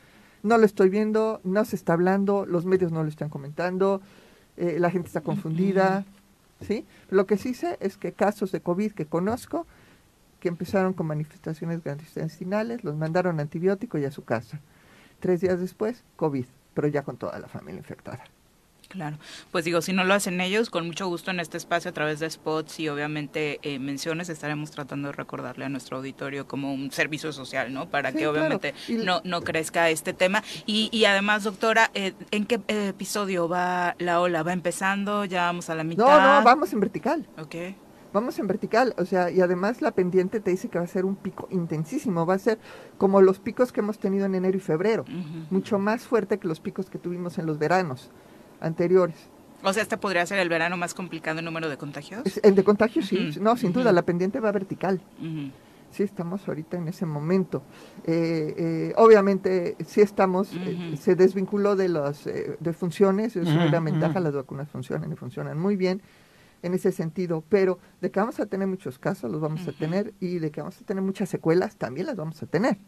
No 0.45 0.59
lo 0.59 0.65
estoy 0.67 0.89
viendo, 0.89 1.41
no 1.45 1.65
se 1.65 1.77
está 1.77 1.93
hablando, 1.93 2.47
los 2.47 2.65
medios 2.65 2.91
no 2.93 3.03
lo 3.03 3.09
están 3.09 3.29
comentando, 3.29 4.01
eh, 4.57 4.77
la 4.79 4.91
gente 4.91 5.09
está 5.09 5.21
confundida, 5.21 6.05
¿sí? 6.61 6.85
Lo 7.11 7.27
que 7.27 7.37
sí 7.37 7.55
sé 7.55 7.77
es 7.81 7.97
que 7.97 8.13
casos 8.13 8.53
de 8.53 8.61
COVID 8.61 8.93
que 8.93 9.07
conozco, 9.07 9.67
que 10.41 10.49
empezaron 10.49 10.93
con 10.93 11.07
manifestaciones 11.07 11.83
gastrointestinales, 11.85 12.85
los 12.85 12.97
mandaron 12.97 13.41
antibiótico 13.41 13.99
y 13.99 14.05
a 14.05 14.11
su 14.11 14.25
casa. 14.25 14.61
Tres 15.21 15.41
días 15.41 15.61
después, 15.61 16.05
COVID, 16.17 16.47
pero 16.75 16.89
ya 16.89 17.03
con 17.03 17.17
toda 17.17 17.39
la 17.39 17.49
familia 17.49 17.79
infectada. 17.79 18.25
Claro, 18.93 19.17
pues 19.51 19.65
digo, 19.65 19.81
si 19.81 19.95
no 19.95 20.05
lo 20.05 20.13
hacen 20.13 20.39
ellos, 20.43 20.69
con 20.69 20.87
mucho 20.87 21.07
gusto 21.07 21.31
en 21.31 21.41
este 21.41 21.57
espacio 21.57 21.89
a 21.89 21.95
través 21.95 22.21
de 22.21 22.29
spots 22.29 22.79
y 22.79 22.91
obviamente 22.91 23.59
eh, 23.63 23.79
menciones 23.79 24.29
estaremos 24.29 24.71
tratando 24.71 25.09
de 25.09 25.13
recordarle 25.13 25.65
a 25.65 25.71
nuestro 25.71 25.97
auditorio 25.97 26.47
como 26.47 26.75
un 26.75 26.93
servicio 26.93 27.33
social, 27.33 27.73
¿no? 27.73 27.89
Para 27.89 28.13
Sí, 28.13 28.19
que 28.19 28.27
obviamente 28.27 28.75
no, 28.91 29.23
no 29.25 29.41
crezca 29.41 29.89
este 29.89 30.13
tema. 30.13 30.45
Y, 30.67 30.91
y 30.93 31.07
además, 31.07 31.45
doctora, 31.45 31.91
eh, 31.95 32.13
¿en 32.33 32.45
qué 32.45 32.61
episodio 32.69 33.49
va 33.49 33.97
la 33.99 34.21
ola? 34.21 34.43
¿Va 34.43 34.53
empezando? 34.53 35.25
¿Ya 35.25 35.45
vamos 35.45 35.71
a 35.71 35.75
la 35.75 35.85
mitad? 35.85 36.05
No, 36.05 36.39
no, 36.39 36.45
vamos 36.45 36.71
en 36.75 36.81
vertical. 36.81 37.27
Ok. 37.39 37.55
Vamos 38.13 38.39
en 38.39 38.47
vertical, 38.47 38.95
o 38.99 39.07
sea, 39.07 39.31
y 39.31 39.41
además 39.41 39.81
la 39.81 39.93
pendiente 39.93 40.39
te 40.41 40.51
dice 40.51 40.69
que 40.69 40.79
va 40.79 40.85
a 40.85 40.89
ser 40.89 41.07
un 41.07 41.17
pico 41.17 41.49
intensísimo, 41.51 42.27
va 42.27 42.35
a 42.35 42.39
ser 42.39 42.59
como 42.99 43.23
los 43.23 43.39
picos 43.39 43.73
que 43.73 43.81
hemos 43.81 43.99
tenido 43.99 44.27
en 44.27 44.35
enero 44.35 44.59
y 44.59 44.61
febrero, 44.61 45.07
mucho 45.49 45.79
más 45.79 46.03
fuerte 46.03 46.39
que 46.39 46.47
los 46.47 46.61
picos 46.61 46.91
que 46.91 46.99
tuvimos 46.99 47.39
en 47.39 47.47
los 47.47 47.59
veranos 47.59 48.11
anteriores. 48.63 49.17
O 49.63 49.73
sea, 49.73 49.83
este 49.83 49.97
podría 49.97 50.27
ser 50.27 50.39
el 50.39 50.49
verano 50.49 50.77
más 50.77 50.95
complicado 50.95 51.39
en 51.39 51.45
número 51.45 51.69
de 51.69 51.77
contagios. 51.77 52.23
El 52.43 52.55
de 52.55 52.65
contagio 52.65 53.03
sí, 53.03 53.31
no, 53.41 53.57
sin 53.57 53.73
duda, 53.73 53.93
la 53.93 54.03
pendiente 54.03 54.41
va 54.41 54.51
vertical. 54.51 55.01
Ujú. 55.21 55.51
Sí, 55.93 56.03
estamos 56.03 56.49
ahorita 56.49 56.79
en 56.79 56.89
ese 56.89 57.05
momento. 57.05 57.63
Eh, 58.05 58.55
eh, 58.57 58.93
obviamente, 58.97 59.77
sí 59.87 60.01
estamos, 60.01 60.49
eh, 60.55 60.97
se 60.99 61.15
desvinculó 61.15 61.77
de 61.77 61.91
las 61.91 62.27
eh, 62.27 62.57
de 62.59 62.73
funciones, 62.73 63.37
es 63.37 63.47
una 63.47 63.67
gran 63.67 63.85
ventaja, 63.85 64.19
las 64.19 64.33
vacunas 64.35 64.71
funcionan 64.71 65.13
y 65.13 65.17
funcionan 65.17 65.59
muy 65.59 65.77
bien 65.77 66.01
en 66.63 66.75
ese 66.75 66.93
sentido, 66.93 67.45
pero 67.49 67.79
de 68.01 68.11
que 68.11 68.21
vamos 68.21 68.41
a 68.41 68.47
tener 68.47 68.69
muchos 68.69 68.99
casos, 68.99 69.31
los 69.31 69.41
vamos 69.41 69.67
a 69.69 69.73
tener, 69.73 70.15
y 70.19 70.39
de 70.39 70.51
que 70.51 70.61
vamos 70.61 70.81
a 70.81 70.85
tener 70.85 71.03
muchas 71.03 71.29
secuelas, 71.29 71.77
también 71.77 72.07
las 72.07 72.17
vamos 72.17 72.43
a 72.43 72.47
tener. 72.47 72.79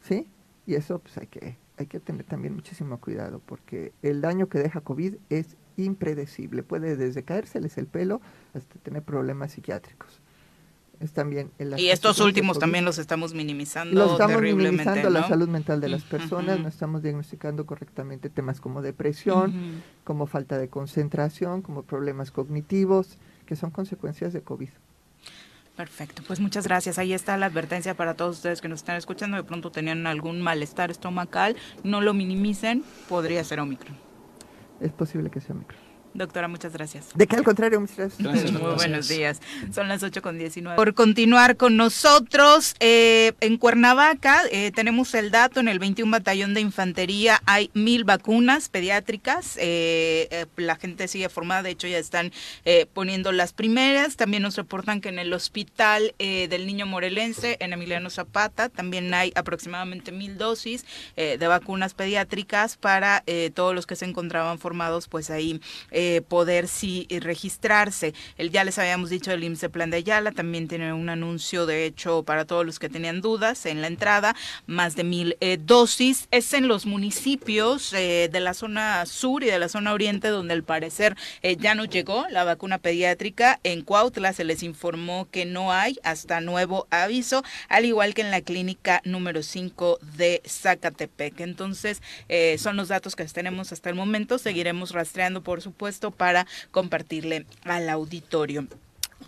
¿sí? 0.00 0.28
Y 0.66 0.74
eso 0.76 1.00
pues 1.00 1.18
hay 1.18 1.26
que, 1.26 1.58
hay 1.76 1.86
que 1.86 2.00
tener 2.00 2.24
también 2.24 2.54
muchísimo 2.54 2.98
cuidado, 3.00 3.40
porque 3.44 3.92
el 4.02 4.20
daño 4.20 4.48
que 4.48 4.58
deja 4.58 4.80
COVID 4.80 5.14
es 5.28 5.56
impredecible, 5.76 6.62
puede 6.62 6.96
desde 6.96 7.22
caérseles 7.24 7.78
el 7.78 7.86
pelo 7.86 8.20
hasta 8.54 8.78
tener 8.78 9.02
problemas 9.02 9.52
psiquiátricos. 9.52 10.20
Es 11.00 11.12
también 11.12 11.50
Y 11.76 11.88
estos 11.88 12.20
últimos 12.20 12.56
COVID. 12.56 12.60
también 12.60 12.84
los 12.84 12.98
estamos 12.98 13.34
minimizando 13.34 13.94
Lo 13.94 14.12
estamos 14.12 14.36
terriblemente, 14.36 14.84
minimizando 14.84 15.10
la 15.10 15.26
salud 15.26 15.48
mental 15.48 15.80
de 15.80 15.88
las 15.88 16.04
personas, 16.04 16.60
no 16.60 16.68
estamos 16.68 17.02
diagnosticando 17.02 17.66
correctamente 17.66 18.30
temas 18.30 18.60
como 18.60 18.80
depresión, 18.80 19.82
como 20.04 20.26
falta 20.26 20.56
de 20.56 20.68
concentración, 20.68 21.62
como 21.62 21.82
problemas 21.82 22.30
cognitivos, 22.30 23.18
que 23.44 23.56
son 23.56 23.70
consecuencias 23.70 24.32
de 24.32 24.42
COVID. 24.42 24.70
Perfecto, 25.76 26.22
pues 26.24 26.38
muchas 26.38 26.66
gracias. 26.66 26.98
Ahí 26.98 27.12
está 27.12 27.36
la 27.36 27.46
advertencia 27.46 27.94
para 27.94 28.14
todos 28.14 28.36
ustedes 28.36 28.60
que 28.60 28.68
nos 28.68 28.80
están 28.80 28.96
escuchando. 28.96 29.36
De 29.36 29.42
pronto 29.42 29.72
tenían 29.72 30.06
algún 30.06 30.40
malestar 30.40 30.92
estomacal, 30.92 31.56
no 31.82 32.00
lo 32.00 32.14
minimicen, 32.14 32.84
podría 33.08 33.42
ser 33.42 33.58
Omicron. 33.58 33.96
Es 34.80 34.92
posible 34.92 35.30
que 35.30 35.40
sea 35.40 35.54
micro. 35.54 35.83
Doctora, 36.14 36.46
muchas 36.46 36.72
gracias. 36.72 37.06
De 37.14 37.26
que 37.26 37.34
al 37.34 37.42
contrario, 37.42 37.80
muchas 37.80 37.96
gracias. 37.96 38.22
Gracias, 38.22 38.52
Muy 38.52 38.60
gracias. 38.60 38.76
buenos 38.76 39.08
días. 39.08 39.40
Son 39.74 39.88
las 39.88 40.02
8 40.04 40.22
con 40.22 40.38
19. 40.38 40.76
Por 40.76 40.94
continuar 40.94 41.56
con 41.56 41.76
nosotros, 41.76 42.76
eh, 42.78 43.32
en 43.40 43.56
Cuernavaca 43.58 44.42
eh, 44.52 44.70
tenemos 44.72 45.12
el 45.14 45.32
dato, 45.32 45.58
en 45.58 45.66
el 45.66 45.80
21 45.80 46.12
Batallón 46.12 46.54
de 46.54 46.60
Infantería 46.60 47.42
hay 47.46 47.70
mil 47.74 48.04
vacunas 48.04 48.68
pediátricas. 48.68 49.56
eh, 49.56 50.28
eh, 50.30 50.46
la 50.56 50.76
gente 50.76 51.08
sigue 51.08 51.28
formada, 51.28 51.64
de 51.64 51.70
hecho 51.70 51.88
ya 51.88 51.98
están 51.98 52.30
eh, 52.64 52.86
poniendo 52.94 53.32
las 53.32 53.52
primeras. 53.52 54.16
También 54.16 54.44
nos 54.44 54.56
reportan 54.56 55.00
que 55.00 55.08
en 55.08 55.18
el 55.18 55.32
hospital 55.32 56.14
eh, 56.20 56.46
del 56.48 56.66
niño 56.66 56.86
morelense, 56.86 57.56
en 57.58 57.72
Emiliano 57.72 58.08
Zapata, 58.08 58.68
también 58.68 59.12
hay 59.14 59.32
aproximadamente 59.34 60.12
mil 60.12 60.38
dosis 60.38 60.84
eh, 61.16 61.38
de 61.40 61.46
vacunas 61.48 61.94
pediátricas 61.94 62.76
para 62.76 63.24
eh, 63.26 63.50
todos 63.52 63.74
los 63.74 63.86
que 63.86 63.96
se 63.96 64.04
encontraban 64.04 64.60
formados, 64.60 65.08
pues 65.08 65.30
ahí 65.30 65.60
eh, 65.90 66.03
poder 66.28 66.68
sí 66.68 67.06
eh, 67.08 67.20
registrarse. 67.20 68.14
El, 68.36 68.50
ya 68.50 68.64
les 68.64 68.78
habíamos 68.78 69.10
dicho 69.10 69.32
el 69.32 69.44
IMSS 69.44 69.68
Plan 69.70 69.90
de 69.90 69.98
Ayala, 69.98 70.32
también 70.32 70.68
tiene 70.68 70.92
un 70.92 71.08
anuncio, 71.08 71.66
de 71.66 71.86
hecho, 71.86 72.22
para 72.22 72.44
todos 72.44 72.64
los 72.64 72.78
que 72.78 72.88
tenían 72.88 73.20
dudas 73.20 73.66
en 73.66 73.80
la 73.80 73.88
entrada, 73.88 74.34
más 74.66 74.96
de 74.96 75.04
mil 75.04 75.36
eh, 75.40 75.58
dosis. 75.60 76.28
Es 76.30 76.52
en 76.52 76.68
los 76.68 76.86
municipios 76.86 77.92
eh, 77.92 78.28
de 78.32 78.40
la 78.40 78.54
zona 78.54 79.06
sur 79.06 79.42
y 79.42 79.46
de 79.46 79.58
la 79.58 79.68
zona 79.68 79.92
oriente 79.92 80.28
donde 80.28 80.54
al 80.54 80.62
parecer 80.62 81.16
ya 81.58 81.74
no 81.74 81.84
llegó 81.84 82.26
la 82.30 82.44
vacuna 82.44 82.78
pediátrica. 82.78 83.60
En 83.64 83.82
Cuautla 83.82 84.32
se 84.32 84.44
les 84.44 84.62
informó 84.62 85.28
que 85.30 85.44
no 85.44 85.72
hay 85.72 85.98
hasta 86.02 86.40
nuevo 86.40 86.86
aviso, 86.90 87.42
al 87.68 87.84
igual 87.84 88.14
que 88.14 88.22
en 88.22 88.30
la 88.30 88.40
clínica 88.40 89.00
número 89.04 89.42
5 89.42 89.98
de 90.16 90.42
Zacatepec. 90.46 91.40
Entonces, 91.40 92.00
son 92.58 92.76
los 92.76 92.88
datos 92.88 93.16
que 93.16 93.24
tenemos 93.24 93.72
hasta 93.72 93.90
el 93.90 93.96
momento. 93.96 94.38
Seguiremos 94.38 94.92
rastreando, 94.92 95.42
por 95.42 95.60
supuesto, 95.60 95.93
para 96.10 96.46
compartirle 96.70 97.46
al 97.64 97.88
auditorio. 97.88 98.66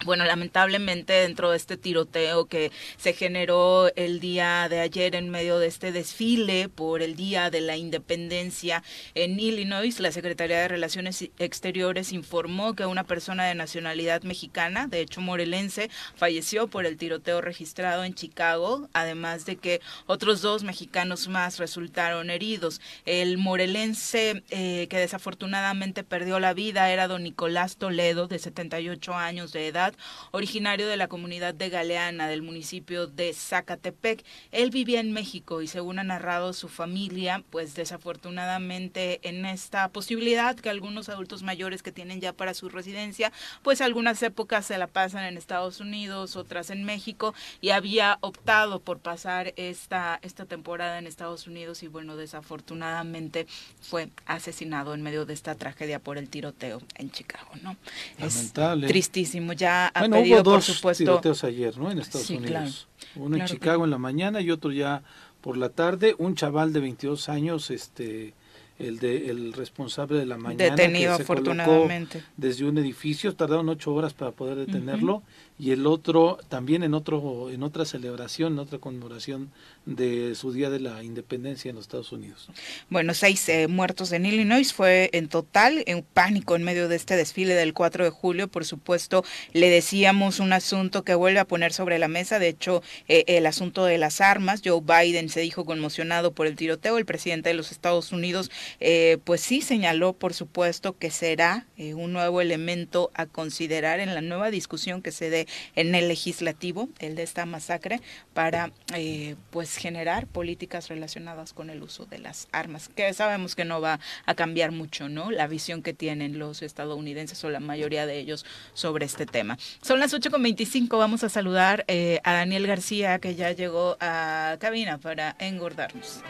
Bueno, 0.05 0.25
lamentablemente 0.25 1.15
dentro 1.15 1.51
de 1.51 1.57
este 1.57 1.77
tiroteo 1.77 2.47
que 2.47 2.71
se 2.97 3.13
generó 3.13 3.91
el 3.97 4.21
día 4.21 4.69
de 4.69 4.81
ayer 4.81 5.17
en 5.17 5.31
medio 5.31 5.59
de 5.59 5.67
este 5.67 5.91
desfile 5.91 6.69
por 6.69 7.03
el 7.03 7.17
Día 7.17 7.51
de 7.51 7.61
la 7.61 7.77
Independencia 7.77 8.85
en 9.15 9.41
Illinois, 9.41 9.99
la 9.99 10.13
Secretaría 10.13 10.59
de 10.59 10.69
Relaciones 10.69 11.29
Exteriores 11.39 12.13
informó 12.13 12.75
que 12.75 12.87
una 12.87 13.05
persona 13.05 13.47
de 13.47 13.55
nacionalidad 13.55 14.23
mexicana, 14.23 14.87
de 14.87 15.01
hecho 15.01 15.21
morelense, 15.21 15.91
falleció 16.15 16.69
por 16.69 16.87
el 16.87 16.99
tiroteo 16.99 17.41
registrado 17.41 18.05
en 18.05 18.15
Chicago, 18.15 18.89
además 18.93 19.47
de 19.47 19.57
que 19.57 19.81
otros 20.07 20.41
dos 20.43 20.63
mexicanos 20.63 21.27
más 21.27 21.59
resultaron 21.59 22.31
heridos. 22.31 22.81
El 23.07 23.39
morelense 23.39 24.45
eh, 24.51 24.87
que 24.89 24.99
desafortunadamente 24.99 26.05
perdió 26.05 26.39
la 26.39 26.55
vida 26.55 26.91
era 26.91 27.09
don 27.09 27.23
Nicolás 27.23 27.77
Toledo, 27.77 28.29
de 28.29 28.39
78 28.39 29.15
años 29.15 29.53
de 29.53 29.67
edad, 29.67 29.86
originario 30.31 30.89
de 30.89 30.97
la 30.97 31.09
comunidad 31.09 31.55
de 31.55 31.69
Galeana 31.69 32.29
del 32.29 32.43
municipio 32.43 33.07
de 33.07 33.33
Zacatepec. 33.33 34.25
Él 34.53 34.71
vivía 34.71 35.01
en 35.01 35.13
México 35.13 35.63
y 35.63 35.67
según 35.67 35.99
ha 35.99 36.05
narrado 36.05 36.53
su 36.53 36.69
familia, 36.69 37.43
pues 37.51 37.75
desafortunadamente 37.75 39.21
en 39.29 39.45
esta 39.47 39.89
posibilidad 39.89 40.57
que 40.57 40.71
algunos 40.71 41.09
adultos 41.09 41.43
mayores 41.43 41.83
que 41.83 41.93
tienen 41.93 42.21
ya 42.21 42.33
para 42.33 42.55
su 42.55 42.69
residencia, 42.69 43.33
pues 43.63 43.81
algunas 43.81 44.23
épocas 44.23 44.67
se 44.67 44.79
la 44.79 44.87
pasan 44.87 45.25
en 45.25 45.37
Estados 45.37 45.81
Unidos, 45.81 46.37
otras 46.37 46.71
en 46.71 46.85
México 46.85 47.35
y 47.61 47.71
había 47.71 48.19
optado 48.21 48.81
por 48.81 48.99
pasar 48.99 49.53
esta 49.57 50.19
esta 50.23 50.45
temporada 50.45 50.99
en 50.99 51.07
Estados 51.07 51.47
Unidos 51.47 51.83
y 51.83 51.89
bueno, 51.89 52.17
desafortunadamente 52.17 53.47
fue 53.81 54.09
asesinado 54.27 54.95
en 54.95 55.03
medio 55.03 55.27
de 55.27 55.35
esta 55.35 55.55
tragedia 55.55 55.99
por 55.99 56.19
el 56.19 56.29
tiroteo 56.29 56.83
en 56.97 57.11
Chicago, 57.11 57.51
¿no? 57.63 57.77
Lamentable. 58.19 58.87
Es 58.87 58.93
tristísimo, 58.93 59.53
ya 59.53 59.66
ha 59.67 59.93
Bueno, 60.01 60.17
pedido 60.17 60.37
hubo 60.37 60.43
dos 60.43 60.67
por 60.67 60.75
supuesto 60.75 61.05
tiroteos 61.05 61.45
ayer, 61.45 61.77
¿no? 61.79 61.91
En 61.91 61.99
Estados 61.99 62.27
Sí, 62.27 62.37
Unidos. 62.37 62.51
claro. 62.51 62.71
Uno 63.17 63.27
Claro 63.37 63.37
en 63.37 63.41
que 63.47 63.53
Chicago 63.55 63.85
en 63.85 63.91
la 63.91 63.99
mañana 63.99 64.41
y 64.41 64.51
otro 64.51 64.73
ya 64.73 65.03
por 65.41 65.57
la 65.57 65.69
tarde. 65.71 66.15
Un 66.19 66.35
chaval 66.35 66.73
de 66.73 66.81
22 66.81 67.29
años, 67.29 67.71
este, 67.71 68.35
el 68.79 68.99
de 68.99 69.31
el 69.31 69.53
responsable 69.53 70.19
de 70.19 70.27
la 70.27 70.37
mañana, 70.37 70.75
Detenido, 70.77 71.17
que 71.17 71.23
se 71.23 71.27
colocó 71.27 71.51
afortunadamente. 71.53 72.23
desde 72.37 72.65
un 72.67 72.77
edificio. 72.79 73.35
Tardaron 73.35 73.69
ocho 73.69 73.95
horas 73.95 74.13
para 74.15 74.33
poder 74.33 74.57
detenerlo 74.57 75.23
y 75.59 75.71
el 75.71 75.87
otro 75.87 76.39
también 76.49 76.83
en 76.83 76.95
otro 76.95 77.51
en 77.51 77.63
otra 77.63 77.85
celebración, 77.85 78.55
en 78.55 78.59
otra 78.59 78.79
conmemoración 78.79 79.51
de 79.87 80.35
su 80.35 80.53
día 80.53 80.69
de 80.69 80.81
la 80.81 81.03
independencia 81.03 81.69
en 81.69 81.77
los 81.77 81.85
Estados 81.85 82.13
Unidos. 82.13 82.49
Bueno, 82.91 83.15
seis 83.15 83.49
eh, 83.49 83.69
muertos 83.69 84.13
en 84.13 84.27
Illinois 84.27 84.73
fue 84.73 85.11
en 85.13 85.29
total, 85.29 85.85
en 85.87 86.03
pánico 86.03 86.57
en 86.57 86.65
medio 86.65 86.89
de 86.89 86.97
este 86.97 87.17
desfile 87.17 87.55
del 87.55 87.73
4 87.73 88.05
de 88.05 88.11
julio. 88.11 88.49
Por 88.49 88.65
supuesto, 88.65 89.25
le 89.53 89.71
decíamos 89.71 90.41
un 90.41 90.53
asunto 90.53 91.05
que 91.05 91.15
vuelve 91.15 91.39
a 91.39 91.47
poner 91.47 91.73
sobre 91.73 91.99
la 91.99 92.09
mesa. 92.09 92.39
De 92.39 92.49
hecho, 92.49 92.83
eh, 93.09 93.25
el 93.29 93.47
asunto 93.47 93.85
de 93.85 93.99
las 93.99 94.21
armas. 94.21 94.61
Joe 94.65 94.81
Biden 94.81 95.29
se 95.29 95.41
dijo 95.41 95.65
conmocionado 95.65 96.33
por 96.33 96.47
el 96.47 96.57
tiroteo. 96.57 96.99
El 96.99 97.07
presidente 97.07 97.51
de 97.51 97.55
los 97.55 97.71
Estados 97.71 98.13
Unidos, 98.13 98.51
eh, 98.81 99.19
pues 99.25 99.41
sí 99.41 99.63
señaló, 99.63 100.13
por 100.13 100.35
supuesto, 100.35 100.99
que 100.99 101.11
será 101.11 101.67
eh, 101.77 101.95
un 101.95 102.13
nuevo 102.13 102.41
elemento 102.41 103.11
a 103.15 103.27
considerar 103.27 104.01
en 104.01 104.15
la 104.15 104.21
nueva 104.21 104.51
discusión 104.51 105.03
que 105.03 105.13
se 105.13 105.31
dé 105.31 105.46
en 105.75 105.95
el 105.95 106.09
legislativo, 106.09 106.89
el 106.99 107.15
de 107.15 107.23
esta 107.23 107.47
masacre, 107.47 108.01
para 108.35 108.73
eh, 108.95 109.37
pues 109.51 109.77
generar 109.77 110.27
políticas 110.27 110.89
relacionadas 110.89 111.53
con 111.53 111.71
el 111.71 111.83
uso 111.83 112.07
de 112.07 112.19
las 112.19 112.49
armas, 112.53 112.89
que 112.89 113.13
sabemos 113.13 113.55
que 113.55 113.65
no 113.65 113.81
va 113.81 114.01
a 114.25 114.35
cambiar 114.35 114.73
mucho, 114.73 115.09
¿no? 115.09 115.31
La 115.31 115.47
visión 115.47 115.83
que 115.83 115.95
tienen 115.95 116.39
los 116.39 116.63
estadounidenses 116.63 117.43
o 117.45 117.51
la 117.51 117.61
mayoría 117.61 118.07
de 118.07 118.19
ellos 118.19 118.45
sobre 118.75 119.07
este 119.07 119.27
tema. 119.27 119.59
Son 119.83 120.01
las 120.01 120.15
8.25, 120.15 120.99
vamos 120.99 121.25
a 121.25 121.29
saludar 121.29 121.85
eh, 121.89 122.21
a 122.25 122.33
Daniel 122.33 122.67
García, 122.67 123.19
que 123.19 123.35
ya 123.35 123.53
llegó 123.53 123.97
a 124.01 124.57
cabina 124.61 124.99
para 124.99 125.37
engordarnos. 125.39 126.23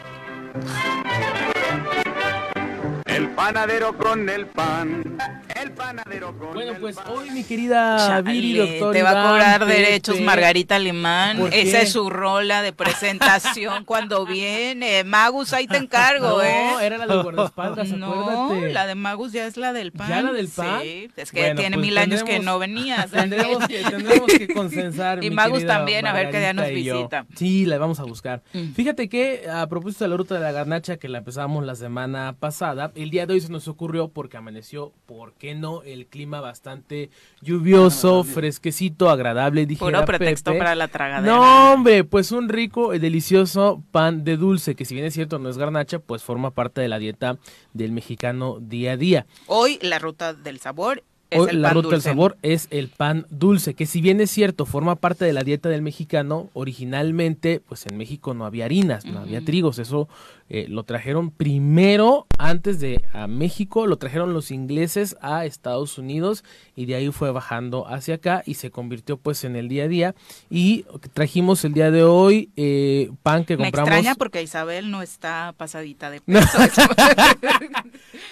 El 3.17 3.29
panadero 3.29 3.97
con 3.97 4.29
el 4.29 4.45
pan. 4.45 5.17
El 5.59 5.71
panadero 5.71 6.37
con 6.37 6.53
Bueno, 6.53 6.73
el 6.73 6.77
pues 6.77 6.97
pan. 6.97 7.05
hoy 7.09 7.31
mi 7.31 7.43
querida 7.43 7.97
Chale, 7.97 8.31
Viri, 8.31 8.53
doctor 8.57 8.93
te 8.93 9.01
va 9.01 9.09
a 9.09 9.27
cobrar 9.29 9.59
Pepe. 9.61 9.73
derechos 9.73 10.21
Margarita 10.21 10.75
Alemán. 10.75 11.49
Esa 11.51 11.81
es 11.81 11.91
su 11.93 12.11
rola 12.11 12.61
de 12.61 12.73
presentación 12.73 13.85
cuando 13.85 14.23
viene. 14.27 15.03
Magus, 15.03 15.53
ahí 15.53 15.65
te 15.65 15.77
encargo, 15.77 16.27
No, 16.29 16.41
¿eh? 16.43 16.73
era 16.85 16.99
la 16.99 17.07
de 17.07 17.23
guardaespaldas, 17.23 17.89
No, 17.89 18.29
acuérdate. 18.45 18.73
la 18.73 18.85
de 18.85 18.93
Magus 18.93 19.31
ya 19.31 19.47
es 19.47 19.57
la 19.57 19.73
del 19.73 19.91
pan. 19.93 20.09
¿Ya 20.09 20.21
la 20.21 20.31
del 20.31 20.47
pan? 20.49 20.81
Sí, 20.83 21.09
es 21.15 21.31
que 21.31 21.39
Bueno, 21.41 21.59
tiene 21.59 21.77
pues 21.77 21.87
mil 21.87 21.97
años 21.97 22.23
que 22.23 22.37
no 22.39 22.59
venías. 22.59 23.09
Tendremos 23.11 23.67
que, 23.67 23.79
tendremos 23.83 24.27
que 24.27 24.47
consensar. 24.49 25.17
Y 25.23 25.29
mi 25.31 25.35
Magus 25.35 25.65
también, 25.65 26.05
a 26.05 26.13
ver 26.13 26.29
qué 26.29 26.37
día 26.39 26.53
nos 26.53 26.69
visita. 26.69 27.25
Sí, 27.35 27.65
la 27.65 27.79
vamos 27.79 27.99
a 27.99 28.03
buscar. 28.03 28.43
Mm. 28.53 28.73
Fíjate 28.73 29.09
que 29.09 29.49
a 29.51 29.65
propósito 29.65 30.03
de 30.03 30.09
la 30.11 30.17
ruta 30.17 30.35
de 30.35 30.41
la 30.41 30.51
garnacha 30.51 30.97
que 30.97 31.09
la 31.09 31.17
empezamos 31.19 31.65
la 31.65 31.73
semana 31.75 32.35
pasada, 32.39 32.91
el 32.95 33.06
día 33.09 33.25
de 33.25 33.33
hoy 33.33 33.41
se 33.41 33.49
nos 33.49 33.67
ocurrió 33.67 34.09
porque 34.09 34.37
amaneció, 34.37 34.93
¿por 35.05 35.33
qué 35.33 35.55
no? 35.55 35.83
El 35.83 36.07
clima 36.07 36.41
bastante 36.41 37.09
lluvioso, 37.41 38.23
fresquecito, 38.23 39.09
agradable, 39.09 39.65
dijera 39.65 39.99
Puro 39.99 40.05
pretexto 40.05 40.51
Pepe. 40.51 40.59
para 40.59 40.75
la 40.75 40.87
tragadera. 40.87 41.33
No, 41.33 41.73
hombre, 41.73 42.03
pues 42.03 42.31
un 42.31 42.49
rico 42.49 42.93
y 42.93 42.99
delicioso 42.99 43.83
pan 43.91 44.23
de 44.23 44.37
dulce, 44.37 44.75
que 44.75 44.85
si 44.85 44.93
bien 44.93 45.05
es 45.05 45.13
cierto 45.13 45.39
no 45.39 45.49
es 45.49 45.57
garnacha, 45.57 45.99
pues 45.99 46.23
forma 46.23 46.51
parte 46.51 46.81
de 46.81 46.87
la 46.87 46.99
dieta 46.99 47.37
del 47.73 47.91
mexicano 47.91 48.57
día 48.59 48.93
a 48.93 48.97
día. 48.97 49.25
Hoy 49.47 49.79
la 49.81 49.99
ruta 49.99 50.33
del 50.33 50.59
sabor 50.59 51.03
Hoy 51.35 51.49
el 51.51 51.61
la 51.61 51.73
ruta 51.73 51.89
del 51.89 52.01
sabor 52.01 52.37
es 52.41 52.67
el 52.71 52.87
pan 52.87 53.25
dulce, 53.29 53.73
que 53.73 53.85
si 53.85 53.99
bien 53.99 54.21
es 54.21 54.31
cierto, 54.31 54.65
forma 54.65 54.95
parte 54.95 55.25
de 55.25 55.33
la 55.33 55.43
dieta 55.43 55.67
del 55.67 55.81
mexicano, 55.81 56.49
originalmente, 56.53 57.59
pues 57.59 57.85
en 57.85 57.97
México 57.97 58.33
no 58.33 58.45
había 58.45 58.65
harinas, 58.65 59.05
no 59.05 59.19
había 59.19 59.43
trigos, 59.43 59.77
eso 59.79 60.07
eh, 60.49 60.67
lo 60.69 60.83
trajeron 60.83 61.31
primero, 61.31 62.25
antes 62.37 62.79
de 62.79 63.03
a 63.11 63.27
México, 63.27 63.87
lo 63.87 63.97
trajeron 63.97 64.33
los 64.33 64.51
ingleses 64.51 65.17
a 65.19 65.45
Estados 65.45 65.97
Unidos 65.97 66.45
y 66.75 66.85
de 66.85 66.95
ahí 66.95 67.11
fue 67.11 67.31
bajando 67.31 67.85
hacia 67.87 68.15
acá 68.15 68.43
y 68.45 68.53
se 68.53 68.71
convirtió 68.71 69.17
pues 69.17 69.43
en 69.43 69.57
el 69.57 69.67
día 69.67 69.83
a 69.83 69.87
día 69.89 70.15
y 70.49 70.85
trajimos 71.11 71.65
el 71.65 71.73
día 71.73 71.91
de 71.91 72.03
hoy 72.03 72.51
eh, 72.55 73.11
pan 73.23 73.43
que 73.43 73.57
Me 73.57 73.63
compramos. 73.65 73.89
extraña 73.89 74.15
porque 74.15 74.41
Isabel 74.41 74.89
no 74.89 75.01
está 75.01 75.53
pasadita 75.57 76.09
de 76.09 76.21
peso. 76.21 76.57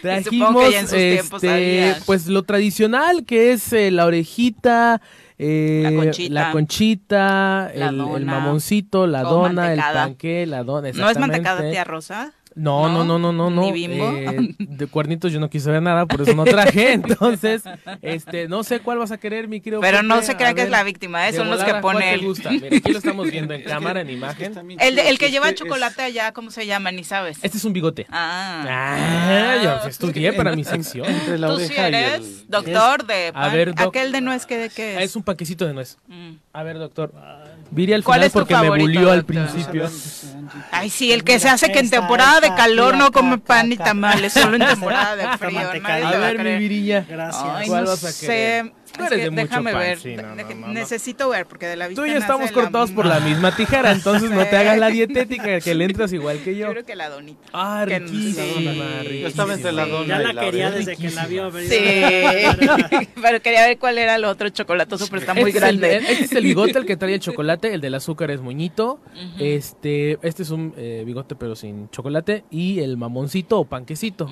Y 0.06 0.24
supongo 0.24 0.62
Trajimos 0.62 0.66
que 0.66 0.72
ya 0.72 0.80
en 0.80 0.88
sus 0.88 0.98
tiempos 0.98 1.43
este, 1.43 1.96
pues 2.06 2.28
lo 2.28 2.43
tradicional 2.43 2.85
que 3.26 3.52
es 3.54 3.74
eh, 3.74 3.92
la 3.92 4.06
orejita, 4.06 5.02
eh, 5.38 5.82
La 5.84 5.92
conchita. 5.96 6.34
la 6.34 6.52
conchita, 6.52 7.72
La 7.76 7.90
el, 7.90 8.26
mamoncito, 8.26 9.08
la 9.08 9.24
dona, 9.24 9.74
el 9.74 9.80
panque, 9.80 10.46
la 10.46 10.64
dona. 10.64 10.92
¿No 10.94 11.10
es 11.10 11.18
mantecada 11.18 11.60
exactamente. 11.60 11.72
tía 11.72 11.84
Rosa? 11.84 12.34
No, 12.56 12.88
no, 12.88 13.04
no, 13.04 13.20
no, 13.20 13.34
no, 13.34 13.50
no. 13.50 13.62
Ni 13.62 13.72
Bimbo. 13.74 14.10
Eh, 14.16 14.56
de 14.60 14.88
cuernitos 14.88 15.32
yo 15.34 15.40
no 15.42 15.50
quise 15.50 15.70
ver 15.70 15.82
nada, 15.82 16.06
por 16.06 16.22
eso 16.22 16.34
no 16.34 16.46
traje. 16.46 16.94
Entonces, 16.94 17.64
este, 18.02 18.48
no 18.48 18.64
sé 18.64 18.80
cuál 18.80 18.98
vas 18.98 19.12
a 19.12 19.18
querer, 19.18 19.50
mi 19.50 19.60
querido. 19.60 19.82
Pero 19.82 20.04
no 20.04 20.22
se 20.22 20.32
a 20.32 20.38
crean 20.38 20.56
que 20.56 20.62
es 20.64 20.70
la 20.70 20.84
víctima, 20.84 21.28
¿eh? 21.28 21.34
son 21.34 21.50
los 21.50 21.62
que 21.64 21.72
¿cuál 21.72 21.82
pone 21.82 22.00
te 22.06 22.14
él. 22.14 22.22
gusta? 22.26 22.50
Mira, 22.52 22.68
aquí 22.78 22.92
lo 22.94 22.98
estamos 22.98 23.30
viendo 23.30 23.54
en 23.54 23.64
cámara, 23.64 24.02
en 24.02 24.10
imagen. 24.10 24.54
El, 24.80 24.96
de- 24.96 25.10
el 25.10 25.18
que 25.20 25.32
lleva 25.32 25.50
Este 25.50 25.64
es- 25.64 25.68
chocolate 25.70 26.02
allá, 26.02 26.32
¿cómo 26.32 26.50
se 26.50 26.66
llama? 26.66 26.92
Ni 26.92 27.04
sabes. 27.04 27.38
Este 27.44 27.58
es 27.58 27.66
un 27.66 27.74
bigote. 27.74 28.08
Ah. 28.10 28.64
Ah, 28.68 29.82
yo 29.84 29.90
estudié 29.90 30.32
para 30.34 30.56
mi 30.56 30.64
sección. 30.64 31.08
Entre 31.10 31.38
la 31.38 31.48
Tú 31.50 31.58
sí 31.60 31.66
oreja 31.66 31.90
y 31.90 31.94
eres 31.94 32.20
el... 32.22 32.48
doctor 32.48 33.06
de 33.06 33.32
A 33.34 33.50
ver, 33.50 33.76
doc. 33.76 33.88
Aquel 33.90 34.12
de 34.14 34.22
nuez, 34.22 34.46
¿qué 34.46 34.58
de 34.58 34.70
qué 34.70 34.96
Ah, 34.98 35.02
es? 35.04 35.10
Es 35.12 35.16
un 35.18 35.24
paquecito 35.24 35.66
de 35.66 35.74
nuez. 35.74 35.98
Mm. 36.08 36.32
A 36.54 36.64
ver, 36.64 36.78
doctor. 36.80 37.12
Viri 37.71 37.93
al 37.93 38.04
¿Cuál 38.04 38.20
final 38.20 38.28
es 38.28 38.33
tu 38.33 38.39
porque 38.39 38.54
me 38.55 38.62
favorito, 38.63 38.86
bulió 38.86 39.12
al 39.12 39.25
doctor? 39.25 39.25
principio. 39.25 39.89
Ay, 40.71 40.89
sí, 40.89 41.12
el 41.12 41.24
que 41.24 41.39
se 41.39 41.50
hace 41.50 41.71
que 41.71 41.79
en 41.79 41.86
Esta, 41.86 42.00
temporada 42.01 42.39
de 42.39 42.47
esta, 42.47 42.55
calor 42.55 42.96
no 42.96 43.12
come 43.12 43.32
caca, 43.37 43.46
pan 43.46 43.70
ni 43.70 43.78
tamales, 43.78 44.33
solo 44.33 44.55
en 44.55 44.66
temporada 44.67 45.16
de 45.16 45.37
frío. 45.37 45.59
nadie 45.82 46.04
A 46.04 46.20
va 46.20 46.28
ver, 46.28 46.37
mi 46.37 46.43
creer. 46.43 46.59
virilla. 46.59 47.05
Gracias. 47.08 47.43
Ay, 47.55 47.67
¿Cuál 47.67 47.83
no 47.83 47.89
vas 47.89 48.04
a 48.04 48.12
sé. 48.12 48.25
querer? 48.28 48.70
Tú 48.70 48.84
Es 49.04 49.12
eres 49.12 49.20
que 49.20 49.24
de 49.26 49.32
mucho 49.32 49.43
déjame 49.43 49.72
pan, 49.74 49.82
ver. 49.82 50.00
sí, 50.00 50.16
no, 50.16 50.22
no, 50.24 50.36
de- 50.36 50.55
no, 50.55 50.67
no. 50.67 50.74
Necesito 50.74 51.30
ver 51.30 51.46
porque 51.46 51.66
de 51.67 51.76
la 51.76 51.88
vista 51.88 52.01
Tú 52.01 52.08
y 52.08 52.12
yo 52.12 52.17
estamos 52.17 52.47
la- 52.50 52.54
cortados 52.54 52.92
por 52.92 53.05
la 53.05 53.20
misma 53.20 53.55
tijera, 53.55 53.92
entonces 53.92 54.32
no 54.32 54.43
te 54.46 54.55
hagas 54.58 54.78
la 54.78 54.88
dietética 54.89 55.59
que 55.59 55.76
le 55.76 55.86
entras 55.86 56.13
igual 56.13 56.39
que 56.43 56.55
yo. 56.55 56.67
Yo 56.67 56.72
creo 56.72 56.86
que 56.86 56.96
la 56.96 57.09
donita. 57.09 57.47
Ah, 57.54 57.86
riquísima, 57.86 59.01
sí. 59.04 59.20
Yo 59.22 59.28
estaba 59.28 59.54
entre 59.54 59.72
la 59.72 59.86
dona 59.86 60.08
Ya 60.08 60.22
y 60.22 60.24
la 60.28 60.34
la 60.34 60.42
quería 60.42 60.72
desde 60.72 60.96
que 60.96 61.09
la 61.12 61.26
vio. 61.28 61.51
Sí, 61.51 61.70
pero 63.22 63.42
quería 63.42 63.66
ver 63.67 63.78
cuál 63.78 63.97
era 63.97 64.16
el 64.16 64.26
otro 64.26 64.50
chocolatoso, 64.50 65.08
pero 65.08 65.20
está 65.20 65.34
muy 65.34 65.50
Este 65.50 65.58
es 65.59 65.63
el- 65.63 65.80
grande. 65.80 66.12
este 66.12 66.24
es 66.26 66.32
el 66.34 66.43
bigote, 66.43 66.78
el 66.80 66.86
que 66.86 66.97
trae 66.97 67.13
el 67.13 67.20
chocolate, 67.22 67.74
el 67.74 67.82
del 67.82 67.96
azúcar 67.96 68.32
es 68.32 68.42
moñito. 68.42 69.00
Este, 69.39 70.17
este 70.22 70.43
es 70.43 70.50
un 70.50 70.74
eh, 70.78 71.04
bigote 71.05 71.36
pero 71.36 71.55
sin 71.55 71.89
chocolate 71.89 72.43
y 72.50 72.80
el 72.80 72.97
mamoncito 72.97 73.59
o 73.59 73.66
panquecito. 73.66 74.30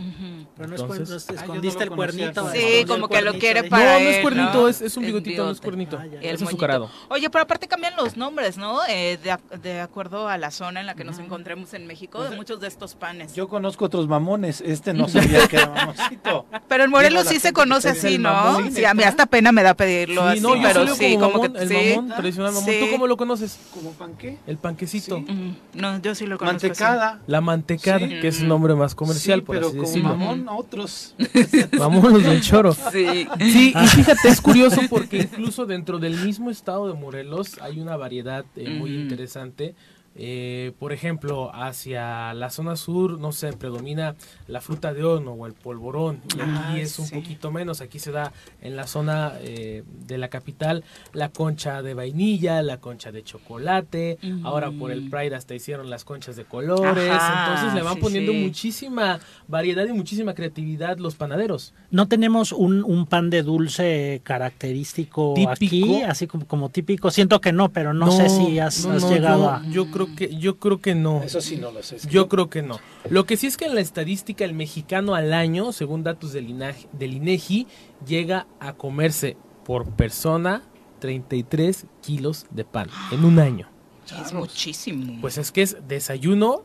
Pero 0.56 0.70
no 0.70 0.76
es 0.76 0.82
Entonces- 0.82 1.26
cuerno, 1.26 1.34
Ah, 1.40 1.42
escondiste 1.44 1.78
no 1.80 1.84
el 1.84 1.90
cuernito. 1.98 2.52
Sí, 2.52 2.86
como 2.88 3.08
que 3.08 3.22
lo 3.22 3.34
quiere 3.36 3.64
para 3.64 4.00
no, 4.00 4.04
no 4.06 4.10
es 4.10 4.18
cuernito, 4.20 4.53
es, 4.68 4.82
es 4.82 4.98
un 4.98 5.06
bigotito, 5.06 5.46
no 5.46 5.52
es 5.52 5.60
cuernito. 5.62 5.98
Ah, 5.98 6.06
es 6.06 6.40
moñito. 6.40 6.46
azucarado. 6.46 6.90
Oye, 7.10 7.30
pero 7.30 7.44
aparte 7.44 7.68
cambian 7.68 7.96
los 7.96 8.18
nombres, 8.18 8.58
¿no? 8.58 8.80
Eh, 8.88 9.18
de, 9.24 9.32
ac- 9.34 9.60
de 9.62 9.80
acuerdo 9.82 10.28
a 10.28 10.38
la 10.38 10.52
zona 10.52 10.80
en 10.80 10.86
la 10.86 10.96
que 10.96 11.04
nos 11.04 11.20
encontremos 11.20 11.74
en 11.74 11.88
México, 11.88 12.24
de 12.24 12.36
muchos 12.36 12.60
de 12.60 12.68
estos 12.68 12.96
panes. 12.96 13.34
Yo 13.34 13.48
conozco 13.48 13.86
otros 13.86 14.08
mamones, 14.08 14.62
este 14.62 14.94
no 14.94 15.08
sabía 15.10 15.48
que 15.48 15.58
era 15.58 15.70
mamoncito. 15.70 16.46
Pero 16.68 16.84
en 16.84 16.90
Morelos 16.90 17.28
sí 17.28 17.40
se 17.40 17.54
conoce 17.54 17.90
así, 17.90 18.18
¿no? 18.18 18.32
mamón, 18.34 18.72
Sí, 18.72 18.86
a 18.86 18.94
mí 18.94 19.04
hasta 19.04 19.26
pena 19.26 19.52
me 19.52 19.64
da 19.64 19.74
pedirlo 19.74 20.22
Sí, 20.24 20.28
así, 20.28 20.42
no, 20.42 20.56
yo 20.56 20.62
pero 20.64 20.96
sí, 20.96 21.14
como 21.16 21.32
como 21.32 21.44
mamón, 21.44 21.54
que 21.54 21.62
el 21.64 21.70
sí. 21.70 21.90
mamón 21.96 22.08
tradicional 22.16 22.52
mamón. 22.54 22.70
Sí. 22.70 22.78
¿Tú 22.80 22.92
cómo 22.92 23.08
lo 23.08 23.18
conoces? 23.18 23.60
¿Como 23.74 23.92
panqué? 23.92 24.38
El 24.48 24.58
panquecito. 24.58 25.20
Mm, 25.20 25.56
No, 25.76 26.00
yo 26.02 26.16
sí 26.16 26.26
lo 26.26 26.38
conozco. 26.38 26.58
así. 26.58 26.68
Mantecada. 26.68 27.20
La 27.28 27.42
mantecada, 27.42 28.00
Sí. 28.00 28.20
que 28.22 28.28
es 28.28 28.42
un 28.42 28.48
nombre 28.48 28.76
más 28.76 28.96
comercial, 28.96 29.40
Sí, 29.40 29.46
por 29.46 29.56
pero 29.56 29.68
así 29.68 29.76
como 29.78 29.88
decirlo. 29.88 30.10
mamón 30.10 30.48
otros. 30.50 31.16
Vámonos 31.78 32.24
del 32.24 32.42
choro. 32.42 32.74
Sí. 32.74 33.28
Sí, 33.40 33.74
y 33.76 33.88
fíjate, 33.88 34.28
es 34.30 34.42
curioso 34.44 34.82
porque 34.90 35.18
incluso 35.18 35.66
dentro 35.66 36.00
del 36.00 36.18
mismo 36.18 36.50
estado 36.50 36.88
de 36.88 36.94
Morelos 36.94 37.60
hay 37.62 37.80
una 37.80 37.98
variedad 37.98 38.46
eh, 38.56 38.70
muy 38.70 38.96
interesante. 38.96 39.76
Eh, 40.16 40.74
por 40.80 40.94
ejemplo, 40.94 41.50
hacia 41.56 42.34
la 42.36 42.50
zona 42.52 42.76
sur, 42.76 43.20
no 43.20 43.32
sé, 43.32 43.54
predomina 43.54 44.16
la 44.48 44.62
fruta 44.62 44.94
de 44.94 45.04
horno 45.04 45.32
o 45.32 45.48
el 45.48 45.54
polvorón. 45.54 46.22
Y 46.38 46.40
aquí 46.42 46.50
Ah, 46.56 46.76
es 46.78 47.00
un 47.00 47.08
sí. 47.08 47.16
poquito 47.16 47.52
menos. 47.52 47.82
Aquí 47.82 47.98
se 48.00 48.12
da 48.12 48.32
en 48.62 48.76
la 48.76 48.86
zona 48.86 49.34
eh, 49.42 49.84
de 50.08 50.18
la 50.18 50.28
capital 50.28 50.84
la 51.14 51.30
concha 51.30 51.82
de 51.82 51.94
vainilla, 51.96 52.62
la 52.62 52.78
concha 52.80 53.12
de 53.12 53.24
chocolate. 53.24 54.20
Ahora 54.44 54.72
por 54.72 54.92
el 54.92 55.10
Pride 55.10 55.36
hasta 55.36 55.56
hicieron 55.56 55.90
las 55.90 56.04
conchas 56.04 56.36
de 56.36 56.46
colores. 56.46 57.10
Ajá, 57.12 57.54
Entonces 57.56 57.74
le 57.76 57.82
van 57.82 57.96
sí, 57.96 58.02
poniendo 58.02 58.32
sí. 58.32 58.38
muchísima 58.38 59.20
variedad 59.48 59.86
y 59.88 59.94
muchísima 59.94 60.34
creatividad 60.36 60.98
los 61.00 61.16
panaderos. 61.16 61.74
No 61.92 62.08
tenemos 62.08 62.52
un, 62.52 62.84
un 62.84 63.08
pan 63.08 63.30
de 63.30 63.42
dulce 63.44 64.22
característico 64.24 65.34
¿Típico? 65.36 65.52
aquí, 65.52 66.02
así 66.04 66.28
como, 66.28 66.46
como 66.48 66.70
típico. 66.70 67.12
Siento 67.12 67.42
que 67.42 67.52
no, 67.52 67.70
pero 67.70 67.94
no, 67.94 68.12
sé 68.12 68.30
si 68.30 68.60
has, 68.60 68.86
no, 68.86 68.94
has 68.94 69.04
no, 69.04 69.10
llegado 69.12 69.44
yo, 69.44 69.50
a... 69.50 69.64
yo 69.70 69.92
creo 69.92 70.03
que 70.16 70.36
yo 70.36 70.58
creo 70.60 70.80
que 70.80 70.96
no. 70.96 71.22
Eso 71.24 71.42
sí 71.42 71.58
no 71.58 71.72
lo 71.72 71.84
sé. 71.84 71.98
Yo 72.10 72.28
creo 72.30 72.50
que 72.50 72.62
no. 72.62 72.80
Lo 73.10 73.26
que 73.26 73.38
sí 73.38 73.48
es 73.48 73.58
que 73.58 73.66
en 73.66 73.76
la 73.76 73.82
estadística 73.82 74.46
el 74.46 74.54
mexicano 74.54 75.16
al 75.16 75.34
año, 75.34 75.72
según 75.72 76.04
datos 76.04 76.34
del, 76.34 76.50
INEGI, 77.00 77.68
llega 78.06 78.48
a 78.60 78.74
comerse 78.74 79.38
por 79.66 79.90
persona 79.92 80.64
33 81.00 81.86
kilos 82.02 82.46
de 82.52 82.64
pan 82.66 82.88
en 83.12 83.26
un 83.26 83.40
año. 83.40 83.70
Es 84.22 84.34
muchísimo. 84.34 85.20
Pues 85.22 85.38
es 85.38 85.52
que 85.52 85.62
es 85.62 85.78
desayuno 85.88 86.64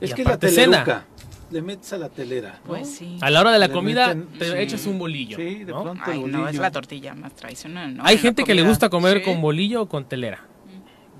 Es 0.00 0.10
y 0.10 0.14
que 0.14 0.24
la 0.24 0.30
aparte 0.30 0.48
cena. 0.48 0.84
teleruca. 0.84 1.06
Le 1.50 1.62
metes 1.62 1.92
a 1.92 1.98
la 1.98 2.08
telera. 2.08 2.58
¿no? 2.64 2.68
Pues 2.70 2.88
sí. 2.88 3.16
A 3.20 3.30
la 3.30 3.40
hora 3.40 3.52
de 3.52 3.58
la 3.58 3.68
Le 3.68 3.72
comida 3.72 4.14
meten- 4.14 4.38
te 4.38 4.46
sí. 4.50 4.52
echas 4.58 4.86
un 4.86 4.98
bolillo. 4.98 5.36
Sí, 5.36 5.62
de 5.64 5.72
¿no? 5.72 5.82
pronto 5.82 6.02
Ay, 6.06 6.22
el 6.24 6.30
no, 6.32 6.48
es 6.48 6.56
la 6.56 6.70
tortilla 6.70 7.14
más 7.14 7.34
tradicional, 7.36 7.96
¿no? 7.96 8.02
Hay 8.04 8.14
En 8.14 8.16
la 8.16 8.22
gente 8.22 8.44
que 8.44 8.54
le 8.54 8.62
gusta 8.62 8.88
comer 8.88 9.18
Sí. 9.18 9.24
con 9.24 9.40
bolillo 9.40 9.82
o 9.82 9.88
con 9.88 10.04
telera. 10.08 10.40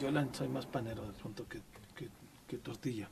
Yo 0.00 0.10
la- 0.10 0.26
soy 0.32 0.48
más 0.48 0.66
panero 0.66 1.06
de 1.06 1.12
pronto 1.24 1.48
que, 1.48 1.58
que, 1.96 2.10
que 2.46 2.56
tortilla. 2.58 3.08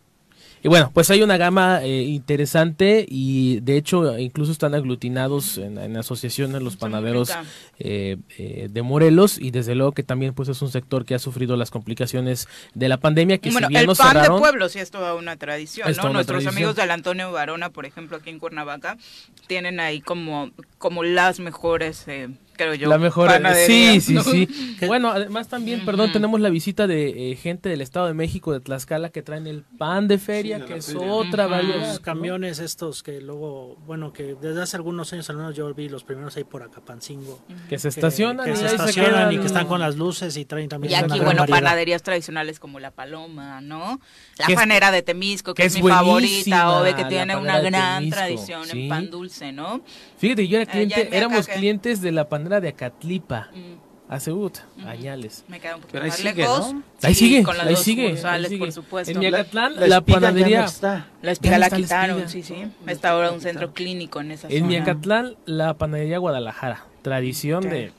Y 0.62 0.68
bueno, 0.68 0.90
pues 0.93 1.10
hay 1.10 1.22
una 1.22 1.36
gama 1.39 1.82
eh, 1.82 2.02
interesante 2.02 3.06
y 3.09 3.60
de 3.60 3.76
hecho 3.76 4.18
incluso 4.18 4.52
están 4.52 4.74
aglutinados 4.74 5.56
en, 5.59 5.78
en 5.78 5.97
asociaciones 5.97 6.62
los 6.62 6.76
panaderos 6.76 7.30
eh, 7.78 8.16
eh, 8.39 8.68
de 8.70 8.82
Morelos 8.82 9.39
y 9.39 9.51
desde 9.51 9.74
luego 9.74 9.93
que 9.93 10.02
también 10.02 10.34
pues 10.34 10.48
es 10.48 10.60
un 10.62 10.70
sector 10.70 11.05
que 11.05 11.14
ha 11.14 11.18
sufrido 11.18 11.56
las 11.56 11.70
complicaciones 11.70 12.48
de 12.74 12.89
la 12.89 12.98
pandemia 12.98 13.39
que 13.39 13.51
bueno, 13.51 13.68
si 13.68 13.72
bien 13.72 13.80
el 13.82 13.86
no 13.86 13.94
pan 13.94 14.09
cerraron, 14.09 14.36
de 14.36 14.40
pueblo 14.40 14.68
sí 14.68 14.78
es 14.78 14.90
toda 14.90 15.14
una 15.14 15.36
tradición, 15.36 15.90
¿no? 15.90 16.02
una 16.02 16.12
Nuestros 16.12 16.43
tradición. 16.43 16.55
amigos 16.55 16.76
del 16.76 16.90
Antonio 16.90 17.32
Barona, 17.32 17.70
por 17.70 17.86
ejemplo, 17.86 18.18
aquí 18.18 18.30
en 18.30 18.39
Cuernavaca, 18.39 18.98
tienen 19.47 19.80
ahí 19.80 20.01
como, 20.01 20.51
como 20.78 21.02
las 21.02 21.40
mejores 21.40 22.06
eh, 22.09 22.28
creo 22.57 22.74
yo. 22.74 22.89
La 22.89 22.99
mejor. 22.99 23.29
panadería, 23.29 23.93
Sí, 23.95 24.01
sí, 24.01 24.15
¿no? 24.15 24.23
sí. 24.24 24.49
Bueno, 24.87 25.11
además 25.11 25.49
también, 25.49 25.85
perdón, 25.85 26.12
tenemos 26.12 26.41
la 26.41 26.49
visita 26.51 26.87
de 26.87 27.33
eh, 27.33 27.37
gente 27.37 27.69
del 27.69 27.81
Estado 27.81 28.07
de 28.07 28.15
México, 28.15 28.53
de 28.53 28.61
Tlaxcala, 28.61 29.11
que 29.11 29.23
traen 29.23 29.47
el 29.47 29.62
pan 29.62 30.09
de 30.09 30.19
feria, 30.19 30.59
de 30.59 30.65
que 30.66 30.77
es 30.77 30.87
feria. 30.87 31.01
otra 31.12 31.43
Los 31.45 31.51
variedad. 31.53 31.95
¿no? 31.95 32.01
camiones 32.03 32.59
estos 32.59 33.03
que 33.03 33.20
luego, 33.20 33.77
bueno, 33.87 34.12
que 34.12 34.35
desde 34.41 34.62
hace 34.62 34.77
algunos 34.77 35.12
años 35.12 35.29
al 35.31 35.37
menos 35.37 35.55
yo 35.57 35.73
vi 35.74 35.89
los 35.89 36.05
primeros 36.05 36.37
ahí 36.37 36.45
por 36.45 36.62
Acapancingo. 36.62 37.41
Que 37.69 37.79
se 37.79 37.89
estacionan 37.89 38.45
que 38.47 38.53
y 38.53 38.57
se 38.57 38.66
estacionan 38.66 39.11
quedan. 39.12 39.33
y 39.33 39.39
que 39.39 39.47
están 39.47 39.66
con 39.66 39.81
las 39.81 39.97
luces 39.97 40.37
y 40.37 40.45
traen 40.45 40.69
también 40.69 40.93
Y 40.93 40.95
aquí, 40.97 41.19
bueno, 41.20 41.41
variedad. 41.43 41.47
panaderías 41.61 42.03
tradicionales 42.03 42.59
como 42.59 42.81
La 42.81 42.91
Paloma, 42.91 43.61
¿no? 43.61 44.01
La 44.39 44.47
Que 44.47 44.53
es- 44.53 44.59
panera 44.59 44.91
de 44.91 45.03
Temisco, 45.03 45.55
que, 45.55 45.62
que 45.62 45.66
es, 45.69 45.77
es 45.77 45.83
mi 45.83 45.89
favorita, 45.91 46.12
buenísima, 46.12 46.81
Ove, 46.81 46.95
que 46.95 47.05
tiene 47.07 47.37
una 47.37 47.61
de 47.61 47.70
gran 47.70 48.11
tradición 48.11 48.65
sí. 48.66 48.83
en 48.85 48.89
pan 48.89 49.11
dulce, 49.11 49.53
¿no? 49.53 49.83
Fíjate, 50.19 50.47
yo 50.49 50.59
era 50.61 50.70
cliente, 50.70 51.09
éramos 51.16 51.47
clientes 51.49 52.01
de 52.01 52.12
la 52.12 52.29
panera 52.43 52.60
de 52.60 52.69
Acatlipa. 52.69 53.48
Mm. 53.55 53.93
Hace 54.09 54.31
ut, 54.31 54.59
añales. 54.86 55.43
Me 55.48 55.59
queda 55.59 55.77
un 55.77 55.81
poquito 55.81 55.93
Pero 55.93 56.05
ahí 56.05 56.10
más 56.10 56.19
sigue, 56.19 56.35
lejos. 56.35 56.74
¿no? 56.74 56.82
Ahí 57.02 57.14
Sí, 57.14 57.24
sigue, 57.28 57.43
con 57.44 57.56
las 57.56 57.66
ahí 57.66 57.74
dos 57.74 57.82
sigue, 57.82 58.19
ahí 58.24 58.44
sigue. 58.44 58.59
por 58.59 58.73
supuesto. 58.73 59.10
En 59.10 59.19
Miacatlán, 59.20 59.74
La 59.81 59.86
la, 59.86 59.97
espiga 59.97 60.20
ya 60.20 60.20
no 60.20 60.27
panadería. 60.35 60.64
está. 60.64 61.06
La 61.23 61.31
espiga 61.32 61.55
no 61.55 61.60
la 61.60 61.69
la 61.70 61.77
quitaron, 61.77 62.20
espiga. 62.23 62.47
sí, 62.47 62.55
sí. 62.55 62.70
Está 62.86 63.10
ahora 63.10 63.31
un 63.32 63.40
centro 63.40 63.73
clínico 63.73 64.20
en 64.20 64.32
esa 64.32 64.48
En 64.48 64.55
zona. 64.59 64.66
Miacatlán, 64.69 65.36
la 65.47 65.74
panadería 65.78 66.19
Guadalajara. 66.19 66.85
Tradición 67.01 67.62
de 67.70 67.93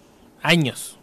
años. 0.43 0.99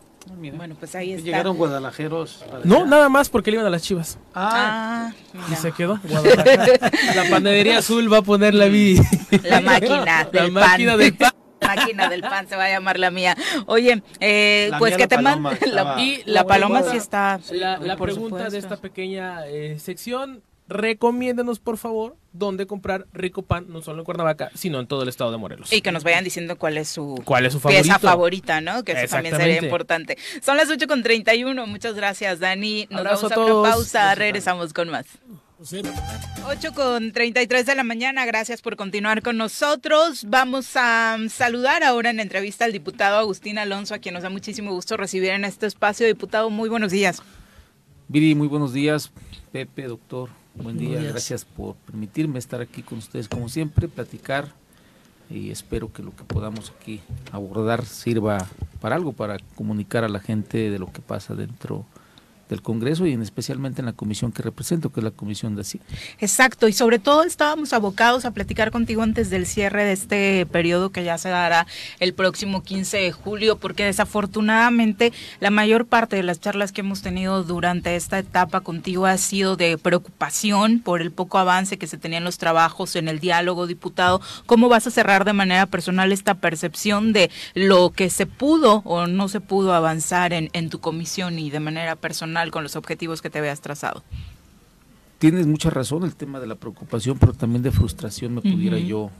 Bueno, 0.57 0.77
pues 0.79 0.95
ahí 0.95 1.12
está. 1.15 1.25
Llegaron 1.25 1.57
guadalajeros. 1.57 2.45
para 2.49 2.65
No, 2.65 2.87
nada 2.87 3.09
más 3.09 3.29
porque 3.31 3.51
le 3.51 3.57
iban 3.57 3.67
a 3.67 3.71
las 3.71 3.83
chivas. 3.83 4.17
Ah, 4.33 5.11
Ah, 5.11 5.12
Y 5.35 5.39
mira. 5.49 5.57
se 5.61 5.73
quedó. 5.73 5.99
Guadalajara. 6.05 6.91
la 7.17 7.25
panadería 7.31 7.79
azul 7.79 8.12
va 8.12 8.19
a 8.19 8.23
poner 8.23 8.55
la 8.55 8.67
vi. 8.67 8.97
La 9.43 9.61
máquina 9.61 10.05
La 10.33 10.41
del 10.43 10.53
máquina 10.53 10.93
pan. 10.93 10.99
del 11.01 11.15
pan. 11.17 11.30
Máquina 11.61 12.09
del 12.09 12.23
pan 12.23 12.49
se 12.49 12.57
va 12.57 12.65
a 12.65 12.69
llamar 12.70 12.99
la 12.99 13.11
mía. 13.11 13.37
Oye, 13.66 14.03
eh, 14.20 14.69
La 14.70 14.78
pues 14.78 14.93
mía, 14.93 14.97
que 14.97 15.15
la 15.15 15.16
te 15.16 15.23
manda 15.23 15.59
la, 15.66 16.01
Y 16.01 16.23
la 16.27 16.45
paloma 16.45 16.82
sí 16.82 16.97
está. 16.97 17.41
La, 17.51 17.97
pregunta 17.97 18.49
de 18.49 18.59
esta 18.59 18.77
pequeña 18.77 19.47
eh, 19.47 19.78
sección, 19.78 20.43
recomiéndenos 20.69 21.59
por 21.59 21.77
favor 21.77 22.16
dónde 22.32 22.66
comprar 22.66 23.07
rico 23.12 23.43
pan, 23.43 23.66
no 23.69 23.82
solo 23.82 23.99
en 23.99 24.05
Cuernavaca, 24.05 24.51
sino 24.55 24.78
en 24.81 24.87
todo 24.87 25.03
el 25.03 25.09
estado 25.09 25.32
de 25.32 25.37
Morelos. 25.37 25.73
Y 25.73 25.82
que 25.82 25.93
nos 25.93 26.05
vayan 26.05 26.24
diciendo 26.24 26.57
cuál 26.57 26.78
es 26.78 26.89
su, 26.89 27.20
¿Cuál 27.24 27.47
es 27.47 27.53
su 27.53 27.61
pieza 27.61 27.99
favorita, 27.99 28.61
¿no? 28.61 28.85
Que 28.85 28.93
eso 28.93 29.16
también 29.16 29.37
sería 29.37 29.59
importante. 29.59 30.16
Son 30.41 30.57
las 30.57 30.70
8 30.70 30.87
con 30.87 31.03
31. 31.03 31.66
Muchas 31.66 31.95
gracias, 31.95 32.39
Dani. 32.41 32.87
Nos 32.91 33.01
Abrazo 33.01 33.28
vamos 33.28 33.49
a 33.49 33.51
a, 33.51 33.55
una 33.55 33.70
pausa. 33.70 34.15
Regresamos 34.15 34.73
con 34.73 34.89
más. 34.89 35.07
8 35.62 36.73
con 36.74 37.12
33 37.12 37.66
de 37.66 37.74
la 37.74 37.85
mañana, 37.85 38.24
gracias 38.24 38.62
por 38.62 38.77
continuar 38.77 39.20
con 39.20 39.37
nosotros. 39.37 40.24
Vamos 40.27 40.74
a 40.74 41.19
mm, 41.19 41.28
saludar 41.28 41.82
ahora 41.82 42.09
en 42.09 42.19
entrevista 42.19 42.65
al 42.65 42.73
diputado 42.73 43.19
Agustín 43.19 43.59
Alonso, 43.59 43.95
a 43.95 43.99
quien 43.99 44.15
nos 44.15 44.23
da 44.23 44.31
muchísimo 44.31 44.73
gusto 44.73 44.97
recibir 44.97 45.32
en 45.32 45.45
este 45.45 45.66
espacio. 45.66 46.07
Diputado, 46.07 46.49
muy 46.49 46.70
buenos 46.70 46.93
días. 46.93 47.23
Viri, 48.09 48.35
muy 48.35 48.49
buenos 48.49 48.73
días. 48.73 49.11
Pepe, 49.53 49.82
doctor, 49.82 50.31
buen 50.55 50.78
día. 50.78 50.89
Buenos 50.89 51.03
días. 51.03 51.12
Gracias 51.12 51.45
por 51.45 51.74
permitirme 51.77 52.39
estar 52.39 52.62
aquí 52.62 52.81
con 52.82 52.97
ustedes 52.97 53.28
como 53.28 53.51
siempre, 53.51 53.87
platicar 53.87 54.49
y 55.28 55.51
espero 55.51 55.93
que 55.93 56.03
lo 56.03 56.16
que 56.16 56.24
podamos 56.24 56.73
aquí 56.74 57.03
abordar 57.32 57.85
sirva 57.85 58.49
para 58.81 58.97
algo, 58.97 59.12
para 59.12 59.37
comunicar 59.57 60.05
a 60.05 60.09
la 60.09 60.20
gente 60.20 60.70
de 60.70 60.78
lo 60.78 60.91
que 60.91 61.03
pasa 61.03 61.35
dentro 61.35 61.85
del 62.51 62.63
Congreso 62.63 63.07
y 63.07 63.13
en 63.13 63.23
especialmente 63.23 63.81
en 63.81 63.87
la 63.87 63.93
comisión 63.93 64.33
que 64.33 64.43
represento, 64.43 64.91
que 64.91 65.01
es 65.01 65.05
la 65.05 65.11
comisión 65.13 65.55
de 65.55 65.63
Hacienda. 65.63 65.89
Exacto, 66.19 66.69
y 66.69 66.73
sobre 66.73 66.99
todo 66.99 67.23
estábamos 67.23 67.73
abocados 67.73 68.25
a 68.25 68.33
platicar 68.33 68.71
contigo 68.71 69.03
antes 69.03 69.31
del 69.31 69.47
cierre 69.47 69.85
de 69.85 69.93
este 69.93 70.47
periodo 70.47 70.91
que 70.91 71.05
ya 71.05 71.17
se 71.17 71.29
dará 71.29 71.67
el 72.01 72.13
próximo 72.13 72.63
15 72.63 72.99
de 72.99 73.13
julio, 73.13 73.57
porque 73.57 73.85
desafortunadamente 73.85 75.13
la 75.39 75.51
mayor 75.51 75.87
parte 75.87 76.17
de 76.17 76.23
las 76.23 76.41
charlas 76.41 76.73
que 76.73 76.81
hemos 76.81 77.03
tenido 77.03 77.45
durante 77.45 77.97
esta 77.97 78.19
etapa 78.19 78.61
contigo 78.61 79.07
ha 79.07 79.17
sido 79.17 79.57
de 79.57 79.79
preocupación 79.79 80.81
por 80.81 81.01
el 81.01 81.13
poco 81.13 81.39
avance 81.39 81.79
que 81.79 81.87
se 81.87 81.99
tenía 81.99 82.19
en 82.19 82.25
los 82.25 82.39
trabajos, 82.39 82.97
en 82.97 83.09
el 83.09 83.21
diálogo, 83.21 83.67
diputado. 83.67 84.21
¿Cómo 84.47 84.69
vas 84.69 84.87
a 84.87 84.91
cerrar 84.91 85.25
de 85.25 85.33
manera 85.33 85.67
personal 85.67 86.13
esta 86.13 86.35
percepción 86.35 87.13
de 87.13 87.31
lo 87.55 87.91
que 87.91 88.11
se 88.11 88.27
pudo 88.27 88.83
o 88.85 89.07
no 89.07 89.29
se 89.29 89.41
pudo 89.41 89.73
avanzar 89.73 90.33
en, 90.33 90.51
en 90.53 90.69
tu 90.69 90.81
comisión 90.81 91.39
y 91.39 91.51
de 91.51 91.61
manera 91.61 91.97
personal 91.97 92.40
con 92.51 92.62
los 92.62 92.77
objetivos 92.77 93.21
que 93.21 93.29
te 93.29 93.41
veas 93.43 93.61
trazado? 93.61 94.03
Tienes 95.19 95.47
mucha 95.47 95.69
razón 95.69 96.05
el 96.05 96.15
tema 96.15 96.41
de 96.41 96.47
la 96.47 96.55
preocupación, 96.55 97.19
pero 97.19 97.35
también 97.35 97.62
de 97.62 97.71
frustración 97.71 98.35
me 98.35 98.41
pudiera 98.41 98.79
yo 98.79 99.11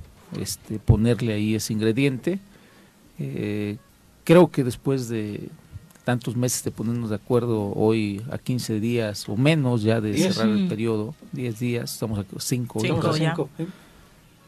este, 0.40 0.78
ponerle 0.78 1.34
ahí 1.34 1.55
ese 1.55 1.74
ingrediente. 1.74 2.38
Eh, 3.18 3.76
creo 4.24 4.51
que 4.51 4.64
después 4.64 5.09
de 5.10 5.51
tantos 6.05 6.36
meses 6.36 6.64
de 6.64 6.70
ponernos 6.70 7.10
de 7.10 7.16
acuerdo 7.16 7.72
hoy 7.76 8.22
a 8.32 8.38
15 8.38 8.80
días 8.80 9.28
o 9.28 9.36
menos 9.36 9.82
ya 9.82 10.01
de 10.01 10.12
Diez. 10.12 10.34
cerrar 10.34 10.48
el 10.56 10.66
periodo, 10.68 11.14
10 11.32 11.59
días, 11.59 11.92
estamos 11.92 12.18
aquí 12.18 12.34
5 12.38 12.80
Cinco 12.80 12.97
Vamos 13.02 13.16
a 13.16 13.18
ya. 13.18 13.30
cinco, 13.30 13.51
¿eh? 13.59 13.66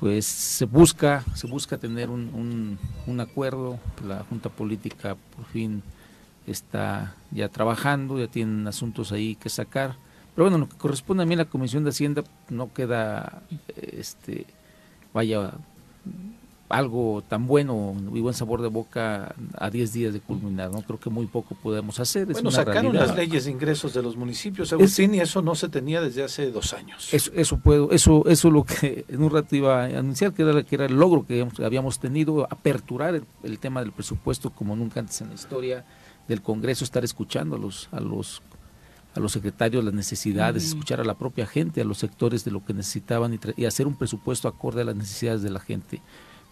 pues 0.00 0.24
se 0.24 0.64
busca 0.64 1.22
se 1.34 1.46
busca 1.46 1.76
tener 1.76 2.08
un, 2.08 2.30
un, 2.34 2.78
un 3.06 3.20
acuerdo 3.20 3.78
la 4.06 4.24
junta 4.24 4.48
política 4.48 5.16
por 5.36 5.44
fin 5.52 5.82
está 6.46 7.14
ya 7.30 7.48
trabajando 7.48 8.18
ya 8.18 8.26
tienen 8.28 8.66
asuntos 8.66 9.12
ahí 9.12 9.36
que 9.36 9.48
sacar 9.48 9.96
pero 10.34 10.46
bueno 10.46 10.58
lo 10.58 10.68
que 10.68 10.76
corresponde 10.76 11.22
a 11.22 11.26
mí 11.26 11.34
en 11.34 11.38
la 11.38 11.44
comisión 11.44 11.84
de 11.84 11.90
hacienda 11.90 12.24
no 12.48 12.72
queda 12.72 13.42
este 13.76 14.46
vaya 15.14 15.52
algo 16.68 17.22
tan 17.28 17.46
bueno 17.46 17.94
y 18.14 18.20
buen 18.20 18.32
sabor 18.34 18.62
de 18.62 18.68
boca 18.68 19.34
a 19.58 19.68
10 19.68 19.92
días 19.92 20.12
de 20.14 20.20
culminar 20.20 20.70
no 20.70 20.80
creo 20.80 20.98
que 20.98 21.10
muy 21.10 21.26
poco 21.26 21.54
podemos 21.54 22.00
hacer 22.00 22.22
es 22.22 22.34
Bueno, 22.34 22.48
una 22.48 22.56
sacaron 22.56 22.92
realidad. 22.92 23.08
las 23.08 23.16
leyes 23.16 23.44
de 23.44 23.50
ingresos 23.50 23.92
de 23.92 24.02
los 24.02 24.16
municipios, 24.16 24.72
Agustín, 24.72 25.14
y 25.14 25.20
eso 25.20 25.42
no 25.42 25.54
se 25.54 25.68
tenía 25.68 26.00
desde 26.00 26.24
hace 26.24 26.50
dos 26.50 26.72
años. 26.72 27.12
Eso, 27.12 27.30
eso 27.34 27.58
puedo, 27.58 27.90
eso, 27.90 28.24
eso 28.26 28.48
es 28.48 28.54
lo 28.54 28.64
que 28.64 29.04
en 29.06 29.22
un 29.22 29.30
rato 29.30 29.54
iba 29.54 29.82
a 29.82 29.84
anunciar, 29.84 30.32
que 30.32 30.44
era, 30.44 30.62
que 30.62 30.74
era 30.74 30.86
el 30.86 30.94
logro 30.94 31.26
que 31.26 31.34
habíamos, 31.34 31.60
habíamos 31.60 31.98
tenido, 31.98 32.44
aperturar 32.50 33.16
el, 33.16 33.24
el 33.42 33.58
tema 33.58 33.80
del 33.80 33.92
presupuesto 33.92 34.48
como 34.48 34.74
nunca 34.74 35.00
antes 35.00 35.20
en 35.20 35.28
la 35.28 35.34
historia 35.34 35.84
del 36.28 36.42
Congreso, 36.42 36.84
estar 36.84 37.04
escuchando 37.04 37.56
a 37.56 37.58
los, 37.58 37.88
a 37.92 38.00
los, 38.00 38.42
a 39.14 39.20
los 39.20 39.32
secretarios 39.32 39.84
las 39.84 39.94
necesidades, 39.94 40.64
escuchar 40.64 41.00
a 41.00 41.04
la 41.04 41.14
propia 41.14 41.46
gente, 41.46 41.80
a 41.80 41.84
los 41.84 41.98
sectores 41.98 42.44
de 42.44 42.50
lo 42.50 42.64
que 42.64 42.74
necesitaban 42.74 43.34
y, 43.34 43.40
y 43.56 43.64
hacer 43.66 43.86
un 43.86 43.96
presupuesto 43.96 44.48
acorde 44.48 44.82
a 44.82 44.84
las 44.84 44.96
necesidades 44.96 45.42
de 45.42 45.50
la 45.50 45.60
gente. 45.60 46.00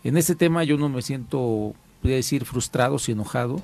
En 0.03 0.17
este 0.17 0.35
tema 0.35 0.65
yo 0.65 0.77
no 0.77 0.89
me 0.89 1.03
siento, 1.03 1.75
podría 2.01 2.17
decir, 2.17 2.45
frustrado, 2.45 2.99
sino 2.99 3.23
enojado, 3.23 3.63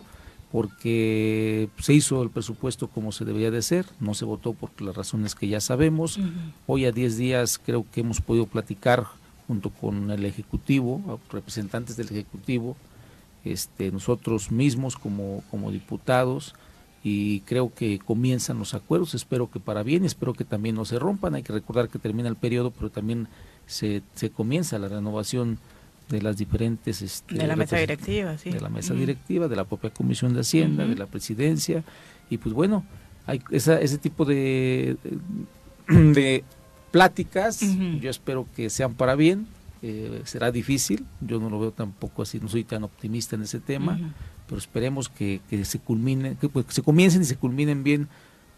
porque 0.53 1.69
se 1.79 1.93
hizo 1.93 2.23
el 2.23 2.31
presupuesto 2.31 2.89
como 2.89 3.13
se 3.13 3.25
debería 3.25 3.51
de 3.51 3.59
hacer, 3.59 3.87
no 4.01 4.15
se 4.15 4.25
votó 4.25 4.53
por 4.53 4.71
las 4.81 4.97
razones 4.97 5.35
que 5.35 5.49
ya 5.49 5.61
sabemos. 5.61 6.19
Hoy 6.67 6.85
a 6.85 6.93
10 6.93 7.17
días 7.17 7.59
creo 7.59 7.85
que 7.93 8.01
hemos 8.01 8.21
podido 8.21 8.47
platicar 8.47 9.07
junto 9.47 9.71
con 9.71 10.11
el 10.11 10.25
Ejecutivo, 10.25 11.21
representantes 11.31 11.97
del 11.97 12.09
Ejecutivo, 12.09 12.77
este, 13.53 13.91
nosotros 13.91 14.51
mismos 14.51 14.97
como, 14.97 15.43
como 15.51 15.71
diputados, 15.71 16.55
y 17.03 17.41
creo 17.41 17.73
que 17.73 18.01
comienzan 18.01 18.59
los 18.59 18.75
acuerdos, 18.75 19.15
espero 19.15 19.49
que 19.49 19.61
para 19.61 19.85
bien, 19.85 20.05
espero 20.05 20.35
que 20.35 20.45
también 20.45 20.75
no 20.75 20.85
se 20.85 20.99
rompan, 20.99 21.37
hay 21.37 21.43
que 21.43 21.53
recordar 21.53 21.89
que 21.89 22.01
termina 22.01 22.29
el 22.29 22.37
periodo, 22.37 22.73
pero 22.73 22.91
también 22.91 23.29
se, 23.67 24.03
se 24.15 24.31
comienza 24.31 24.79
la 24.79 24.89
renovación 24.89 25.59
de 26.09 26.23
las 26.23 26.37
diferentes 26.37 27.03
este, 27.03 27.37
De 27.37 27.47
la 27.47 27.57
mesa 27.57 27.77
directiva, 27.77 28.37
sí. 28.39 28.51
de 28.51 28.61
la 28.61 28.69
mesa 28.69 28.95
directiva, 28.95 29.49
de 29.49 29.57
la 29.57 29.65
propia 29.65 29.91
Comisión 29.91 30.35
de 30.35 30.41
Hacienda, 30.41 30.87
de 30.87 30.97
la 30.97 31.07
Presidencia, 31.07 31.85
y 32.29 32.39
pues 32.39 32.55
bueno, 32.55 32.85
hay 33.27 33.41
esa, 33.51 33.81
ese 33.81 33.99
tipo 33.99 34.25
de, 34.25 34.97
de 35.89 36.45
pláticas, 36.91 37.61
yo 38.01 38.11
espero 38.11 38.47
que 38.57 38.71
sean 38.71 38.95
para 38.95 39.15
bien, 39.15 39.47
eh, 39.89 40.23
será 40.25 40.51
difícil, 40.51 41.07
yo 41.21 41.39
no 41.39 41.49
lo 41.49 41.61
veo 41.61 41.71
tampoco 41.71 42.23
así, 42.23 42.41
no 42.41 42.49
soy 42.49 42.65
tan 42.65 42.83
optimista 42.85 43.37
en 43.37 43.43
ese 43.43 43.61
tema, 43.61 43.99
pero 44.47 44.59
esperemos 44.59 45.09
que, 45.09 45.41
que 45.49 45.65
se 45.65 45.79
culmine, 45.79 46.37
que, 46.41 46.49
pues, 46.49 46.67
que 46.67 46.73
se 46.73 46.83
comiencen 46.83 47.23
y 47.23 47.25
se 47.25 47.37
culminen 47.37 47.85
bien 47.85 48.09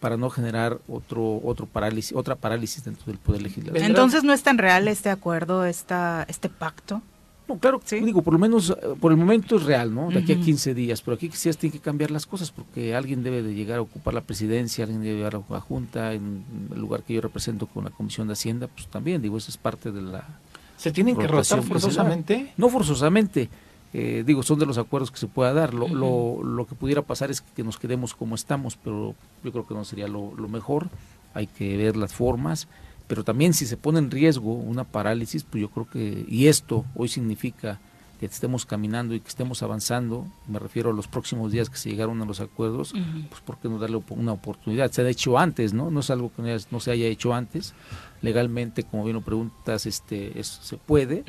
para 0.00 0.16
no 0.16 0.30
generar 0.30 0.78
otro 0.88 1.40
otro 1.42 1.66
parálisis, 1.66 2.16
otra 2.16 2.36
parálisis 2.36 2.84
dentro 2.84 3.04
del 3.06 3.18
poder 3.18 3.42
legislativo. 3.42 3.84
Entonces 3.84 4.24
no 4.24 4.32
es 4.32 4.42
tan 4.42 4.56
real 4.58 4.88
este 4.88 5.10
acuerdo, 5.10 5.64
esta, 5.64 6.24
este 6.28 6.48
pacto. 6.48 7.02
No, 7.48 7.58
claro, 7.58 7.80
digo, 7.90 8.20
por 8.20 8.34
lo 8.34 8.38
menos 8.38 8.70
eh, 8.70 8.74
por 9.00 9.10
el 9.10 9.16
momento 9.16 9.56
es 9.56 9.64
real, 9.64 9.94
¿no? 9.94 10.10
De 10.10 10.18
aquí 10.18 10.32
a 10.32 10.36
Ujú. 10.36 10.44
15 10.44 10.74
días, 10.74 11.00
pero 11.00 11.14
aquí 11.14 11.30
quizás 11.30 11.56
tiene 11.56 11.72
que 11.72 11.80
cambiar 11.80 12.10
las 12.10 12.26
cosas 12.26 12.50
porque 12.50 12.94
alguien 12.94 13.22
debe 13.22 13.42
de 13.42 13.54
llegar 13.54 13.78
a 13.78 13.82
ocupar 13.82 14.12
la 14.12 14.20
presidencia, 14.20 14.84
alguien 14.84 15.02
debe 15.02 15.16
llegar 15.16 15.36
a 15.36 15.52
la 15.52 15.60
junta, 15.60 16.12
en 16.12 16.44
el 16.70 16.78
lugar 16.78 17.04
que 17.04 17.14
yo 17.14 17.22
represento 17.22 17.66
con 17.66 17.84
la 17.84 17.90
Comisión 17.90 18.26
de 18.26 18.34
Hacienda, 18.34 18.66
pues 18.68 18.86
también, 18.88 19.22
digo, 19.22 19.38
eso 19.38 19.50
es 19.50 19.56
parte 19.56 19.90
de 19.90 20.02
la... 20.02 20.40
¿Se 20.78 20.92
tienen 20.92 21.16
que 21.16 21.26
rotar 21.26 21.62
forzosamente? 21.62 22.52
No 22.56 22.70
forzosamente, 22.70 23.50
eh, 23.92 24.22
digo, 24.24 24.42
son 24.42 24.58
de 24.58 24.66
los 24.66 24.78
acuerdos 24.78 25.10
que 25.10 25.18
se 25.18 25.26
pueda 25.26 25.52
dar. 25.52 25.74
Lo, 25.74 25.88
lo, 25.88 26.42
lo 26.42 26.66
que 26.66 26.74
pudiera 26.74 27.02
pasar 27.02 27.30
es 27.30 27.40
que 27.40 27.64
nos 27.64 27.78
quedemos 27.78 28.14
como 28.14 28.34
estamos, 28.34 28.76
pero 28.76 29.14
yo 29.44 29.52
creo 29.52 29.66
que 29.66 29.74
no 29.74 29.84
sería 29.84 30.08
lo, 30.08 30.34
lo 30.36 30.48
mejor. 30.48 30.88
Hay 31.34 31.48
que 31.48 31.76
ver 31.76 31.96
las 31.96 32.14
formas, 32.14 32.68
pero 33.08 33.24
también 33.24 33.54
si 33.54 33.66
se 33.66 33.76
pone 33.76 33.98
en 33.98 34.10
riesgo 34.10 34.54
una 34.54 34.84
parálisis, 34.84 35.44
pues 35.44 35.60
yo 35.60 35.68
creo 35.68 35.86
que, 35.86 36.24
y 36.28 36.46
esto 36.46 36.84
hoy 36.94 37.08
significa 37.08 37.80
que 38.18 38.26
estemos 38.26 38.66
caminando 38.66 39.14
y 39.14 39.20
que 39.20 39.28
estemos 39.28 39.62
avanzando, 39.62 40.26
me 40.48 40.58
refiero 40.58 40.90
a 40.90 40.92
los 40.92 41.06
próximos 41.06 41.52
días 41.52 41.70
que 41.70 41.76
se 41.76 41.90
llegaron 41.90 42.20
a 42.20 42.24
los 42.24 42.40
acuerdos, 42.40 42.92
pues 43.28 43.40
¿por 43.42 43.58
qué 43.58 43.68
no 43.68 43.78
darle 43.78 44.02
una 44.10 44.32
oportunidad? 44.32 44.90
Se 44.90 45.02
ha 45.02 45.08
hecho 45.08 45.38
antes, 45.38 45.72
¿no? 45.72 45.90
No 45.90 46.00
es 46.00 46.10
algo 46.10 46.32
que 46.34 46.58
no 46.70 46.80
se 46.80 46.90
haya 46.90 47.06
hecho 47.06 47.32
antes. 47.32 47.74
Legalmente, 48.20 48.82
como 48.82 49.04
bien 49.04 49.14
lo 49.14 49.22
preguntas, 49.22 49.86
este, 49.86 50.42
se 50.42 50.76
puede. 50.76 51.22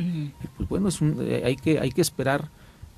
pues 0.58 0.68
bueno, 0.68 0.88
es 0.88 1.00
eh, 1.02 1.44
hay, 1.46 1.56
que, 1.56 1.80
hay 1.80 1.92
que 1.92 2.02
esperar 2.02 2.50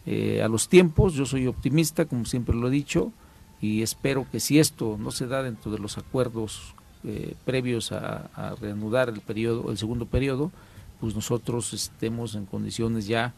eh, 0.05 0.41
a 0.41 0.47
los 0.47 0.69
tiempos. 0.69 1.13
Yo 1.13 1.26
soy 1.26 1.47
optimista, 1.47 2.05
como 2.05 2.23
siempre 2.23 2.55
lo 2.55 2.69
he 2.69 2.72
dicho, 2.72 3.11
y 3.59 3.81
espero 3.81 4.26
que 4.31 4.39
si 4.39 4.59
esto 4.59 4.97
no 4.97 5.11
se 5.11 5.27
da 5.27 5.43
dentro 5.43 5.69
de 5.69 5.80
los 5.80 5.97
acuerdos 5.97 6.76
eh, 7.03 7.35
previos 7.43 7.91
a, 7.91 8.30
a 8.35 8.55
reanudar 8.55 9.09
el 9.09 9.19
periodo, 9.19 9.69
el 9.69 9.77
segundo 9.77 10.05
periodo, 10.05 10.51
pues 11.01 11.13
nosotros 11.13 11.73
estemos 11.73 12.35
en 12.35 12.45
condiciones 12.45 13.07
ya 13.07 13.34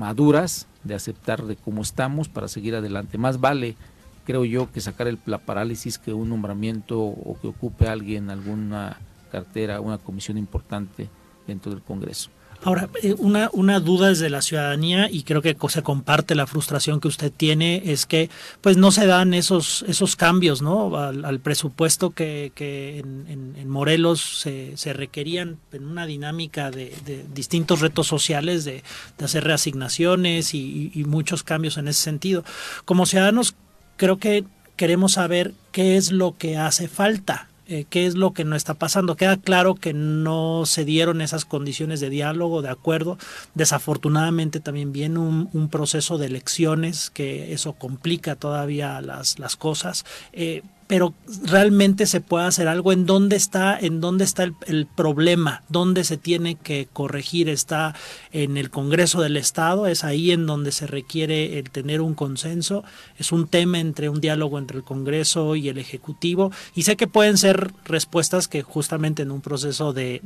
maduras 0.00 0.66
de 0.82 0.94
aceptar 0.94 1.44
de 1.44 1.56
cómo 1.56 1.82
estamos 1.82 2.30
para 2.30 2.48
seguir 2.48 2.74
adelante. 2.74 3.18
Más 3.18 3.38
vale, 3.38 3.76
creo 4.24 4.46
yo, 4.46 4.72
que 4.72 4.80
sacar 4.80 5.06
el, 5.08 5.18
la 5.26 5.36
parálisis 5.36 5.98
que 5.98 6.14
un 6.14 6.30
nombramiento 6.30 6.98
o 6.98 7.38
que 7.38 7.48
ocupe 7.48 7.86
alguien 7.86 8.30
alguna 8.30 8.96
cartera, 9.30 9.82
una 9.82 9.98
comisión 9.98 10.38
importante 10.38 11.10
dentro 11.46 11.70
del 11.70 11.82
Congreso. 11.82 12.30
Ahora, 12.62 12.90
eh, 13.02 13.14
una, 13.18 13.48
una 13.52 13.80
duda 13.80 14.08
desde 14.08 14.28
la 14.28 14.42
ciudadanía 14.42 15.08
y 15.10 15.22
creo 15.22 15.40
que 15.40 15.56
se 15.68 15.82
comparte 15.82 16.34
la 16.34 16.46
frustración 16.46 17.00
que 17.00 17.08
usted 17.08 17.32
tiene 17.34 17.82
es 17.86 18.04
que 18.04 18.28
pues 18.60 18.76
no 18.76 18.90
se 18.92 19.06
dan 19.06 19.32
esos, 19.32 19.84
esos 19.88 20.14
cambios 20.14 20.60
¿no? 20.60 20.96
al, 20.96 21.40
presupuesto 21.40 22.10
que, 22.10 22.52
que 22.54 22.98
en, 22.98 23.54
en, 23.56 23.68
Morelos 23.68 24.40
se, 24.40 24.76
se, 24.76 24.92
requerían 24.92 25.58
en 25.72 25.86
una 25.86 26.04
dinámica 26.04 26.70
de, 26.70 26.92
distintos 27.32 27.80
retos 27.80 28.06
sociales, 28.06 28.64
de, 28.64 28.82
hacer 29.22 29.44
reasignaciones 29.44 30.52
y 30.52 31.04
muchos 31.06 31.42
cambios 31.42 31.78
en 31.78 31.88
ese 31.88 32.02
sentido. 32.02 32.44
Como 32.84 33.06
ciudadanos 33.06 33.54
creo 33.96 34.18
que 34.18 34.44
queremos 34.76 35.12
saber 35.12 35.54
qué 35.72 35.96
es 35.96 36.12
lo 36.12 36.36
que 36.36 36.56
hace 36.56 36.88
falta 36.88 37.49
eh, 37.70 37.86
qué 37.88 38.04
es 38.06 38.16
lo 38.16 38.32
que 38.32 38.44
no 38.44 38.56
está 38.56 38.74
pasando. 38.74 39.14
Queda 39.14 39.36
claro 39.36 39.76
que 39.76 39.92
no 39.94 40.66
se 40.66 40.84
dieron 40.84 41.20
esas 41.20 41.44
condiciones 41.44 42.00
de 42.00 42.10
diálogo, 42.10 42.62
de 42.62 42.68
acuerdo. 42.68 43.16
Desafortunadamente 43.54 44.58
también 44.58 44.90
viene 44.92 45.20
un, 45.20 45.68
proceso 45.70 46.18
de 46.18 46.26
elecciones 46.26 47.10
que 47.10 47.52
eso 47.52 47.74
complica 47.74 48.34
todavía 48.34 49.00
las, 49.00 49.38
las 49.38 49.54
cosas. 49.54 50.04
Eh, 50.32 50.62
pero 50.90 51.14
realmente 51.44 52.04
se 52.04 52.20
puede 52.20 52.46
hacer 52.46 52.66
algo. 52.66 52.90
En 52.90 53.06
dónde 53.06 53.36
está 53.36 53.78
en 53.78 54.00
dónde 54.00 54.24
está 54.24 54.42
el, 54.42 54.86
problema 54.96 55.62
dónde 55.68 56.02
se 56.02 56.16
tiene 56.16 56.56
que 56.56 56.88
corregir 56.92 57.48
está 57.48 57.94
en 58.32 58.56
el 58.56 58.70
Congreso 58.70 59.20
del 59.20 59.36
Estado 59.36 59.86
es 59.86 60.02
ahí 60.02 60.32
en 60.32 60.46
donde 60.46 60.72
se 60.72 60.88
requiere 60.88 61.60
el 61.60 61.70
tener 61.70 62.00
un 62.00 62.14
consenso 62.14 62.82
es 63.18 63.30
un 63.30 63.46
tema 63.46 63.78
entre 63.78 64.08
un 64.08 64.20
diálogo 64.20 64.58
entre 64.58 64.78
el 64.78 64.82
Congreso 64.82 65.54
y 65.54 65.68
el 65.68 65.78
Ejecutivo 65.78 66.50
y 66.74 66.82
sé 66.82 66.96
que 66.96 67.06
pueden 67.06 67.38
ser 67.38 67.72
respuestas 67.84 68.48
que 68.48 68.62
justamente 68.62 69.22
en 69.22 69.30
un 69.30 69.42
proceso 69.42 69.92
de, 69.92 70.20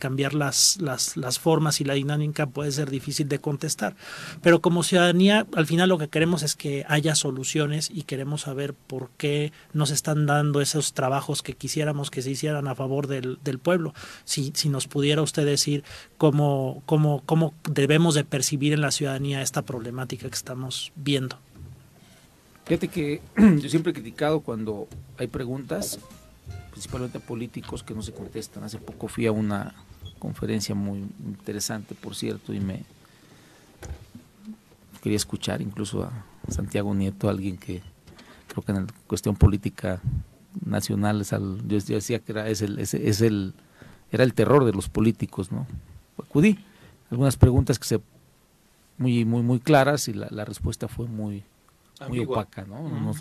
cambiar 0.00 0.34
las, 0.34 0.78
las, 0.80 1.16
las 1.16 1.38
formas 1.38 1.80
y 1.80 1.84
la 1.84 1.94
dinámica 1.94 2.46
puede 2.46 2.72
ser 2.72 2.90
difícil 2.90 3.28
de 3.28 3.38
contestar. 3.38 3.94
Pero 4.42 4.60
como 4.60 4.82
ciudadanía 4.82 5.46
al 5.54 5.66
final 5.66 5.90
lo 5.90 5.98
que 5.98 6.08
queremos 6.08 6.42
es 6.42 6.56
que 6.56 6.84
haya 6.88 7.14
soluciones 7.14 7.88
y 7.88 8.02
queremos 8.02 8.42
saber 8.42 8.74
por 8.74 9.11
qué 9.16 9.52
nos 9.72 9.90
están 9.90 10.26
dando 10.26 10.60
esos 10.60 10.92
trabajos 10.92 11.42
que 11.42 11.54
quisiéramos 11.54 12.10
que 12.10 12.22
se 12.22 12.30
hicieran 12.30 12.68
a 12.68 12.74
favor 12.74 13.06
del, 13.06 13.38
pueblo. 13.58 13.94
Si, 14.24 14.52
si 14.54 14.68
nos 14.68 14.88
pudiera 14.88 15.22
usted 15.22 15.44
decir 15.44 15.84
cómo, 16.18 16.82
cómo, 16.86 17.22
cómo 17.26 17.54
debemos 17.68 18.14
de 18.14 18.24
percibir 18.24 18.72
en 18.72 18.80
la 18.80 18.90
ciudadanía 18.90 19.42
esta 19.42 19.62
problemática 19.62 20.28
que 20.28 20.34
estamos 20.34 20.92
viendo. 20.96 21.38
Fíjate 22.64 22.88
que 22.88 23.20
yo 23.36 23.68
siempre 23.68 23.90
he 23.90 23.94
criticado 23.94 24.40
cuando 24.40 24.88
hay 25.18 25.26
preguntas, 25.26 25.98
principalmente 26.70 27.18
a 27.18 27.20
políticos 27.20 27.82
que 27.82 27.94
no 27.94 28.02
se 28.02 28.12
contestan. 28.12 28.64
Hace 28.64 28.78
poco 28.78 29.08
fui 29.08 29.26
a 29.26 29.32
una 29.32 29.74
conferencia 30.18 30.74
muy 30.74 30.98
interesante, 31.26 31.94
por 31.94 32.14
cierto, 32.14 32.52
y 32.52 32.60
me 32.60 32.84
quería 35.02 35.16
escuchar 35.16 35.60
incluso 35.60 36.04
a 36.04 36.12
Santiago 36.48 36.94
Nieto, 36.94 37.28
alguien 37.28 37.56
que 37.56 37.82
creo 38.52 38.64
que 38.64 38.72
en 38.72 38.86
la 38.86 38.92
cuestión 39.06 39.34
política 39.34 40.00
nacional 40.64 41.22
es 41.22 41.32
al, 41.32 41.66
yo, 41.66 41.78
decía 41.78 42.18
que 42.18 42.32
era, 42.32 42.48
es 42.48 42.60
el, 42.60 42.78
es, 42.78 42.92
el, 43.20 43.54
era 44.10 44.24
el 44.24 44.34
terror 44.34 44.64
de 44.64 44.72
los 44.72 44.88
políticos, 44.88 45.50
¿no? 45.50 45.66
Acudí 46.22 46.58
algunas 47.10 47.36
preguntas 47.36 47.78
que 47.78 47.86
se 47.86 48.00
muy 48.98 49.24
muy 49.24 49.42
muy 49.42 49.58
claras 49.58 50.08
y 50.08 50.12
la, 50.12 50.28
la 50.30 50.44
respuesta 50.44 50.86
fue 50.86 51.06
muy 51.06 51.44
muy 52.08 52.20
opaca, 52.20 52.64
¿no? 52.64 53.14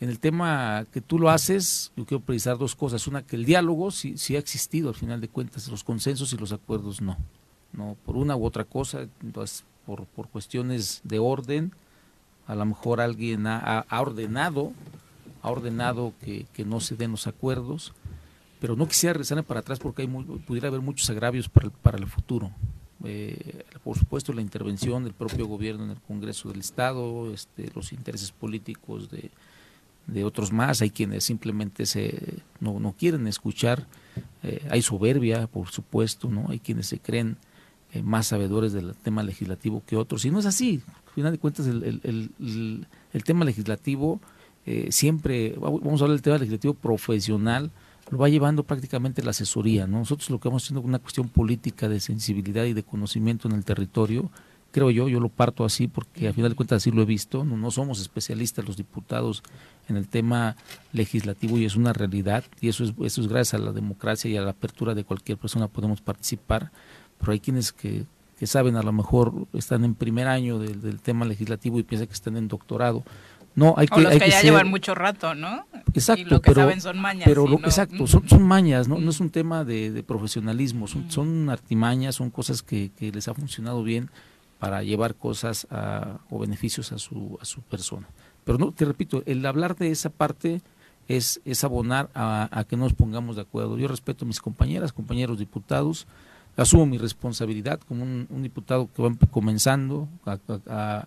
En 0.00 0.08
el 0.08 0.18
tema 0.18 0.86
que 0.92 1.02
tú 1.02 1.18
lo 1.18 1.28
haces, 1.28 1.92
yo 1.94 2.06
quiero 2.06 2.24
precisar 2.24 2.56
dos 2.56 2.74
cosas. 2.74 3.06
Una, 3.06 3.20
que 3.20 3.36
el 3.36 3.44
diálogo 3.44 3.90
sí, 3.90 4.16
sí 4.16 4.34
ha 4.34 4.38
existido 4.38 4.88
al 4.88 4.94
final 4.94 5.20
de 5.20 5.28
cuentas, 5.28 5.68
los 5.68 5.84
consensos 5.84 6.32
y 6.32 6.38
los 6.38 6.52
acuerdos 6.52 7.02
no. 7.02 7.18
No, 7.72 7.96
por 8.06 8.16
una 8.16 8.34
u 8.34 8.46
otra 8.46 8.64
cosa, 8.64 9.06
entonces, 9.22 9.64
por, 9.84 10.06
por 10.06 10.28
cuestiones 10.28 11.02
de 11.04 11.18
orden, 11.18 11.72
a 12.50 12.56
lo 12.56 12.66
mejor 12.66 13.00
alguien 13.00 13.46
ha, 13.46 13.86
ordenado, 13.90 14.72
ha 15.40 15.50
ordenado 15.50 16.14
que, 16.20 16.64
no 16.64 16.80
se 16.80 16.96
den 16.96 17.12
los 17.12 17.28
acuerdos, 17.28 17.92
pero 18.58 18.74
no 18.74 18.88
quisiera 18.88 19.12
regresar 19.12 19.44
para 19.44 19.60
atrás 19.60 19.78
porque 19.78 20.02
hay 20.02 20.08
pudiera 20.08 20.66
haber 20.66 20.80
muchos 20.80 21.08
agravios 21.10 21.48
para 21.48 21.66
el, 21.66 21.72
para 21.72 21.98
el 21.98 22.08
futuro. 22.08 22.50
Eh, 23.04 23.64
por 23.84 23.96
supuesto, 23.96 24.32
la 24.32 24.40
intervención 24.40 25.04
del 25.04 25.14
propio 25.14 25.46
gobierno 25.46 25.84
en 25.84 25.90
el 25.90 26.00
Congreso 26.00 26.48
del 26.48 26.58
Estado, 26.58 27.32
este, 27.32 27.70
los 27.72 27.92
intereses 27.92 28.32
políticos 28.32 29.08
de, 29.10 29.30
otros 30.24 30.50
más, 30.50 30.82
hay 30.82 30.90
quienes 30.90 31.22
simplemente 31.22 31.86
se, 31.86 32.42
no, 32.58 32.80
no 32.80 32.94
quieren 32.98 33.28
escuchar, 33.28 33.86
eh, 34.42 34.66
hay 34.68 34.82
soberbia, 34.82 35.46
por 35.46 35.68
supuesto, 35.68 36.28
no 36.28 36.46
hay 36.48 36.58
quienes 36.58 36.88
se 36.88 36.98
creen 36.98 37.36
eh, 37.92 38.02
más 38.02 38.26
sabedores 38.26 38.72
del 38.72 38.96
tema 38.96 39.22
legislativo 39.22 39.84
que 39.86 39.96
otros, 39.96 40.24
y 40.24 40.32
no 40.32 40.40
es 40.40 40.46
así, 40.46 40.82
al 41.10 41.14
final 41.14 41.32
de 41.32 41.38
cuentas 41.38 41.66
el, 41.66 42.00
el, 42.04 42.86
el, 43.12 43.24
tema 43.24 43.44
legislativo 43.44 44.20
eh, 44.64 44.88
siempre, 44.90 45.56
vamos 45.58 46.00
a 46.00 46.04
hablar 46.04 46.16
del 46.16 46.22
tema 46.22 46.38
legislativo 46.38 46.74
profesional, 46.74 47.70
lo 48.10 48.18
va 48.18 48.28
llevando 48.28 48.62
prácticamente 48.62 49.22
la 49.22 49.30
asesoría. 49.30 49.86
Nosotros 49.88 50.30
lo 50.30 50.38
que 50.38 50.48
vamos 50.48 50.62
haciendo 50.62 50.80
es 50.80 50.86
una 50.86 50.98
cuestión 51.00 51.28
política 51.28 51.88
de 51.88 51.98
sensibilidad 51.98 52.64
y 52.64 52.74
de 52.74 52.84
conocimiento 52.84 53.48
en 53.48 53.54
el 53.54 53.64
territorio, 53.64 54.30
creo 54.70 54.90
yo, 54.90 55.08
yo 55.08 55.18
lo 55.18 55.28
parto 55.28 55.64
así 55.64 55.88
porque 55.88 56.28
al 56.28 56.34
final 56.34 56.50
de 56.50 56.56
cuentas 56.56 56.76
así 56.76 56.90
lo 56.90 57.02
he 57.02 57.06
visto, 57.06 57.44
no, 57.44 57.56
no 57.56 57.70
somos 57.70 58.00
especialistas 58.00 58.64
los 58.64 58.76
diputados 58.76 59.42
en 59.88 59.96
el 59.96 60.06
tema 60.06 60.56
legislativo 60.92 61.58
y 61.58 61.64
es 61.64 61.74
una 61.74 61.92
realidad 61.92 62.44
y 62.60 62.68
eso 62.68 62.84
es, 62.84 62.92
eso 63.02 63.20
es 63.20 63.26
gracias 63.26 63.60
a 63.60 63.64
la 63.64 63.72
democracia 63.72 64.30
y 64.30 64.36
a 64.36 64.42
la 64.42 64.50
apertura 64.50 64.94
de 64.94 65.04
cualquier 65.04 65.38
persona 65.38 65.66
podemos 65.66 66.00
participar, 66.00 66.70
pero 67.18 67.32
hay 67.32 67.40
quienes 67.40 67.72
que 67.72 68.04
que 68.40 68.46
saben 68.46 68.76
a 68.76 68.82
lo 68.82 68.90
mejor 68.90 69.34
están 69.52 69.84
en 69.84 69.94
primer 69.94 70.26
año 70.26 70.58
del, 70.58 70.98
tema 71.02 71.26
legislativo 71.26 71.78
y 71.78 71.82
piensan 71.82 72.08
que 72.08 72.14
están 72.14 72.38
en 72.38 72.48
doctorado. 72.48 73.04
No, 73.54 73.74
hay 73.76 73.86
que, 73.86 74.00
los 74.00 74.14
que, 74.14 74.30
ya 74.30 74.40
llevan 74.40 74.68
mucho 74.68 74.94
rato, 74.94 75.34
¿no? 75.34 75.66
Exacto, 75.92 76.22
y 76.22 76.24
lo 76.24 76.40
que 76.40 76.54
saben 76.54 76.80
son 76.80 76.98
mañas. 76.98 77.24
Pero 77.26 77.44
exacto, 77.58 78.06
son, 78.06 78.26
son, 78.26 78.42
mañas, 78.42 78.88
¿no? 78.88 78.98
No 78.98 79.10
es 79.10 79.20
un 79.20 79.28
tema 79.28 79.62
de, 79.62 80.02
profesionalismo, 80.08 80.88
son, 80.88 81.10
son, 81.10 81.50
artimañas, 81.50 82.14
son 82.14 82.30
cosas 82.30 82.62
que, 82.62 82.90
que, 82.96 83.12
les 83.12 83.28
ha 83.28 83.34
funcionado 83.34 83.82
bien 83.82 84.08
para 84.58 84.82
llevar 84.82 85.16
cosas 85.16 85.66
o 86.30 86.38
beneficios 86.38 86.92
a 86.92 86.98
su, 86.98 87.36
a 87.42 87.44
su 87.44 87.60
persona. 87.60 88.08
Pero 88.44 88.56
no, 88.56 88.72
te 88.72 88.86
repito, 88.86 89.22
el 89.26 89.44
hablar 89.44 89.76
de 89.76 89.90
esa 89.90 90.08
parte 90.08 90.62
es, 91.08 91.42
es 91.44 91.62
abonar 91.62 92.08
a, 92.14 92.48
a 92.50 92.64
que 92.64 92.78
nos 92.78 92.94
pongamos 92.94 93.36
de 93.36 93.42
acuerdo. 93.42 93.76
Yo 93.76 93.86
respeto 93.86 94.24
a 94.24 94.28
mis 94.28 94.40
compañeras, 94.40 94.94
compañeros 94.94 95.38
diputados, 95.38 96.06
asumo 96.62 96.86
mi 96.86 96.98
responsabilidad 96.98 97.80
como 97.80 98.04
un, 98.04 98.42
diputado 98.42 98.88
que 98.94 99.02
va 99.02 99.10
comenzando, 99.30 100.08
a, 100.26 101.06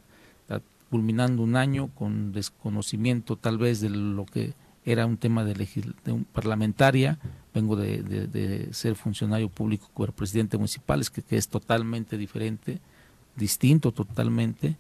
culminando 0.90 1.42
un 1.42 1.56
año 1.56 1.90
con 1.96 2.32
desconocimiento 2.34 3.36
tal 3.36 3.58
vez 3.58 3.82
de 3.82 3.90
lo 3.90 4.26
que 4.26 4.54
era 4.86 5.06
un 5.06 5.18
tema 5.18 5.44
de, 5.44 5.54
de 5.54 6.24
parlamentaria, 6.34 7.18
vengo 7.54 7.76
de, 7.76 8.70
ser 8.72 8.96
funcionario 8.96 9.50
público 9.50 9.90
como 9.94 10.12
presidente 10.12 10.58
municipal, 10.58 11.02
es 11.02 11.10
que, 11.10 11.24
es 11.30 11.48
totalmente 11.48 12.18
diferente, 12.18 12.80
distinto 13.36 13.92
totalmente, 13.92 14.76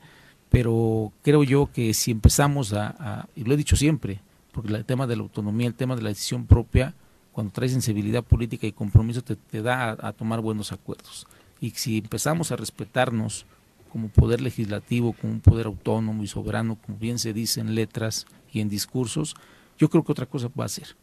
pero 0.49 1.11
creo 1.23 1.43
yo 1.43 1.69
que 1.71 1.93
si 1.93 2.11
empezamos 2.11 2.73
a, 2.73 3.27
y 3.35 3.43
lo 3.43 3.53
he 3.53 3.57
dicho 3.57 3.75
siempre, 3.75 4.19
porque 4.51 4.73
el 4.73 4.85
tema 4.85 5.07
de 5.07 5.15
la 5.15 5.23
autonomía, 5.23 5.67
el 5.67 5.73
tema 5.73 5.95
de 5.95 6.03
la 6.03 6.09
decisión 6.09 6.45
propia, 6.45 6.93
cuando 7.33 7.51
traes 7.51 7.71
sensibilidad 7.71 8.23
política 8.23 8.67
y 8.67 8.71
compromiso 8.71 9.23
te, 9.23 9.35
te 9.35 9.61
da 9.61 9.97
a, 9.99 10.13
tomar 10.13 10.39
buenos 10.39 10.71
acuerdos. 10.71 11.27
Y 11.59 11.71
si 11.71 11.97
empezamos 11.97 12.51
a 12.51 12.55
respetarnos 12.55 13.45
como 13.91 14.07
poder 14.07 14.39
legislativo, 14.39 15.13
como 15.13 15.33
un 15.33 15.39
poder 15.39 15.65
autónomo 15.65 16.23
y 16.23 16.27
soberano, 16.27 16.77
como 16.85 16.97
bien 16.97 17.19
se 17.19 17.33
dice 17.33 17.59
en 17.59 17.75
letras 17.75 18.27
y 18.51 18.61
en 18.61 18.69
discursos, 18.69 19.35
yo 19.77 19.89
creo 19.89 20.03
que 20.03 20.11
otra 20.11 20.27
cosa 20.27 20.49
va 20.57 20.65
a 20.65 20.69
ser 20.69 20.95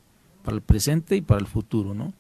para 0.45 0.57
el 0.57 0.63
presente 0.63 1.17
y 1.17 1.21
para 1.21 1.41
el 1.41 1.47
futuro, 1.47 1.95
¿no? 1.95 2.13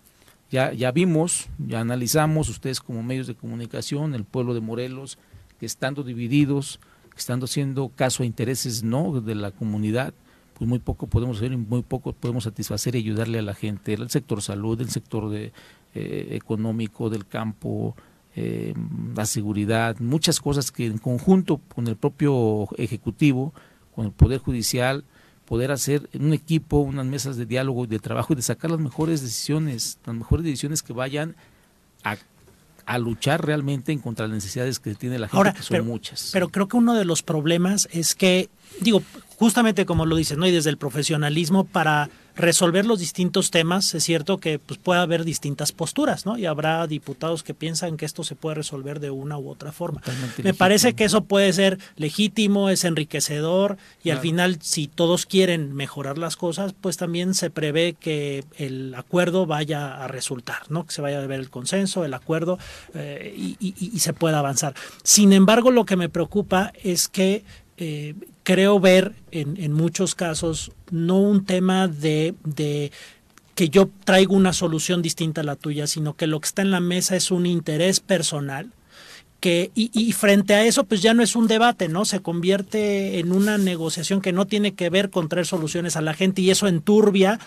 Ya, 0.50 0.72
ya 0.72 0.90
vimos, 0.90 1.48
ya 1.58 1.80
analizamos, 1.80 2.48
ustedes 2.48 2.80
como 2.80 3.02
medios 3.04 3.28
de 3.28 3.36
comunicación, 3.36 4.14
el 4.14 4.24
pueblo 4.24 4.52
de 4.52 4.60
Morelos, 4.60 5.16
que 5.60 5.66
estando 5.66 6.02
divididos, 6.02 6.80
estando 7.16 7.44
haciendo 7.44 7.90
caso 7.90 8.24
a 8.24 8.26
intereses 8.26 8.82
no 8.82 9.20
de 9.20 9.36
la 9.36 9.52
comunidad, 9.52 10.12
pues 10.60 10.68
muy 10.68 10.78
poco 10.78 11.06
podemos 11.06 11.38
hacer 11.38 11.52
y 11.52 11.56
muy 11.56 11.80
poco 11.80 12.12
podemos 12.12 12.44
satisfacer 12.44 12.94
y 12.94 12.98
ayudarle 12.98 13.38
a 13.38 13.42
la 13.42 13.54
gente, 13.54 13.94
el 13.94 14.10
sector 14.10 14.42
salud, 14.42 14.78
el 14.78 14.90
sector 14.90 15.30
de, 15.30 15.54
eh, 15.94 16.28
económico 16.32 17.08
del 17.08 17.26
campo, 17.26 17.96
eh, 18.36 18.74
la 19.16 19.24
seguridad, 19.24 19.98
muchas 20.00 20.38
cosas 20.38 20.70
que 20.70 20.84
en 20.84 20.98
conjunto 20.98 21.62
con 21.74 21.88
el 21.88 21.96
propio 21.96 22.68
Ejecutivo, 22.76 23.54
con 23.94 24.04
el 24.04 24.12
Poder 24.12 24.38
Judicial, 24.38 25.04
poder 25.46 25.70
hacer 25.72 26.10
un 26.12 26.34
equipo, 26.34 26.80
unas 26.80 27.06
mesas 27.06 27.38
de 27.38 27.46
diálogo 27.46 27.84
y 27.84 27.86
de 27.86 27.98
trabajo 27.98 28.34
y 28.34 28.36
de 28.36 28.42
sacar 28.42 28.70
las 28.70 28.80
mejores 28.80 29.22
decisiones, 29.22 29.98
las 30.04 30.14
mejores 30.14 30.44
decisiones 30.44 30.82
que 30.82 30.92
vayan 30.92 31.36
a, 32.04 32.18
a 32.84 32.98
luchar 32.98 33.46
realmente 33.46 33.92
en 33.92 33.98
contra 34.00 34.26
las 34.26 34.34
necesidades 34.34 34.78
que 34.78 34.94
tiene 34.94 35.18
la 35.18 35.26
gente, 35.26 35.38
Ahora, 35.38 35.54
que 35.54 35.62
son 35.62 35.68
pero, 35.70 35.84
muchas. 35.84 36.28
Pero 36.34 36.50
creo 36.50 36.68
que 36.68 36.76
uno 36.76 36.92
de 36.92 37.06
los 37.06 37.22
problemas 37.22 37.88
es 37.92 38.14
que, 38.14 38.50
digo, 38.82 39.02
justamente 39.40 39.86
como 39.86 40.04
lo 40.06 40.14
dices, 40.16 40.36
¿no? 40.38 40.46
Y 40.46 40.52
desde 40.52 40.70
el 40.70 40.76
profesionalismo 40.76 41.64
para 41.64 42.10
resolver 42.36 42.86
los 42.86 43.00
distintos 43.00 43.50
temas, 43.50 43.92
es 43.94 44.04
cierto 44.04 44.38
que 44.38 44.58
pues, 44.58 44.78
puede 44.78 45.00
haber 45.00 45.24
distintas 45.24 45.72
posturas, 45.72 46.24
¿no? 46.26 46.38
Y 46.38 46.46
habrá 46.46 46.86
diputados 46.86 47.42
que 47.42 47.54
piensan 47.54 47.96
que 47.96 48.04
esto 48.06 48.22
se 48.22 48.34
puede 48.34 48.54
resolver 48.54 49.00
de 49.00 49.10
una 49.10 49.36
u 49.36 49.48
otra 49.50 49.72
forma. 49.72 50.00
Totalmente 50.00 50.42
Me 50.42 50.54
parece 50.54 50.88
legítimo. 50.88 50.96
que 50.98 51.04
eso 51.04 51.24
puede 51.24 51.52
ser 51.52 51.78
legítimo, 51.96 52.70
es 52.70 52.84
enriquecedor 52.84 53.76
y 54.04 54.10
al 54.10 54.20
final 54.20 54.58
si 54.62 54.86
todos 54.86 55.26
quieren 55.26 55.74
mejorar 55.74 56.18
las 56.18 56.36
cosas, 56.36 56.72
pues 56.80 56.96
también 56.96 57.34
se 57.34 57.50
prevé 57.50 57.94
que 57.98 58.44
el 58.58 58.94
acuerdo 58.94 59.44
vaya 59.46 60.02
a 60.02 60.06
resultar, 60.08 60.62
¿no? 60.70 60.86
Que 60.86 60.92
se 60.92 61.02
vaya 61.02 61.20
a 61.22 61.26
ver 61.26 61.40
el 61.40 61.50
consenso, 61.50 62.04
el 62.04 62.14
acuerdo 62.14 62.58
eh, 62.94 63.34
y, 63.36 63.56
y- 63.60 63.74
y 63.92 63.98
se 64.00 64.12
pueda 64.12 64.38
avanzar. 64.38 64.74
Sin 65.02 65.32
embargo, 65.32 65.70
lo 65.70 65.84
que 65.84 65.96
me 65.96 66.08
preocupa 66.08 66.72
es 66.82 67.08
que 67.08 67.42
eh, 67.82 68.14
creo 68.42 68.78
ver 68.78 69.14
en, 69.30 69.72
muchos 69.72 70.14
casos 70.14 70.70
no 70.90 71.18
un 71.18 71.46
tema 71.46 71.88
de, 71.88 72.34
que 73.54 73.68
yo 73.70 73.88
traigo 74.04 74.34
una 74.34 74.52
solución 74.52 75.00
distinta 75.00 75.40
a 75.40 75.44
la 75.44 75.56
tuya, 75.56 75.86
sino 75.86 76.14
que 76.14 76.26
lo 76.26 76.40
que 76.40 76.46
está 76.46 76.60
en 76.60 76.72
la 76.72 76.80
mesa 76.80 77.16
es 77.16 77.30
un 77.30 77.46
interés 77.46 78.00
personal 78.00 78.70
que 79.40 79.70
y, 79.74 80.12
frente 80.12 80.52
a 80.52 80.66
eso 80.66 80.84
pues 80.84 81.00
ya 81.00 81.14
no 81.14 81.22
es 81.22 81.34
un 81.34 81.46
debate, 81.46 81.88
¿no? 81.88 82.04
Se 82.04 82.20
convierte 82.20 83.18
en 83.18 83.32
una 83.32 83.56
negociación 83.56 84.20
que 84.20 84.32
no 84.34 84.46
tiene 84.46 84.74
que 84.74 84.90
ver 84.90 85.08
con 85.08 85.30
traer 85.30 85.46
soluciones 85.46 85.96
a 85.96 86.02
la 86.02 86.12
gente 86.12 86.42
y 86.42 86.50
eso 86.50 86.68
enturbia 86.68 87.40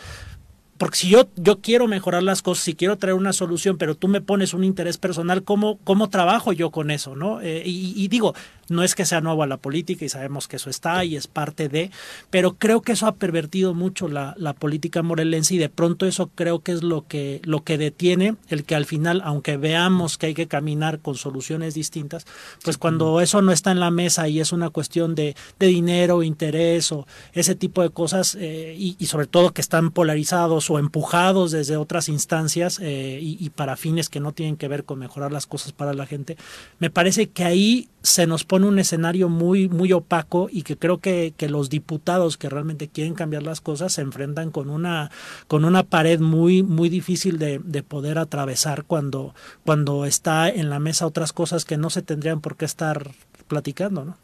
porque 0.78 0.98
si 0.98 1.10
yo, 1.10 1.30
yo 1.36 1.62
quiero 1.62 1.88
mejorar 1.88 2.24
las 2.24 2.42
cosas, 2.42 2.64
si 2.64 2.74
quiero 2.74 2.98
traer 2.98 3.14
una 3.14 3.32
solución, 3.32 3.78
pero 3.78 3.96
tú 3.96 4.08
me 4.08 4.22
pones 4.22 4.54
un 4.54 4.64
interés 4.64 4.98
personal, 4.98 5.44
¿cómo, 5.44 5.78
cómo 5.84 6.10
trabajo 6.10 6.52
yo 6.52 6.72
con 6.72 6.92
eso? 6.92 7.16
¿no? 7.16 7.40
Eh, 7.42 7.64
y 7.66 8.08
digo, 8.10 8.34
no 8.74 8.84
es 8.84 8.96
que 8.96 9.06
sea 9.06 9.22
nuevo 9.22 9.44
a 9.44 9.48
la 9.48 9.58
política 9.58 10.04
y 10.04 10.10
sabemos 10.10 10.48
que 10.48 10.58
eso 10.58 10.70
está 10.70 11.06
y 11.06 11.16
es 11.16 11.28
parte 11.28 11.70
de, 11.70 11.92
pero 12.30 12.56
creo 12.56 12.82
que 12.82 12.94
eso 12.94 13.08
ha 13.08 13.16
pervertido 13.16 13.74
mucho 13.74 14.08
la, 14.08 14.34
la 14.38 14.54
política 14.54 15.02
morelense 15.02 15.56
y 15.56 15.58
de 15.58 15.70
pronto 15.70 16.06
eso 16.06 16.30
creo 16.36 16.60
que 16.60 16.74
es 16.74 16.84
lo 16.84 17.08
que, 17.08 17.42
lo 17.44 17.64
que 17.64 17.78
detiene 17.78 18.36
el 18.50 18.64
que 18.64 18.76
al 18.76 18.86
final, 18.86 19.22
aunque 19.24 19.58
veamos 19.58 20.18
que 20.18 20.28
hay 20.28 20.34
que 20.34 20.48
caminar 20.48 21.00
con 21.00 21.16
soluciones 21.16 21.74
distintas, 21.74 22.26
pues 22.64 22.78
cuando 22.78 23.22
eso 23.22 23.42
no 23.42 23.52
está 23.52 23.72
en 23.72 23.80
la 23.80 23.92
mesa 23.92 24.28
y 24.28 24.40
es 24.40 24.52
una 24.52 24.70
cuestión 24.70 25.16
de, 25.16 25.36
de 25.60 25.68
dinero, 25.68 26.24
interés 26.24 26.92
o 26.92 27.08
ese 27.34 27.56
tipo 27.56 27.82
de 27.82 27.90
cosas 27.90 28.36
eh, 28.40 28.76
y, 28.78 28.96
y 29.00 29.06
sobre 29.06 29.28
todo 29.28 29.54
que 29.54 29.62
están 29.62 29.92
polarizados 29.92 30.70
o 30.70 30.80
empujados 30.80 31.52
desde 31.52 31.78
otras 31.78 32.10
instancias 32.10 32.80
eh, 32.82 33.20
y, 33.22 33.38
y 33.40 33.50
para 33.50 33.78
fines 33.78 34.10
que 34.10 34.20
no 34.20 34.32
tienen 34.32 34.58
que 34.58 34.68
ver 34.68 34.84
con 34.84 35.00
mejorar 35.00 35.32
las 35.32 35.48
cosas 35.48 35.72
para 35.72 35.94
la 35.94 36.06
gente, 36.06 36.38
me 36.80 36.90
parece 36.90 37.30
que 37.30 37.44
ahí 37.44 37.90
se 38.04 38.28
nos 38.28 38.44
pone 38.44 38.63
un 38.64 38.80
escenario 38.80 39.30
muy, 39.30 39.70
muy 39.70 39.94
opaco 39.94 40.50
y 40.52 40.64
que 40.64 40.78
creo 40.78 41.00
que, 41.00 41.34
que 41.36 41.50
los 41.50 41.70
diputados 41.70 42.38
que 42.38 42.50
realmente 42.50 42.88
quieren 42.88 43.14
cambiar 43.14 43.44
las 43.44 43.62
cosas 43.62 43.94
se 43.94 44.02
enfrentan 44.02 44.52
con 44.52 44.70
una, 44.70 45.12
con 45.48 45.66
una 45.66 45.84
pared 45.84 46.20
muy, 46.20 46.64
muy 46.64 46.90
difícil 46.90 47.38
de, 47.38 47.60
de 47.60 47.84
poder 47.84 48.18
atravesar 48.18 48.84
cuando, 48.86 49.34
cuando 49.66 50.06
está 50.06 50.50
en 50.50 50.70
la 50.70 50.80
mesa 50.80 51.08
otras 51.08 51.34
cosas 51.34 51.66
que 51.66 51.78
no 51.78 51.90
se 51.90 52.02
tendrían 52.02 52.42
por 52.42 52.56
qué 52.56 52.66
estar 52.66 53.12
platicando, 53.48 54.06
¿no? 54.06 54.18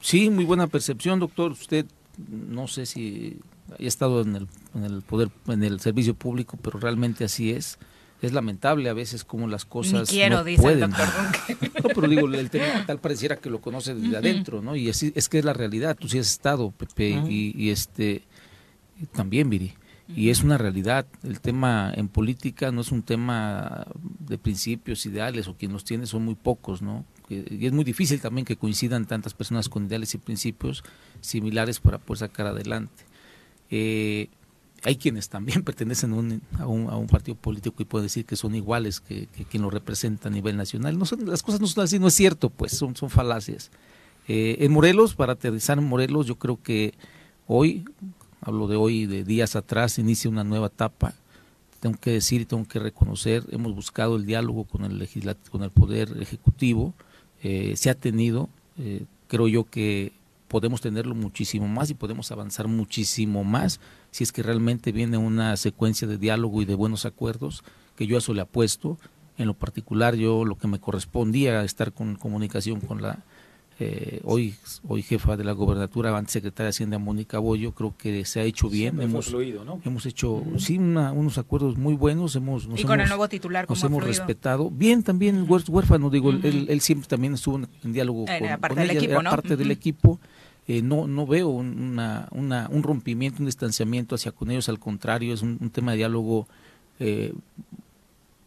Sí, 0.00 0.28
muy 0.30 0.44
buena 0.44 0.66
percepción, 0.66 1.20
doctor. 1.20 1.52
Usted 1.52 1.86
no 2.28 2.66
sé 2.66 2.86
si 2.86 3.38
ha 3.72 3.82
estado 3.82 4.22
en 4.22 4.36
el, 4.36 4.48
en 4.74 4.84
el 4.84 5.02
poder, 5.02 5.30
en 5.46 5.62
el 5.62 5.80
servicio 5.80 6.14
público, 6.14 6.58
pero 6.60 6.78
realmente 6.78 7.24
así 7.24 7.52
es. 7.52 7.78
Es 8.22 8.32
lamentable 8.32 8.88
a 8.88 8.94
veces 8.94 9.24
como 9.24 9.46
las 9.46 9.64
cosas 9.64 10.08
quiero, 10.08 10.38
no 10.38 10.44
dice 10.44 10.66
el 10.66 10.78
pueden. 10.78 10.90
doctor 10.90 11.08
No, 11.82 11.88
pero 11.94 12.08
digo, 12.08 12.26
el 12.28 12.50
tema 12.50 12.84
tal 12.86 12.98
pareciera 12.98 13.36
que 13.36 13.50
lo 13.50 13.60
conoce 13.60 13.94
desde 13.94 14.16
adentro, 14.16 14.62
¿no? 14.62 14.74
Y 14.74 14.88
así 14.88 15.12
es 15.14 15.28
que 15.28 15.38
es 15.38 15.44
la 15.44 15.52
realidad. 15.52 15.96
Tú 15.98 16.08
sí 16.08 16.18
has 16.18 16.30
estado, 16.30 16.70
Pepe, 16.70 17.10
y, 17.28 17.52
y 17.56 17.70
este 17.70 18.22
también, 19.12 19.50
Viri. 19.50 19.74
Y 20.14 20.30
es 20.30 20.42
una 20.42 20.56
realidad. 20.56 21.06
El 21.24 21.40
tema 21.40 21.92
en 21.94 22.08
política 22.08 22.70
no 22.70 22.80
es 22.82 22.92
un 22.92 23.02
tema 23.02 23.86
de 24.20 24.38
principios, 24.38 25.04
ideales, 25.04 25.48
o 25.48 25.56
quien 25.56 25.72
los 25.72 25.84
tiene 25.84 26.06
son 26.06 26.24
muy 26.24 26.36
pocos, 26.36 26.80
¿no? 26.80 27.04
Y 27.28 27.66
es 27.66 27.72
muy 27.72 27.84
difícil 27.84 28.20
también 28.20 28.44
que 28.44 28.56
coincidan 28.56 29.06
tantas 29.06 29.34
personas 29.34 29.68
con 29.68 29.86
ideales 29.86 30.14
y 30.14 30.18
principios 30.18 30.84
similares 31.20 31.80
para 31.80 31.98
poder 31.98 32.20
sacar 32.20 32.46
adelante. 32.46 33.04
Eh, 33.68 34.28
hay 34.84 34.96
quienes 34.96 35.28
también 35.28 35.62
pertenecen 35.64 36.12
a 36.12 36.16
un, 36.16 36.42
a, 36.58 36.66
un, 36.66 36.88
a 36.90 36.96
un 36.96 37.06
partido 37.06 37.36
político 37.36 37.82
y 37.82 37.84
pueden 37.84 38.06
decir 38.06 38.24
que 38.24 38.36
son 38.36 38.54
iguales 38.54 39.00
que, 39.00 39.26
que 39.28 39.44
quien 39.44 39.62
lo 39.62 39.70
representa 39.70 40.28
a 40.28 40.32
nivel 40.32 40.56
nacional. 40.56 40.98
No 40.98 41.04
son, 41.04 41.26
las 41.26 41.42
cosas 41.42 41.60
no 41.60 41.66
son 41.66 41.84
así, 41.84 41.98
no 41.98 42.08
es 42.08 42.14
cierto, 42.14 42.50
pues 42.50 42.72
son, 42.72 42.96
son 42.96 43.10
falacias. 43.10 43.70
Eh, 44.28 44.58
en 44.60 44.72
Morelos, 44.72 45.14
para 45.14 45.34
aterrizar 45.34 45.78
en 45.78 45.84
Morelos, 45.84 46.26
yo 46.26 46.36
creo 46.36 46.60
que 46.60 46.94
hoy, 47.46 47.84
hablo 48.40 48.66
de 48.66 48.76
hoy, 48.76 49.06
de 49.06 49.24
días 49.24 49.56
atrás, 49.56 49.98
inicia 49.98 50.30
una 50.30 50.44
nueva 50.44 50.66
etapa. 50.66 51.14
Tengo 51.80 51.96
que 52.00 52.12
decir 52.12 52.40
y 52.40 52.44
tengo 52.46 52.66
que 52.66 52.78
reconocer, 52.78 53.44
hemos 53.50 53.74
buscado 53.74 54.16
el 54.16 54.26
diálogo 54.26 54.64
con 54.64 54.84
el, 54.84 54.98
legislat 54.98 55.36
con 55.50 55.62
el 55.62 55.70
Poder 55.70 56.16
Ejecutivo, 56.20 56.94
eh, 57.42 57.74
se 57.76 57.90
ha 57.90 57.94
tenido, 57.94 58.48
eh, 58.78 59.04
creo 59.28 59.46
yo 59.46 59.64
que 59.64 60.12
podemos 60.48 60.80
tenerlo 60.80 61.14
muchísimo 61.14 61.68
más 61.68 61.90
y 61.90 61.94
podemos 61.94 62.32
avanzar 62.32 62.66
muchísimo 62.66 63.44
más 63.44 63.78
si 64.16 64.24
es 64.24 64.32
que 64.32 64.42
realmente 64.42 64.92
viene 64.92 65.18
una 65.18 65.58
secuencia 65.58 66.08
de 66.08 66.16
diálogo 66.16 66.62
y 66.62 66.64
de 66.64 66.74
buenos 66.74 67.04
acuerdos, 67.04 67.62
que 67.96 68.06
yo 68.06 68.16
a 68.16 68.20
eso 68.20 68.32
le 68.32 68.40
apuesto. 68.40 68.96
En 69.36 69.46
lo 69.46 69.52
particular, 69.52 70.14
yo 70.14 70.46
lo 70.46 70.56
que 70.56 70.66
me 70.68 70.80
correspondía 70.80 71.62
estar 71.64 71.92
con 71.92 72.16
comunicación 72.16 72.80
con 72.80 73.02
la 73.02 73.18
eh, 73.78 74.22
hoy, 74.24 74.54
hoy 74.88 75.02
jefa 75.02 75.36
de 75.36 75.44
la 75.44 75.52
gobernatura, 75.52 76.16
antes 76.16 76.32
secretaria 76.32 76.68
de 76.68 76.70
Hacienda 76.70 76.98
Mónica 76.98 77.38
Boyo, 77.38 77.72
creo 77.72 77.94
que 77.98 78.24
se 78.24 78.40
ha 78.40 78.44
hecho 78.44 78.70
bien. 78.70 78.92
Siempre 78.94 79.04
hemos, 79.04 79.26
fluido, 79.26 79.66
¿no? 79.66 79.82
hemos 79.84 80.06
hecho 80.06 80.42
sí 80.56 80.78
una- 80.78 81.12
unos 81.12 81.36
acuerdos 81.36 81.76
muy 81.76 81.92
buenos, 81.92 82.34
hemos, 82.36 82.66
nos 82.66 82.80
Y 82.80 82.84
con 82.84 83.02
el 83.02 83.08
nuevo 83.08 83.28
titular, 83.28 83.66
nos 83.68 83.78
¿cómo 83.78 83.84
ha 83.84 83.88
hemos 83.90 84.02
fluido? 84.04 84.18
respetado. 84.18 84.70
Bien, 84.70 85.02
también 85.02 85.36
el 85.36 85.46
huer- 85.46 85.68
huérfano, 85.68 86.08
digo, 86.08 86.30
él- 86.30 86.40
él, 86.42 86.66
él 86.70 86.80
siempre 86.80 87.06
también 87.06 87.34
estuvo 87.34 87.56
en, 87.56 87.68
en 87.84 87.92
diálogo 87.92 88.24
Era 88.26 88.38
con, 88.38 88.60
parte 88.62 88.68
con 88.76 88.76
del 88.82 88.90
ella, 88.92 88.98
equipo, 89.00 89.20
era 89.20 89.30
parte 89.30 89.56
del 89.58 89.70
equipo. 89.70 90.20
Eh, 90.68 90.82
no, 90.82 91.06
no 91.06 91.26
veo 91.26 91.48
un, 91.48 92.00
un 92.32 92.82
rompimiento, 92.82 93.38
un 93.40 93.46
distanciamiento 93.46 94.16
hacia 94.16 94.32
con 94.32 94.50
ellos, 94.50 94.68
al 94.68 94.80
contrario, 94.80 95.32
es 95.32 95.42
un, 95.42 95.58
un 95.60 95.70
tema 95.70 95.92
de 95.92 95.98
diálogo 95.98 96.48
eh, 96.98 97.32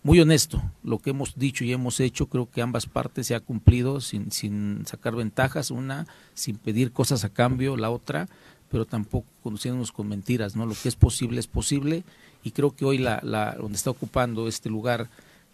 muy 0.03 0.19
honesto. 0.19 0.61
Lo 0.83 0.99
que 0.99 1.11
hemos 1.11 1.37
dicho 1.37 1.63
y 1.63 1.71
hemos 1.71 1.99
hecho, 1.99 2.27
creo 2.27 2.49
que 2.49 2.61
ambas 2.61 2.85
partes 2.87 3.27
se 3.27 3.35
ha 3.35 3.39
cumplido 3.39 4.01
sin, 4.01 4.31
sin 4.31 4.85
sacar 4.85 5.15
ventajas, 5.15 5.71
una 5.71 6.07
sin 6.33 6.57
pedir 6.57 6.91
cosas 6.91 7.23
a 7.23 7.29
cambio, 7.29 7.77
la 7.77 7.89
otra, 7.89 8.27
pero 8.69 8.85
tampoco 8.85 9.27
conduciéndonos 9.41 9.91
con 9.91 10.07
mentiras, 10.07 10.55
¿no? 10.55 10.65
Lo 10.65 10.75
que 10.75 10.89
es 10.89 10.95
posible 10.95 11.39
es 11.39 11.47
posible 11.47 12.03
y 12.43 12.51
creo 12.51 12.75
que 12.75 12.85
hoy 12.85 12.97
la, 12.97 13.19
la 13.23 13.55
donde 13.55 13.77
está 13.77 13.89
ocupando 13.89 14.47
este 14.47 14.69
lugar 14.69 15.09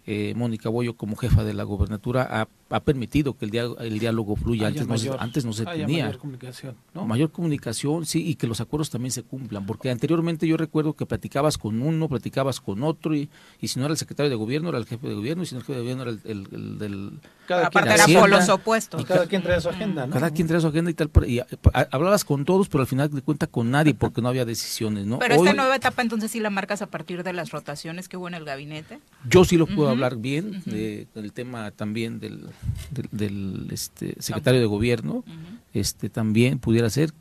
eh, 0.06 0.34
Mónica 0.36 0.68
Boyo 0.68 0.96
como 0.96 1.16
jefa 1.16 1.42
de 1.42 1.52
la 1.52 1.64
gobernatura 1.64 2.22
ha, 2.30 2.48
ha 2.68 2.80
permitido 2.80 3.36
que 3.36 3.44
el, 3.44 3.50
dia- 3.52 3.68
el 3.78 3.98
diálogo 3.98 4.34
fluya. 4.34 4.66
Antes 4.66 4.86
no, 4.88 4.98
se, 4.98 5.08
mayor- 5.08 5.22
antes 5.22 5.44
no 5.44 5.52
se 5.52 5.62
haya 5.62 5.86
tenía. 5.86 6.04
mayor 6.06 6.18
comunicación, 6.18 6.74
¿no? 6.94 7.06
Mayor 7.06 7.30
comunicación, 7.30 8.06
sí, 8.06 8.26
y 8.26 8.34
que 8.34 8.46
los 8.48 8.60
acuerdos 8.60 8.90
también 8.90 9.12
se 9.12 9.22
cumplan, 9.22 9.66
porque 9.66 9.90
anteriormente 9.90 10.46
yo 10.48 10.56
recuerdo 10.56 10.94
que 10.94 11.06
platicabas 11.06 11.58
con 11.58 11.80
uno, 11.80 12.08
platicabas 12.08 12.60
con 12.60 12.82
otro, 12.82 13.14
y, 13.14 13.28
y 13.60 13.68
si 13.68 13.78
no 13.78 13.84
era 13.86 13.92
el 13.92 13.98
secretario 13.98 14.30
de 14.30 14.36
gobierno, 14.36 14.68
era 14.70 14.78
el 14.78 14.86
jefe 14.86 15.06
de 15.08 15.14
gobierno, 15.14 15.42
y 15.44 15.46
si 15.46 15.54
no 15.54 15.60
era 15.60 15.62
el 15.62 15.66
jefe 15.66 15.76
de 15.78 15.82
gobierno, 15.82 16.02
era 16.02 16.10
el, 16.12 16.20
el- 16.24 16.48
el 16.54 16.78
del... 16.78 17.10
Cada 17.46 17.68
Aparte 17.68 17.80
quien 17.90 17.94
era 17.94 18.02
Hacienda, 18.04 18.20
polos 18.22 18.48
opuestos. 18.48 19.00
Y 19.00 19.04
cada 19.04 19.26
quien 19.26 19.42
trae 19.44 19.60
su 19.60 19.68
agenda, 19.68 20.06
¿no? 20.08 20.12
Cada 20.12 20.30
quien 20.32 20.48
trae 20.48 20.60
su 20.60 20.66
agenda 20.66 20.90
y 20.90 20.94
tal, 20.94 21.10
y, 21.28 21.38
a- 21.38 21.46
a- 21.72 21.86
hablabas 21.92 22.24
con 22.24 22.44
todos, 22.44 22.68
pero 22.68 22.80
al 22.80 22.88
final 22.88 23.08
de 23.10 23.22
cuenta 23.22 23.46
con 23.46 23.70
nadie, 23.70 23.94
porque 23.94 24.20
no 24.20 24.28
había 24.28 24.44
decisiones, 24.44 25.06
¿no? 25.06 25.20
Pero 25.20 25.36
Hoy- 25.36 25.46
esta 25.46 25.56
nueva 25.56 25.76
etapa 25.76 26.02
entonces 26.02 26.32
sí 26.32 26.40
la 26.40 26.50
marcas 26.50 26.82
a 26.82 26.86
partir 26.88 27.22
de 27.22 27.32
las 27.32 27.50
rotaciones 27.52 28.08
que 28.08 28.16
hubo 28.16 28.26
en 28.26 28.34
el 28.34 28.44
gabinete. 28.44 28.98
Yo 29.28 29.44
sí 29.44 29.56
lo 29.56 29.66
puedo 29.68 29.88
hablar 29.90 30.16
bien 30.16 30.56
Ujú. 30.56 30.70
de- 30.70 31.06
del 31.14 31.32
tema 31.32 31.70
también 31.70 32.18
del, 32.18 32.48
del, 32.90 33.08
del, 33.10 33.68
este, 33.70 34.14
secretario 34.20 34.60
de 34.60 34.66
gobierno, 34.66 35.24
este 35.72 36.08
también 36.08 36.58
pudiera 36.58 36.90
ser 36.90 37.12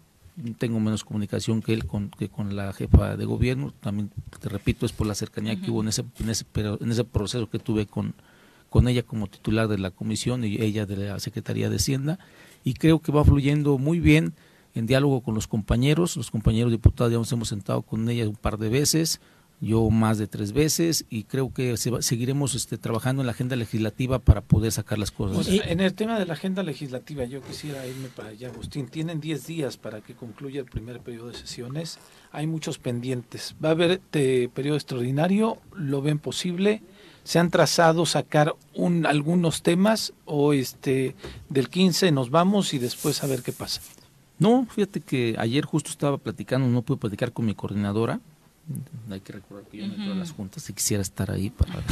tengo 0.58 0.80
menos 0.80 1.04
comunicación 1.04 1.62
que 1.62 1.74
él 1.74 1.86
con, 1.86 2.10
que 2.10 2.30
con 2.30 2.56
la 2.56 2.74
jefa 2.74 3.16
de 3.16 3.26
gobierno. 3.26 3.74
También, 3.80 4.12
te 4.40 4.50
repito, 4.50 4.86
es 4.86 4.92
por 4.92 5.08
la 5.08 5.16
cercanía 5.16 5.60
que 5.60 5.72
hubo 5.72 5.82
en 5.82 5.88
ese, 5.88 6.04
en 6.20 6.30
ese, 6.30 6.46
en 6.56 6.92
ese 6.92 7.04
proceso 7.06 7.50
que 7.50 7.60
tuve 7.60 7.86
con, 7.86 8.14
con 8.70 8.88
ella 8.88 9.04
como 9.04 9.28
titular 9.28 9.68
de 9.68 9.78
la 9.78 9.92
comisión 9.92 10.44
y 10.44 10.62
ella 10.62 10.86
de 10.86 10.98
la 10.98 11.20
Secretaría 11.20 11.70
de 11.70 11.78
Hacienda. 11.78 12.20
Y 12.64 12.74
creo 12.74 13.00
que 13.00 13.12
va 13.12 13.24
fluyendo 13.24 13.78
muy 13.78 14.00
bien 14.00 14.34
en 14.74 14.88
diálogo 14.88 15.22
con 15.22 15.36
los 15.36 15.48
compañeros. 15.48 16.18
Los 16.18 16.32
compañeros 16.32 16.72
diputados 16.72 17.14
ya 17.14 17.18
nos 17.18 17.32
hemos 17.32 17.48
sentado 17.48 17.82
con 17.84 18.10
ella 18.10 18.28
un 18.28 18.36
par 18.36 18.58
de 18.58 18.70
veces 18.70 19.22
yo 19.62 19.90
más 19.90 20.18
de 20.18 20.28
tres 20.28 20.52
veces 20.52 21.06
y 21.10 21.24
creo 21.24 21.54
que 21.54 21.76
seguiremos 21.78 22.56
este, 22.56 22.78
trabajando 22.78 23.22
en 23.22 23.28
la 23.28 23.32
agenda 23.32 23.56
legislativa 23.56 24.20
para 24.20 24.42
poder 24.42 24.72
sacar 24.72 25.00
las 25.00 25.12
cosas. 25.12 25.48
en 25.48 25.80
el 25.80 25.94
tema 25.94 26.20
de 26.20 26.26
la 26.26 26.34
agenda 26.34 26.62
legislativa, 26.64 27.24
yo 27.26 27.42
quisiera 27.42 27.86
irme 27.88 28.10
para 28.10 28.30
allá, 28.30 28.50
Agustín. 28.50 28.88
Tienen 28.88 29.22
10 29.22 29.48
días 29.48 29.78
para 29.78 30.02
que 30.02 30.14
concluya 30.14 30.60
el 30.60 30.66
primer 30.66 31.00
periodo 31.00 31.30
de 31.30 31.36
sesiones. 31.36 32.00
Hay 32.32 32.48
muchos 32.48 32.78
pendientes. 32.78 33.56
¿Va 33.64 33.70
a 33.70 33.72
haber 33.72 33.92
este 33.92 34.50
periodo 34.50 34.78
extraordinario? 34.78 35.58
¿Lo 35.74 36.02
ven 36.02 36.20
posible? 36.20 36.82
¿Se 37.24 37.40
han 37.40 37.50
trazado 37.50 38.06
sacar 38.06 38.54
un, 38.76 39.06
algunos 39.06 39.64
temas 39.64 40.14
o 40.26 40.54
este 40.54 41.16
del 41.50 41.70
15 41.70 42.12
nos 42.12 42.30
vamos 42.30 42.74
y 42.74 42.78
después 42.78 43.24
a 43.24 43.28
ver 43.28 43.42
qué 43.42 43.52
pasa? 43.52 43.82
No, 44.38 44.68
fíjate 44.70 45.00
que 45.00 45.36
ayer 45.40 45.66
justo 45.66 45.90
estaba 45.90 46.18
platicando, 46.18 46.68
no 46.68 46.82
pude 46.82 46.98
platicar 46.98 47.32
con 47.32 47.46
mi 47.46 47.56
coordinadora 47.56 48.20
hay 49.10 49.20
que 49.20 49.34
recordar 49.34 49.66
que 49.66 49.78
yo 49.78 49.88
no 49.88 49.94
entro 49.94 50.14
a 50.14 50.16
las 50.16 50.32
juntas 50.32 50.70
y 50.70 50.74
quisiera 50.74 51.02
estar 51.02 51.32
ahí 51.32 51.50
para... 51.50 51.74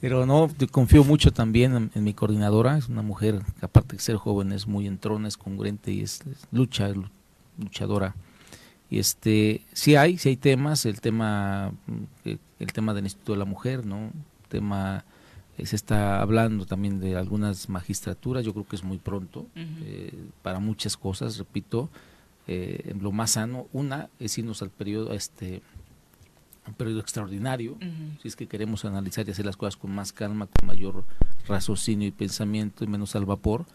Pero 0.00 0.24
no, 0.24 0.48
confío 0.70 1.04
mucho 1.04 1.30
también 1.30 1.90
en, 1.94 2.04
mi 2.04 2.14
coordinadora, 2.14 2.78
es 2.78 2.88
una 2.88 3.02
mujer 3.02 3.42
que 3.58 3.66
aparte 3.66 3.96
de 3.96 4.02
ser 4.02 4.16
joven 4.16 4.50
es 4.52 4.66
muy 4.66 4.86
entrona, 4.86 5.28
es 5.28 5.36
congruente 5.36 5.92
y 5.92 6.00
es, 6.00 6.22
lucha, 6.50 6.90
luchadora. 7.58 8.14
Y 8.88 8.98
este, 8.98 9.60
sí 9.74 9.96
hay, 9.96 10.16
sí 10.16 10.30
hay 10.30 10.36
temas, 10.36 10.86
el 10.86 11.02
tema, 11.02 11.72
mm, 11.86 12.30
el 12.58 12.72
tema 12.72 12.94
del 12.94 13.04
Instituto 13.04 13.32
de 13.32 13.38
la 13.38 13.44
Mujer, 13.44 13.84
¿no? 13.84 14.10
tema 14.50 15.04
eh, 15.56 15.64
se 15.64 15.76
está 15.76 16.20
hablando 16.20 16.66
también 16.66 17.00
de 17.00 17.16
algunas 17.16 17.70
magistraturas, 17.70 18.44
yo 18.44 18.52
creo 18.52 18.66
que 18.66 18.76
es 18.76 18.84
muy 18.84 18.98
pronto 18.98 19.46
eh, 19.54 20.12
para 20.42 20.58
muchas 20.58 20.96
cosas, 20.96 21.38
repito, 21.38 21.88
eh, 22.46 22.94
lo 23.00 23.12
más 23.12 23.32
sano. 23.32 23.66
Una 23.72 24.08
es 24.18 24.36
irnos 24.38 24.62
al 24.62 24.70
periodo, 24.70 25.12
este, 25.12 25.62
un 26.66 26.74
periodo 26.74 27.00
extraordinario, 27.00 27.76
si 28.22 28.28
es 28.28 28.36
que 28.36 28.46
queremos 28.46 28.84
analizar 28.84 29.26
y 29.26 29.32
hacer 29.32 29.46
las 29.46 29.56
cosas 29.56 29.76
con 29.76 29.94
más 29.94 30.12
calma, 30.12 30.46
con 30.46 30.66
mayor 30.66 31.04
raciocinio 31.46 32.08
y 32.08 32.12
pensamiento 32.12 32.84
y 32.84 32.86
menos 32.86 33.16
al 33.16 33.24
vapor. 33.24 33.66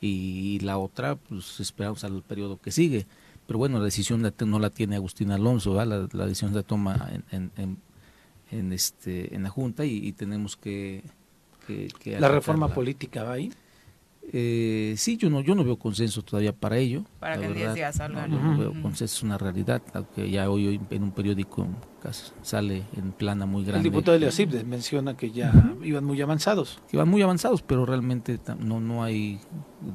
Y 0.00 0.60
la 0.60 0.76
otra, 0.78 1.16
pues 1.16 1.58
esperamos 1.60 2.04
al 2.04 2.22
periodo 2.22 2.60
que 2.60 2.70
sigue. 2.70 3.06
Pero 3.46 3.58
bueno, 3.58 3.78
la 3.78 3.84
decisión 3.84 4.20
no 4.46 4.58
la 4.58 4.70
tiene 4.70 4.96
Agustín 4.96 5.30
Alonso, 5.30 5.74
la, 5.84 6.06
decisión 6.26 6.54
la 6.54 6.62
toma 6.62 7.10
en, 7.30 7.50
en, 8.50 8.72
este, 8.72 9.34
en 9.34 9.44
la 9.44 9.50
Junta 9.50 9.84
y, 9.84 10.12
tenemos 10.12 10.56
que... 10.56 11.02
¿La 12.04 12.28
reforma 12.28 12.72
política 12.72 13.24
va 13.24 13.32
ahí? 13.34 13.52
Eh, 14.32 14.94
sí, 14.96 15.16
yo 15.16 15.30
no, 15.30 15.40
yo 15.40 15.54
no 15.54 15.64
veo 15.64 15.78
consenso 15.78 16.22
todavía 16.22 16.52
para 16.52 16.78
ello. 16.78 17.04
Para 17.20 17.38
que 17.38 17.46
en 17.46 17.54
10 17.54 17.74
días 17.74 17.96
salga. 17.96 18.26
No, 18.26 18.58
veo 18.58 18.72
consenso, 18.82 19.16
es 19.16 19.22
una 19.22 19.38
realidad, 19.38 19.82
aunque 19.94 20.30
ya 20.30 20.50
hoy, 20.50 20.80
en 20.90 21.02
un 21.02 21.12
periódico 21.12 21.66
sale 22.42 22.84
en 22.96 23.12
plana 23.12 23.46
muy 23.46 23.64
grande. 23.64 23.88
El 23.88 23.92
diputado 23.92 24.18
de 24.18 24.64
menciona 24.64 25.16
que 25.16 25.30
ya 25.30 25.52
iban 25.82 26.04
muy 26.04 26.20
avanzados. 26.20 26.80
Que 26.88 26.96
iban 26.96 27.08
muy 27.08 27.22
avanzados, 27.22 27.62
pero 27.62 27.86
realmente 27.86 28.38
no, 28.58 28.80
no 28.80 29.02
hay 29.02 29.40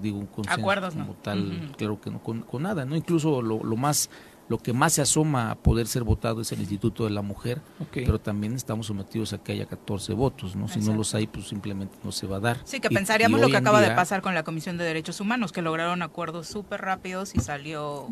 digo, 0.01 0.19
un 0.19 0.27
consenso 0.27 0.61
como 0.91 1.13
tal, 1.15 1.71
claro 1.77 1.99
que 1.99 2.09
no, 2.09 2.21
con, 2.21 2.45
nada. 2.61 2.85
no 2.85 2.95
Incluso 2.95 3.41
lo, 3.41 3.63
lo 3.63 3.75
más 3.77 4.09
lo 4.52 4.57
que 4.57 4.73
más 4.73 4.91
se 4.91 5.02
asoma 5.02 5.49
a 5.49 5.56
poder 5.56 5.88
ser 5.88 6.03
votado 6.03 6.41
es 6.41 6.52
el 6.52 6.60
Instituto 6.60 7.06
de 7.06 7.10
la 7.10 7.22
Mujer, 7.22 7.61
pero 7.94 8.19
también 8.19 8.53
estamos 8.53 8.88
sometidos 8.88 9.32
a 9.32 9.38
que 9.38 9.53
haya 9.53 9.65
14 9.65 10.11
votos, 10.11 10.57
¿no? 10.57 10.68
Si 10.68 10.82
no 10.82 10.94
los 10.94 11.15
hay, 11.15 11.26
pues 11.26 11.48
simplemente 11.48 11.95
no 12.03 12.11
se 12.11 12.28
va 12.28 12.36
a 12.36 12.40
dar. 12.41 12.57
Sí, 12.65 12.82
que 12.82 12.90
pensaríamos 12.90 13.40
lo 13.40 13.48
que 13.48 13.56
acaba 13.56 13.80
de 13.80 13.91
pasar 13.91 14.22
con 14.22 14.36
la 14.36 14.44
Comisión 14.44 14.78
de 14.78 14.84
Derechos 14.84 15.22
Humanos, 15.22 15.53
que 15.53 15.61
lograron 15.61 16.02
acuerdos 16.02 16.48
súper 16.48 16.82
rápidos 16.82 17.34
y 17.34 17.40
salió 17.40 18.10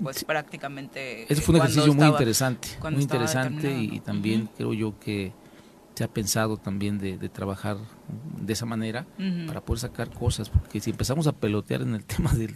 pues 0.00 0.22
prácticamente... 0.22 1.24
Ese 1.24 1.42
fue 1.42 1.56
un 1.56 1.62
ejercicio 1.62 1.92
muy 1.92 2.06
interesante, 2.06 2.68
muy 2.80 3.02
interesante 3.02 3.72
y, 3.72 3.98
también 3.98 4.48
creo 4.56 4.72
yo 4.74 4.96
que 5.00 5.32
se 5.96 6.04
ha 6.04 6.08
pensado 6.08 6.56
también 6.56 7.00
de, 7.00 7.28
trabajar 7.28 7.78
de 8.40 8.52
esa 8.52 8.64
manera 8.64 9.06
para 9.48 9.60
poder 9.60 9.80
sacar 9.80 10.08
cosas, 10.08 10.50
porque 10.50 10.78
si 10.78 10.90
empezamos 10.90 11.26
a 11.26 11.32
pelotear 11.32 11.82
en 11.82 11.96
el 11.96 12.04
tema 12.04 12.32
del 12.32 12.54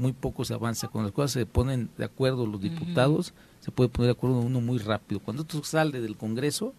muy 0.00 0.12
poco 0.12 0.44
se 0.44 0.54
avanza. 0.54 0.88
Cuando 0.88 1.08
las 1.08 1.14
cosas 1.14 1.32
se 1.32 1.46
ponen 1.46 1.90
de 1.98 2.06
acuerdo 2.06 2.46
los 2.46 2.60
diputados, 2.60 3.34
se 3.60 3.70
puede 3.70 3.90
poner 3.90 4.06
de 4.06 4.12
acuerdo 4.12 4.40
uno 4.40 4.60
muy 4.60 4.78
rápido. 4.78 5.20
Cuando 5.20 5.42
esto 5.42 5.62
sale 5.62 6.00
del 6.00 6.16
Congreso, 6.16 6.74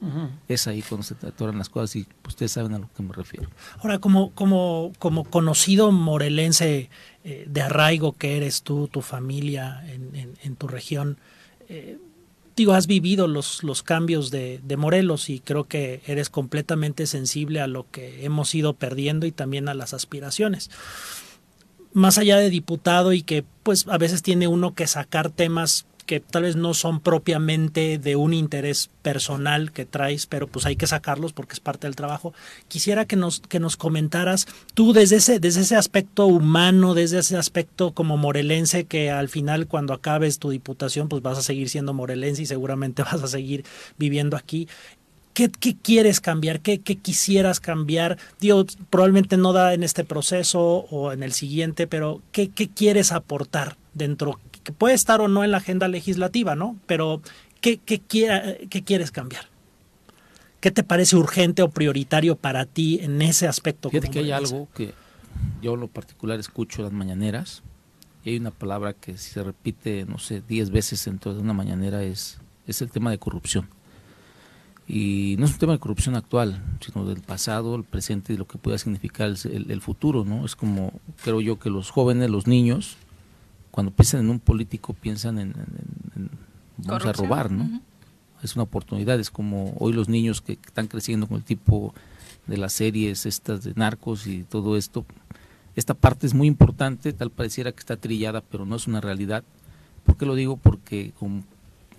es 0.48 0.68
ahí 0.68 0.82
cuando 0.82 1.04
se 1.04 1.14
atoran 1.14 1.58
las 1.60 1.70
cosas 1.70 1.96
y 1.96 2.08
ustedes 2.28 2.52
saben 2.52 2.74
a 2.74 2.80
lo 2.80 2.90
que 2.94 3.04
me 3.04 3.14
refiero. 3.14 3.48
Ahora, 3.80 4.00
como, 4.00 4.32
como, 4.32 4.92
como 4.98 5.24
conocido 5.24 5.92
morelense 5.92 6.90
eh, 7.24 7.46
de 7.48 7.62
arraigo 7.62 8.14
que 8.14 8.38
eres 8.38 8.64
tú, 8.64 8.88
tu 8.88 9.02
familia 9.02 9.84
en, 9.88 10.36
en, 10.42 10.56
tu 10.56 10.68
región, 10.68 11.18
eh, 11.70 12.00
digo, 12.56 12.74
has 12.74 12.88
vivido 12.88 13.28
los, 13.28 13.64
los 13.64 13.84
cambios 13.84 14.32
de, 14.32 14.60
de, 14.64 14.78
Morelos 14.78 15.30
y 15.30 15.40
creo 15.40 15.66
que 15.66 16.02
eres 16.08 16.32
completamente 16.32 17.06
sensible 17.06 17.62
a 17.62 17.68
lo 17.68 17.86
que 17.92 18.26
hemos 18.26 18.56
ido 18.56 18.74
perdiendo 18.74 19.28
y 19.28 19.32
también 19.32 19.70
a 19.70 19.76
las 19.76 19.94
aspiraciones 19.94 20.72
más 21.94 22.18
allá 22.18 22.38
de 22.38 22.50
diputado 22.50 23.14
y 23.14 23.22
que 23.22 23.44
pues 23.64 23.88
a 23.88 23.98
veces 23.98 24.22
tiene 24.22 24.48
uno 24.48 24.74
que 24.74 24.88
sacar 24.88 25.30
temas 25.30 25.86
que 26.12 26.20
tal 26.20 26.44
vez 26.44 26.58
no 26.58 26.74
son 26.74 27.00
propiamente 27.00 27.98
de 27.98 28.18
un 28.18 28.34
interés 28.34 28.90
personal 29.02 29.72
que 29.72 29.86
traes, 29.86 30.26
pero 30.26 30.48
pues 30.48 30.66
hay 30.66 30.76
que 30.76 30.86
sacarlos 30.86 31.32
porque 31.32 31.54
es 31.54 31.62
parte 31.62 31.88
del 31.88 31.96
trabajo. 31.96 32.34
Quisiera 32.68 33.06
que 33.06 33.16
nos, 33.16 33.40
que 33.40 33.62
nos 33.62 33.78
comentaras 33.78 34.46
tú 34.74 34.92
desde 34.92 35.18
ese, 35.18 35.40
desde 35.40 35.62
ese 35.62 35.78
aspecto 35.78 36.26
humano, 36.26 36.96
desde 36.96 37.20
ese 37.20 37.38
aspecto 37.38 37.92
como 37.94 38.18
morelense, 38.18 38.84
que 38.84 39.10
al 39.10 39.30
final 39.30 39.68
cuando 39.68 39.94
acabes 39.94 40.38
tu 40.40 40.50
diputación, 40.50 41.08
pues 41.08 41.22
vas 41.22 41.38
a 41.38 41.44
seguir 41.44 41.70
siendo 41.70 41.94
morelense 41.94 42.42
y 42.42 42.46
seguramente 42.46 43.04
vas 43.10 43.24
a 43.24 43.28
seguir 43.28 43.64
viviendo 43.98 44.36
aquí. 44.36 44.68
¿Qué, 45.34 45.50
quieres 45.50 46.20
cambiar? 46.20 46.60
¿Qué, 46.60 46.80
quisieras 46.80 47.60
cambiar? 47.60 48.18
Digo, 48.40 48.66
probablemente 48.90 49.38
no 49.38 49.54
da 49.54 49.74
en 49.74 49.84
este 49.84 50.04
proceso 50.04 50.62
o 50.62 51.12
en 51.12 51.24
el 51.24 51.32
siguiente, 51.32 51.88
pero 51.88 52.22
¿qué, 52.32 52.50
quieres 52.50 53.12
aportar 53.12 53.78
dentro? 53.94 54.40
Que 54.64 54.72
puede 54.72 54.94
estar 54.94 55.22
o 55.22 55.28
no 55.28 55.44
en 55.44 55.52
la 55.52 55.58
agenda 55.58 55.88
legislativa, 55.88 56.56
¿no? 56.56 56.78
Pero 56.86 57.22
¿qué, 57.62 57.78
qué, 57.78 58.02
qué 58.02 58.84
quieres 58.84 59.12
cambiar? 59.12 59.46
¿Qué 60.60 60.70
te 60.70 60.84
parece 60.84 61.16
urgente 61.16 61.62
o 61.62 61.70
prioritario 61.70 62.36
para 62.36 62.66
ti 62.66 63.00
en 63.02 63.22
ese 63.22 63.48
aspecto? 63.48 63.90
Fíjate 63.90 64.10
que 64.10 64.20
hay 64.20 64.32
algo 64.32 64.68
que 64.76 64.94
yo 65.62 65.74
en 65.74 65.80
lo 65.80 65.88
particular 65.88 66.40
escucho 66.40 66.84
las 66.84 66.92
mañaneras 66.92 67.64
y 68.24 68.32
hay 68.32 68.38
una 68.38 68.52
palabra 68.52 68.94
que 68.94 69.18
si 69.18 69.32
se 69.32 69.44
repite, 69.44 70.06
no 70.06 70.20
sé, 70.20 70.44
diez 70.48 70.70
veces 70.70 71.04
dentro 71.06 71.34
de 71.34 71.42
una 71.42 71.54
mañanera 71.54 72.04
es, 72.04 72.40
es 72.68 72.82
el 72.82 72.92
tema 72.92 73.10
de 73.10 73.18
corrupción 73.18 73.68
y 74.94 75.38
no 75.40 75.46
es 75.46 75.54
un 75.54 75.58
tema 75.58 75.72
de 75.72 75.80
corrupción 75.80 76.18
actual, 76.18 76.62
sino 76.82 77.06
del 77.06 77.22
pasado, 77.22 77.76
el 77.76 77.86
presente 77.86 78.34
y 78.34 78.38
lo 78.38 78.46
que 78.46 78.58
pueda 78.58 78.78
significar 78.78 79.34
el, 79.46 79.82
futuro, 79.82 80.26
¿no? 80.26 80.44
Es 80.44 80.58
como, 80.58 80.92
creo 81.24 81.40
yo, 81.40 81.58
que 81.58 81.70
los 81.70 81.90
jóvenes, 81.92 82.30
los 82.30 82.46
niños, 82.46 82.98
cuando 83.72 83.94
piensan 83.94 84.20
en 84.20 84.30
un 84.30 84.42
político, 84.42 84.94
piensan 84.94 85.40
en, 85.40 85.54
vamos 86.76 87.06
a 87.06 87.14
robar, 87.14 87.52
¿no? 87.52 87.80
Es 88.44 88.58
una 88.58 88.64
oportunidad, 88.64 89.18
es 89.18 89.32
como 89.32 89.74
hoy 89.80 89.94
los 89.94 90.10
niños 90.10 90.42
que 90.42 90.60
están 90.66 90.88
creciendo 90.88 91.26
con 91.26 91.38
el 91.38 91.46
tipo 91.46 91.94
de 92.48 92.58
las 92.58 92.74
series 92.74 93.26
estas 93.26 93.64
de 93.64 93.72
narcos 93.78 94.28
y 94.28 94.44
todo 94.44 94.76
esto, 94.76 95.06
esta 95.78 95.94
parte 95.94 96.28
es 96.28 96.34
muy 96.34 96.48
importante, 96.48 97.14
tal 97.14 97.32
pareciera 97.32 97.72
que 97.72 97.80
está 97.80 97.96
trillada, 97.96 98.42
pero 98.42 98.66
no 98.66 98.76
es 98.76 98.88
una 98.88 99.00
realidad. 99.00 99.46
¿Por 100.06 100.18
qué 100.18 100.26
lo 100.26 100.36
digo? 100.36 100.58
Porque 100.58 101.14
con 101.18 101.46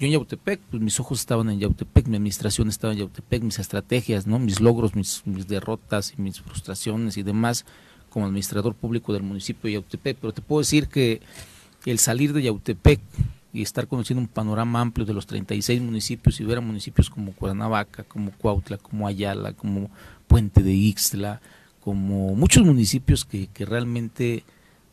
yo 0.03 0.07
en 0.07 0.13
Yautepec, 0.15 0.61
pues 0.69 0.83
mis 0.83 0.99
ojos 0.99 1.21
estaban 1.21 1.49
en 1.49 1.61
Yautepec, 1.61 2.09
mi 2.09 2.17
administración 2.17 2.69
estaba 2.69 2.93
en 2.93 2.99
Yautepec, 2.99 3.41
mis 3.45 3.61
estrategias, 3.61 4.27
¿no? 4.27 4.41
mis 4.41 4.61
logros, 4.61 4.97
mis, 4.97 5.23
derrotas 5.47 6.15
y 6.19 6.21
mis 6.21 6.41
frustraciones 6.41 7.17
y 7.17 7.23
demás 7.23 7.65
como 8.11 8.27
administrador 8.27 8.75
público 8.75 9.13
del 9.13 9.23
municipio 9.23 9.69
de 9.69 9.75
Yautepec. 9.75 10.17
Pero 10.21 10.33
te 10.33 10.43
puedo 10.43 10.61
decir 10.61 10.89
que 10.89 11.21
el 11.87 12.01
salir 12.01 12.33
de 12.33 12.43
Yautepec 12.43 13.01
y 13.53 13.63
estar 13.63 13.87
conociendo 13.87 14.21
un 14.21 14.27
panorama 14.27 14.81
amplio 14.81 15.07
de 15.07 15.15
los 15.15 15.29
36 15.29 15.81
municipios 15.81 16.41
y 16.41 16.45
ver 16.45 16.59
a 16.59 16.63
municipios 16.63 17.09
como 17.09 17.33
Cuernavaca, 17.33 18.03
como 18.03 18.33
Cuautla, 18.33 18.79
como 18.79 19.07
Ayala, 19.07 19.53
como 19.53 19.89
Puente 20.27 20.65
de 20.65 20.73
Ixtla, 20.73 21.41
como 21.81 22.35
muchos 22.35 22.65
municipios 22.65 23.25
que, 23.25 23.47
que 23.47 23.65
realmente 23.65 24.43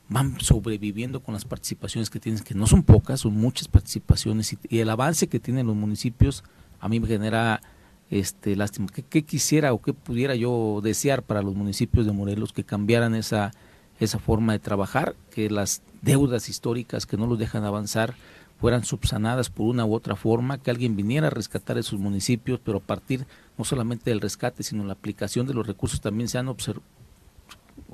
van 0.10 0.40
sobreviviendo 0.41 1.22
con 1.22 1.34
las 1.34 1.45
participaciones 1.45 2.10
que 2.10 2.19
tienen, 2.19 2.44
que 2.44 2.56
no 2.56 2.68
son 2.68 2.84
pocas, 2.84 3.22
son 3.22 3.36
muchas 3.36 3.68
participaciones 3.68 4.57
y, 4.69 4.80
el 4.80 4.90
avance 4.90 5.27
que 5.27 5.40
tienen 5.40 5.68
los 5.68 5.76
municipios 5.76 6.44
a 6.80 6.90
mí 6.90 6.99
me 6.99 7.07
genera 7.07 7.61
este 8.10 8.56
lástima. 8.56 8.88
¿Qué, 8.88 9.23
quisiera 9.23 9.72
o 9.73 9.81
qué 9.81 9.94
pudiera 9.94 10.34
yo 10.36 10.81
desear 10.84 11.22
para 11.22 11.41
los 11.44 11.53
municipios 11.56 12.06
de 12.06 12.11
Morelos 12.11 12.53
que 12.53 12.64
cambiaran 12.64 13.14
esa 13.15 13.52
esa 13.99 14.18
forma 14.18 14.53
de 14.53 14.60
trabajar, 14.60 15.15
que 15.30 15.49
las 15.49 15.81
deudas 16.02 16.48
históricas 16.48 17.06
que 17.06 17.18
no 17.18 17.27
los 17.27 17.38
dejan 17.38 17.65
avanzar 17.65 18.15
fueran 18.60 18.86
subsanadas 18.86 19.49
por 19.49 19.68
una 19.68 19.86
u 19.86 19.94
otra 19.94 20.15
forma, 20.15 20.57
que 20.57 20.72
alguien 20.72 20.95
viniera 20.95 21.27
a 21.27 21.31
rescatar 21.31 21.77
esos 21.77 21.99
municipios, 21.99 22.60
pero 22.64 22.77
a 22.77 22.81
partir 22.81 23.26
no 23.57 23.65
solamente 23.65 24.10
del 24.10 24.22
rescate, 24.22 24.64
sino 24.64 24.86
la 24.86 24.94
aplicación 24.94 25.48
de 25.48 25.53
los 25.53 25.68
recursos 25.68 26.02
también 26.02 26.30
sean 26.30 26.48
observ 26.48 26.81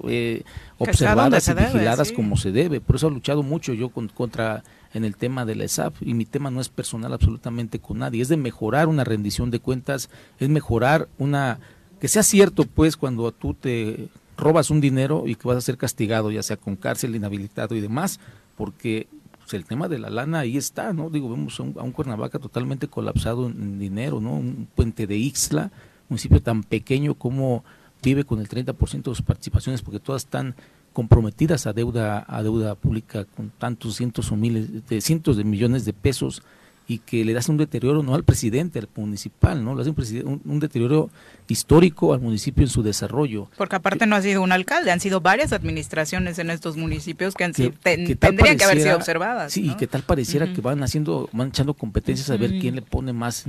eh, 0.08 0.44
observadas 0.78 1.48
y 1.48 1.54
vigiladas 1.54 2.12
como 2.12 2.38
se 2.38 2.52
debe. 2.52 2.82
Por 2.82 2.96
eso 2.98 3.08
he 3.08 3.12
luchado 3.12 3.44
mucho 3.44 3.74
yo 3.74 3.90
contra 3.90 4.64
en 4.94 5.04
el 5.04 5.16
tema 5.18 5.46
de 5.46 5.56
la 5.56 5.66
ESAF 5.66 6.02
y 6.02 6.14
mi 6.14 6.26
tema 6.26 6.50
no 6.50 6.62
es 6.62 6.70
personal 6.70 7.14
absolutamente 7.14 7.80
con 7.80 8.00
nadie, 8.00 8.22
es 8.22 8.30
de 8.30 8.38
mejorar 8.38 8.88
una 8.88 9.04
rendición 9.04 9.52
de 9.52 9.60
cuentas, 9.60 10.10
es 10.40 10.48
mejorar 10.48 11.10
una 11.18 11.60
que 12.00 12.08
sea 12.08 12.24
cierto 12.24 12.64
pues 12.64 12.96
cuando 12.96 13.32
tú 13.34 13.54
te 13.54 14.08
robas 14.38 14.70
un 14.70 14.80
dinero 14.80 15.24
y 15.28 15.36
que 15.36 15.48
vas 15.48 15.58
a 15.58 15.62
ser 15.62 15.78
castigado 15.78 16.32
ya 16.32 16.44
sea 16.44 16.58
con 16.58 16.78
cárcel, 16.78 17.16
inhabilitado 17.16 17.76
y 17.76 17.82
demás, 17.82 18.20
porque 18.56 19.08
pues, 19.40 19.54
el 19.54 19.66
tema 19.66 19.88
de 19.88 20.00
la 20.00 20.10
lana 20.10 20.40
ahí 20.40 20.58
está, 20.58 20.94
¿no? 20.94 21.10
Digo, 21.10 21.30
vemos 21.30 21.60
a 21.60 21.64
un, 21.64 21.76
a 21.78 21.84
un 21.84 21.92
Cuernavaca 21.92 22.40
totalmente 22.40 22.88
colapsado 22.88 23.48
en, 23.48 23.78
dinero, 23.78 24.20
¿no? 24.20 24.34
Un 24.34 24.68
puente 24.74 25.08
de 25.08 25.18
Ixla, 25.18 25.72
municipio 26.10 26.42
tan 26.42 26.64
pequeño 26.64 27.16
como 27.16 27.64
vive 28.06 28.24
con 28.24 28.40
el 28.40 28.48
30% 28.48 29.04
de 29.04 29.16
sus 29.16 29.22
participaciones 29.22 29.82
porque 29.82 30.00
todas 30.00 30.24
están 30.24 30.56
comprometidas 30.94 31.68
a 31.68 31.74
deuda 31.74 32.26
a 32.28 32.42
deuda 32.42 32.76
pública 32.76 33.26
con 33.26 33.50
tantos 33.50 33.96
cientos 33.96 34.32
o 34.32 34.36
miles 34.38 34.88
de 34.88 35.02
cientos 35.02 35.36
de 35.36 35.44
millones 35.44 35.84
de 35.84 35.92
pesos 35.94 36.42
y 36.88 37.00
que 37.00 37.26
le 37.26 37.34
das 37.34 37.50
un 37.50 37.58
deterioro 37.58 38.04
no 38.04 38.14
al 38.14 38.24
presidente, 38.24 38.78
al 38.78 38.88
municipal, 38.96 39.64
¿no? 39.64 39.74
Le 39.74 39.82
hace 39.82 39.90
un, 40.24 40.42
un, 40.46 40.60
deterioro 40.60 41.10
histórico 41.48 42.14
al 42.14 42.20
municipio 42.20 42.64
en 42.64 42.70
su 42.70 42.84
desarrollo. 42.84 43.50
Porque 43.58 43.76
aparte 43.76 44.06
no 44.06 44.16
ha 44.16 44.22
sido 44.22 44.44
un 44.44 44.52
alcalde, 44.52 44.92
han 44.92 45.00
sido 45.00 45.20
varias 45.20 45.52
administraciones 45.52 46.38
en 46.38 46.52
estos 46.52 46.78
municipios 46.78 47.34
que, 47.34 47.44
han, 47.44 47.54
tendrían 47.54 48.58
que 48.58 48.64
haber 48.64 48.82
sido 48.82 48.96
observadas. 48.96 49.52
Sí, 49.52 49.72
y 49.72 49.76
que 49.76 49.88
tal 49.88 50.04
pareciera 50.04 50.54
que 50.54 50.62
van 50.62 50.84
haciendo, 50.84 51.28
van 51.34 51.48
echando 51.48 51.74
competencias 51.74 52.30
a 52.30 52.38
ver 52.38 52.60
quién 52.60 52.76
le 52.76 52.84
pone 52.84 53.14
más 53.14 53.46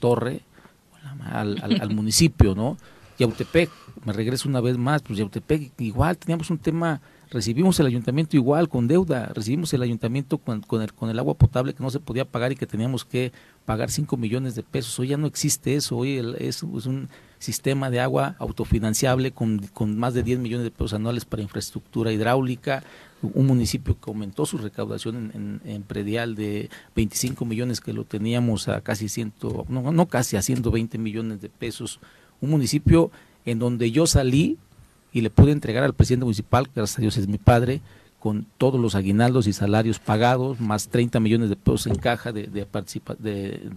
torre 0.00 0.40
al, 1.30 1.62
al, 1.62 1.80
al 1.80 1.94
municipio, 1.94 2.56
¿no? 2.56 2.76
Yautepec, 3.18 3.70
me 4.04 4.12
regreso 4.12 4.48
una 4.48 4.60
vez 4.60 4.76
más, 4.76 5.02
pues 5.02 5.18
Yautepec 5.18 5.72
igual 5.80 6.18
teníamos 6.18 6.50
un 6.50 6.58
tema, 6.58 7.00
recibimos 7.30 7.80
el 7.80 7.86
ayuntamiento 7.86 8.36
igual 8.36 8.68
con 8.68 8.86
deuda, 8.88 9.30
recibimos 9.34 9.72
el 9.72 9.82
ayuntamiento 9.82 10.38
con, 10.38 10.62
el, 10.82 10.92
con 10.92 11.10
el 11.10 11.18
agua 11.18 11.34
potable 11.34 11.74
que 11.74 11.82
no 11.82 11.90
se 11.90 12.00
podía 12.00 12.26
pagar 12.26 12.52
y 12.52 12.56
que 12.56 12.66
teníamos 12.66 13.04
que 13.04 13.32
pagar 13.64 13.90
5 13.90 14.16
millones 14.16 14.54
de 14.54 14.62
pesos. 14.62 14.98
Hoy 14.98 15.08
ya 15.08 15.16
no 15.16 15.26
existe 15.26 15.74
eso, 15.74 15.96
hoy 15.96 16.22
es, 16.38 16.62
un 16.62 17.08
sistema 17.38 17.90
de 17.90 18.00
agua 18.00 18.36
autofinanciable 18.38 19.32
con, 19.32 19.58
con 19.74 19.98
más 19.98 20.14
de 20.14 20.22
10 20.22 20.38
millones 20.38 20.64
de 20.64 20.70
pesos 20.70 20.94
anuales 20.94 21.24
para 21.24 21.42
infraestructura 21.42 22.12
hidráulica, 22.12 22.82
un 23.22 23.46
municipio 23.46 23.98
que 23.98 24.10
aumentó 24.10 24.44
su 24.46 24.58
recaudación 24.58 25.30
en, 25.34 25.60
en, 25.64 25.82
predial 25.82 26.34
de 26.34 26.68
25 26.94 27.44
millones 27.44 27.80
que 27.80 27.92
lo 27.92 28.04
teníamos 28.04 28.68
a 28.68 28.82
casi 28.82 29.08
100, 29.08 29.32
no, 29.68 29.90
no 29.90 30.06
casi 30.06 30.36
a 30.36 30.42
120 30.42 30.98
millones 30.98 31.40
de 31.40 31.48
pesos 31.48 31.98
un 32.40 32.50
municipio 32.50 33.10
en 33.44 33.58
donde 33.58 33.90
yo 33.90 34.06
salí 34.06 34.58
y 35.12 35.20
le 35.20 35.30
pude 35.30 35.52
entregar 35.52 35.84
al 35.84 35.94
presidente 35.94 36.24
municipal, 36.24 36.66
que 36.66 36.72
gracias 36.76 36.98
a 36.98 37.00
Dios 37.02 37.16
es 37.16 37.28
mi 37.28 37.38
padre, 37.38 37.80
con 38.18 38.46
todos 38.58 38.80
los 38.80 38.94
aguinaldos 38.94 39.46
y 39.46 39.52
salarios 39.52 39.98
pagados, 39.98 40.60
más 40.60 40.88
30 40.88 41.20
millones 41.20 41.48
de 41.48 41.56
pesos 41.56 41.86
en 41.86 41.96
caja 41.96 42.32
de, 42.32 42.48
de, 42.48 42.66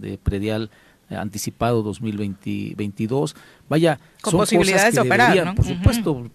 de, 0.00 0.18
predial 0.18 0.70
anticipado 1.08 1.82
2022. 1.82 3.36
Vaya, 3.68 3.98
con 4.20 4.32
posibilidades 4.32 4.94
de 4.94 5.00
operar, 5.00 5.54
Por 5.54 5.64
supuesto, 5.64 6.30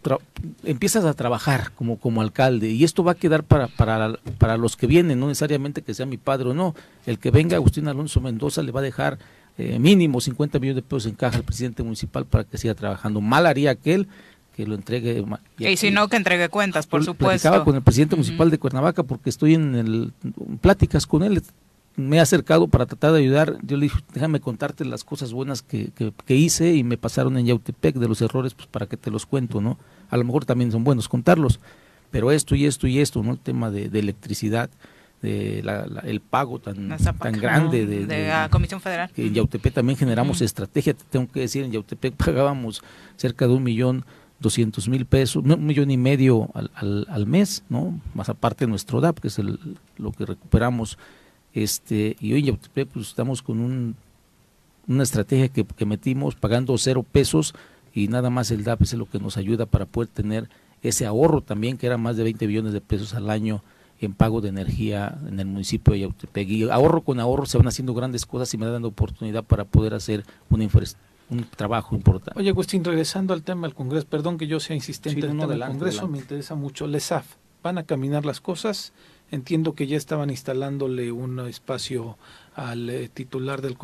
empiezas 0.63 1.05
a 1.05 1.13
trabajar 1.13 1.71
como, 1.73 1.99
como 1.99 2.21
alcalde 2.21 2.69
y 2.69 2.83
esto 2.83 3.03
va 3.03 3.13
a 3.13 3.15
quedar 3.15 3.43
para, 3.43 3.67
para, 3.67 4.13
para 4.37 4.57
los 4.57 4.75
que 4.75 4.87
vienen, 4.87 5.19
no 5.19 5.27
necesariamente 5.27 5.81
que 5.81 5.93
sea 5.93 6.05
mi 6.05 6.17
padre 6.17 6.49
o 6.49 6.53
no. 6.53 6.75
El 7.05 7.19
que 7.19 7.31
venga, 7.31 7.55
Agustín 7.57 7.87
Alonso 7.87 8.21
Mendoza, 8.21 8.63
le 8.63 8.71
va 8.71 8.79
a 8.79 8.83
dejar 8.83 9.17
eh, 9.57 9.79
mínimo 9.79 10.19
50 10.19 10.59
millones 10.59 10.75
de 10.75 10.81
pesos 10.81 11.05
en 11.05 11.15
caja 11.15 11.37
al 11.37 11.43
presidente 11.43 11.81
municipal 11.81 12.25
para 12.25 12.43
que 12.43 12.57
siga 12.57 12.75
trabajando. 12.75 13.21
Mal 13.21 13.45
haría 13.45 13.71
aquel 13.71 14.07
que 14.55 14.65
lo 14.65 14.75
entregue. 14.75 15.23
Y, 15.57 15.77
si 15.77 15.91
no, 15.91 16.07
que 16.07 16.15
entregue 16.15 16.49
cuentas, 16.49 16.87
por 16.87 17.03
supuesto. 17.03 17.25
Platicaba 17.27 17.63
con 17.63 17.75
el 17.75 17.81
presidente 17.81 18.15
municipal 18.15 18.49
de 18.49 18.57
Cuernavaca 18.57 19.03
porque 19.03 19.29
estoy 19.29 19.53
en 19.53 19.75
el, 19.75 20.13
pláticas 20.61 21.05
con 21.05 21.23
él. 21.23 21.41
Me 21.97 22.17
he 22.17 22.19
acercado 22.19 22.67
para 22.67 22.85
tratar 22.85 23.13
de 23.13 23.19
ayudar. 23.19 23.57
Yo 23.63 23.77
le 23.77 23.83
dije, 23.83 23.99
déjame 24.13 24.39
contarte 24.39 24.83
las 24.83 25.03
cosas 25.03 25.31
buenas 25.31 25.61
que, 25.61 25.91
que, 25.93 26.35
hice 26.35 26.73
y 26.73 26.83
me 26.83 26.97
pasaron 26.97 27.37
en 27.37 27.45
Yautepec 27.45 27.95
de 27.95 28.07
los 28.07 28.21
errores, 28.21 28.53
pues 28.53 28.67
para 28.67 28.85
que 28.85 28.97
te 28.97 29.11
los 29.11 29.25
cuento, 29.25 29.61
¿no? 29.61 29.77
A 30.09 30.17
lo 30.17 30.23
mejor 30.23 30.45
también 30.45 30.71
son 30.71 30.83
buenos 30.83 31.07
contarlos, 31.07 31.59
pero 32.11 32.31
esto 32.31 32.55
y 32.55 32.65
esto 32.65 32.87
y 32.87 32.99
esto, 32.99 33.23
¿no? 33.23 33.31
El 33.31 33.39
tema 33.39 33.71
de, 33.71 33.89
de 33.89 33.99
electricidad 33.99 34.69
de 35.21 35.63
el 36.03 36.19
pago 36.19 36.59
tan, 36.59 36.95
tan 36.97 37.33
grande 37.39 37.85
de, 37.85 38.27
la 38.27 38.49
Comisión 38.49 38.81
Federal. 38.81 39.09
En 39.15 39.33
Yautepec 39.33 39.73
también 39.73 39.97
generamos 39.97 40.41
estrategia, 40.41 40.93
tengo 41.09 41.27
que 41.31 41.41
decir, 41.41 41.63
en 41.63 41.71
Yautepec 41.71 42.13
pagábamos 42.25 42.83
cerca 43.15 43.47
de 43.47 43.53
un 43.53 43.63
millón 43.63 44.05
doscientos 44.39 44.89
mil 44.89 45.05
pesos, 45.05 45.43
un 45.43 45.65
millón 45.65 45.89
y 45.91 45.97
medio 45.97 46.49
al, 46.53 47.07
al, 47.09 47.25
mes, 47.25 47.63
¿no? 47.69 47.99
Más 48.13 48.29
aparte 48.29 48.65
de 48.65 48.69
nuestro 48.69 48.99
DAP, 49.01 49.19
que 49.19 49.29
es 49.29 49.39
el, 49.39 49.77
lo 49.97 50.11
que 50.11 50.25
recuperamos. 50.25 50.97
este 51.53 52.17
Y 52.19 52.33
hoy 52.33 52.39
en 52.39 52.45
Yautepec 52.47 52.89
pues, 52.89 53.07
estamos 53.07 53.41
con 53.41 53.59
un, 53.59 53.95
una 54.87 55.03
estrategia 55.03 55.47
que, 55.47 55.65
que 55.65 55.85
metimos 55.85 56.35
pagando 56.35 56.77
cero 56.77 57.03
pesos 57.09 57.55
y 57.93 58.09
nada 58.09 58.29
más 58.29 58.51
el 58.51 58.63
DAP 58.63 58.81
es 58.81 58.93
lo 58.93 59.09
que 59.09 59.19
nos 59.19 59.37
ayuda 59.37 59.65
para 59.65 59.85
poder 59.85 60.09
tener 60.09 60.49
ese 60.83 61.05
ahorro 61.05 61.41
también, 61.41 61.77
que 61.77 61.87
era 61.87 61.97
más 61.97 62.17
de 62.17 62.23
20 62.23 62.45
billones 62.45 62.73
de 62.73 62.81
pesos 62.81 63.13
al 63.15 63.29
año 63.29 63.63
en 64.01 64.13
pago 64.13 64.41
de 64.41 64.49
energía 64.49 65.17
en 65.27 65.39
el 65.39 65.47
municipio 65.47 65.93
de 65.93 66.01
Yautepec. 66.01 66.47
Y 66.49 66.69
ahorro 66.69 67.01
con 67.01 67.19
ahorro 67.19 67.45
se 67.45 67.57
van 67.57 67.67
haciendo 67.67 67.93
grandes 67.93 68.25
cosas 68.25 68.53
y 68.53 68.57
me 68.57 68.65
dan 68.65 68.83
oportunidad 68.85 69.43
para 69.43 69.65
poder 69.65 69.93
hacer 69.93 70.23
un 70.49 71.43
trabajo 71.55 71.95
importante. 71.95 72.39
Oye, 72.39 72.49
Agustín, 72.49 72.83
regresando 72.83 73.33
al 73.33 73.43
tema 73.43 73.67
del 73.67 73.75
Congreso, 73.75 74.07
perdón 74.07 74.37
que 74.37 74.47
yo 74.47 74.59
sea 74.59 74.75
insistente 74.75 75.25
en 75.25 75.39
el 75.39 75.59
Congreso, 75.59 76.07
me 76.07 76.19
interesa 76.19 76.55
mucho. 76.55 76.87
LESAF, 76.87 77.25
¿van 77.63 77.77
a 77.77 77.83
caminar 77.83 78.25
las 78.25 78.41
cosas? 78.41 78.93
Entiendo 79.31 79.73
que 79.73 79.87
ya 79.87 79.97
estaban 79.97 80.29
instalándole 80.29 81.11
un 81.11 81.39
espacio 81.39 82.17
al 82.53 82.89
eh, 82.89 83.09
titular 83.09 83.61
del, 83.61 83.75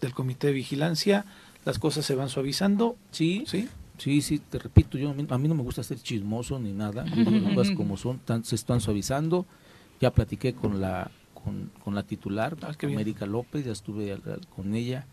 del 0.00 0.14
Comité 0.14 0.48
de 0.48 0.52
Vigilancia. 0.52 1.24
¿Las 1.64 1.78
cosas 1.78 2.04
se 2.04 2.14
van 2.14 2.28
suavizando? 2.28 2.96
Sí, 3.10 3.44
sí. 3.46 3.68
Sí, 3.98 4.22
sí, 4.22 4.38
te 4.38 4.58
repito, 4.58 4.98
yo 4.98 5.10
a 5.10 5.38
mí 5.38 5.48
no 5.48 5.54
me 5.54 5.62
gusta 5.62 5.82
ser 5.82 5.98
chismoso 5.98 6.58
ni 6.58 6.72
nada, 6.72 7.04
las 7.54 7.70
como 7.70 7.96
son, 7.96 8.20
se 8.42 8.54
están 8.54 8.80
suavizando. 8.80 9.46
Ya 10.00 10.12
platiqué 10.12 10.54
con 10.54 10.80
la 10.80 11.10
con, 11.82 11.94
la 11.94 12.02
titular, 12.02 12.56
ah, 12.62 12.72
América 12.82 13.26
López, 13.26 13.66
ya 13.66 13.72
estuve 13.72 14.18
con 14.56 14.74
ella, 14.74 15.06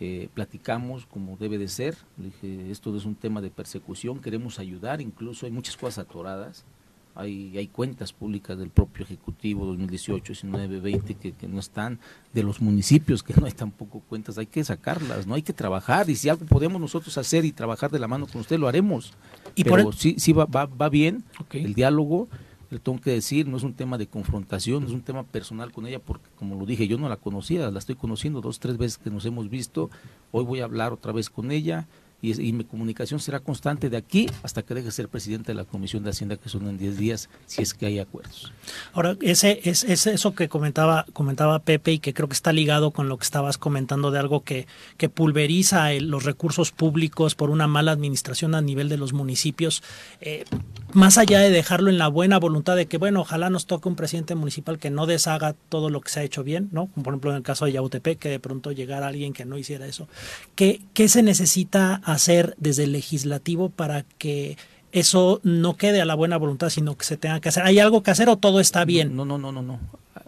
eh, 0.00 0.28
platicamos 0.32 1.06
como 1.06 1.36
debe 1.36 1.58
de 1.58 1.68
ser. 1.68 1.96
Le 2.16 2.26
dije, 2.26 2.70
esto 2.70 2.96
es 2.96 3.04
un 3.04 3.14
tema 3.14 3.40
de 3.40 3.50
persecución, 3.50 4.20
queremos 4.20 4.58
ayudar, 4.58 5.00
incluso 5.00 5.46
hay 5.46 5.52
muchas 5.52 5.76
cosas 5.76 6.06
atoradas 6.06 6.64
hay, 7.14 7.56
hay 7.56 7.68
cuentas 7.68 8.12
públicas 8.12 8.58
del 8.58 8.70
propio 8.70 9.04
Ejecutivo 9.04 9.66
2018, 9.66 10.32
19, 10.32 10.80
20 10.80 11.14
que, 11.14 11.32
que 11.32 11.48
no 11.48 11.60
están, 11.60 11.98
de 12.32 12.42
los 12.42 12.60
municipios 12.60 13.22
que 13.22 13.34
no 13.34 13.46
hay 13.46 13.52
tampoco 13.52 14.00
cuentas, 14.00 14.38
hay 14.38 14.46
que 14.46 14.64
sacarlas, 14.64 15.26
no 15.26 15.34
hay 15.34 15.42
que 15.42 15.52
trabajar 15.52 16.10
y 16.10 16.16
si 16.16 16.28
algo 16.28 16.44
podemos 16.46 16.80
nosotros 16.80 17.16
hacer 17.18 17.44
y 17.44 17.52
trabajar 17.52 17.90
de 17.90 17.98
la 17.98 18.08
mano 18.08 18.26
con 18.26 18.40
usted, 18.40 18.58
lo 18.58 18.68
haremos. 18.68 19.12
Y 19.54 19.64
Pero 19.64 19.84
por 19.84 19.94
sí, 19.94 20.16
sí 20.18 20.32
va, 20.32 20.46
va, 20.46 20.66
va 20.66 20.88
bien 20.88 21.24
el 21.52 21.74
diálogo, 21.74 22.28
le 22.70 22.80
tengo 22.80 23.00
que 23.00 23.10
decir, 23.10 23.46
no 23.46 23.56
es 23.56 23.62
un 23.62 23.74
tema 23.74 23.98
de 23.98 24.08
confrontación, 24.08 24.84
es 24.84 24.90
un 24.90 25.02
tema 25.02 25.22
personal 25.22 25.70
con 25.70 25.86
ella, 25.86 26.00
porque 26.00 26.28
como 26.34 26.56
lo 26.56 26.66
dije, 26.66 26.88
yo 26.88 26.98
no 26.98 27.08
la 27.08 27.16
conocía, 27.16 27.70
la 27.70 27.78
estoy 27.78 27.94
conociendo 27.94 28.40
dos, 28.40 28.58
tres 28.58 28.76
veces 28.76 28.98
que 28.98 29.10
nos 29.10 29.24
hemos 29.26 29.48
visto, 29.48 29.90
hoy 30.32 30.44
voy 30.44 30.60
a 30.60 30.64
hablar 30.64 30.92
otra 30.92 31.12
vez 31.12 31.30
con 31.30 31.52
ella, 31.52 31.86
y, 32.32 32.52
mi 32.52 32.64
comunicación 32.64 33.20
será 33.20 33.40
constante 33.40 33.90
de 33.90 33.96
aquí 33.96 34.28
hasta 34.42 34.62
que 34.62 34.74
deje 34.74 34.86
de 34.86 34.92
ser 34.92 35.08
presidente 35.08 35.52
de 35.52 35.56
la 35.56 35.64
Comisión 35.64 36.02
de 36.04 36.10
Hacienda, 36.10 36.36
que 36.36 36.48
son 36.48 36.68
en 36.68 36.78
10 36.78 36.96
días, 36.96 37.28
si 37.46 37.62
es 37.62 37.74
que 37.74 37.86
hay 37.86 37.98
acuerdos. 37.98 38.52
Ahora, 38.92 39.16
ese 39.20 39.60
es, 39.64 39.84
eso 39.84 40.34
que 40.34 40.48
comentaba, 40.48 41.06
comentaba 41.12 41.58
Pepe 41.60 41.92
y 41.92 41.98
que 41.98 42.14
creo 42.14 42.28
que 42.28 42.34
está 42.34 42.52
ligado 42.52 42.92
con 42.92 43.08
lo 43.08 43.18
que 43.18 43.24
estabas 43.24 43.58
comentando 43.58 44.10
de 44.10 44.18
algo 44.18 44.42
que, 44.42 44.66
que 44.96 45.08
pulveriza 45.08 45.92
los 45.94 46.24
recursos 46.24 46.72
públicos 46.72 47.34
por 47.34 47.50
una 47.50 47.66
mala 47.66 47.92
administración 47.92 48.54
a 48.54 48.60
nivel 48.60 48.88
de 48.88 48.96
los 48.96 49.12
municipios. 49.12 49.82
Eh, 50.20 50.44
más 50.92 51.18
allá 51.18 51.40
de 51.40 51.50
dejarlo 51.50 51.90
en 51.90 51.98
la 51.98 52.08
buena 52.08 52.38
voluntad 52.38 52.76
de 52.76 52.86
que, 52.86 52.98
bueno, 52.98 53.22
ojalá 53.22 53.50
nos 53.50 53.66
toque 53.66 53.88
un 53.88 53.96
presidente 53.96 54.34
municipal 54.34 54.78
que 54.78 54.90
no 54.90 55.06
deshaga 55.06 55.54
todo 55.68 55.90
lo 55.90 56.00
que 56.00 56.10
se 56.10 56.20
ha 56.20 56.22
hecho 56.22 56.44
bien, 56.44 56.68
¿no? 56.72 56.86
Como 56.86 57.02
por 57.02 57.12
ejemplo 57.12 57.30
en 57.30 57.38
el 57.38 57.42
caso 57.42 57.64
de 57.64 57.72
Yautepec, 57.72 58.18
que 58.18 58.28
de 58.28 58.38
pronto 58.38 58.72
llegara 58.72 59.08
alguien 59.08 59.32
que 59.32 59.44
no 59.44 59.58
hiciera 59.58 59.86
eso. 59.86 60.08
¿Qué, 60.54 60.82
qué 60.94 61.08
se 61.08 61.22
necesita 61.22 62.00
hacer 62.14 62.54
desde 62.58 62.84
el 62.84 62.92
legislativo 62.92 63.68
para 63.68 64.02
que 64.18 64.56
eso 64.92 65.40
no 65.42 65.76
quede 65.76 66.00
a 66.00 66.04
la 66.04 66.14
buena 66.14 66.36
voluntad, 66.36 66.70
sino 66.70 66.96
que 66.96 67.04
se 67.04 67.16
tenga 67.16 67.40
que 67.40 67.48
hacer. 67.48 67.64
¿Hay 67.64 67.80
algo 67.80 68.02
que 68.02 68.12
hacer 68.12 68.28
o 68.28 68.36
todo 68.36 68.60
está 68.60 68.84
bien? 68.84 69.16
No, 69.16 69.24
no, 69.24 69.38
no, 69.38 69.50
no, 69.50 69.60
no. 69.60 69.80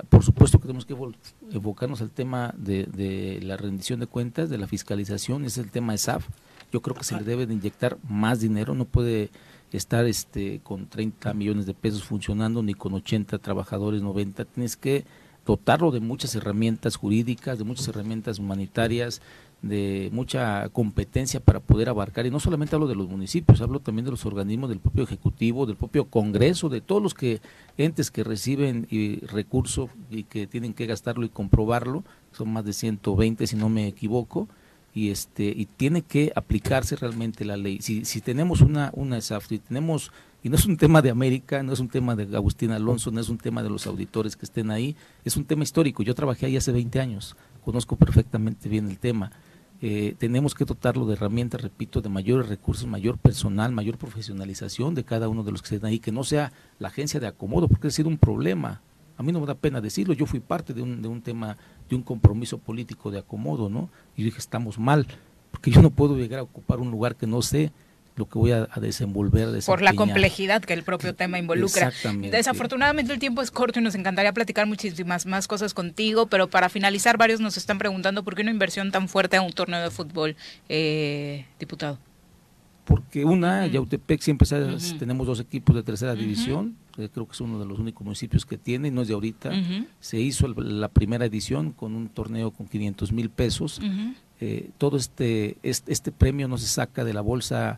Por 0.09 0.25
supuesto 0.25 0.59
que 0.59 0.63
tenemos 0.63 0.85
que 0.85 0.97
evocarnos 1.53 2.01
al 2.01 2.11
tema 2.11 2.53
de, 2.57 3.39
la 3.43 3.57
rendición 3.57 4.01
de 4.01 4.09
cuentas, 4.09 4.51
de 4.51 4.59
la 4.59 4.67
fiscalización, 4.67 5.45
es 5.45 5.57
el 5.59 5.71
tema 5.71 5.93
de 5.93 5.99
SAF. 5.99 6.27
Yo 6.73 6.83
creo 6.83 6.97
que 6.97 7.05
se 7.05 7.17
le 7.17 7.23
debe 7.23 7.47
de 7.47 7.55
inyectar 7.55 7.97
más 8.09 8.41
dinero, 8.41 8.75
no 8.75 8.87
puede 8.87 9.31
estar 9.73 10.05
este 10.07 10.61
con 10.65 10.89
30 10.89 11.33
millones 11.35 11.67
de 11.67 11.75
pesos 11.75 12.03
funcionando 12.03 12.63
ni 12.63 12.75
con 12.75 12.93
80 12.93 13.39
trabajadores, 13.39 14.03
90, 14.03 14.45
tienes 14.47 14.77
que 14.77 15.05
dotarlo 15.47 15.93
de 15.93 16.01
muchas 16.01 16.35
herramientas 16.35 16.97
jurídicas, 16.97 17.59
de 17.59 17.65
muchas 17.65 17.87
herramientas 17.87 18.41
humanitarias, 18.41 19.23
de 19.63 20.11
mucha 20.13 20.69
competencia 20.69 21.41
para 21.41 21.61
poder 21.61 21.89
abarcar, 21.89 22.27
y 22.27 22.31
no 22.31 22.41
solamente 22.41 22.75
hablo 22.75 22.87
de 22.87 22.95
los 22.95 23.09
municipios, 23.09 23.61
hablo 23.61 23.81
también 23.81 24.05
de 24.05 24.11
los 24.11 24.27
organismos 24.27 24.69
del 24.69 24.79
propio 24.79 25.05
Ejecutivo, 25.05 25.67
del 25.67 25.77
propio 25.77 26.05
Congreso, 26.05 26.69
de 26.69 26.81
todos 26.81 27.03
los 27.03 27.15
que 27.15 27.41
entes 27.77 28.11
que 28.11 28.23
reciben 28.23 28.87
y 28.91 29.21
recursos 29.27 29.91
y 30.11 30.25
que 30.25 30.47
tienen 30.47 30.75
que 30.75 30.87
gastarlo 30.87 31.25
y 31.25 31.31
comprobarlo, 31.31 32.05
son 32.33 32.53
más 32.53 32.65
de 32.65 32.73
120 32.73 33.47
si 33.47 33.57
no 33.57 33.69
me 33.69 33.89
equivoco, 33.89 34.49
y 34.95 35.11
este 35.11 35.45
y 35.45 35.67
tiene 35.67 36.01
que 36.01 36.33
aplicarse 36.35 36.97
realmente 36.97 37.45
la 37.45 37.59
ley. 37.59 37.81
Si, 37.83 38.07
si 38.07 38.23
tenemos 38.23 38.63
una 38.63 38.91
una 38.95 39.21
SAF, 39.21 39.49
tenemos 39.69 40.11
y 40.43 40.49
no 40.49 40.57
es 40.57 40.65
un 40.65 40.77
tema 40.77 41.03
de 41.03 41.11
América, 41.11 41.63
no 41.63 41.73
es 41.73 41.81
un 41.81 41.89
tema 41.89 42.15
de 42.15 42.35
Agustín 42.37 42.71
Alonso, 42.71 43.11
no 43.11 43.21
es 43.21 43.29
un 43.29 43.37
tema 43.37 43.63
de 43.63 43.69
los 43.69 43.87
auditores 43.87 44.37
que 44.37 44.47
estén 44.47 44.71
ahí, 44.71 44.97
es 45.25 45.37
un 45.37 45.45
tema 45.45 45.65
histórico. 45.65 46.03
Yo 46.03 46.15
trabajé 46.15 46.47
ahí 46.47 46.57
hace 46.57 46.73
20 46.73 47.01
años, 47.01 47.37
conozco 47.65 47.97
perfectamente 47.97 48.69
bien 48.69 48.89
el 48.89 48.99
tema. 48.99 49.33
Eh, 49.83 50.15
tenemos 50.19 50.55
que 50.55 50.65
dotarlo 50.65 51.07
de 51.07 51.15
herramientas, 51.15 51.61
repito, 51.61 52.01
de 52.01 52.09
mayores 52.09 52.49
recursos, 52.49 52.87
mayor 52.87 53.19
personal, 53.19 53.73
mayor 53.73 53.99
profesionalización 53.99 54.95
de 54.95 55.05
cada 55.05 55.29
uno 55.29 55.43
de 55.43 55.53
los 55.53 55.61
que 55.63 55.75
estén 55.75 55.87
ahí, 55.87 55.99
que 55.99 56.13
no 56.13 56.25
sea 56.25 56.53
la 56.79 56.89
agencia 56.89 57.21
de 57.21 57.27
acomodo, 57.27 57.69
porque 57.69 57.89
ha 57.89 57.91
sido 57.91 58.09
un 58.09 58.17
problema. 58.17 58.81
A 59.19 59.23
mí 59.23 59.33
no 59.33 59.41
me 59.41 59.47
da 59.47 59.55
pena 59.55 59.81
decirlo, 59.81 60.15
yo 60.15 60.27
fui 60.27 60.41
parte 60.41 60.73
de 60.73 60.83
un, 60.83 61.03
de 61.03 61.09
un 61.09 61.21
tema, 61.21 61.57
de 61.89 61.97
un 61.97 62.03
compromiso 62.03 62.59
político 62.59 63.11
de 63.11 63.19
acomodo, 63.19 63.69
¿no? 63.69 63.91
Y 64.17 64.25
dije, 64.25 64.39
estamos 64.39 64.79
mal, 64.79 65.07
porque 65.51 65.71
yo 65.71 65.83
no 65.83 65.91
puedo 65.91 66.17
llegar 66.17 66.41
a 66.41 66.45
ocupar 66.45 66.81
un 66.81 66.91
lugar 66.91 67.17
que 67.17 67.27
no 67.27 67.43
sé 67.43 67.71
lo 68.17 68.27
que 68.29 68.39
voy 68.39 68.53
a, 68.53 68.67
a 68.71 68.81
desenvolver. 68.81 69.49
Por 69.67 69.83
la 69.83 69.93
complejidad 69.95 70.63
que 70.63 70.73
el 70.73 70.83
propio 70.83 71.15
tema 71.15 71.39
involucra. 71.39 71.89
Exactamente. 71.89 72.37
Desafortunadamente 72.37 73.13
el 73.13 73.19
tiempo 73.19 73.43
es 73.43 73.51
corto 73.51 73.79
y 73.79 73.83
nos 73.83 73.95
encantaría 73.95 74.33
platicar 74.33 74.67
muchísimas 74.67 75.27
más 75.27 75.47
cosas 75.47 75.75
contigo, 75.75 76.27
pero 76.27 76.49
para 76.49 76.69
finalizar 76.69 77.19
varios 77.19 77.41
nos 77.41 77.57
están 77.57 77.79
preguntando 77.79 78.25
por 78.25 78.35
qué 78.35 78.43
una 78.43 78.51
inversión 78.51 78.91
tan 78.91 79.09
fuerte 79.09 79.37
a 79.37 79.43
un 79.43 79.53
torneo 79.53 79.83
de 79.83 79.91
fútbol, 79.91 80.35
eh, 80.69 81.45
diputado. 81.61 81.99
Porque 82.87 83.25
una, 83.25 83.67
Yautepec 83.67 84.21
siempre 84.21 84.47
se 84.47 84.95
tenemos 84.99 85.27
dos 85.27 85.41
equipos 85.41 85.75
de 85.75 85.83
tercera 85.83 86.15
división, 86.15 86.77
eh, 86.97 87.09
creo 87.13 87.27
que 87.27 87.33
es 87.33 87.41
uno 87.41 87.59
de 87.59 87.67
los 87.67 87.81
únicos 87.81 88.05
municipios 88.05 88.47
que 88.47 88.57
tiene, 88.59 88.89
y 88.89 88.91
no 88.93 89.03
es 89.03 89.09
de 89.09 89.15
ahorita. 89.15 89.51
Se 89.99 90.21
hizo 90.21 90.47
el- 90.47 90.81
la 90.81 90.87
primera 90.89 91.25
edición 91.27 91.73
con 91.73 91.97
un 91.97 92.09
torneo 92.09 92.53
con 92.53 92.69
500 92.69 93.11
mil 93.11 93.29
pesos. 93.29 93.81
Eh, 94.41 94.71
todo 94.79 94.97
este, 94.99 95.57
este 95.65 95.93
este 95.93 96.13
premio 96.13 96.47
no 96.47 96.59
se 96.59 96.67
saca 96.69 97.03
de 97.05 97.13
la 97.15 97.23
bolsa 97.23 97.77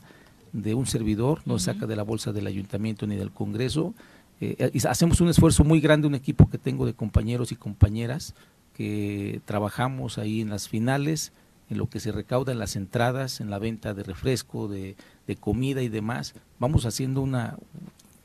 de 0.52 0.74
un 0.74 0.86
servidor, 0.86 1.40
no 1.46 1.58
se 1.58 1.66
saca 1.66 1.86
de 1.86 1.96
la 1.96 2.02
bolsa 2.02 2.32
del 2.32 2.46
ayuntamiento 2.46 3.06
ni 3.06 3.16
del 3.16 3.30
Congreso. 3.30 3.94
Eh, 4.40 4.70
y 4.72 4.86
hacemos 4.86 5.20
un 5.20 5.28
esfuerzo 5.28 5.64
muy 5.64 5.80
grande, 5.80 6.06
un 6.06 6.14
equipo 6.14 6.48
que 6.48 6.58
tengo 6.58 6.86
de 6.86 6.94
compañeros 6.94 7.50
y 7.52 7.56
compañeras 7.56 8.34
que 8.74 9.40
trabajamos 9.44 10.18
ahí 10.18 10.40
en 10.40 10.50
las 10.50 10.68
finales, 10.68 11.32
en 11.70 11.78
lo 11.78 11.88
que 11.88 12.00
se 12.00 12.12
recauda 12.12 12.52
en 12.52 12.58
las 12.58 12.76
entradas, 12.76 13.40
en 13.40 13.50
la 13.50 13.58
venta 13.58 13.94
de 13.94 14.02
refresco, 14.04 14.68
de, 14.68 14.96
de 15.26 15.36
comida 15.36 15.82
y 15.82 15.88
demás. 15.88 16.34
Vamos 16.60 16.86
haciendo 16.86 17.20
una, 17.20 17.56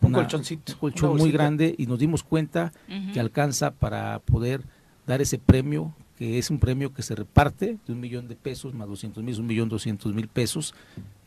Un 0.02 0.10
una- 0.10 0.20
colchoncito, 0.20 0.74
un 0.74 0.80
colchón 0.80 1.18
muy 1.18 1.32
grande 1.32 1.74
y 1.78 1.88
nos 1.88 1.98
dimos 2.00 2.24
cuenta 2.24 2.72
que 3.14 3.20
alcanza 3.20 3.72
para 3.72 4.20
poder 4.20 4.62
dar 5.08 5.22
ese 5.22 5.40
premio, 5.40 5.94
que 6.24 6.38
es 6.40 6.50
un 6.50 6.58
premio 6.58 6.94
que 6.94 7.02
se 7.02 7.16
reparte 7.16 7.78
de 7.86 7.92
un 7.94 8.00
millón 8.00 8.30
de 8.30 8.36
pesos 8.38 8.74
más 8.74 8.88
200 8.88 9.22
mil, 9.22 9.38
un 9.42 9.46
millón 9.46 9.68
doscientos 9.68 10.14
mil 10.14 10.30
pesos, 10.30 10.74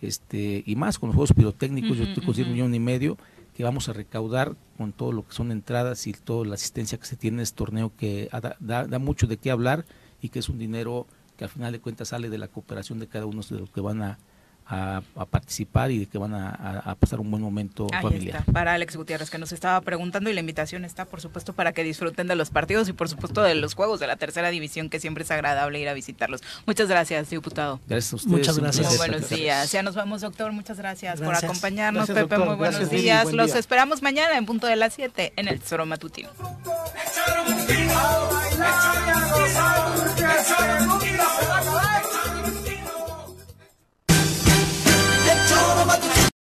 este 0.01 0.63
y 0.67 0.75
más 0.75 0.99
con 0.99 1.09
los 1.09 1.15
juegos 1.15 1.35
pirotécnicos, 1.35 1.99
yo 1.99 2.05
estoy 2.05 2.25
considerando 2.25 2.53
un 2.65 2.71
millón 2.71 2.75
y 2.75 2.81
medio 2.81 3.19
que 3.55 3.63
vamos 3.63 3.91
a 3.91 3.93
recaudar 3.93 4.57
con 4.79 4.93
todo 4.93 5.13
lo 5.13 5.27
que 5.27 5.35
son 5.35 5.53
entradas 5.53 6.07
y 6.07 6.13
toda 6.15 6.47
la 6.47 6.55
asistencia 6.55 6.97
que 6.97 7.05
se 7.05 7.17
tiene 7.17 7.37
en 7.39 7.41
este 7.43 7.57
torneo 7.59 7.93
que 7.97 8.31
da, 8.33 8.57
da- 8.59 8.87
da 8.87 8.99
mucho 8.99 9.27
de 9.27 9.37
qué 9.37 9.51
hablar 9.51 9.85
y 10.23 10.31
que 10.31 10.39
es 10.39 10.49
un 10.49 10.59
dinero 10.59 11.07
que 11.37 11.45
al 11.45 11.51
final 11.51 11.73
de 11.73 11.79
cuentas 11.81 12.09
sale 12.09 12.31
de 12.31 12.39
la 12.39 12.49
cooperación 12.49 12.99
de 12.99 13.07
cada 13.07 13.27
uno 13.27 13.43
de 13.43 13.59
los 13.61 13.69
que 13.71 13.83
van 13.83 14.01
a, 14.01 14.19
a- 14.69 15.03
a 15.17 15.25
participar 15.27 15.91
y 15.91 15.99
de 16.01 16.07
que 16.07 16.19
van 16.19 16.35
a, 16.35 16.97
pasar 16.99 17.21
un 17.21 17.31
buen 17.31 17.43
momento 17.43 17.87
Ahí 17.93 18.03
familiar. 18.03 18.41
está, 18.41 18.53
para 18.53 18.73
Alex 18.75 18.97
Gutiérrez 18.97 19.31
que 19.31 19.39
nos 19.39 19.53
estaba 19.53 19.81
preguntando 19.81 20.29
y 20.31 20.33
la 20.35 20.41
invitación 20.41 20.85
está 20.85 21.05
por 21.05 21.21
supuesto 21.21 21.53
para 21.53 21.73
que 21.73 21.85
disfruten 21.85 22.27
de 22.27 22.35
los 22.37 22.51
partidos 22.51 22.89
y 22.89 22.93
por 22.93 23.09
supuesto 23.09 23.43
de 23.43 23.55
los 23.55 23.75
juegos 23.75 24.01
de 24.01 24.07
la 24.07 24.17
tercera 24.17 24.51
división 24.51 24.89
que 24.91 24.99
siempre 25.01 25.25
es 25.25 25.31
agradable 25.31 25.79
ir 25.81 25.89
a 25.89 25.95
visitarlos. 25.95 26.43
Muchas 26.67 26.89
gracias, 26.89 27.31
diputado. 27.31 27.81
Gracias 27.87 28.13
a 28.13 28.17
ustedes. 28.17 28.33
Muchas 28.39 28.59
gracias. 28.59 28.89
Muy 28.89 28.97
buenos 28.97 29.29
días. 29.29 29.71
Ya 29.73 29.83
nos 29.83 29.95
vamos, 29.95 30.21
doctor. 30.23 30.51
Muchas 30.53 30.79
gracias, 30.79 31.21
por 31.21 31.35
acompañarnos, 31.35 32.07
Gracias, 32.09 32.25
Pepe. 32.25 32.35
doctor. 32.37 32.47
Muy 32.49 32.57
buenos 32.57 32.81
Gracias, 32.81 33.03
días. 33.03 33.25
Buen 33.25 33.37
Los 33.37 33.47
día. 33.53 33.59
esperamos 33.61 34.03
mañana 34.03 34.37
en 34.37 34.47
punto 34.47 34.67
de 34.67 34.77
las 34.77 34.95
7 34.95 35.33
en 35.37 35.49
el 35.49 35.61
Tesoro 35.61 35.87
Matutino. 35.87 36.31
Échale 36.31 37.41
un 37.55 37.67
tiro, 37.67 37.95
bailar 38.33 38.95
y 39.07 39.11
a 39.11 39.21
gozar. 40.87 41.86